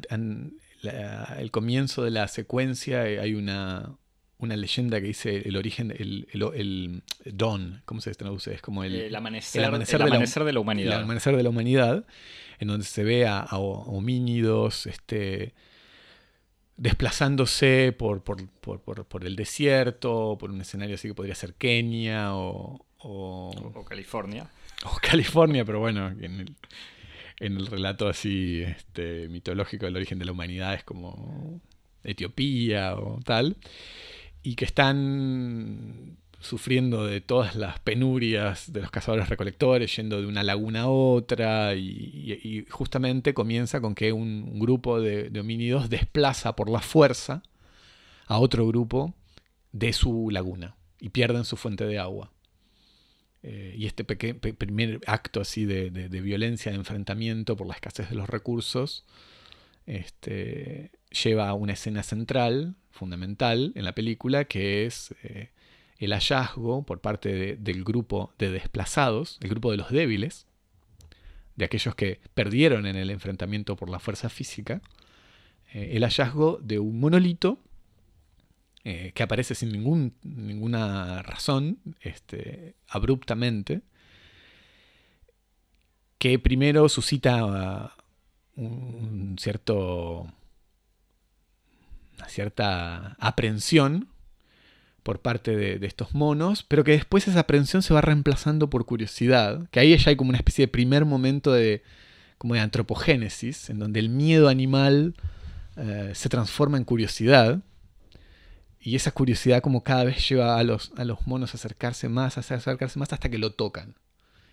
el 1.37 1.51
comienzo 1.51 2.03
de 2.03 2.11
la 2.11 2.27
secuencia, 2.27 3.07
eh, 3.07 3.19
hay 3.19 3.35
una, 3.35 3.97
una 4.39 4.55
leyenda 4.55 5.01
que 5.01 5.07
dice 5.07 5.43
el 5.45 5.57
origen, 5.57 5.91
el, 5.97 6.27
el, 6.31 7.03
don, 7.25 7.81
¿cómo 7.85 8.01
se 8.01 8.13
traduce? 8.13 8.53
Es 8.53 8.61
como 8.61 8.83
el, 8.83 9.15
amanecer, 9.15 9.65
amanecer, 9.65 9.99
de, 9.99 10.53
la, 10.53 10.59
humanidad. 10.59 10.97
El 10.97 11.03
amanecer 11.03 11.35
de 11.35 11.43
la 11.43 11.49
humanidad, 11.49 12.05
en 12.59 12.67
donde 12.67 12.85
se 12.85 13.03
ve 13.03 13.25
a, 13.25 13.47
homínidos 13.51 14.85
este, 14.85 15.53
desplazándose 16.75 17.95
por, 17.97 18.23
por, 18.23 19.25
el 19.25 19.35
desierto, 19.35 20.37
por 20.39 20.51
un 20.51 20.61
escenario 20.61 20.95
así 20.95 21.07
que 21.07 21.15
podría 21.15 21.35
ser 21.35 21.55
Kenia 21.55 22.35
o, 22.35 22.85
o, 22.99 23.85
California. 23.89 24.51
O 24.85 24.97
California, 25.01 25.65
pero 25.65 25.79
bueno, 25.79 26.09
en 26.09 26.41
el, 26.41 26.55
en 27.39 27.57
el 27.57 27.65
relato 27.65 28.07
así 28.07 28.61
este, 28.61 29.29
mitológico 29.29 29.87
del 29.87 29.95
origen 29.95 30.19
de 30.19 30.25
la 30.25 30.31
humanidad 30.31 30.75
es 30.75 30.83
como 30.83 31.59
Etiopía 32.03 32.95
o 32.95 33.19
tal 33.25 33.57
y 34.47 34.55
que 34.55 34.63
están 34.63 36.15
sufriendo 36.39 37.05
de 37.05 37.19
todas 37.19 37.57
las 37.57 37.79
penurias 37.79 38.71
de 38.71 38.79
los 38.79 38.91
cazadores 38.91 39.27
recolectores, 39.27 39.93
yendo 39.93 40.21
de 40.21 40.25
una 40.25 40.41
laguna 40.41 40.83
a 40.83 40.87
otra, 40.87 41.75
y, 41.75 42.65
justamente 42.69 43.33
comienza 43.33 43.81
con 43.81 43.93
que 43.93 44.13
un, 44.13 44.57
grupo 44.57 45.01
de, 45.01 45.37
homínidos 45.37 45.89
desplaza 45.89 46.55
por 46.55 46.69
la 46.69 46.79
fuerza 46.79 47.43
a 48.25 48.39
otro 48.39 48.65
grupo 48.65 49.13
de 49.73 49.91
su 49.91 50.29
laguna 50.31 50.77
y 51.01 51.09
pierden 51.09 51.43
su 51.43 51.57
fuente 51.57 51.85
de 51.85 51.99
agua. 51.99 52.31
Eh, 53.43 53.75
y 53.77 53.85
este 53.85 54.05
primer 54.05 55.01
acto 55.07 55.41
así 55.41 55.65
de, 55.65 55.89
violencia, 56.21 56.71
de 56.71 56.77
enfrentamiento 56.77 57.57
por 57.57 57.67
la 57.67 57.73
escasez 57.73 58.09
de 58.09 58.15
los 58.15 58.29
recursos, 58.29 59.03
este, 59.85 60.91
lleva 61.11 61.49
a 61.49 61.53
una 61.53 61.73
escena 61.73 62.01
central, 62.01 62.77
fundamental 62.97 63.71
en 63.75 63.85
la 63.85 63.93
película, 63.93 64.45
que 64.45 64.85
es 64.85 65.15
eh, 65.23 65.51
el 65.99 66.11
hallazgo 66.11 66.83
por 66.83 66.99
parte 66.99 67.55
del 67.55 67.83
grupo 67.83 68.33
de 68.37 68.51
desplazados, 68.51 69.37
el 69.41 69.49
grupo 69.49 69.71
de 69.71 69.77
los 69.77 69.89
débiles, 69.89 70.47
de 71.55 71.65
aquellos 71.65 71.95
que 71.95 72.19
perdieron 72.33 72.85
en 72.85 72.95
el 72.95 73.09
enfrentamiento 73.09 73.75
por 73.75 73.89
la 73.89 73.99
fuerza 73.99 74.29
física, 74.29 74.81
eh, 75.73 75.91
el 75.93 76.03
hallazgo 76.03 76.59
de 76.61 76.79
un 76.79 76.99
monolito 76.99 77.59
eh, 78.83 79.11
que 79.13 79.23
aparece 79.23 79.55
sin 79.55 79.71
ningún, 79.71 80.13
ninguna 80.23 81.21
razón, 81.23 81.79
este, 82.01 82.75
abruptamente, 82.87 83.81
que 86.17 86.39
primero 86.39 86.89
suscita 86.89 87.95
un 88.55 89.35
cierto 89.39 90.31
una 92.17 92.27
cierta 92.27 93.15
aprensión 93.19 94.07
por 95.03 95.21
parte 95.21 95.55
de, 95.55 95.87
estos 95.87 96.13
monos, 96.13 96.63
pero 96.67 96.83
que 96.83 96.91
después 96.91 97.27
esa 97.29 97.39
aprensión 97.39 97.81
se 97.81 97.93
va 97.93 98.01
reemplazando 98.01 98.69
por 98.69 98.85
curiosidad, 98.85 99.69
que 99.69 99.79
ahí 99.79 99.97
ya 99.97 100.09
hay 100.09 100.17
como 100.17 100.29
una 100.29 100.37
especie 100.37 100.65
de 100.65 100.67
primer 100.67 101.05
momento 101.05 101.53
de, 101.53 101.81
como 102.37 102.55
de 102.55 102.59
antropogénesis, 102.59 103.69
en 103.69 103.79
donde 103.79 104.01
el 104.01 104.09
miedo 104.09 104.49
animal 104.49 105.15
eh, 105.77 106.11
se 106.13 106.27
transforma 106.27 106.77
en 106.77 106.83
curiosidad, 106.83 107.61
y 108.81 108.97
esa 108.97 109.11
curiosidad 109.11 109.61
como 109.61 109.81
cada 109.81 110.03
vez 110.03 110.27
lleva 110.27 110.59
a 110.59 110.63
los, 110.63 110.91
a 110.97 111.05
los 111.05 111.25
monos 111.25 111.53
a 111.53 111.57
acercarse 111.57 112.09
más, 112.09 112.37
a 112.37 112.41
acercarse 112.41 112.99
más 112.99 113.13
hasta 113.13 113.29
que 113.29 113.37
lo 113.37 113.51
tocan. 113.53 113.95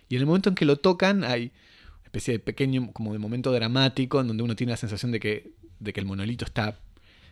Y 0.08 0.14
en 0.14 0.20
el 0.20 0.26
momento 0.26 0.50
en 0.50 0.54
que 0.54 0.64
lo 0.64 0.76
tocan 0.76 1.24
hay 1.24 1.50
una 1.98 2.04
especie 2.04 2.34
de 2.34 2.38
pequeño, 2.38 2.92
como 2.92 3.12
de 3.12 3.18
momento 3.18 3.50
dramático, 3.50 4.20
en 4.20 4.28
donde 4.28 4.44
uno 4.44 4.54
tiene 4.54 4.70
la 4.72 4.76
sensación 4.76 5.10
de 5.10 5.18
que, 5.18 5.50
de 5.80 5.92
que 5.92 5.98
el 5.98 6.06
monolito 6.06 6.44
está 6.44 6.78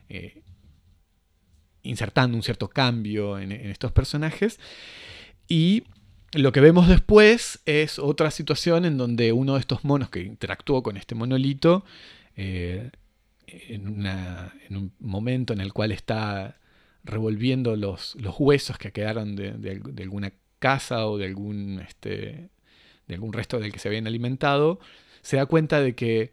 eh, 0.08 0.42
insertando 1.82 2.36
un 2.36 2.42
cierto 2.42 2.68
cambio 2.68 3.38
en, 3.38 3.52
estos 3.52 3.92
personajes. 3.92 4.58
Y 5.48 5.84
lo 6.32 6.52
que 6.52 6.60
vemos 6.60 6.88
después 6.88 7.60
es 7.66 7.98
otra 7.98 8.30
situación 8.30 8.84
en 8.84 8.96
donde 8.96 9.32
uno 9.32 9.54
de 9.54 9.60
estos 9.60 9.84
monos 9.84 10.10
que 10.10 10.20
interactuó 10.20 10.82
con 10.82 10.96
este 10.96 11.14
monolito, 11.14 11.84
eh, 12.36 12.90
en, 13.46 14.06
un 14.76 14.92
momento 15.00 15.52
en 15.52 15.60
el 15.60 15.72
cual 15.72 15.92
está 15.92 16.58
revolviendo 17.04 17.76
los, 17.76 18.16
huesos 18.38 18.78
que 18.78 18.92
quedaron 18.92 19.36
de, 19.36 19.80
alguna 19.98 20.32
casa 20.58 21.06
o 21.06 21.18
de 21.18 21.26
algún, 21.26 21.80
este, 21.80 22.50
de 23.08 23.14
algún 23.14 23.32
resto 23.32 23.58
del 23.58 23.72
que 23.72 23.78
se 23.78 23.88
habían 23.88 24.06
alimentado, 24.06 24.78
se 25.20 25.36
da 25.36 25.46
cuenta 25.46 25.80
de 25.80 25.94
que 25.94 26.32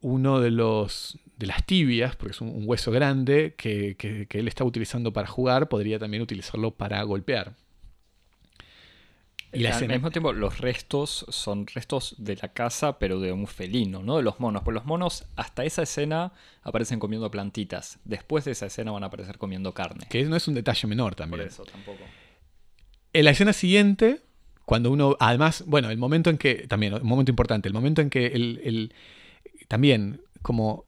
uno 0.00 0.40
de 0.40 0.50
los, 0.50 1.18
de 1.36 1.46
las 1.46 1.64
tibias, 1.64 2.16
porque 2.16 2.32
es 2.32 2.40
un, 2.40 2.62
hueso 2.66 2.90
grande 2.90 3.54
que, 3.56 4.26
él 4.30 4.48
está 4.48 4.64
utilizando 4.64 5.12
para 5.12 5.26
jugar, 5.26 5.68
podría 5.68 5.98
también 5.98 6.22
utilizarlo 6.22 6.72
para 6.72 7.02
golpear. 7.02 7.54
Y 9.52 9.66
al 9.66 9.88
mismo 9.88 10.12
tiempo, 10.12 10.32
los 10.32 10.58
restos 10.58 11.26
son 11.28 11.66
restos 11.66 12.14
de 12.18 12.36
la 12.36 12.52
casa, 12.52 13.00
pero 13.00 13.18
de 13.18 13.32
un 13.32 13.48
felino, 13.48 14.00
no 14.00 14.16
de 14.16 14.22
los 14.22 14.38
monos. 14.38 14.62
Pues 14.62 14.74
los 14.76 14.84
monos, 14.84 15.24
hasta 15.34 15.64
esa 15.64 15.82
escena, 15.82 16.32
aparecen 16.62 17.00
comiendo 17.00 17.28
plantitas. 17.32 17.98
Después 18.04 18.44
de 18.44 18.52
esa 18.52 18.66
escena 18.66 18.92
van 18.92 19.02
a 19.02 19.06
aparecer 19.06 19.38
comiendo 19.38 19.74
carne. 19.74 20.06
Que 20.08 20.22
no 20.24 20.36
es 20.36 20.46
un 20.46 20.54
detalle 20.54 20.86
menor 20.86 21.16
también. 21.16 21.40
Por 21.40 21.48
eso, 21.48 21.64
tampoco. 21.64 21.98
En 23.12 23.24
la 23.24 23.32
escena 23.32 23.52
siguiente, 23.52 24.20
cuando 24.66 24.92
uno. 24.92 25.16
Además, 25.18 25.64
bueno, 25.66 25.90
el 25.90 25.98
momento 25.98 26.30
en 26.30 26.38
que. 26.38 26.68
También, 26.68 26.94
un 26.94 27.08
momento 27.08 27.32
importante. 27.32 27.66
El 27.66 27.74
momento 27.74 28.02
en 28.02 28.08
que 28.08 28.26
el 28.26 28.94
también, 29.70 30.20
como 30.42 30.84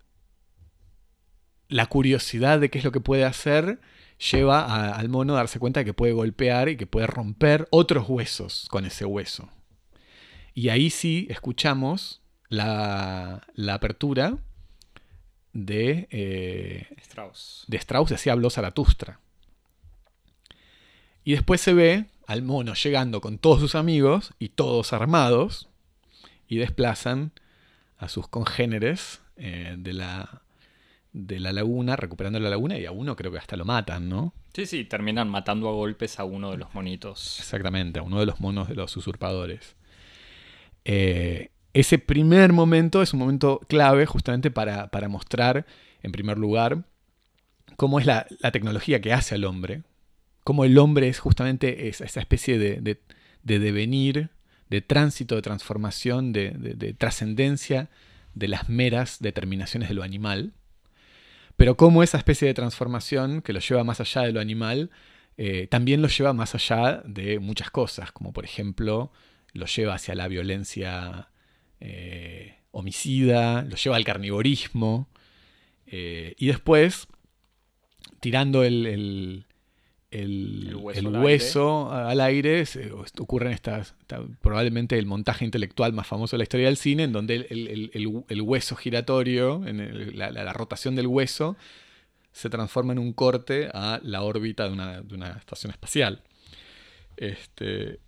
la 1.68 1.86
curiosidad 1.86 2.58
de 2.58 2.68
qué 2.68 2.78
es 2.78 2.84
lo 2.84 2.90
que 2.90 2.98
puede 2.98 3.22
hacer 3.22 3.78
lleva 4.18 4.92
al 4.92 5.08
mono 5.08 5.34
a 5.34 5.36
darse 5.36 5.60
cuenta 5.60 5.78
de 5.78 5.84
que 5.84 5.94
puede 5.94 6.12
golpear 6.12 6.68
y 6.68 6.76
que 6.76 6.88
puede 6.88 7.06
romper 7.06 7.68
otros 7.70 8.08
huesos 8.08 8.66
con 8.70 8.84
ese 8.84 9.04
hueso. 9.04 9.48
Y 10.52 10.70
ahí 10.70 10.90
sí 10.90 11.28
escuchamos 11.30 12.22
la, 12.48 13.46
apertura 13.70 14.38
de, 15.52 16.08
eh, 16.10 16.88
Strauss. 17.02 17.64
De 17.68 17.76
Strauss, 17.76 18.10
así 18.10 18.30
habló 18.30 18.50
Zaratustra. 18.50 19.20
Y 21.22 21.34
después 21.34 21.60
se 21.60 21.72
ve 21.72 22.06
al 22.26 22.42
mono 22.42 22.74
llegando 22.74 23.20
con 23.20 23.38
todos 23.38 23.60
sus 23.60 23.76
amigos 23.76 24.32
y 24.40 24.48
todos 24.48 24.92
armados 24.92 25.68
y 26.48 26.56
desplazan 26.56 27.30
a 28.02 28.08
sus 28.08 28.28
congéneres 28.28 29.22
eh, 29.36 29.76
de 29.78 29.92
la 29.92 30.42
de 31.12 31.40
la 31.40 31.52
laguna, 31.52 31.94
recuperando 31.96 32.40
la 32.40 32.48
laguna, 32.48 32.78
y 32.78 32.86
a 32.86 32.90
uno 32.90 33.16
creo 33.16 33.30
que 33.30 33.38
hasta 33.38 33.56
lo 33.56 33.64
matan, 33.64 34.08
¿no? 34.08 34.32
Sí, 34.54 34.66
sí, 34.66 34.84
terminan 34.84 35.28
matando 35.28 35.68
a 35.68 35.72
golpes 35.72 36.18
a 36.18 36.24
uno 36.24 36.50
de 36.50 36.56
los 36.56 36.74
monitos. 36.74 37.38
Exactamente, 37.38 38.00
a 38.00 38.02
uno 38.02 38.20
de 38.20 38.26
los 38.26 38.40
monos 38.40 38.68
de 38.68 38.74
los 38.74 38.96
usurpadores. 38.96 39.76
Eh, 40.84 41.50
ese 41.74 41.98
primer 41.98 42.52
momento 42.52 43.02
es 43.02 43.12
un 43.12 43.20
momento 43.20 43.60
clave 43.68 44.06
justamente 44.06 44.50
para, 44.50 44.88
mostrar, 45.08 45.66
en 46.02 46.12
primer 46.12 46.38
lugar, 46.38 46.84
cómo 47.76 47.98
es 47.98 48.06
la, 48.06 48.26
tecnología 48.52 49.00
que 49.00 49.12
hace 49.12 49.34
al 49.34 49.44
hombre, 49.44 49.82
cómo 50.44 50.64
el 50.64 50.78
hombre 50.78 51.08
es 51.08 51.18
justamente 51.18 51.88
esa, 51.88 52.04
especie 52.04 52.58
de, 52.58 52.80
de, 53.42 53.58
devenir, 53.58 54.30
de 54.72 54.80
tránsito, 54.80 55.36
de 55.36 55.42
transformación, 55.42 56.32
de 56.32 56.94
trascendencia 56.98 57.90
de 58.34 58.48
las 58.48 58.68
meras 58.68 59.18
determinaciones 59.20 59.88
de 59.88 59.94
lo 59.94 60.02
animal. 60.02 60.52
Pero 61.56 61.76
cómo 61.76 62.02
esa 62.02 62.18
especie 62.18 62.48
de 62.48 62.54
transformación 62.54 63.42
que 63.42 63.52
lo 63.52 63.60
lleva 63.60 63.84
más 63.84 64.00
allá 64.00 64.22
de 64.22 64.32
lo 64.32 64.40
animal 64.40 64.90
eh, 65.36 65.66
también 65.68 66.02
lo 66.02 66.08
lleva 66.08 66.32
más 66.32 66.54
allá 66.54 67.02
de 67.04 67.38
muchas 67.38 67.70
cosas, 67.70 68.12
como 68.12 68.32
por 68.32 68.44
ejemplo 68.44 69.12
lo 69.52 69.66
lleva 69.66 69.94
hacia 69.94 70.14
la 70.14 70.28
violencia 70.28 71.28
eh, 71.80 72.56
homicida, 72.70 73.62
lo 73.62 73.76
lleva 73.76 73.96
al 73.96 74.04
carnivorismo, 74.04 75.08
eh, 75.86 76.34
y 76.38 76.46
después, 76.46 77.06
tirando 78.20 78.64
el, 78.64 78.86
el, 78.86 79.46
hueso, 80.12 81.90
al, 81.90 82.20
aire. 82.20 82.64
ocurren 83.18 83.52
estas, 83.52 83.94
probablemente 84.40 84.98
el 84.98 85.06
montaje 85.06 85.44
intelectual 85.44 85.92
más 85.92 86.06
famoso 86.06 86.36
de 86.36 86.38
la 86.38 86.44
historia 86.44 86.66
del 86.66 86.76
cine, 86.76 87.04
en 87.04 87.12
donde 87.12 87.46
el, 87.48 88.40
hueso 88.42 88.76
giratorio, 88.76 89.66
en 89.66 90.16
la, 90.16 90.52
rotación 90.52 90.94
del 90.94 91.06
hueso, 91.06 91.56
se 92.32 92.50
transforma 92.50 92.92
en 92.92 92.98
un 92.98 93.12
corte 93.12 93.68
a 93.72 94.00
la 94.02 94.22
órbita 94.22 94.68
de 94.68 94.72
una, 95.14 95.30
estación 95.38 95.70
espacial. 95.70 96.22
Este, 97.16 98.00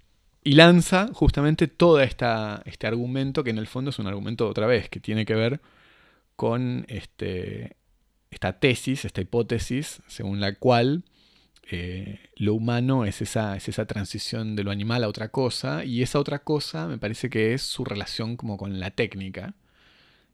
y 0.42 0.52
lanza 0.52 1.08
justamente 1.12 1.68
todo 1.68 2.00
esta, 2.00 2.62
este 2.66 2.86
argumento, 2.86 3.44
que 3.44 3.50
en 3.50 3.58
el 3.58 3.66
fondo 3.66 3.90
es 3.90 3.98
un 3.98 4.06
argumento 4.06 4.48
otra 4.48 4.66
vez, 4.66 4.88
que 4.88 5.00
tiene 5.00 5.24
que 5.24 5.34
ver 5.34 5.60
con 6.36 6.84
este, 6.88 7.76
esta 8.30 8.58
tesis, 8.58 9.04
esta 9.04 9.20
hipótesis, 9.20 10.02
según 10.06 10.40
la 10.40 10.54
cual 10.54 11.04
eh, 11.70 12.18
lo 12.36 12.54
humano 12.54 13.04
es 13.04 13.22
esa, 13.22 13.56
es 13.56 13.68
esa 13.68 13.86
transición 13.86 14.56
de 14.56 14.64
lo 14.64 14.70
animal 14.70 15.04
a 15.04 15.08
otra 15.08 15.28
cosa, 15.28 15.84
y 15.84 16.02
esa 16.02 16.18
otra 16.18 16.40
cosa 16.40 16.86
me 16.86 16.98
parece 16.98 17.30
que 17.30 17.54
es 17.54 17.62
su 17.62 17.84
relación 17.84 18.36
como 18.36 18.56
con 18.56 18.80
la 18.80 18.90
técnica. 18.90 19.54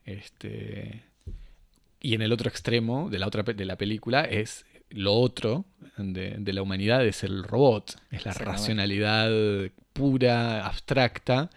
Este, 0.05 1.03
y 2.01 2.15
en 2.15 2.23
el 2.23 2.33
otro 2.33 2.49
extremo 2.49 3.11
de 3.11 3.19
la, 3.19 3.27
otra, 3.27 3.43
de 3.43 3.65
la 3.65 3.77
película 3.77 4.25
es 4.25 4.65
lo 4.91 5.15
otro 5.15 5.65
de, 5.97 6.53
la 6.53 6.63
humanidad, 6.63 7.07
es 7.07 7.23
el 7.23 7.45
robot, 7.45 7.97
es 8.11 8.25
la 8.25 8.33
racionalidad 8.33 9.31
pura, 9.93 10.67
abstracta, 10.67 11.51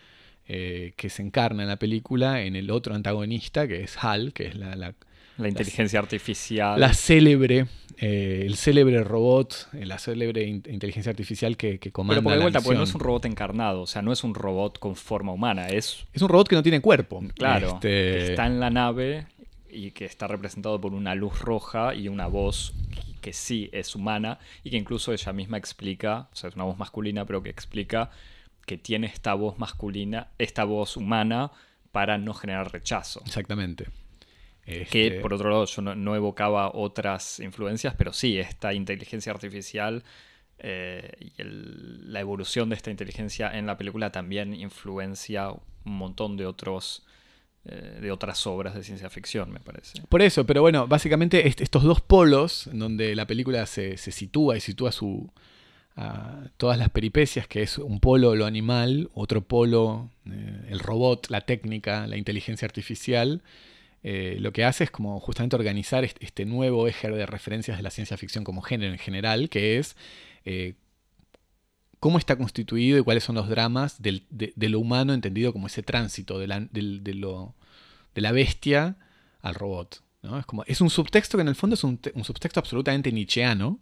eh, 0.47 0.93
que 0.97 1.09
se 1.09 1.23
encarna 1.23 1.63
en 1.63 1.69
la 1.69 1.77
película 1.77 2.41
en 2.41 2.55
el 2.55 2.69
otro 2.69 2.93
antagonista, 2.93 3.67
que 3.67 3.81
es 3.83 3.97
Hal, 4.03 4.33
que 4.33 4.47
es 4.47 4.55
la, 4.55 4.75
la, 4.75 4.93
la 5.37 5.47
inteligencia 5.47 5.99
artificial. 5.99 6.79
La 6.79 6.93
célebre 6.93 7.67
eh, 7.97 8.43
el 8.45 8.55
célebre 8.55 9.03
robot, 9.03 9.69
eh, 9.73 9.85
la 9.85 9.99
célebre 9.99 10.45
inteligencia 10.45 11.11
artificial 11.11 11.55
que, 11.55 11.79
que 11.79 11.91
comanda. 11.91 12.15
Pero 12.15 12.23
por 12.23 12.33
de 12.33 12.39
vuelta, 12.39 12.61
pues 12.61 12.77
no 12.77 12.83
es 12.83 12.93
un 12.93 13.01
robot 13.01 13.25
encarnado, 13.25 13.81
o 13.81 13.87
sea, 13.87 14.01
no 14.01 14.11
es 14.11 14.23
un 14.23 14.33
robot 14.33 14.79
con 14.79 14.95
forma 14.95 15.31
humana, 15.31 15.67
es. 15.67 16.05
Es 16.11 16.21
un 16.21 16.29
robot 16.29 16.47
que 16.47 16.55
no 16.55 16.63
tiene 16.63 16.81
cuerpo. 16.81 17.23
Claro. 17.35 17.75
Este... 17.75 18.31
Está 18.31 18.47
en 18.47 18.59
la 18.59 18.69
nave 18.69 19.27
y 19.69 19.91
que 19.91 20.05
está 20.05 20.27
representado 20.27 20.81
por 20.81 20.93
una 20.93 21.15
luz 21.15 21.39
roja 21.39 21.93
y 21.95 22.07
una 22.07 22.27
voz 22.27 22.73
que 23.21 23.31
sí 23.31 23.69
es 23.71 23.95
humana 23.95 24.39
y 24.63 24.71
que 24.71 24.77
incluso 24.77 25.13
ella 25.13 25.31
misma 25.31 25.57
explica, 25.57 26.27
o 26.31 26.35
sea, 26.35 26.49
es 26.49 26.55
una 26.55 26.65
voz 26.65 26.77
masculina, 26.77 27.25
pero 27.25 27.41
que 27.41 27.49
explica 27.49 28.11
que 28.65 28.77
tiene 28.77 29.07
esta 29.07 29.33
voz 29.33 29.57
masculina, 29.59 30.27
esta 30.37 30.63
voz 30.63 30.97
humana 30.97 31.51
para 31.91 32.17
no 32.17 32.33
generar 32.33 32.71
rechazo. 32.71 33.21
Exactamente. 33.25 33.87
Que 34.65 34.81
este, 34.81 35.19
por 35.19 35.33
otro 35.33 35.49
lado 35.49 35.65
yo 35.65 35.81
no, 35.81 36.15
evocaba 36.15 36.71
otras 36.73 37.39
influencias, 37.39 37.95
pero 37.97 38.13
sí, 38.13 38.39
esta 38.39 38.73
inteligencia 38.73 39.31
artificial 39.31 40.03
eh, 40.59 41.11
y 41.19 41.33
la 41.43 42.21
evolución 42.21 42.69
de 42.69 42.75
esta 42.75 42.89
inteligencia 42.89 43.51
en 43.57 43.65
la 43.65 43.77
película 43.77 44.11
también 44.11 44.53
influencia 44.53 45.49
un 45.51 45.97
montón 45.97 46.37
de 46.37 46.45
otros 46.45 47.05
eh, 47.65 47.99
de 48.01 48.11
otras 48.11 48.45
obras 48.45 48.75
de 48.75 48.83
ciencia 48.83 49.09
ficción, 49.09 49.49
me 49.49 49.61
parece. 49.61 50.01
Por 50.09 50.21
eso, 50.21 50.45
pero 50.45 50.61
bueno, 50.61 50.85
básicamente 50.85 51.47
estos 51.47 51.83
dos 51.83 52.01
polos, 52.01 52.67
en 52.67 52.79
donde 52.79 53.15
la 53.15 53.25
película 53.25 53.65
se, 53.65 53.95
sitúa 53.97 54.57
y 54.57 54.59
sitúa 54.59 54.91
su, 54.91 55.31
todas 56.57 56.77
las 56.77 56.89
peripecias, 56.89 57.47
que 57.47 57.61
es 57.61 57.77
un 57.77 58.01
polo 58.01 58.35
lo 58.35 58.45
animal, 58.45 59.09
otro 59.13 59.41
polo 59.41 60.09
eh, 60.29 60.65
el 60.69 60.79
robot, 60.79 61.29
la 61.29 61.41
técnica, 61.41 62.05
la 62.05 62.17
inteligencia 62.17 62.65
artificial, 62.65 63.41
eh, 64.03 64.35
lo 64.39 64.51
que 64.51 64.65
hace 64.65 64.83
es 64.83 64.91
como 64.91 65.17
justamente 65.21 65.55
organizar 65.55 66.03
este 66.03 66.45
nuevo 66.45 66.87
eje 66.87 67.09
de 67.09 67.25
referencias 67.25 67.77
de 67.77 67.83
la 67.83 67.89
ciencia 67.89 68.17
ficción 68.17 68.43
como 68.43 68.61
género 68.61 68.91
en 68.91 68.99
general, 68.99 69.49
que 69.49 69.79
es 69.79 69.95
eh, 70.43 70.73
cómo 72.01 72.17
está 72.17 72.35
constituido 72.35 72.99
y 72.99 73.03
cuáles 73.03 73.23
son 73.23 73.35
los 73.35 73.47
dramas 73.47 74.01
de, 74.01 74.21
lo 74.57 74.79
humano 74.79 75.13
entendido 75.13 75.53
como 75.53 75.67
ese 75.67 75.83
tránsito 75.83 76.37
de 76.37 76.47
la, 76.47 78.31
bestia 78.33 78.97
al 79.41 79.55
robot. 79.55 80.03
Es, 80.21 80.45
como, 80.45 80.63
es 80.65 80.81
un 80.81 80.89
subtexto 80.89 81.37
que 81.37 81.41
en 81.43 81.47
el 81.47 81.55
fondo 81.55 81.75
es 81.75 81.83
un, 81.85 81.99
subtexto 82.23 82.59
absolutamente 82.59 83.09
nietzscheano, 83.11 83.79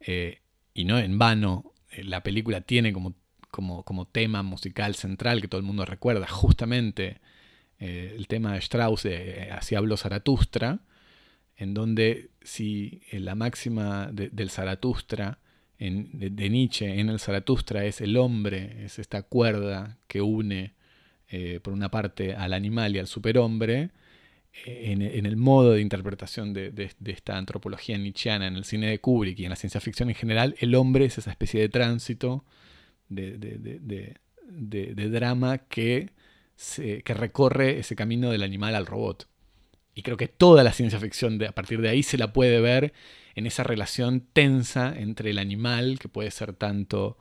eh, 0.00 0.40
y 0.74 0.84
no 0.84 0.98
en 0.98 1.18
vano 1.18 1.72
la 1.96 2.22
película 2.22 2.60
tiene 2.60 2.92
como, 2.92 3.14
como, 3.50 3.82
como 3.82 4.06
tema 4.06 4.42
musical 4.42 4.94
central 4.94 5.40
que 5.40 5.48
todo 5.48 5.58
el 5.58 5.66
mundo 5.66 5.86
recuerda 5.86 6.26
justamente 6.26 7.20
eh, 7.84 8.14
el 8.16 8.28
tema 8.28 8.52
de 8.52 8.60
Strauss, 8.60 9.02
de 9.02 9.50
Así 9.50 9.74
habló 9.74 9.96
Zaratustra, 9.96 10.82
en 11.56 11.74
donde 11.74 12.30
si 12.42 13.02
la 13.10 13.34
máxima 13.34 14.08
del 14.12 14.50
Zaratustra, 14.50 15.40
de, 15.80 16.48
Nietzsche 16.48 17.00
en 17.00 17.08
el 17.08 17.18
Zaratustra 17.18 17.84
es 17.84 18.00
el 18.00 18.16
hombre, 18.16 18.84
es 18.84 19.00
esta 19.00 19.22
cuerda 19.22 19.98
que 20.06 20.20
une 20.20 20.74
eh, 21.28 21.58
por 21.60 21.72
una 21.72 21.90
parte 21.90 22.36
al 22.36 22.52
animal 22.52 22.94
y 22.94 23.00
al 23.00 23.08
superhombre, 23.08 23.90
eh, 24.64 24.92
en, 24.92 25.26
el 25.26 25.36
modo 25.36 25.72
de 25.72 25.80
interpretación 25.80 26.52
de, 26.52 26.90
esta 27.06 27.36
antropología 27.36 27.98
nietzscheana 27.98 28.46
en 28.46 28.54
el 28.54 28.64
cine 28.64 28.90
de 28.90 29.00
Kubrick 29.00 29.40
y 29.40 29.44
en 29.44 29.50
la 29.50 29.56
ciencia 29.56 29.80
ficción 29.80 30.08
en 30.08 30.14
general, 30.14 30.54
el 30.60 30.76
hombre 30.76 31.06
es 31.06 31.18
esa 31.18 31.32
especie 31.32 31.60
de 31.60 31.68
tránsito 31.68 32.44
de, 33.08 34.14
drama 35.10 35.58
que 35.58 36.10
que 37.04 37.14
recorre 37.14 37.78
ese 37.78 37.96
camino 37.96 38.30
del 38.30 38.42
animal 38.42 38.74
al 38.74 38.86
robot. 38.86 39.26
Y 39.94 40.02
creo 40.02 40.16
que 40.16 40.28
toda 40.28 40.64
la 40.64 40.72
ciencia 40.72 40.98
ficción 40.98 41.42
a 41.44 41.52
partir 41.52 41.80
de 41.80 41.88
ahí 41.88 42.02
se 42.02 42.18
la 42.18 42.32
puede 42.32 42.60
ver 42.60 42.92
en 43.34 43.46
esa 43.46 43.62
relación 43.62 44.20
tensa 44.32 44.94
entre 44.96 45.30
el 45.30 45.38
animal, 45.38 45.98
que 45.98 46.08
puede 46.08 46.30
ser 46.30 46.52
tanto 46.54 47.18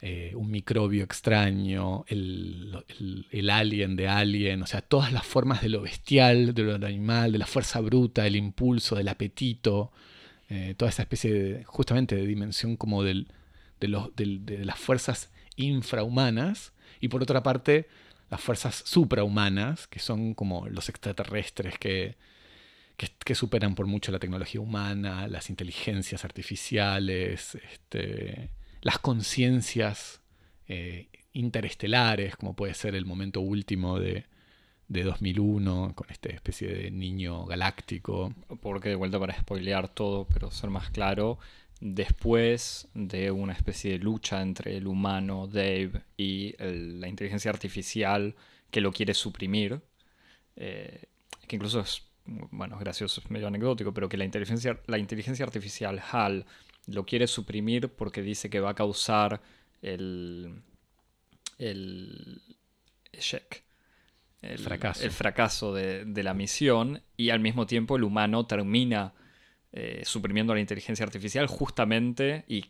eh, 0.00 0.32
un 0.34 0.50
microbio 0.50 1.04
extraño, 1.04 2.04
el, 2.08 3.50
alien 3.50 3.94
de 3.96 4.08
alien, 4.08 4.62
o 4.62 4.66
sea, 4.66 4.80
todas 4.80 5.12
las 5.12 5.24
formas 5.24 5.62
de 5.62 5.68
lo 5.68 5.82
bestial, 5.82 6.54
de 6.54 6.62
lo 6.64 6.86
animal, 6.86 7.32
de 7.32 7.38
la 7.38 7.46
fuerza 7.46 7.80
bruta, 7.80 8.24
del 8.24 8.36
impulso, 8.36 8.96
del 8.96 9.08
apetito, 9.08 9.92
eh, 10.48 10.74
toda 10.76 10.88
esa 10.88 11.02
especie 11.02 11.32
de, 11.32 11.64
justamente 11.64 12.16
de 12.16 12.26
dimensión 12.26 12.76
como 12.76 13.04
del, 13.04 13.28
de, 13.80 13.88
los, 13.88 14.10
de 14.16 14.64
las 14.64 14.78
fuerzas 14.78 15.30
infrahumanas. 15.56 16.72
Y 17.00 17.08
por 17.08 17.22
otra 17.22 17.42
parte, 17.42 17.88
las 18.32 18.40
fuerzas 18.40 18.82
suprahumanas, 18.86 19.86
que 19.88 19.98
son 19.98 20.32
como 20.32 20.66
los 20.66 20.88
extraterrestres 20.88 21.78
que, 21.78 22.16
que, 22.96 23.34
superan 23.34 23.74
por 23.74 23.86
mucho 23.86 24.10
la 24.10 24.18
tecnología 24.18 24.58
humana, 24.58 25.28
las 25.28 25.50
inteligencias 25.50 26.24
artificiales, 26.24 27.56
este, 27.56 28.48
las 28.80 28.98
conciencias 29.00 30.22
eh, 30.66 31.08
interestelares, 31.34 32.34
como 32.36 32.56
puede 32.56 32.72
ser 32.72 32.94
el 32.94 33.04
momento 33.04 33.42
último 33.42 34.00
de, 34.00 34.24
de 34.88 35.02
2001, 35.02 35.92
con 35.94 36.08
esta 36.08 36.30
especie 36.30 36.68
de 36.68 36.90
niño 36.90 37.44
galáctico. 37.44 38.32
Porque 38.62 38.88
de 38.88 38.94
vuelta 38.94 39.20
para 39.20 39.38
spoilear 39.38 39.88
todo, 39.88 40.26
pero 40.26 40.50
ser 40.50 40.70
más 40.70 40.88
claro, 40.88 41.38
después 41.84 42.86
de 42.94 43.32
una 43.32 43.52
especie 43.52 43.90
de 43.90 43.98
lucha 43.98 44.40
entre 44.40 44.76
el 44.76 44.86
humano 44.86 45.48
Dave 45.48 46.02
y 46.16 46.54
la 46.58 47.08
inteligencia 47.08 47.50
artificial 47.50 48.36
que 48.70 48.80
lo 48.80 48.92
quiere 48.92 49.14
suprimir, 49.14 49.80
eh, 50.54 51.06
que 51.48 51.56
incluso 51.56 51.80
es, 51.80 52.04
bueno, 52.24 52.78
gracioso, 52.78 53.20
es 53.20 53.28
medio 53.32 53.48
anecdótico, 53.48 53.92
pero 53.92 54.08
que 54.08 54.16
la 54.16 54.24
inteligencia, 54.24 54.78
la 54.86 54.96
inteligencia 54.96 55.44
artificial 55.44 56.00
HAL 56.12 56.46
lo 56.86 57.04
quiere 57.04 57.26
suprimir 57.26 57.88
porque 57.88 58.22
dice 58.22 58.48
que 58.48 58.60
va 58.60 58.70
a 58.70 58.74
causar 58.74 59.40
el, 59.82 60.62
el, 61.58 62.42
el 64.40 64.58
fracaso, 64.60 65.02
el 65.02 65.10
fracaso 65.10 65.74
de, 65.74 66.04
de 66.04 66.22
la 66.22 66.32
misión 66.32 67.02
y 67.16 67.30
al 67.30 67.40
mismo 67.40 67.66
tiempo 67.66 67.96
el 67.96 68.04
humano 68.04 68.46
termina 68.46 69.14
eh, 69.72 70.02
suprimiendo 70.04 70.54
la 70.54 70.60
inteligencia 70.60 71.04
artificial 71.04 71.46
justamente 71.46 72.44
y 72.46 72.66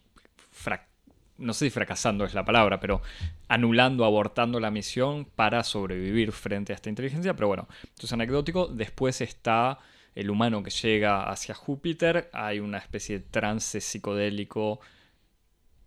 no 1.39 1.53
sé 1.53 1.67
si 1.67 1.71
fracasando 1.71 2.25
es 2.25 2.35
la 2.35 2.45
palabra, 2.45 2.79
pero 2.79 3.03
anulando, 3.49 4.05
abortando 4.05 4.61
la 4.61 4.71
misión 4.71 5.25
para 5.25 5.65
sobrevivir 5.65 6.33
frente 6.33 6.73
a 6.73 6.77
esta 6.77 6.89
inteligencia. 6.89 7.35
Pero 7.35 7.49
bueno, 7.49 7.69
esto 7.83 8.07
es 8.07 8.13
anecdótico. 8.13 8.69
Después 8.69 9.21
está 9.21 9.79
el 10.15 10.31
humano 10.31 10.63
que 10.63 10.71
llega 10.71 11.29
hacia 11.29 11.55
Júpiter. 11.55 12.31
Hay 12.33 12.61
una 12.61 12.79
especie 12.79 13.19
de 13.19 13.25
trance 13.25 13.81
psicodélico 13.81 14.81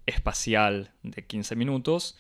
espacial 0.06 0.92
de 1.04 1.26
15 1.26 1.56
minutos 1.56 2.18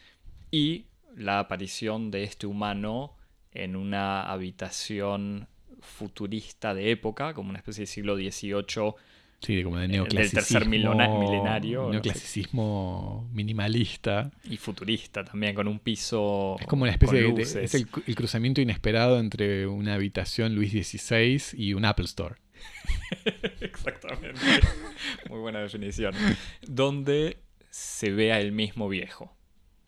y 0.51 0.85
la 1.15 1.39
aparición 1.39 2.11
de 2.11 2.23
este 2.23 2.47
humano 2.47 3.15
en 3.51 3.75
una 3.75 4.23
habitación 4.23 5.47
futurista 5.85 6.73
de 6.73 6.91
época, 6.91 7.33
como 7.33 7.49
una 7.49 7.59
especie 7.59 7.81
de 7.83 7.87
siglo 7.87 8.15
XVIII 8.15 8.93
Sí, 9.41 9.61
como 9.63 9.75
de 9.75 9.83
del 9.83 9.91
neoclasicismo. 9.91 10.39
tercer 10.39 10.67
milona- 10.67 11.07
milenario, 11.19 11.81
no 11.83 11.87
sé. 11.87 11.91
Neoclasicismo 11.93 13.29
minimalista. 13.31 14.31
y 14.49 14.57
futurista 14.57 15.23
también, 15.23 15.53
con 15.53 15.67
un 15.67 15.77
piso. 15.79 16.55
Es 16.59 16.65
como 16.65 16.83
una 16.83 16.91
especie 16.93 17.21
de, 17.31 17.41
es 17.41 17.75
el, 17.75 17.87
el 18.07 18.15
cruzamiento 18.15 18.61
inesperado 18.61 19.19
entre 19.19 19.67
una 19.67 19.93
habitación 19.95 20.55
Luis 20.55 20.71
XVI 20.71 21.41
y 21.53 21.73
un 21.73 21.85
Apple 21.85 22.05
Store. 22.05 22.35
Exactamente. 23.61 24.39
Muy 25.29 25.39
buena 25.39 25.59
definición. 25.59 26.13
Donde 26.65 27.37
se 27.69 28.11
ve 28.11 28.31
a 28.31 28.39
él 28.39 28.51
mismo 28.51 28.87
viejo. 28.89 29.34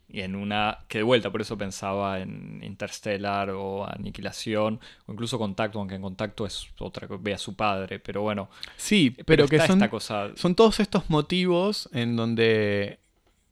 Y 0.09 0.21
en 0.21 0.35
una. 0.35 0.79
que 0.87 0.99
de 0.99 1.03
vuelta, 1.03 1.31
por 1.31 1.41
eso 1.41 1.57
pensaba 1.57 2.19
en 2.21 2.61
Interstellar 2.63 3.49
o 3.49 3.85
Aniquilación, 3.89 4.79
o 5.05 5.11
incluso 5.11 5.37
Contacto, 5.37 5.79
aunque 5.79 5.95
en 5.95 6.01
Contacto 6.01 6.45
es 6.45 6.67
otra 6.79 7.07
ve 7.19 7.33
a 7.33 7.37
su 7.37 7.55
padre, 7.55 7.99
pero 7.99 8.21
bueno. 8.21 8.49
Sí, 8.77 9.15
pero, 9.25 9.47
que 9.47 9.59
son, 9.59 9.85
cosa. 9.89 10.31
son 10.35 10.55
todos 10.55 10.79
estos 10.79 11.09
motivos 11.09 11.89
en 11.91 12.15
donde 12.15 12.99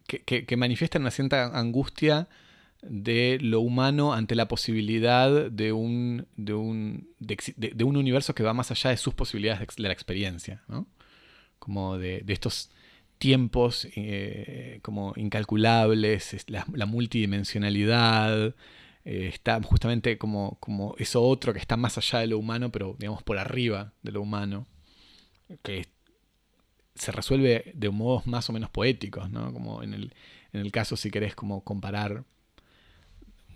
que, 0.08 0.22
que- 0.24 0.46
que 0.46 0.56
manifiestan 0.58 1.02
una 1.02 1.12
cierta 1.12 1.46
angustia 1.58 2.28
de 2.82 3.38
lo 3.42 3.60
humano 3.62 4.14
ante 4.14 4.36
la 4.36 4.48
posibilidad 4.48 5.50
de 5.52 5.72
un, 5.74 6.28
de 6.38 6.54
un, 6.54 7.10
de, 7.20 7.36
exi- 7.36 7.56
de- 7.58 7.72
de 7.76 7.84
un 7.84 7.98
universo 7.98 8.34
que 8.36 8.44
va 8.44 8.54
más 8.54 8.70
allá 8.72 8.92
de 8.92 8.98
sus 8.98 9.14
posibilidades 9.14 9.60
de, 9.60 9.68
de 9.84 9.88
la 9.90 9.94
experiencia, 9.94 10.62
¿no? 10.68 10.86
Como 11.60 11.98
de, 11.98 12.22
de 12.24 12.34
estos 12.34 12.70
tiempos 13.18 13.88
eh, 13.96 14.80
como 14.82 15.14
incalculables, 15.16 16.34
es 16.34 16.50
la, 16.50 16.66
la 16.74 16.86
multidimensionalidad, 16.86 18.56
eh, 19.06 19.30
está 19.32 19.62
justamente 19.62 20.18
como, 20.18 20.58
como 20.60 20.96
eso 20.98 21.22
otro 21.22 21.54
que 21.54 21.60
está 21.60 21.78
más 21.78 21.98
allá 21.98 22.20
de 22.20 22.28
lo 22.28 22.40
humano, 22.40 22.72
pero 22.72 22.96
digamos 23.00 23.24
por 23.24 23.38
arriba 23.38 23.94
de 24.02 24.12
lo 24.12 24.22
humano, 24.22 24.68
que 25.64 25.88
se 26.96 27.12
resuelve 27.12 27.72
de 27.76 27.90
modos 27.90 28.26
más 28.26 28.50
o 28.50 28.54
menos 28.54 28.70
poéticos, 28.70 29.30
¿no? 29.30 29.54
Como 29.54 29.84
en 29.84 29.94
el, 29.94 30.14
en 30.54 30.62
el 30.62 30.72
caso, 30.72 30.98
si 30.98 31.12
querés, 31.12 31.36
como 31.36 31.64
comparar 31.64 32.24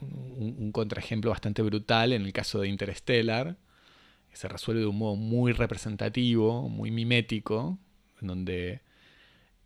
un, 0.02 0.56
un 0.60 0.72
contraejemplo 0.72 1.31
bastante 1.31 1.61
brutal, 1.61 2.14
en 2.14 2.23
el 2.23 2.34
caso 2.34 2.61
de 2.61 2.68
Interstellar, 2.68 3.57
se 4.34 4.48
resuelve 4.48 4.81
de 4.81 4.88
un 4.88 4.98
modo 4.98 5.15
muy 5.15 5.52
representativo, 5.53 6.69
muy 6.69 6.91
mimético, 6.91 7.80
en 8.22 8.27
donde 8.27 8.81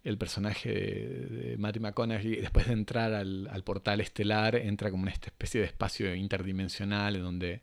el 0.04 0.18
personaje 0.18 0.70
de, 0.70 1.56
Matthew 1.58 1.82
McConaughey, 1.82 2.36
después 2.36 2.68
de 2.68 2.74
entrar 2.74 3.14
al, 3.14 3.48
al 3.48 3.64
portal 3.64 4.02
estelar, 4.02 4.56
entra 4.56 4.92
como 4.92 5.04
en 5.04 5.14
esta 5.14 5.28
especie 5.28 5.62
de 5.62 5.68
espacio 5.68 6.14
interdimensional 6.14 7.16
en 7.16 7.22
donde 7.22 7.62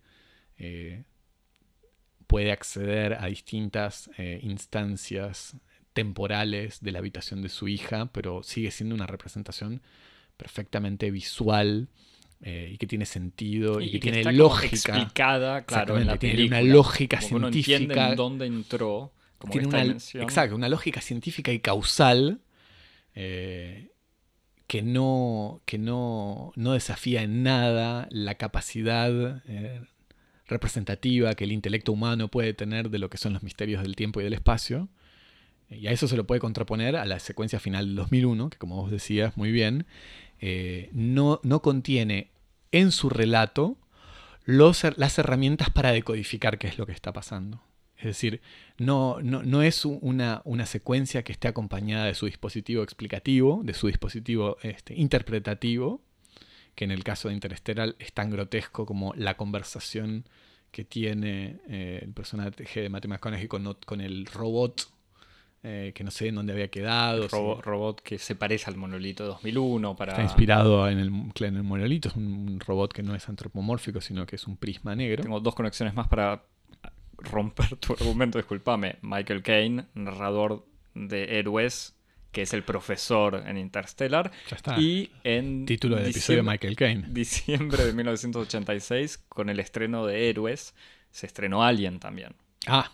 eh, 0.59 1.05
puede 2.27 2.53
acceder 2.53 3.15
a 3.15 3.27
distintas 3.27 4.11
eh, 4.17 4.39
instancias 4.43 5.57
temporales 5.93 6.81
de 6.81 6.93
la 6.93 7.01
habitación 7.01 7.43
de 7.43 7.49
su 7.49 7.67
hija, 7.67 8.07
pero 8.13 8.43
sigue 8.43 8.71
siendo 8.71 8.95
una 8.95 9.07
representación 9.07 9.83
perfectamente 10.37 11.11
visual 11.11 11.89
eh, 12.43 12.71
y 12.73 12.79
que 12.79 12.87
tiene 12.87 13.05
sentido 13.05 13.81
y, 13.81 13.91
que, 13.91 13.99
tiene 13.99 14.21
está 14.21 14.33
lógica. 14.33 14.97
explicada, 14.97 15.65
claro, 15.65 15.99
en 15.99 16.07
la 16.07 16.19
tiene 16.19 16.47
una 16.47 16.63
lógica 16.63 17.19
uno 17.33 17.49
entiende 17.49 17.63
científica. 17.65 18.11
en 18.11 18.17
dónde 18.17 18.47
entró. 18.47 19.13
Como 19.41 19.53
tiene 19.53 19.67
esta 19.67 19.77
una, 19.79 19.85
dimensión. 19.85 20.23
exacto, 20.23 20.55
una 20.55 20.69
lógica 20.69 21.01
científica 21.01 21.51
y 21.51 21.61
causal 21.61 22.43
eh, 23.15 23.91
que, 24.67 24.83
no, 24.83 25.63
que 25.65 25.79
no, 25.79 26.53
no 26.57 26.73
desafía 26.75 27.23
en 27.23 27.43
nada 27.43 28.07
la 28.11 28.35
capacidad 28.35 29.43
eh, 29.49 29.81
representativa 30.47 31.35
que 31.35 31.45
el 31.45 31.53
intelecto 31.53 31.91
humano 31.91 32.29
puede 32.29 32.53
tener 32.53 32.91
de 32.91 32.99
lo 32.99 33.09
que 33.09 33.17
son 33.17 33.33
los 33.33 33.43
misterios 33.43 33.83
del 33.83 33.97
tiempo 33.97 34.21
y 34.21 34.25
del 34.25 34.35
espacio. 34.35 34.89
Y 35.71 35.87
a 35.87 35.93
eso 35.93 36.07
se 36.07 36.17
lo 36.17 36.27
puede 36.27 36.41
contraponer 36.41 36.97
a 36.97 37.07
la 37.07 37.19
secuencia 37.19 37.61
final 37.61 37.87
del 37.87 37.97
2001, 37.97 38.51
que 38.51 38.59
como 38.59 38.77
vos 38.77 38.91
decías 38.91 39.37
muy 39.37 39.53
bien, 39.53 39.87
eh, 40.41 40.91
no, 40.93 41.41
no 41.45 41.63
contiene 41.63 42.31
en 42.73 42.93
su 42.93 43.09
relato 43.09 43.79
los, 44.45 44.85
las 44.97 45.19
herramientas 45.19 45.71
para 45.71 45.93
decodificar 45.93 46.59
qué 46.59 46.69
es 46.69 46.77
lo 46.77 46.87
que 46.87 46.93
está 46.93 47.13
pasando. 47.13 47.63
Es 48.01 48.05
decir, 48.07 48.41
no, 48.79 49.19
no, 49.23 49.43
no 49.43 49.63
es 49.63 49.85
una, 49.85 50.43
una 50.45 50.67
secuencia 50.67 51.23
que 51.23 51.33
esté 51.33 51.49
acompañada 51.49 52.07
de 52.07 52.15
su 52.15 52.27
dispositivo 52.27 52.83
explicativo, 52.83 53.61
de 53.63 53.75
su 53.75 53.87
dispositivo 53.87 54.57
este, 54.63 54.95
interpretativo, 54.95 56.01
que 56.75 56.85
en 56.85 56.91
el 56.91 57.05
caso 57.05 57.29
de 57.29 57.35
Interstellar 57.35 57.95
es 57.99 58.13
tan 58.13 58.31
grotesco 58.31 58.87
como 58.87 59.13
la 59.17 59.37
conversación 59.37 60.25
que 60.71 60.85
tiene 60.85 61.59
eh, 61.69 61.99
el 62.03 62.13
personaje 62.13 62.81
de 62.81 62.89
Matthew 62.89 63.11
McConaughey 63.11 63.49
con, 63.49 63.75
con 63.85 64.01
el 64.01 64.25
robot, 64.27 64.89
eh, 65.63 65.93
que 65.95 66.05
no 66.05 66.11
sé 66.11 66.29
en 66.29 66.37
dónde 66.37 66.53
había 66.55 66.69
quedado. 66.69 67.29
Robo- 67.29 67.61
robot 67.61 68.01
que 68.01 68.19
se 68.19 68.35
parece 68.35 68.71
al 68.71 68.77
monolito 68.77 69.25
de 69.25 69.29
2001 69.31 69.95
para... 69.97 70.13
Está 70.13 70.23
inspirado 70.23 70.89
en 70.89 70.99
el, 70.99 71.09
en 71.09 71.57
el 71.57 71.63
monolito, 71.65 72.09
es 72.09 72.17
un 72.17 72.61
robot 72.61 72.93
que 72.95 73.03
no 73.03 73.15
es 73.15 73.29
antropomórfico, 73.29 74.01
sino 74.01 74.25
que 74.25 74.37
es 74.37 74.47
un 74.47 74.57
prisma 74.57 74.95
negro. 74.97 75.23
Tengo 75.23 75.41
dos 75.41 75.55
conexiones 75.55 75.95
más 75.95 76.09
para 76.09 76.45
romper 77.23 77.77
tu 77.77 77.93
argumento, 77.93 78.39
discúlpame. 78.39 78.97
Michael 79.03 79.43
Caine, 79.43 79.87
narrador 79.95 80.67
de 80.95 81.39
Héroes, 81.39 81.95
que 82.33 82.43
es 82.43 82.53
el 82.55 82.63
profesor 82.63 83.43
en 83.47 83.59
Interstellar. 83.59 84.31
Ya 84.49 84.57
está. 84.57 84.79
Y 84.81 85.11
en 85.25 85.67
Título 85.67 85.97
del 85.97 86.11
episodio 86.11 86.43
Michael 86.45 86.77
Caine. 86.77 87.07
diciembre 87.09 87.85
de 87.85 87.93
1986, 87.93 89.19
con 89.29 89.49
el 89.49 89.61
estreno 89.61 90.07
de 90.07 90.29
Héroes, 90.31 90.75
se 91.11 91.27
estrenó 91.27 91.63
Alien 91.65 91.99
también. 91.99 92.35
Ah, 92.67 92.91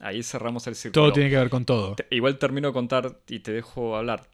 Ahí 0.00 0.22
cerramos 0.24 0.66
el 0.66 0.74
círculo. 0.74 1.04
todo 1.04 1.12
tiene 1.12 1.30
que 1.30 1.36
ver 1.36 1.48
con 1.48 1.64
todo. 1.64 1.94
Te- 1.94 2.06
Igual 2.10 2.36
termino 2.38 2.68
de 2.68 2.74
contar 2.74 3.20
y 3.28 3.38
te 3.40 3.52
dejo 3.52 3.96
hablar. 3.96 4.28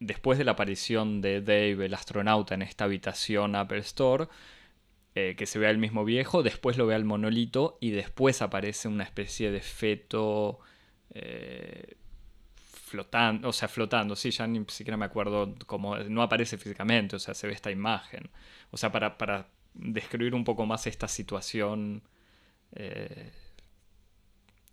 Después 0.00 0.38
de 0.38 0.44
la 0.44 0.52
aparición 0.52 1.20
de 1.20 1.40
Dave, 1.40 1.86
el 1.86 1.94
astronauta, 1.94 2.54
en 2.54 2.62
esta 2.62 2.84
habitación 2.84 3.54
Apple 3.54 3.78
Store, 3.78 4.26
eh, 5.20 5.34
que 5.36 5.46
se 5.46 5.58
ve 5.58 5.66
al 5.68 5.78
mismo 5.78 6.04
viejo, 6.04 6.42
después 6.42 6.76
lo 6.76 6.86
ve 6.86 6.94
al 6.94 7.04
monolito 7.04 7.78
y 7.80 7.90
después 7.90 8.42
aparece 8.42 8.88
una 8.88 9.04
especie 9.04 9.50
de 9.50 9.60
feto 9.60 10.60
eh, 11.14 11.96
flotando, 12.56 13.48
o 13.48 13.52
sea, 13.52 13.68
flotando, 13.68 14.16
sí, 14.16 14.30
ya 14.30 14.46
ni 14.46 14.64
siquiera 14.68 14.96
me 14.96 15.04
acuerdo 15.06 15.54
cómo, 15.66 15.96
no 15.98 16.22
aparece 16.22 16.56
físicamente, 16.58 17.16
o 17.16 17.18
sea, 17.18 17.34
se 17.34 17.46
ve 17.46 17.52
esta 17.52 17.70
imagen. 17.70 18.30
O 18.70 18.76
sea, 18.76 18.90
para, 18.92 19.18
para 19.18 19.48
describir 19.74 20.34
un 20.34 20.44
poco 20.44 20.66
más 20.66 20.86
esta 20.86 21.08
situación 21.08 22.02
eh, 22.74 23.30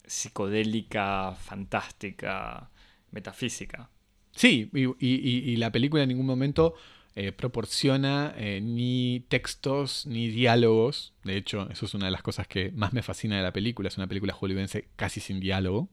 psicodélica, 0.06 1.34
fantástica, 1.36 2.70
metafísica. 3.12 3.90
Sí, 4.32 4.70
y, 4.74 4.84
y- 4.86 4.94
y- 5.00 5.52
y 5.52 5.56
la 5.58 5.72
película 5.72 6.04
en 6.04 6.10
ningún 6.10 6.26
momento 6.26 6.76
eh, 7.16 7.32
proporciona 7.32 8.34
eh, 8.38 8.60
ni 8.62 9.26
textos 9.30 10.06
ni 10.06 10.28
diálogos. 10.28 11.14
De 11.24 11.38
hecho, 11.38 11.70
eso 11.70 11.86
es 11.86 11.94
una 11.94 12.06
de 12.06 12.12
las 12.12 12.22
cosas 12.22 12.48
que 12.48 12.72
más 12.72 12.94
me 12.94 13.02
fascina 13.02 13.38
de 13.38 13.44
la 13.44 13.54
película. 13.54 13.88
Es 13.88 13.98
una 13.98 14.08
película 14.08 14.34
hollywoodense 14.34 14.90
casi 14.96 15.20
sin 15.22 15.40
diálogo. 15.40 15.90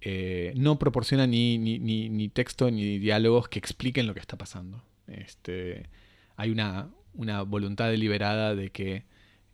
Eh, 0.00 0.54
no 0.56 0.78
proporciona 0.78 1.26
ni, 1.26 1.58
ni, 1.58 1.78
ni- 1.78 2.08
ni 2.08 2.28
texto 2.30 2.70
ni 2.70 2.98
diálogos 2.98 3.48
que 3.48 3.58
expliquen 3.58 4.06
lo 4.06 4.14
que 4.14 4.20
está 4.20 4.38
pasando. 4.38 4.82
Este, 5.06 5.88
hay 6.36 6.50
una, 6.50 6.88
una 7.12 7.42
voluntad 7.42 7.90
deliberada 7.90 8.54
de 8.54 8.70
que 8.70 9.04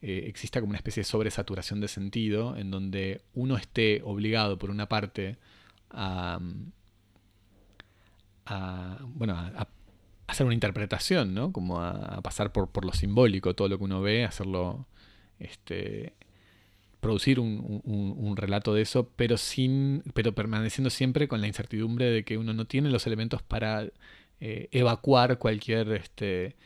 exista 0.02 0.60
como 0.60 0.70
una 0.70 0.76
especie 0.78 1.00
de 1.00 1.04
sobresaturación 1.04 1.80
de 1.80 1.88
sentido 1.88 2.56
en 2.56 2.70
donde 2.70 3.22
uno 3.34 3.56
esté 3.56 4.02
obligado, 4.04 4.56
por 4.56 4.70
una 4.70 4.88
parte, 4.88 5.36
a, 5.90 6.38
a, 8.44 8.98
bueno, 9.02 9.34
a 9.36 9.66
hacer 10.26 10.46
una 10.46 10.54
interpretación, 10.54 11.34
¿no? 11.34 11.52
Como 11.52 11.80
a, 11.80 12.20
pasar 12.22 12.52
por, 12.52 12.70
por 12.70 12.84
lo 12.84 12.92
simbólico, 12.92 13.54
todo 13.54 13.68
lo 13.68 13.78
que 13.78 13.84
uno 13.84 14.00
ve, 14.02 14.24
hacerlo, 14.24 14.86
este, 15.38 16.14
producir 17.00 17.38
un 17.40 18.36
relato 18.36 18.74
de 18.74 18.82
eso, 18.82 19.10
pero 19.16 19.36
sin, 19.36 20.02
pero 20.14 20.34
permaneciendo 20.34 20.90
siempre 20.90 21.28
con 21.28 21.40
la 21.40 21.46
incertidumbre 21.46 22.06
de 22.06 22.24
que 22.24 22.38
uno 22.38 22.52
no 22.52 22.66
tiene 22.66 22.90
los 22.90 23.06
elementos 23.06 23.42
para 23.42 23.88
eh, 24.40 24.68
evacuar 24.72 25.38
cualquier, 25.38 25.92
este, 25.92 26.56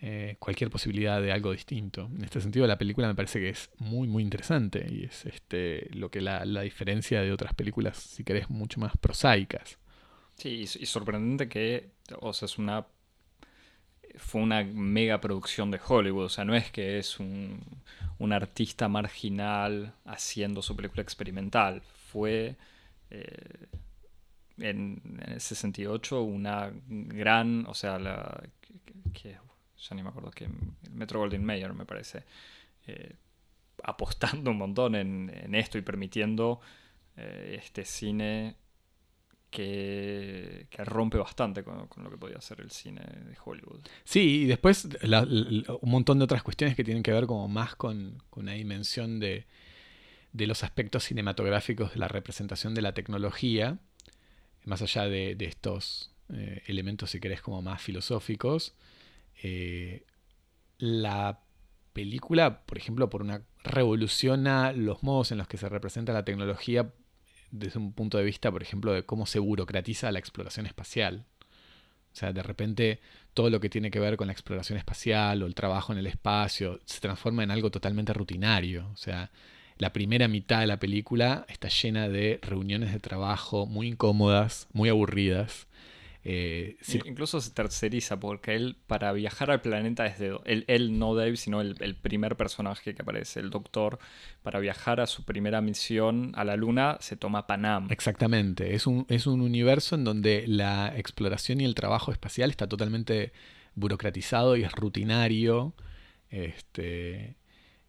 eh, 0.00 0.36
cualquier 0.38 0.70
posibilidad 0.70 1.20
de 1.20 1.32
algo 1.32 1.52
distinto. 1.52 2.10
En 2.16 2.24
este 2.24 2.40
sentido, 2.40 2.66
la 2.66 2.78
película 2.78 3.06
me 3.06 3.14
parece 3.14 3.38
que 3.38 3.50
es 3.50 3.70
muy, 3.78 4.08
muy 4.08 4.22
interesante 4.22 4.86
y 4.90 5.04
es 5.04 5.26
este, 5.26 5.88
lo 5.92 6.10
que 6.10 6.20
la, 6.20 6.44
la 6.46 6.62
diferencia 6.62 7.20
de 7.20 7.32
otras 7.32 7.54
películas, 7.54 7.98
si 7.98 8.24
querés, 8.24 8.48
mucho 8.48 8.80
más 8.80 8.96
prosaicas. 8.96 9.78
Sí, 10.36 10.64
y, 10.80 10.86
sorprendente 10.86 11.48
que, 11.48 11.90
o 12.20 12.32
sea, 12.32 12.46
es 12.46 12.58
una 12.58 12.86
fue 14.18 14.42
una 14.42 14.62
mega 14.62 15.20
producción 15.20 15.70
de 15.70 15.80
Hollywood, 15.86 16.26
o 16.26 16.28
sea, 16.28 16.44
no 16.44 16.54
es 16.54 16.70
que 16.70 16.98
es 16.98 17.18
un, 17.18 17.60
un 18.18 18.32
artista 18.32 18.88
marginal 18.88 19.94
haciendo 20.04 20.60
su 20.62 20.76
película 20.76 21.02
experimental, 21.02 21.82
fue 21.82 22.56
eh, 23.10 23.66
en, 24.58 25.00
en 25.04 25.32
el 25.32 25.40
68 25.40 26.22
una 26.22 26.72
gran, 26.88 27.66
o 27.66 27.74
sea, 27.74 27.98
la 27.98 28.42
que, 29.12 29.36
ya 29.78 29.96
ni 29.96 30.02
me 30.02 30.10
acuerdo 30.10 30.30
que 30.30 30.48
Metro 30.90 31.20
Golden 31.20 31.44
Mayer 31.44 31.72
me 31.72 31.86
parece, 31.86 32.24
eh, 32.86 33.16
apostando 33.82 34.50
un 34.50 34.58
montón 34.58 34.94
en, 34.94 35.32
en 35.34 35.54
esto 35.54 35.78
y 35.78 35.82
permitiendo 35.82 36.60
eh, 37.16 37.56
este 37.58 37.84
cine 37.84 38.56
que, 39.52 40.66
rompe 40.78 41.18
bastante 41.18 41.62
con, 41.62 41.88
lo 42.02 42.10
que 42.10 42.16
podía 42.16 42.40
ser 42.40 42.60
el 42.60 42.70
cine 42.70 43.02
de 43.02 43.36
Hollywood. 43.44 43.80
Sí, 44.02 44.42
y 44.42 44.46
después 44.46 44.88
un 45.04 45.90
montón 45.90 46.18
de 46.18 46.24
otras 46.24 46.42
cuestiones 46.42 46.74
que 46.74 46.82
tienen 46.82 47.02
que 47.02 47.12
ver 47.12 47.26
como 47.26 47.46
más 47.46 47.76
con, 47.76 48.22
una 48.34 48.52
dimensión 48.52 49.20
de, 49.20 49.46
los 50.32 50.64
aspectos 50.64 51.04
cinematográficos 51.04 51.92
de 51.92 52.00
la 52.00 52.08
representación 52.08 52.74
de 52.74 52.82
la 52.82 52.94
tecnología, 52.94 53.78
más 54.64 54.80
allá 54.80 55.04
de, 55.04 55.36
de 55.36 55.44
estos 55.44 56.10
eh, 56.32 56.62
elementos, 56.66 57.10
si 57.10 57.20
querés, 57.20 57.42
como 57.42 57.60
más 57.60 57.82
filosóficos. 57.82 58.74
Eh, 59.42 60.04
la 60.78 61.40
película, 61.92 62.64
por 62.64 62.78
ejemplo, 62.78 63.10
por 63.10 63.20
una 63.20 63.42
revoluciona 63.62 64.72
los 64.72 65.02
modos 65.02 65.30
en 65.30 65.38
los 65.38 65.46
que 65.46 65.58
se 65.58 65.68
representa 65.68 66.12
la 66.12 66.24
tecnología 66.24 66.92
desde 67.52 67.78
un 67.78 67.92
punto 67.92 68.18
de 68.18 68.24
vista, 68.24 68.50
por 68.50 68.62
ejemplo, 68.62 68.92
de 68.92 69.04
cómo 69.04 69.26
se 69.26 69.38
burocratiza 69.38 70.10
la 70.10 70.18
exploración 70.18 70.66
espacial. 70.66 71.24
O 72.12 72.16
sea, 72.16 72.32
de 72.32 72.42
repente 72.42 73.00
todo 73.34 73.48
lo 73.48 73.60
que 73.60 73.70
tiene 73.70 73.90
que 73.90 74.00
ver 74.00 74.16
con 74.16 74.26
la 74.26 74.32
exploración 74.32 74.78
espacial 74.78 75.42
o 75.42 75.46
el 75.46 75.54
trabajo 75.54 75.92
en 75.92 75.98
el 75.98 76.06
espacio 76.06 76.80
se 76.84 77.00
transforma 77.00 77.42
en 77.42 77.50
algo 77.50 77.70
totalmente 77.70 78.12
rutinario. 78.12 78.90
O 78.92 78.96
sea, 78.96 79.30
la 79.78 79.92
primera 79.92 80.28
mitad 80.28 80.60
de 80.60 80.66
la 80.66 80.78
película 80.78 81.46
está 81.48 81.68
llena 81.68 82.08
de 82.08 82.38
reuniones 82.42 82.92
de 82.92 83.00
trabajo 83.00 83.66
muy 83.66 83.88
incómodas, 83.88 84.68
muy 84.72 84.88
aburridas, 84.88 85.66
eh. 86.24 86.76
Incluso 87.04 87.40
se 87.40 87.50
terceriza 87.50 88.20
porque 88.20 88.54
él, 88.54 88.76
para 88.86 89.12
viajar 89.12 89.50
al 89.50 89.60
planeta 89.60 90.04
desde... 90.04 90.36
Él, 90.44 90.64
él 90.68 90.98
no 90.98 91.14
Dave, 91.14 91.36
sino 91.36 91.60
el, 91.60 91.76
el, 91.80 91.96
primer 91.96 92.36
personaje 92.36 92.94
que 92.94 93.02
aparece, 93.02 93.40
el 93.40 93.50
doctor, 93.50 93.98
para 94.42 94.60
viajar 94.60 95.00
a 95.00 95.06
su 95.06 95.24
primera 95.24 95.60
misión 95.60 96.32
a 96.36 96.44
la 96.44 96.56
Luna 96.56 96.98
se 97.00 97.16
toma 97.16 97.46
Panam. 97.46 97.88
Exactamente, 97.90 98.74
es 98.74 98.86
un, 98.86 99.04
es 99.08 99.26
un 99.26 99.40
universo 99.40 99.96
en 99.96 100.04
donde 100.04 100.44
la 100.46 100.92
exploración 100.96 101.60
y 101.60 101.64
el 101.64 101.74
trabajo 101.74 102.12
espacial 102.12 102.50
está 102.50 102.68
totalmente 102.68 103.32
burocratizado 103.74 104.56
y 104.56 104.62
es 104.62 104.72
rutinario. 104.72 105.74
Este, 106.30 107.36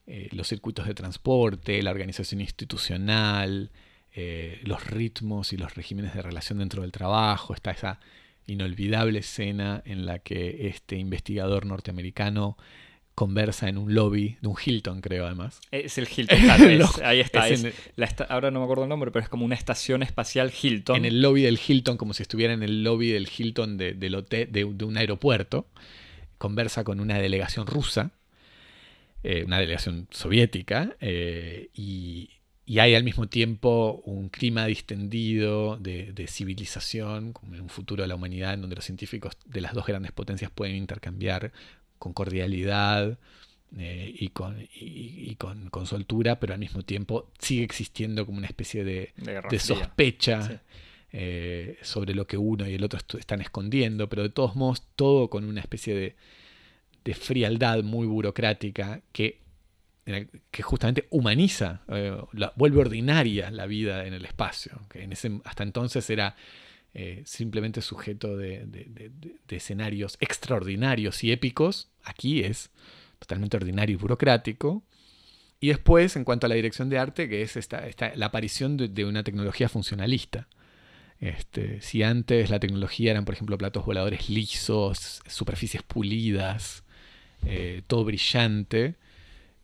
eh, 0.05 0.27
los 0.31 0.47
circuitos 0.47 0.87
de 0.87 0.93
transporte, 0.93 1.81
la 1.81 1.91
organización 1.91 2.41
institucional, 2.41 3.71
eh, 4.11 4.59
los 4.63 4.85
ritmos 4.85 5.53
y 5.53 5.57
los 5.57 5.75
regímenes 5.75 6.13
de 6.13 6.21
relación 6.21 6.59
dentro 6.59 6.81
del 6.81 6.91
trabajo, 6.91 7.53
está 7.53 7.71
esa 7.71 7.99
inolvidable 8.47 9.19
escena 9.19 9.81
en 9.85 10.05
la 10.05 10.19
que 10.19 10.67
este 10.67 10.97
investigador 10.97 11.65
norteamericano 11.65 12.57
conversa 13.15 13.69
en 13.69 13.77
un 13.77 13.93
lobby 13.93 14.37
de 14.41 14.47
un 14.47 14.55
Hilton, 14.63 15.01
creo 15.01 15.25
además. 15.25 15.61
Es 15.71 15.97
el 15.97 16.07
Hilton, 16.07 16.39
claro, 16.41 16.89
ahí 17.03 17.19
está. 17.19 17.47
Es 17.47 17.65
ahora 18.29 18.51
no 18.51 18.59
me 18.59 18.65
acuerdo 18.65 18.83
el 18.83 18.89
nombre, 18.89 19.11
pero 19.11 19.23
es 19.23 19.29
como 19.29 19.45
una 19.45 19.55
estación 19.55 20.03
espacial 20.03 20.51
Hilton. 20.51 20.97
En 20.97 21.05
el 21.05 21.21
lobby 21.21 21.43
del 21.43 21.59
Hilton, 21.65 21.97
como 21.97 22.13
si 22.13 22.23
estuviera 22.23 22.53
en 22.53 22.63
el 22.63 22.83
lobby 22.83 23.11
del 23.11 23.29
Hilton 23.35 23.77
de, 23.77 23.93
del 23.93 24.15
hotel, 24.15 24.51
de, 24.51 24.63
un 24.65 24.97
aeropuerto. 24.97 25.67
Conversa 26.37 26.83
con 26.83 26.99
una 26.99 27.19
delegación 27.19 27.67
rusa, 27.67 28.11
eh, 29.23 29.43
una 29.45 29.59
delegación 29.59 30.07
soviética, 30.11 30.97
eh, 30.99 31.69
y, 31.73 32.31
y 32.65 32.79
hay 32.79 32.95
al 32.95 33.03
mismo 33.03 33.27
tiempo 33.27 34.01
un 34.05 34.29
clima 34.29 34.65
distendido 34.65 35.77
de, 35.77 36.13
de, 36.13 36.27
civilización, 36.27 37.33
como 37.33 37.55
en 37.55 37.61
un 37.61 37.69
futuro 37.69 38.03
de 38.03 38.07
la 38.07 38.15
humanidad, 38.15 38.53
en 38.53 38.61
donde 38.61 38.77
los 38.77 38.85
científicos 38.85 39.33
de 39.45 39.61
las 39.61 39.73
dos 39.73 39.85
grandes 39.85 40.13
potencias 40.13 40.49
pueden 40.49 40.77
intercambiar 40.77 41.51
con 41.99 42.13
cordialidad 42.13 43.17
eh, 43.77 44.13
y, 44.17 44.29
con, 44.29 44.61
y, 44.61 44.67
y 45.31 45.35
con, 45.35 45.69
con, 45.69 45.87
soltura, 45.87 46.39
pero 46.39 46.53
al 46.53 46.59
mismo 46.59 46.83
tiempo 46.83 47.31
sigue 47.37 47.63
existiendo 47.63 48.25
como 48.25 48.37
una 48.37 48.47
especie 48.47 48.85
de, 48.85 49.13
de 49.49 49.59
sospecha 49.59 50.47
sí. 50.47 50.53
eh, 51.11 51.77
sobre 51.81 52.13
lo 52.13 52.27
que 52.27 52.37
uno 52.37 52.67
y 52.69 52.75
el 52.75 52.83
otro 52.83 52.99
están 53.19 53.41
escondiendo, 53.41 54.07
pero 54.07 54.23
de 54.23 54.29
todos 54.29 54.55
modos 54.55 54.83
todo 54.95 55.29
con 55.29 55.43
una 55.43 55.59
especie 55.59 55.95
de, 55.95 56.15
de 57.03 57.13
frialdad 57.13 57.83
muy 57.83 58.07
burocrática 58.07 59.01
que 59.11 59.42
que 60.51 60.63
justamente 60.63 61.07
humaniza, 61.09 61.81
eh, 61.87 62.17
vuelve 62.55 62.81
ordinaria 62.81 63.51
la 63.51 63.65
vida 63.65 64.05
en 64.05 64.13
el 64.13 64.25
espacio, 64.25 64.81
que 64.89 65.03
en 65.03 65.13
ese, 65.13 65.39
hasta 65.45 65.63
entonces 65.63 66.09
era 66.09 66.35
eh, 66.93 67.23
simplemente 67.25 67.81
sujeto 67.81 68.35
de, 68.37 68.65
de, 68.65 68.85
de, 68.89 69.11
de, 69.47 69.55
escenarios 69.55 70.17
extraordinarios 70.19 71.23
y 71.23 71.31
épicos, 71.31 71.89
aquí 72.03 72.41
es 72.41 72.69
totalmente 73.19 73.57
ordinario 73.57 73.95
y 73.95 73.97
burocrático. 73.97 74.83
Y 75.59 75.69
después, 75.69 76.17
en 76.17 76.25
cuanto 76.25 76.45
a 76.45 76.49
la 76.49 76.55
dirección 76.55 76.89
de 76.89 76.99
arte, 76.99 77.29
que 77.29 77.41
es 77.41 77.55
esta, 77.55 77.87
esta 77.87 78.13
la 78.15 78.25
aparición 78.25 78.75
de, 78.75 79.05
una 79.05 79.23
tecnología 79.23 79.69
funcionalista. 79.69 80.49
Este, 81.21 81.79
si 81.81 82.03
antes 82.03 82.49
la 82.49 82.59
tecnología 82.59 83.11
eran, 83.11 83.23
por 83.23 83.33
ejemplo, 83.33 83.57
platos 83.57 83.85
voladores 83.85 84.29
lisos, 84.29 85.21
superficies 85.25 85.81
pulidas, 85.81 86.83
eh, 87.45 87.81
todo 87.87 88.03
brillante, 88.03 88.95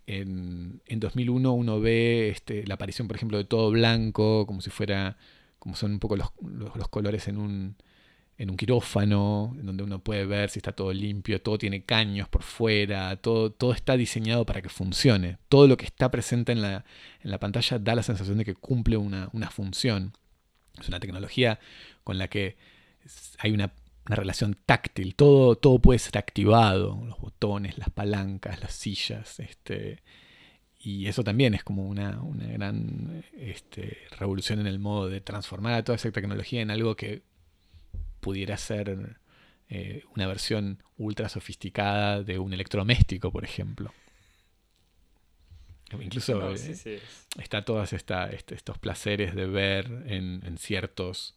en, 0.09 0.81
en 0.87 0.99
2001 0.99 1.53
uno 1.53 1.79
ve 1.79 2.29
este, 2.29 2.65
la 2.65 2.73
aparición, 2.73 3.07
por 3.07 3.15
ejemplo, 3.15 3.37
de 3.37 3.43
todo 3.43 3.69
blanco, 3.69 4.47
como 4.47 4.59
si 4.59 4.71
fuera, 4.71 5.17
como 5.59 5.75
son 5.75 5.91
un 5.91 5.99
poco 5.99 6.17
los, 6.17 6.29
los, 6.41 6.89
colores 6.89 7.27
en 7.27 7.37
un, 7.37 7.75
en 8.39 8.49
un 8.49 8.57
quirófano, 8.57 9.55
en 9.59 9.67
donde 9.67 9.83
uno 9.83 10.03
puede 10.03 10.25
ver 10.25 10.49
si 10.49 10.57
está 10.57 10.71
todo 10.71 10.91
limpio, 10.93 11.39
todo 11.43 11.59
tiene 11.59 11.83
caños 11.83 12.27
por 12.27 12.41
fuera, 12.41 13.15
todo, 13.17 13.51
todo 13.51 13.71
está 13.71 13.97
diseñado 13.97 14.47
para 14.47 14.63
que 14.63 14.69
funcione. 14.69 15.37
Todo 15.47 15.67
lo 15.67 15.77
que 15.77 15.85
está 15.85 16.09
presente 16.09 16.53
en 16.53 16.63
la, 16.63 16.85
en 17.21 17.29
la 17.29 17.39
pantalla 17.39 17.77
da 17.77 17.93
la 17.93 18.01
sensación 18.01 18.39
de 18.39 18.45
que 18.45 18.55
cumple 18.55 18.97
una, 18.97 19.29
una 19.31 19.51
función. 19.51 20.13
Es 20.79 20.87
una 20.87 20.99
tecnología 20.99 21.59
con 22.03 22.17
la 22.17 22.29
que 22.29 22.57
hay 23.37 23.51
una 23.51 23.73
una 24.07 24.15
relación 24.15 24.57
táctil, 24.65 25.15
todo, 25.15 25.55
todo 25.55 25.79
puede 25.79 25.99
ser 25.99 26.17
activado, 26.17 27.01
los 27.05 27.19
botones, 27.19 27.77
las 27.77 27.89
palancas, 27.89 28.59
las 28.61 28.73
sillas, 28.73 29.39
este, 29.39 30.01
y 30.79 31.07
eso 31.07 31.23
también 31.23 31.53
es 31.53 31.63
como 31.63 31.87
una, 31.87 32.21
una 32.21 32.47
gran 32.47 33.23
este, 33.37 33.97
revolución 34.17 34.59
en 34.59 34.67
el 34.67 34.79
modo 34.79 35.09
de 35.09 35.21
transformar 35.21 35.73
a 35.73 35.83
toda 35.83 35.97
esa 35.97 36.11
tecnología 36.11 36.61
en 36.61 36.71
algo 36.71 36.95
que 36.95 37.21
pudiera 38.21 38.57
ser 38.57 39.17
eh, 39.69 40.03
una 40.15 40.25
versión 40.25 40.81
ultra 40.97 41.29
sofisticada 41.29 42.23
de 42.23 42.39
un 42.39 42.53
electrodoméstico, 42.53 43.31
por 43.31 43.43
ejemplo. 43.43 43.93
Incluso 45.99 46.39
no, 46.39 46.55
sí, 46.55 46.75
sí. 46.75 46.97
está 47.39 47.65
todos 47.65 47.93
esta, 47.93 48.29
este, 48.29 48.55
estos 48.55 48.77
placeres 48.77 49.35
de 49.35 49.47
ver 49.47 49.85
en, 50.05 50.43
en 50.45 50.57
ciertos 50.57 51.35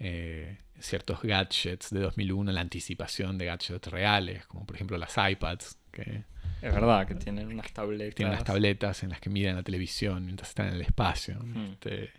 eh, 0.00 0.58
ciertos 0.80 1.22
gadgets 1.22 1.90
de 1.90 2.00
2001, 2.00 2.52
la 2.52 2.60
anticipación 2.60 3.38
de 3.38 3.46
gadgets 3.46 3.88
reales, 3.88 4.46
como 4.46 4.66
por 4.66 4.76
ejemplo 4.76 4.98
las 4.98 5.16
iPads. 5.16 5.78
Que 5.90 6.24
es 6.62 6.74
verdad, 6.74 7.06
que 7.06 7.14
tienen 7.14 7.48
unas 7.48 7.72
tabletas. 7.72 8.14
Tienen 8.14 8.34
unas 8.34 8.44
tabletas 8.44 9.02
en 9.02 9.10
las 9.10 9.20
que 9.20 9.30
miran 9.30 9.56
la 9.56 9.62
televisión 9.62 10.24
mientras 10.24 10.50
están 10.50 10.68
en 10.68 10.74
el 10.74 10.82
espacio. 10.82 11.38
Hmm. 11.40 11.72
Este, 11.72 12.10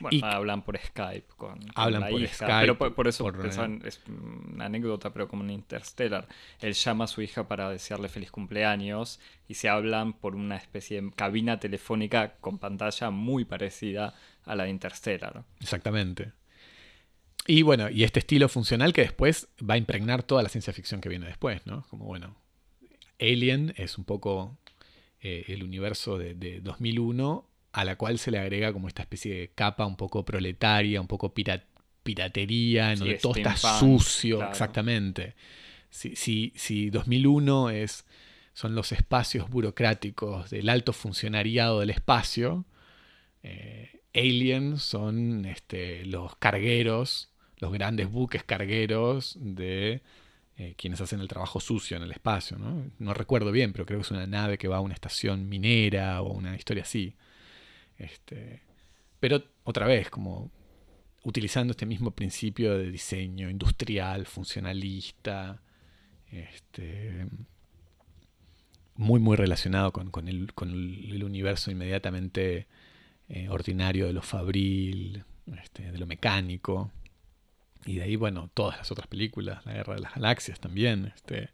bueno, 0.00 0.16
y 0.16 0.20
hablan 0.24 0.62
por 0.62 0.76
Skype 0.76 1.28
con, 1.36 1.58
con 1.58 1.70
hablan 1.76 2.00
la 2.00 2.08
por 2.08 2.20
hija. 2.20 2.34
Skype. 2.34 2.60
Pero 2.60 2.78
por, 2.78 2.94
por 2.94 3.06
eso 3.08 3.24
por, 3.24 3.40
pensaban, 3.40 3.80
es 3.84 4.00
una 4.08 4.66
anécdota, 4.66 5.12
pero 5.12 5.28
como 5.28 5.44
en 5.44 5.50
Interstellar. 5.50 6.26
Él 6.60 6.74
llama 6.74 7.04
a 7.04 7.06
su 7.06 7.22
hija 7.22 7.46
para 7.46 7.70
desearle 7.70 8.08
feliz 8.08 8.32
cumpleaños 8.32 9.20
y 9.46 9.54
se 9.54 9.68
hablan 9.68 10.12
por 10.12 10.34
una 10.34 10.56
especie 10.56 11.00
de 11.00 11.10
cabina 11.12 11.60
telefónica 11.60 12.34
con 12.40 12.58
pantalla 12.58 13.10
muy 13.10 13.44
parecida 13.44 14.14
a 14.44 14.56
la 14.56 14.64
de 14.64 14.70
Interstellar. 14.70 15.44
Exactamente. 15.60 16.32
Y 17.46 17.62
bueno, 17.62 17.90
y 17.90 18.04
este 18.04 18.20
estilo 18.20 18.48
funcional 18.48 18.92
que 18.92 19.02
después 19.02 19.48
va 19.58 19.74
a 19.74 19.78
impregnar 19.78 20.22
toda 20.22 20.42
la 20.42 20.48
ciencia 20.48 20.72
ficción 20.72 21.00
que 21.00 21.08
viene 21.08 21.26
después, 21.26 21.66
¿no? 21.66 21.86
Como 21.90 22.06
bueno, 22.06 22.36
Alien 23.20 23.74
es 23.76 23.98
un 23.98 24.04
poco 24.04 24.56
eh, 25.20 25.44
el 25.48 25.62
universo 25.62 26.18
de, 26.18 26.34
de, 26.34 26.60
2001 26.60 27.46
a 27.72 27.84
la 27.84 27.96
cual 27.96 28.18
se 28.18 28.30
le 28.30 28.38
agrega 28.38 28.72
como 28.72 28.88
esta 28.88 29.02
especie 29.02 29.34
de 29.34 29.48
capa 29.48 29.84
un 29.84 29.96
poco 29.96 30.24
proletaria, 30.24 31.00
un 31.00 31.08
poco 31.08 31.34
pirat 31.34 31.64
piratería, 32.04 32.92
en 32.92 32.98
sí, 32.98 33.04
donde 33.04 33.18
todo 33.18 33.34
está 33.34 33.56
sucio, 33.56 34.36
claro. 34.36 34.52
exactamente. 34.52 35.34
Si, 35.90 36.14
si, 36.14 36.52
si 36.54 36.90
2001 36.90 37.70
es, 37.70 38.04
son 38.52 38.74
los 38.74 38.92
espacios 38.92 39.48
burocráticos 39.48 40.50
del 40.50 40.68
alto 40.68 40.92
funcionariado 40.92 41.80
del 41.80 41.90
espacio, 41.90 42.66
eh, 43.42 44.02
Alien 44.14 44.78
son 44.78 45.46
este, 45.46 46.04
los 46.04 46.36
cargueros 46.36 47.33
los 47.64 47.72
grandes 47.72 48.10
buques 48.10 48.44
cargueros 48.44 49.38
de 49.40 50.02
eh, 50.58 50.74
quienes 50.76 51.00
hacen 51.00 51.20
el 51.20 51.28
trabajo 51.28 51.60
sucio 51.60 51.96
en 51.96 52.02
el 52.02 52.12
espacio. 52.12 52.58
¿no? 52.58 53.14
recuerdo 53.14 53.52
bien, 53.52 53.72
pero 53.72 53.86
creo 53.86 53.98
que 53.98 54.04
es 54.04 54.10
una 54.10 54.26
nave 54.26 54.58
que 54.58 54.68
va 54.68 54.76
a 54.76 54.80
una 54.80 54.92
estación 54.92 55.48
minera 55.48 56.20
o 56.20 56.32
una 56.32 56.54
historia 56.56 56.82
así. 56.82 57.16
Este, 57.96 58.60
pero 59.18 59.42
otra 59.64 59.86
vez, 59.86 60.10
como 60.10 60.50
utilizando 61.22 61.70
este 61.70 61.86
mismo 61.86 62.10
principio 62.10 62.76
de 62.76 62.90
diseño 62.90 63.48
industrial, 63.48 64.26
funcionalista, 64.26 65.62
este, 66.30 67.26
muy 68.96 69.20
muy 69.20 69.36
relacionado 69.36 69.90
con, 69.90 70.10
con, 70.10 70.28
el, 70.28 70.52
con 70.52 70.70
el, 70.70 71.24
universo 71.24 71.70
inmediatamente 71.70 72.66
eh, 73.30 73.48
ordinario, 73.48 74.06
de 74.06 74.12
lo 74.12 74.22
fabril, 74.22 75.24
este, 75.62 75.90
de 75.90 75.98
lo 75.98 76.06
mecánico. 76.06 76.92
Y 77.86 77.96
de 77.96 78.02
ahí, 78.04 78.16
bueno, 78.16 78.50
todas 78.54 78.78
las 78.78 78.90
otras 78.90 79.06
películas, 79.08 79.64
La 79.66 79.72
Guerra 79.74 79.94
de 79.94 80.00
las 80.00 80.14
Galaxias 80.14 80.58
también, 80.60 81.12
este, 81.14 81.50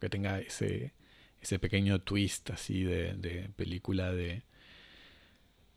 que 0.00 0.08
tenga 0.08 0.40
ese, 0.40 0.94
ese 1.40 1.58
pequeño 1.58 2.00
twist 2.00 2.50
así 2.50 2.82
de, 2.82 3.14
de 3.14 3.50
película 3.56 4.12
de, 4.12 4.42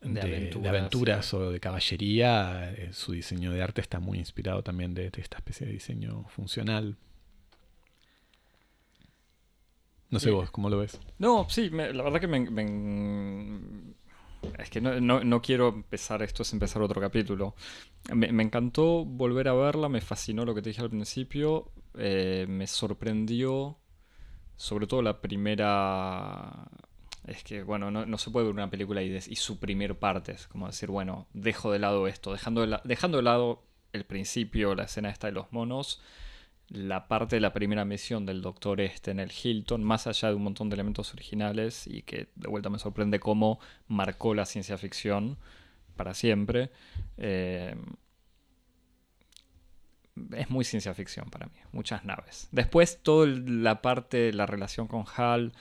De 0.02 0.20
de, 0.20 0.50
de 0.62 0.68
aventuras, 0.68 1.26
sí. 1.26 1.36
o 1.36 1.50
de 1.50 1.60
caballería. 1.60 2.72
eh, 2.72 2.90
su 2.92 3.12
diseño 3.12 3.52
de 3.52 3.62
arte 3.62 3.80
está 3.82 4.00
muy 4.00 4.18
inspirado 4.18 4.62
también 4.62 4.94
de, 4.94 5.10
de 5.10 5.20
esta 5.20 5.36
especie 5.36 5.66
de 5.66 5.74
diseño 5.74 6.24
funcional. 6.28 6.96
No 10.10 10.18
sé 10.18 10.30
Bien. 10.30 10.36
vos, 10.40 10.50
¿cómo 10.50 10.68
lo 10.70 10.78
ves? 10.78 11.00
No, 11.18 11.48
sí, 11.48 11.70
me- 11.70 11.92
la 11.92 12.02
verdad 12.02 12.20
que 12.20 12.26
me, 12.26 12.40
me- 12.50 13.94
Es 14.58 14.70
que 14.70 14.80
no, 14.80 15.00
no- 15.00 15.22
no 15.24 15.42
quiero 15.42 15.68
empezar, 15.68 16.22
esto 16.22 16.42
es 16.42 16.52
empezar 16.52 16.82
otro 16.82 17.00
capítulo. 17.00 17.54
Me, 18.14 18.32
me 18.32 18.42
encantó 18.42 19.04
volver 19.04 19.48
a 19.48 19.54
verla, 19.54 19.88
me 19.88 20.00
fascinó 20.00 20.44
lo 20.44 20.54
que 20.54 20.62
te 20.62 20.70
dije 20.70 20.82
al 20.82 20.90
principio, 20.90 21.70
eh, 21.98 22.46
me 22.48 22.66
sorprendió, 22.66 23.78
sobre 24.56 24.86
todo 24.86 25.02
la 25.02 25.20
primera... 25.22 26.68
Es 27.26 27.44
que, 27.44 27.62
bueno, 27.64 27.90
no, 27.90 28.06
no 28.06 28.18
se 28.18 28.30
puede 28.30 28.46
ver 28.46 28.54
una 28.54 28.70
película 28.70 29.02
y, 29.02 29.14
y 29.16 29.36
su 29.36 29.60
primer 29.60 29.98
parte, 29.98 30.32
es 30.32 30.48
como 30.48 30.66
decir, 30.68 30.90
bueno, 30.90 31.26
dejo 31.34 31.72
de 31.72 31.78
lado 31.80 32.08
esto, 32.08 32.32
dejando 32.32 32.66
de, 32.66 32.78
dejando 32.84 33.18
de 33.18 33.24
lado 33.24 33.64
el 33.92 34.04
principio, 34.06 34.74
la 34.74 34.84
escena 34.84 35.10
esta 35.10 35.28
de 35.28 35.34
los 35.34 35.52
monos, 35.52 36.02
la 36.70 37.08
parte 37.08 37.36
de 37.36 37.40
la 37.40 37.52
primera 37.52 37.84
misión 37.84 38.24
del 38.24 38.42
doctor 38.42 38.80
este 38.80 39.10
en 39.10 39.18
el 39.18 39.32
Hilton, 39.32 39.82
más 39.82 40.06
allá 40.06 40.28
de 40.28 40.34
un 40.34 40.44
montón 40.44 40.70
de 40.70 40.74
elementos 40.74 41.12
originales 41.12 41.86
y 41.86 42.02
que 42.02 42.28
de 42.36 42.48
vuelta 42.48 42.70
me 42.70 42.78
sorprende 42.78 43.18
cómo 43.18 43.58
marcó 43.88 44.34
la 44.34 44.46
ciencia 44.46 44.78
ficción 44.78 45.36
para 45.96 46.14
siempre. 46.14 46.70
eh, 47.16 47.74
es 50.32 50.50
muy 50.50 50.64
ciencia 50.64 50.92
ficción 50.94 51.30
para 51.30 51.46
mí, 51.46 51.52
muchas 51.72 52.04
naves. 52.04 52.48
Después 52.52 53.02
toda 53.02 53.26
la 53.26 53.80
parte, 53.82 54.32
la 54.32 54.46
relación 54.46 54.86
con 54.86 55.04
Hal, 55.16 55.52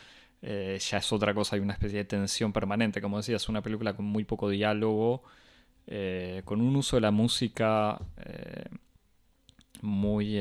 eh, 0.41 0.77
ya 0.79 0.97
es 0.97 1.11
otra 1.13 1.33
cosa, 1.33 1.55
hay 1.55 1.61
una 1.61 1.73
especie 1.73 1.99
de 1.99 2.05
tensión 2.05 2.51
permanente, 2.53 3.01
como 3.01 3.17
decía, 3.17 3.37
es 3.37 3.49
una 3.49 3.61
película 3.61 3.95
con 3.95 4.05
muy 4.05 4.25
poco 4.25 4.49
diálogo, 4.49 5.23
eh, 5.87 6.41
con 6.45 6.61
un 6.61 6.75
uso 6.75 6.97
de 6.97 7.01
la 7.01 7.11
música 7.11 7.99
muy 9.81 10.37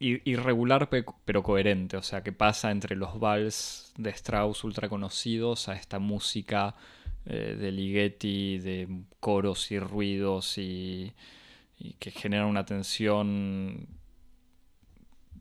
irregular 0.00 0.88
pe- 0.88 1.04
pero 1.24 1.42
coherente, 1.42 1.96
o 1.96 2.02
sea, 2.02 2.22
que 2.22 2.32
pasa 2.32 2.70
entre 2.70 2.96
los 2.96 3.18
vals 3.18 3.92
de 3.96 4.10
Strauss 4.10 4.64
ultra 4.64 4.88
conocidos 4.88 5.68
a 5.68 5.74
esta 5.74 5.98
música 5.98 6.74
eh, 7.26 7.56
de 7.58 7.72
Ligeti, 7.72 8.58
de 8.58 8.88
coros 9.20 9.70
y 9.72 9.78
ruidos 9.80 10.58
y, 10.58 11.12
que 11.98 12.10
genera 12.10 12.46
una 12.46 12.64
tensión 12.64 13.86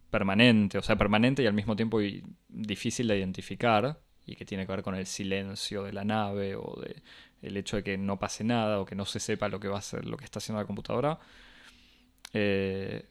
permanente, 0.10 0.78
o 0.78 0.82
sea, 0.82 0.96
permanente 0.96 1.44
y 1.44 1.48
al 1.48 1.54
mismo 1.54 1.76
tiempo 1.76 2.00
difícil 2.48 3.08
de 3.08 3.18
identificar 3.18 4.00
y 4.26 4.36
que 4.36 4.46
tiene 4.46 4.66
que 4.66 4.72
ver 4.72 4.84
con 4.84 4.96
el 4.96 5.06
silencio 5.06 5.84
de 5.84 5.94
la 5.94 6.04
nave 6.04 6.56
o 6.56 6.80
de 6.82 7.02
el 7.42 7.56
hecho 7.58 7.78
de 7.78 7.84
que 7.84 7.98
no 7.98 8.18
pase 8.20 8.44
nada 8.44 8.80
o 8.80 8.86
que 8.86 8.96
no 8.96 9.06
se 9.06 9.20
sepa 9.20 9.48
lo 9.50 9.60
que 9.60 9.68
va 9.68 9.76
a 9.76 9.80
hacer, 9.80 10.06
lo 10.06 10.18
que 10.18 10.26
está 10.26 10.40
haciendo 10.40 10.62
la 10.62 10.66
computadora. 10.68 11.20
Eh, 12.34 13.06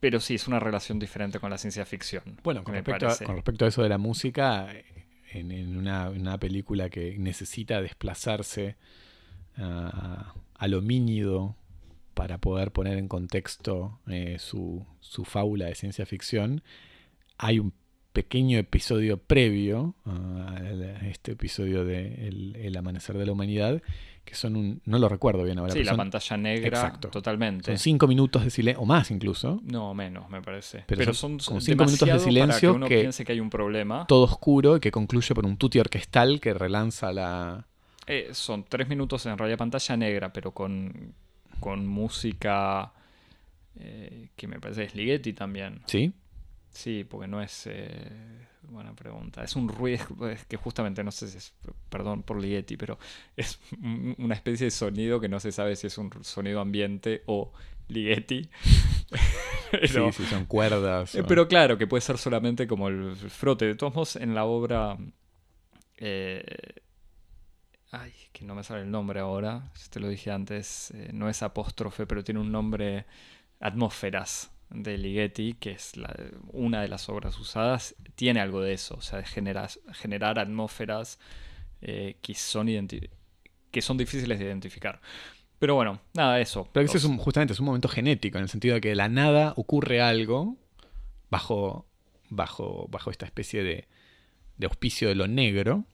pero 0.00 0.20
sí, 0.20 0.34
es 0.34 0.46
una 0.48 0.60
relación 0.60 0.98
diferente 0.98 1.40
con 1.40 1.50
la 1.50 1.58
ciencia 1.58 1.84
ficción. 1.84 2.22
Bueno, 2.42 2.64
con 2.64 2.74
respecto, 2.74 3.08
a, 3.08 3.16
con 3.16 3.36
respecto 3.36 3.64
a 3.64 3.68
eso 3.68 3.82
de 3.82 3.88
la 3.88 3.98
música, 3.98 4.68
en, 5.32 5.50
en 5.50 5.76
una, 5.76 6.38
película 6.38 6.88
que 6.88 7.16
necesita 7.18 7.82
desplazarse 7.82 8.76
a, 9.56 10.34
a 10.54 10.68
lo 10.68 10.82
mínido 10.82 11.56
para 12.18 12.38
poder 12.38 12.72
poner 12.72 12.98
en 12.98 13.06
contexto 13.06 14.00
eh, 14.08 14.38
su, 14.40 14.84
su 14.98 15.24
fábula 15.24 15.66
de 15.66 15.76
ciencia 15.76 16.04
ficción, 16.04 16.62
hay 17.38 17.60
un 17.60 17.72
pequeño 18.12 18.58
episodio 18.58 19.18
previo 19.18 19.94
a 20.04 20.60
este 21.08 21.32
episodio 21.32 21.84
de 21.84 22.26
El, 22.26 22.56
El 22.56 22.76
Amanecer 22.76 23.16
de 23.16 23.24
la 23.24 23.30
Humanidad, 23.30 23.80
que 24.28 24.34
son 24.34 24.56
un... 24.56 24.80
no 24.84 24.98
lo 24.98 25.08
recuerdo 25.08 25.42
bien 25.44 25.58
ahora. 25.58 25.72
sí, 25.72 25.82
la 25.84 25.92
son, 25.92 25.96
pantalla 25.98 26.36
negra, 26.36 26.66
Exacto. 26.68 27.08
totalmente. 27.08 27.70
son 27.72 27.78
cinco 27.78 28.06
minutos 28.06 28.44
de 28.44 28.50
silencio, 28.50 28.82
o 28.82 28.86
más 28.86 29.10
incluso, 29.10 29.60
No, 29.64 29.94
menos, 29.94 30.28
me 30.30 30.42
parece. 30.42 30.84
Pero 30.86 30.98
Pero, 31.00 31.14
son 31.14 31.40
son, 31.40 31.46
como 31.54 31.60
cinco 31.60 31.84
minutos 31.84 32.08
de 32.08 32.18
silencio 32.18 32.50
para 32.50 32.60
que 32.72 32.76
uno 32.76 32.86
que- 32.88 33.00
piense 33.00 33.24
que 33.24 33.32
hay 33.32 33.40
un 33.40 33.50
problema. 33.50 34.06
todo 34.06 34.24
oscuro 34.24 34.76
y 34.76 34.80
que 34.80 34.90
concluye 34.90 35.34
por 35.34 35.46
un 35.46 35.56
tutti 35.56 35.78
orquestal 35.78 36.40
que 36.40 36.52
relanza 36.54 37.12
la... 37.12 37.66
Eh, 38.06 38.28
son 38.32 38.64
tres 38.64 38.88
minutos 38.88 39.26
en 39.26 39.36
realidad 39.36 39.58
pantalla 39.58 39.96
negra, 39.96 40.32
pero 40.32 40.52
con, 40.52 41.12
con 41.60 41.86
música 41.86 42.92
eh, 43.78 44.28
que 44.36 44.46
me 44.46 44.58
parece 44.60 44.84
es 44.84 44.94
Ligeti 44.94 45.32
también. 45.32 45.80
¿Sí? 45.86 46.12
Sí, 46.70 47.04
porque 47.04 47.28
no 47.28 47.40
es... 47.42 47.66
eh, 47.66 48.46
buena 48.68 48.94
pregunta. 48.94 49.42
Es 49.42 49.56
un 49.56 49.68
ruido 49.68 50.04
es 50.30 50.44
que 50.46 50.56
justamente 50.56 51.02
no 51.04 51.10
sé 51.10 51.28
si 51.28 51.38
es... 51.38 51.54
Perdón 51.88 52.22
por 52.22 52.40
Ligeti, 52.40 52.76
pero 52.76 52.98
es 53.36 53.58
un- 53.82 54.14
una 54.18 54.34
especie 54.34 54.66
de 54.66 54.70
sonido 54.70 55.20
que 55.20 55.28
no 55.28 55.40
se 55.40 55.52
sabe 55.52 55.74
si 55.76 55.86
es 55.86 55.98
un 55.98 56.10
sonido 56.22 56.60
ambiente 56.60 57.22
o 57.26 57.52
Ligeti. 57.88 58.48
Pero- 59.70 60.12
Sí, 60.12 60.22
sí, 60.22 60.28
son 60.30 60.44
cuerdas. 60.46 61.14
eh, 61.14 61.20
o- 61.22 61.26
Pero 61.26 61.46
claro, 61.48 61.76
que 61.78 61.86
puede 61.86 62.00
ser 62.02 62.16
solamente 62.18 62.66
como 62.66 62.88
el 62.88 63.14
frote. 63.16 63.66
De 63.66 63.74
todos 63.74 63.94
modos, 63.94 64.16
en 64.16 64.34
la 64.34 64.44
obra. 64.44 64.96
eh, 65.98 66.44
ay, 67.90 68.12
que 68.32 68.44
no 68.44 68.54
me 68.54 68.62
sale 68.64 68.82
el 68.82 68.90
nombre 68.90 69.20
ahora. 69.20 69.70
Te 69.90 70.00
lo 70.00 70.08
dije 70.08 70.30
antes. 70.30 70.90
eh, 70.92 71.10
no 71.12 71.28
es 71.28 71.42
apóstrofe, 71.42 72.06
pero 72.06 72.22
tiene 72.24 72.40
un 72.40 72.52
nombre. 72.52 73.06
Atmósferas 73.60 74.50
de 74.70 74.98
Ligeti, 74.98 75.54
que 75.54 75.72
es 75.72 75.92
una 76.52 76.82
de 76.82 76.88
las 76.88 77.08
obras 77.08 77.38
usadas. 77.38 77.94
Tiene 78.14 78.40
algo 78.40 78.60
de 78.60 78.72
eso. 78.74 78.96
O 78.96 79.00
sea, 79.00 79.18
de 79.18 79.24
generar, 79.26 80.38
atmósferas 80.38 81.18
eh, 81.80 82.16
que, 82.22 82.34
son 82.34 82.66
que 83.70 83.82
son 83.82 83.96
difíciles 83.98 84.38
de 84.38 84.44
identificar. 84.44 85.00
Pero 85.58 85.74
bueno, 85.74 86.00
nada, 86.14 86.40
eso. 86.40 86.68
Pero 86.72 86.86
ese 86.86 86.98
es 86.98 87.04
un- 87.04 87.18
justamente 87.18 87.52
es 87.52 87.60
un 87.60 87.66
momento 87.66 87.88
genético, 87.88 88.38
en 88.38 88.44
el 88.44 88.48
sentido 88.48 88.74
de 88.74 88.80
que 88.80 88.90
de 88.90 88.94
la 88.96 89.08
nada 89.08 89.54
ocurre 89.56 90.00
algo 90.00 90.56
bajo, 91.30 91.86
bajo, 92.30 92.86
bajo 92.90 93.10
esta 93.10 93.26
especie 93.26 93.62
de, 93.62 93.88
de 94.56 94.66
auspicio 94.66 95.08
de 95.08 95.14
lo 95.16 95.26
negro, 95.26 95.84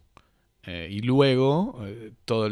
eh, 0.64 0.88
y 0.90 1.00
luego 1.00 1.80
eh, 1.86 2.12
todos 2.24 2.50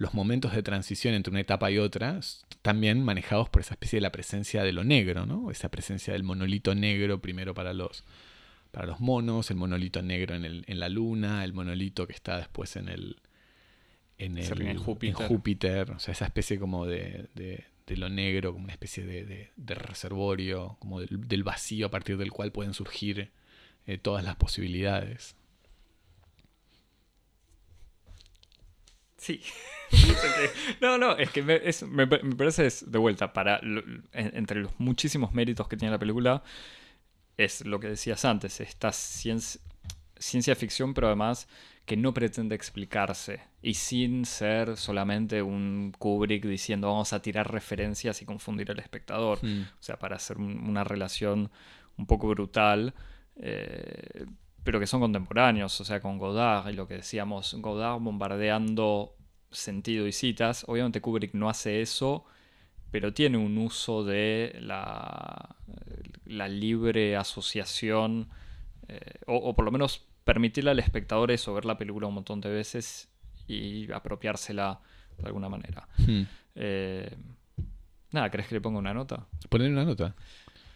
los 0.00 0.14
momentos 0.14 0.54
de 0.54 0.62
transición 0.62 1.12
entre 1.12 1.30
una 1.30 1.40
etapa 1.40 1.70
y 1.70 1.76
otra 1.76 2.18
también 2.62 3.04
manejados 3.04 3.50
por 3.50 3.60
esa 3.60 3.74
especie 3.74 3.98
de 3.98 4.00
la 4.00 4.10
presencia 4.10 4.62
de 4.64 4.72
lo 4.72 4.82
negro, 4.82 5.26
¿no? 5.26 5.50
Esa 5.50 5.68
presencia 5.68 6.14
del 6.14 6.22
monolito 6.22 6.74
negro 6.74 7.20
primero 7.20 7.52
para 7.52 7.74
los, 7.74 8.02
para 8.70 8.86
los 8.86 8.98
monos, 9.00 9.50
el 9.50 9.58
monolito 9.58 10.00
negro 10.00 10.34
en, 10.34 10.46
el- 10.46 10.64
en 10.66 10.80
la 10.80 10.88
luna, 10.88 11.44
el 11.44 11.52
monolito 11.52 12.06
que 12.06 12.14
está 12.14 12.38
después 12.38 12.76
en 12.76 12.88
el, 12.88 13.16
en 14.16 14.38
el, 14.38 14.62
en 14.62 14.78
Júpiter. 14.78 15.20
en 15.22 15.28
Júpiter, 15.28 15.90
o 15.90 15.98
sea, 15.98 16.12
esa 16.12 16.24
especie 16.24 16.58
como 16.58 16.86
de, 16.86 17.28
de- 17.34 17.64
de 17.86 17.96
lo 17.98 18.08
negro, 18.08 18.52
como 18.52 18.64
una 18.64 18.72
especie 18.72 19.04
de, 19.04 19.26
de- 19.26 19.50
de 19.54 19.74
reservorio, 19.74 20.76
como 20.78 21.00
del, 21.00 21.28
del 21.28 21.42
vacío 21.44 21.88
a 21.88 21.90
partir 21.90 22.16
del 22.16 22.30
cual 22.32 22.52
pueden 22.52 22.72
surgir 22.72 23.30
eh, 23.86 23.98
todas 23.98 24.24
las 24.24 24.36
posibilidades. 24.36 25.34
Sí. 29.18 29.42
No 30.80 30.98
no, 30.98 31.16
es 31.16 31.30
que 31.30 31.42
me, 31.42 31.56
es- 31.56 31.82
me 31.82 32.06
pa- 32.06 32.20
me 32.22 32.34
parece 32.36 32.66
es, 32.66 32.90
de 32.90 32.98
vuelta, 32.98 33.32
para 33.32 33.60
entre 34.12 34.60
los 34.62 34.72
muchísimos 34.78 35.32
méritos 35.34 35.68
que 35.68 35.76
tiene 35.76 35.92
la 35.92 35.98
película, 35.98 36.42
es 37.36 37.64
lo 37.66 37.80
que 37.80 37.88
decías 37.88 38.24
antes, 38.24 38.60
esta 38.60 38.92
ciencia, 38.92 39.60
ciencia 40.16 40.54
ficción, 40.54 40.94
pero 40.94 41.06
además 41.08 41.48
que 41.86 41.96
no 41.96 42.14
pretende 42.14 42.54
explicarse 42.54 43.40
y 43.62 43.74
sin 43.74 44.24
ser 44.24 44.76
solamente 44.76 45.42
un 45.42 45.92
Kubrick 45.98 46.44
diciendo 46.44 46.88
vamos 46.88 47.12
a 47.12 47.20
tirar 47.22 47.50
referencias 47.50 48.22
y 48.22 48.24
confundir 48.26 48.70
al 48.70 48.78
espectador. 48.78 49.38
Mm. 49.42 49.62
O 49.62 49.82
sea, 49.82 49.98
para 49.98 50.16
hacer 50.16 50.38
un- 50.38 50.68
una 50.68 50.84
relación 50.84 51.50
un 51.96 52.06
poco 52.06 52.28
brutal, 52.28 52.94
eh, 53.36 54.26
pero 54.62 54.78
que 54.78 54.86
son 54.86 55.00
contemporáneos, 55.00 55.80
o 55.80 55.84
sea, 55.84 56.00
con 56.00 56.18
Godard 56.18 56.68
y 56.68 56.74
lo 56.74 56.86
que 56.86 56.94
decíamos, 56.94 57.54
Godard 57.58 57.98
bombardeando 58.00 59.16
sentido 59.50 60.06
y 60.06 60.12
citas. 60.12 60.64
Obviamente 60.68 61.00
Kubrick 61.00 61.34
no 61.34 61.48
hace 61.48 61.80
eso, 61.82 62.24
pero 62.90 63.12
tiene 63.12 63.38
un 63.38 63.56
uso 63.58 64.04
de 64.04 64.56
la, 64.60 65.56
la 66.26 66.48
libre 66.48 67.16
asociación, 67.16 68.28
eh, 68.88 69.00
o, 69.26 69.36
o 69.36 69.54
por 69.54 69.64
lo 69.64 69.70
menos 69.70 70.04
permitirle 70.24 70.70
al 70.70 70.78
espectador 70.78 71.30
eso, 71.30 71.54
ver 71.54 71.64
la 71.64 71.78
película 71.78 72.06
un 72.06 72.14
montón 72.14 72.40
de 72.40 72.50
veces 72.50 73.08
y 73.48 73.90
apropiársela 73.92 74.80
de 75.18 75.26
alguna 75.26 75.48
manera. 75.48 75.88
Mm. 75.98 76.22
Eh, 76.54 77.16
nada, 78.12 78.30
¿crees 78.30 78.48
que 78.48 78.54
le 78.56 78.60
ponga 78.60 78.78
una 78.78 78.94
nota? 78.94 79.26
Poner 79.48 79.70
una 79.70 79.84
nota. 79.84 80.14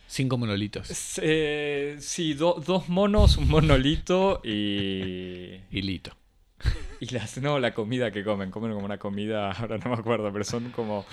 Cinco 0.07 0.37
monolitos. 0.37 1.19
Eh, 1.23 1.97
sí, 1.99 2.35
do- 2.35 2.63
dos 2.65 2.89
monos, 2.89 3.37
un 3.39 3.49
monolito 3.49 4.41
y. 4.45 5.61
Y 5.71 5.83
lito. 5.83 6.15
Y 7.11 7.15
las, 7.15 7.39
no, 7.39 7.59
la 7.59 7.75
comida 7.75 8.11
que 8.11 8.25
comen, 8.25 8.51
comen 8.51 8.73
como 8.73 8.85
una 8.87 8.99
comida, 8.99 9.51
ahora 9.59 9.79
no 9.79 9.91
me 9.91 9.97
acuerdo, 9.97 10.33
pero 10.33 10.45
son 10.45 10.71
como 10.71 11.05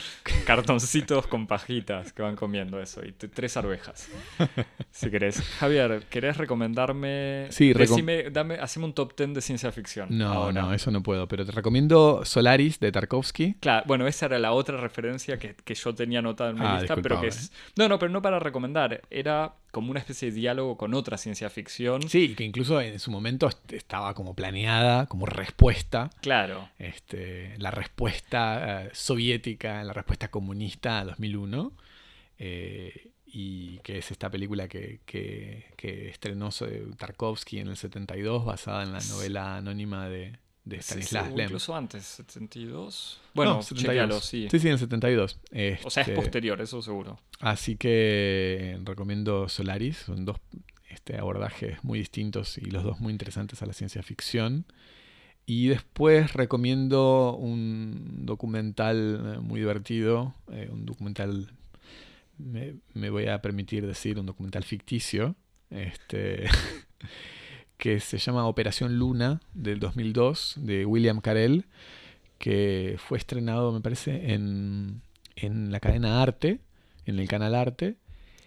cartoncitos 0.46 1.28
con 1.28 1.48
pajitas 1.48 2.14
que 2.14 2.22
van 2.22 2.36
comiendo 2.36 2.82
eso, 2.82 3.02
y 3.06 3.12
tres 3.14 3.58
arvejas. 3.58 4.08
Si 4.94 5.10
querés. 5.10 5.42
Javier, 5.60 6.04
¿querés 6.10 6.36
recomendarme? 6.36 7.48
Sí, 7.50 7.72
recom- 7.74 7.78
Decime, 7.88 8.30
dame, 8.30 8.56
haceme 8.56 8.86
un 8.86 8.94
top 8.94 9.16
10 9.18 9.34
de 9.36 9.42
ciencia 9.42 9.72
ficción. 9.72 10.10
No, 10.12 10.28
ahora. 10.34 10.62
no, 10.62 10.74
eso 10.74 10.92
no 10.92 11.02
puedo. 11.02 11.28
Pero 11.30 11.46
te 11.46 11.54
recomiendo 11.54 12.26
Solaris 12.26 12.78
de 12.80 12.92
Tarkovsky. 12.92 13.56
Claro, 13.62 13.86
bueno, 13.88 14.06
esa 14.06 14.26
era 14.26 14.38
la 14.38 14.52
otra 14.52 14.76
referencia 14.78 15.40
que, 15.40 15.56
que 15.56 15.76
yo 15.76 15.96
tenía 15.96 16.20
anotada 16.20 16.50
en 16.50 16.58
mi 16.60 16.66
Ah, 16.66 16.80
lista, 16.80 16.98
pero 16.98 17.22
que 17.22 17.28
es... 17.28 17.54
No, 17.78 17.88
no, 17.88 17.98
pero 18.00 18.12
no 18.12 18.22
para 18.22 18.38
recomendar, 18.40 19.02
era 19.10 19.54
como 19.72 19.92
una 19.92 20.02
especie 20.02 20.30
de 20.30 20.36
diálogo 20.36 20.76
con 20.76 20.94
otra 20.94 21.18
ciencia 21.18 21.50
ficción. 21.50 22.02
Sí, 22.10 22.36
que 22.36 22.44
incluso 22.44 22.82
en 22.82 23.00
su 23.00 23.10
momento 23.10 23.48
est- 23.48 23.72
estaba 23.72 24.14
como 24.14 24.36
planeada, 24.36 25.06
como 25.06 25.26
respuesta. 25.26 25.81
Claro. 26.22 26.70
Este, 26.80 27.56
la 27.58 27.72
respuesta 27.72 28.84
eh, 28.86 28.90
soviética, 28.94 29.84
la 29.84 29.94
respuesta 29.94 30.30
comunista 30.30 31.00
a 31.00 31.06
2001. 31.06 31.74
eh, 32.40 33.08
y 33.34 33.78
que 33.80 34.00
es 34.00 34.12
esta 34.12 34.30
película 34.30 34.68
que, 34.68 35.00
que- 35.06 35.66
que 35.78 36.10
estrenó 36.10 36.50
Tarkovsky 36.98 37.60
en 37.60 37.70
el 37.70 37.78
72, 37.78 38.44
basada 38.44 38.84
en 38.84 38.92
la 38.92 39.00
novela 39.10 39.56
anónima 39.58 40.10
de, 40.10 40.38
de 40.66 40.82
Sí, 40.82 40.96
sí, 40.96 41.02
Stanislas 41.04 41.32
o 41.32 41.38
Lem. 41.38 41.46
incluso 41.46 41.74
antes, 41.76 42.04
72. 42.04 43.22
Bueno, 43.34 43.54
No, 43.54 43.62
72. 43.62 43.86
chequealo, 43.88 44.20
sí. 44.20 44.48
Sí, 44.52 44.60
sí, 44.60 44.68
en 44.68 44.74
el 44.74 44.80
72. 44.80 45.40
O 45.86 45.90
sea, 45.90 46.02
es 46.04 46.10
Este, 46.10 46.14
posterior, 46.16 46.60
eso 46.62 46.82
seguro. 46.82 47.22
Así 47.40 47.78
que 47.78 48.78
recomiendo 48.84 49.48
Solaris, 49.48 49.98
son 49.98 50.26
dos 50.26 50.38
este, 50.90 51.18
abordajes 51.18 51.82
muy 51.86 52.00
distintos 52.00 52.58
y 52.58 52.66
los 52.70 52.84
dos 52.84 53.00
muy 53.00 53.14
interesantes 53.14 53.62
a 53.62 53.66
la 53.66 53.72
ciencia 53.74 54.04
ficción. 54.04 54.66
Y 55.46 55.68
después 55.68 56.34
recomiendo 56.34 57.36
un 57.36 58.26
documental 58.26 59.36
eh, 59.36 59.40
muy 59.40 59.60
divertido, 59.60 60.34
eh, 60.52 60.70
un 60.72 60.86
documental, 60.86 61.52
me, 62.38 62.76
me 62.94 63.10
voy 63.10 63.28
a 63.28 63.42
permitir 63.42 63.86
decir, 63.86 64.20
un 64.20 64.26
documental 64.26 64.64
ficticio, 64.64 65.36
este, 65.70 66.46
que 67.78 68.00
se 68.00 68.18
llama 68.18 68.48
Operación 68.48 68.98
Luna 68.98 69.42
del 69.54 69.80
2002 69.80 70.56
de 70.58 70.86
William 70.86 71.20
Carell, 71.20 71.66
que 72.38 72.96
fue 72.98 73.18
estrenado, 73.18 73.72
me 73.72 73.82
parece, 73.82 74.34
en, 74.34 75.02
en 75.36 75.72
la 75.72 75.80
cadena 75.80 76.22
Arte, 76.22 76.60
en 77.06 77.20
el 77.20 77.28
canal 77.28 77.56
Arte, 77.56 77.98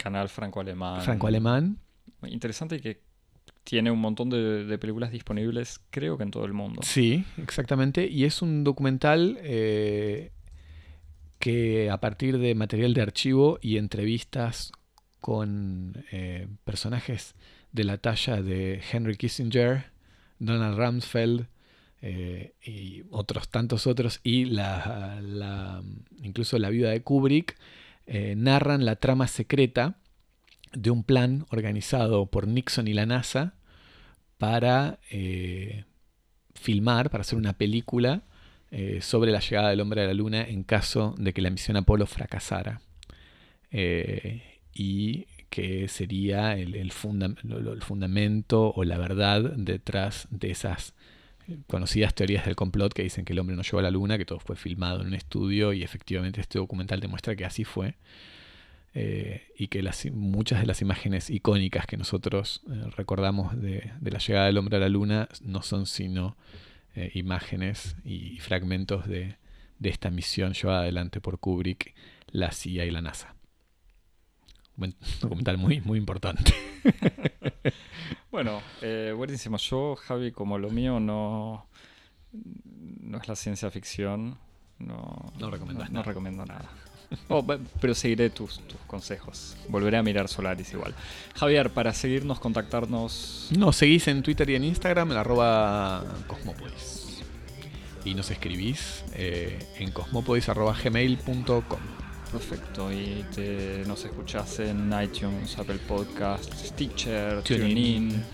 Canal 0.04 0.28
franco-alemán. 0.28 1.00
franco-alemán. 1.00 1.78
Interesante 2.26 2.78
que 2.80 3.00
tiene 3.64 3.90
un 3.90 3.98
montón 3.98 4.28
de, 4.30 4.76
películas 4.78 5.10
disponibles, 5.10 5.80
creo 5.90 6.16
que 6.16 6.22
en 6.22 6.30
todo 6.30 6.44
el 6.44 6.52
mundo. 6.52 6.82
Sí, 6.84 7.24
exactamente. 7.38 8.06
Y 8.06 8.24
es 8.24 8.42
un 8.42 8.62
documental 8.62 9.38
eh, 9.42 10.30
que 11.38 11.90
a 11.90 11.98
partir 11.98 12.38
de 12.38 12.54
material 12.54 12.94
de 12.94 13.02
archivo 13.02 13.58
y 13.60 13.78
entrevistas 13.78 14.70
con 15.20 16.04
eh, 16.12 16.46
personajes 16.64 17.34
de 17.72 17.84
la 17.84 17.96
talla 17.98 18.42
de 18.42 18.80
Henry 18.92 19.16
Kissinger, 19.16 19.86
Donald 20.38 20.78
Rumsfeld 20.78 21.46
eh, 22.02 22.52
y 22.62 23.02
otros 23.10 23.48
tantos 23.48 23.86
otros, 23.86 24.20
y 24.22 24.44
la, 24.44 25.20
la- 25.22 25.82
incluso 26.22 26.58
la 26.58 26.68
vida 26.68 26.90
de 26.90 27.02
Kubrick, 27.02 27.56
narran 28.36 28.84
la 28.84 28.96
trama 28.96 29.26
secreta 29.26 29.96
de 30.74 30.90
un 30.90 31.04
plan 31.04 31.46
organizado 31.50 32.26
por 32.26 32.46
Nixon 32.46 32.88
y 32.88 32.94
la 32.94 33.06
NASA 33.06 33.54
para 34.38 34.98
eh, 35.10 35.84
filmar, 36.54 37.10
para 37.10 37.22
hacer 37.22 37.38
una 37.38 37.54
película 37.54 38.22
eh, 38.70 39.00
sobre 39.00 39.32
la 39.32 39.40
llegada 39.40 39.70
del 39.70 39.80
hombre 39.80 40.02
a 40.02 40.06
la 40.06 40.14
luna 40.14 40.42
en 40.42 40.64
caso 40.64 41.14
de 41.18 41.32
que 41.32 41.42
la 41.42 41.50
misión 41.50 41.76
Apolo 41.76 42.06
fracasara. 42.06 42.80
Eh, 43.70 44.42
y 44.72 45.26
que 45.50 45.86
sería 45.88 46.56
el, 46.56 46.74
el 46.74 46.90
fundamento 46.90 48.72
o 48.74 48.84
la 48.84 48.98
verdad 48.98 49.52
detrás 49.56 50.26
de 50.30 50.50
esas 50.50 50.94
conocidas 51.66 52.14
teorías 52.14 52.44
del 52.46 52.56
complot 52.56 52.92
que 52.92 53.02
dicen 53.02 53.24
que 53.24 53.32
el 53.32 53.38
hombre 53.38 53.56
no 53.56 53.62
llegó 53.62 53.78
a 53.78 53.82
la 53.82 53.90
luna, 53.90 54.18
que 54.18 54.24
todo 54.24 54.38
fue 54.38 54.56
filmado 54.56 55.00
en 55.02 55.08
un 55.08 55.14
estudio 55.14 55.72
y 55.72 55.82
efectivamente 55.82 56.40
este 56.40 56.58
documental 56.58 57.00
demuestra 57.00 57.36
que 57.36 57.44
así 57.44 57.64
fue. 57.64 57.94
Eh, 58.96 59.48
y 59.58 59.66
que 59.68 59.82
las, 59.82 60.06
muchas 60.12 60.60
de 60.60 60.66
las 60.66 60.80
imágenes 60.80 61.28
icónicas 61.28 61.84
que 61.86 61.96
nosotros 61.96 62.62
eh, 62.70 62.90
recordamos 62.96 63.60
de, 63.60 63.90
de 64.00 64.10
la 64.12 64.20
llegada 64.20 64.46
del 64.46 64.56
hombre 64.56 64.76
a 64.76 64.80
la 64.80 64.88
luna 64.88 65.28
no 65.42 65.62
son 65.62 65.86
sino 65.86 66.36
eh, 66.94 67.10
imágenes 67.14 67.96
y 68.04 68.38
fragmentos 68.38 69.08
de, 69.08 69.36
de 69.80 69.88
esta 69.88 70.10
misión 70.10 70.52
llevada 70.52 70.82
adelante 70.82 71.20
por 71.20 71.40
Kubrick, 71.40 71.92
la 72.28 72.52
CIA 72.52 72.84
y 72.84 72.92
la 72.92 73.02
NASA. 73.02 73.34
Un 74.76 74.94
documental 75.20 75.58
muy, 75.58 75.80
muy 75.80 75.98
importante. 75.98 76.54
Bueno, 78.30 78.60
buenísimo. 79.16 79.58
Yo, 79.58 79.94
Javi, 79.94 80.32
como 80.32 80.58
lo 80.58 80.68
mío 80.68 80.98
no, 80.98 81.68
no 82.32 83.18
es 83.18 83.28
la 83.28 83.36
ciencia 83.36 83.70
ficción, 83.70 84.36
no, 84.80 85.32
No 85.38 85.50
recomendás 85.52 85.88
no 85.90 86.00
nada. 86.00 86.06
recomiendo 86.06 86.44
nada. 86.44 86.68
Oh, 87.28 87.44
pe- 87.46 87.58
pero 87.80 87.94
seguiré 87.94 88.30
tus, 88.30 88.58
tus 88.66 88.80
consejos. 88.86 89.56
Volveré 89.68 89.96
a 89.96 90.02
mirar 90.02 90.28
Solaris 90.28 90.72
igual. 90.72 90.94
Javier, 91.36 91.70
para 91.70 91.92
seguirnos, 91.92 92.40
contactarnos. 92.40 93.48
Nos 93.56 93.76
seguís 93.76 94.06
en 94.08 94.22
Twitter 94.22 94.48
y 94.50 94.54
en 94.56 94.64
Instagram, 94.64 95.12
en 95.12 95.16
arroba 95.18 96.04
cosmopolis. 96.26 97.22
Y 98.04 98.14
nos 98.14 98.30
escribís 98.30 99.02
eh, 99.14 99.58
en 99.78 99.90
cosmopolis.gmail.com. 99.90 101.78
Perfecto. 102.30 102.92
Y 102.92 103.24
te, 103.34 103.84
nos 103.86 104.04
escuchás 104.04 104.58
en 104.58 104.92
iTunes, 105.02 105.56
Apple 105.58 105.78
Podcasts, 105.88 106.68
Stitcher, 106.68 107.42
TuneIn. 107.42 107.68
TuneIn, 108.10 108.24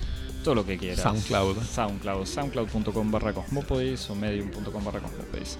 todo 0.43 0.55
lo 0.57 0.65
que 0.67 0.79
quieras. 0.79 1.01
SoundCloud. 1.03 1.59
SoundCloud. 1.63 2.25
SoundCloud.com 2.27 3.11
barra 3.11 3.33
Cosmopodis 3.33 4.09
o 4.11 4.15
Medium.com 4.15 4.83
barra 4.85 5.01
Cosmopodis. 5.01 5.59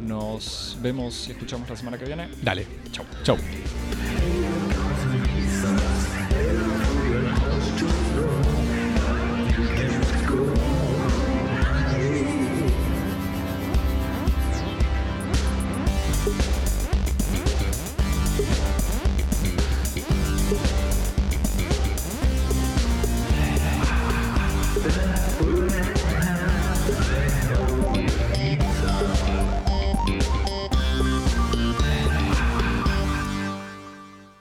Nos 0.00 0.76
vemos 0.80 1.28
y 1.28 1.32
escuchamos 1.32 1.68
la 1.68 1.76
semana 1.76 1.98
que 1.98 2.04
viene. 2.04 2.28
Dale. 2.42 2.66
Chau. 2.92 3.04
Chau. 3.22 3.36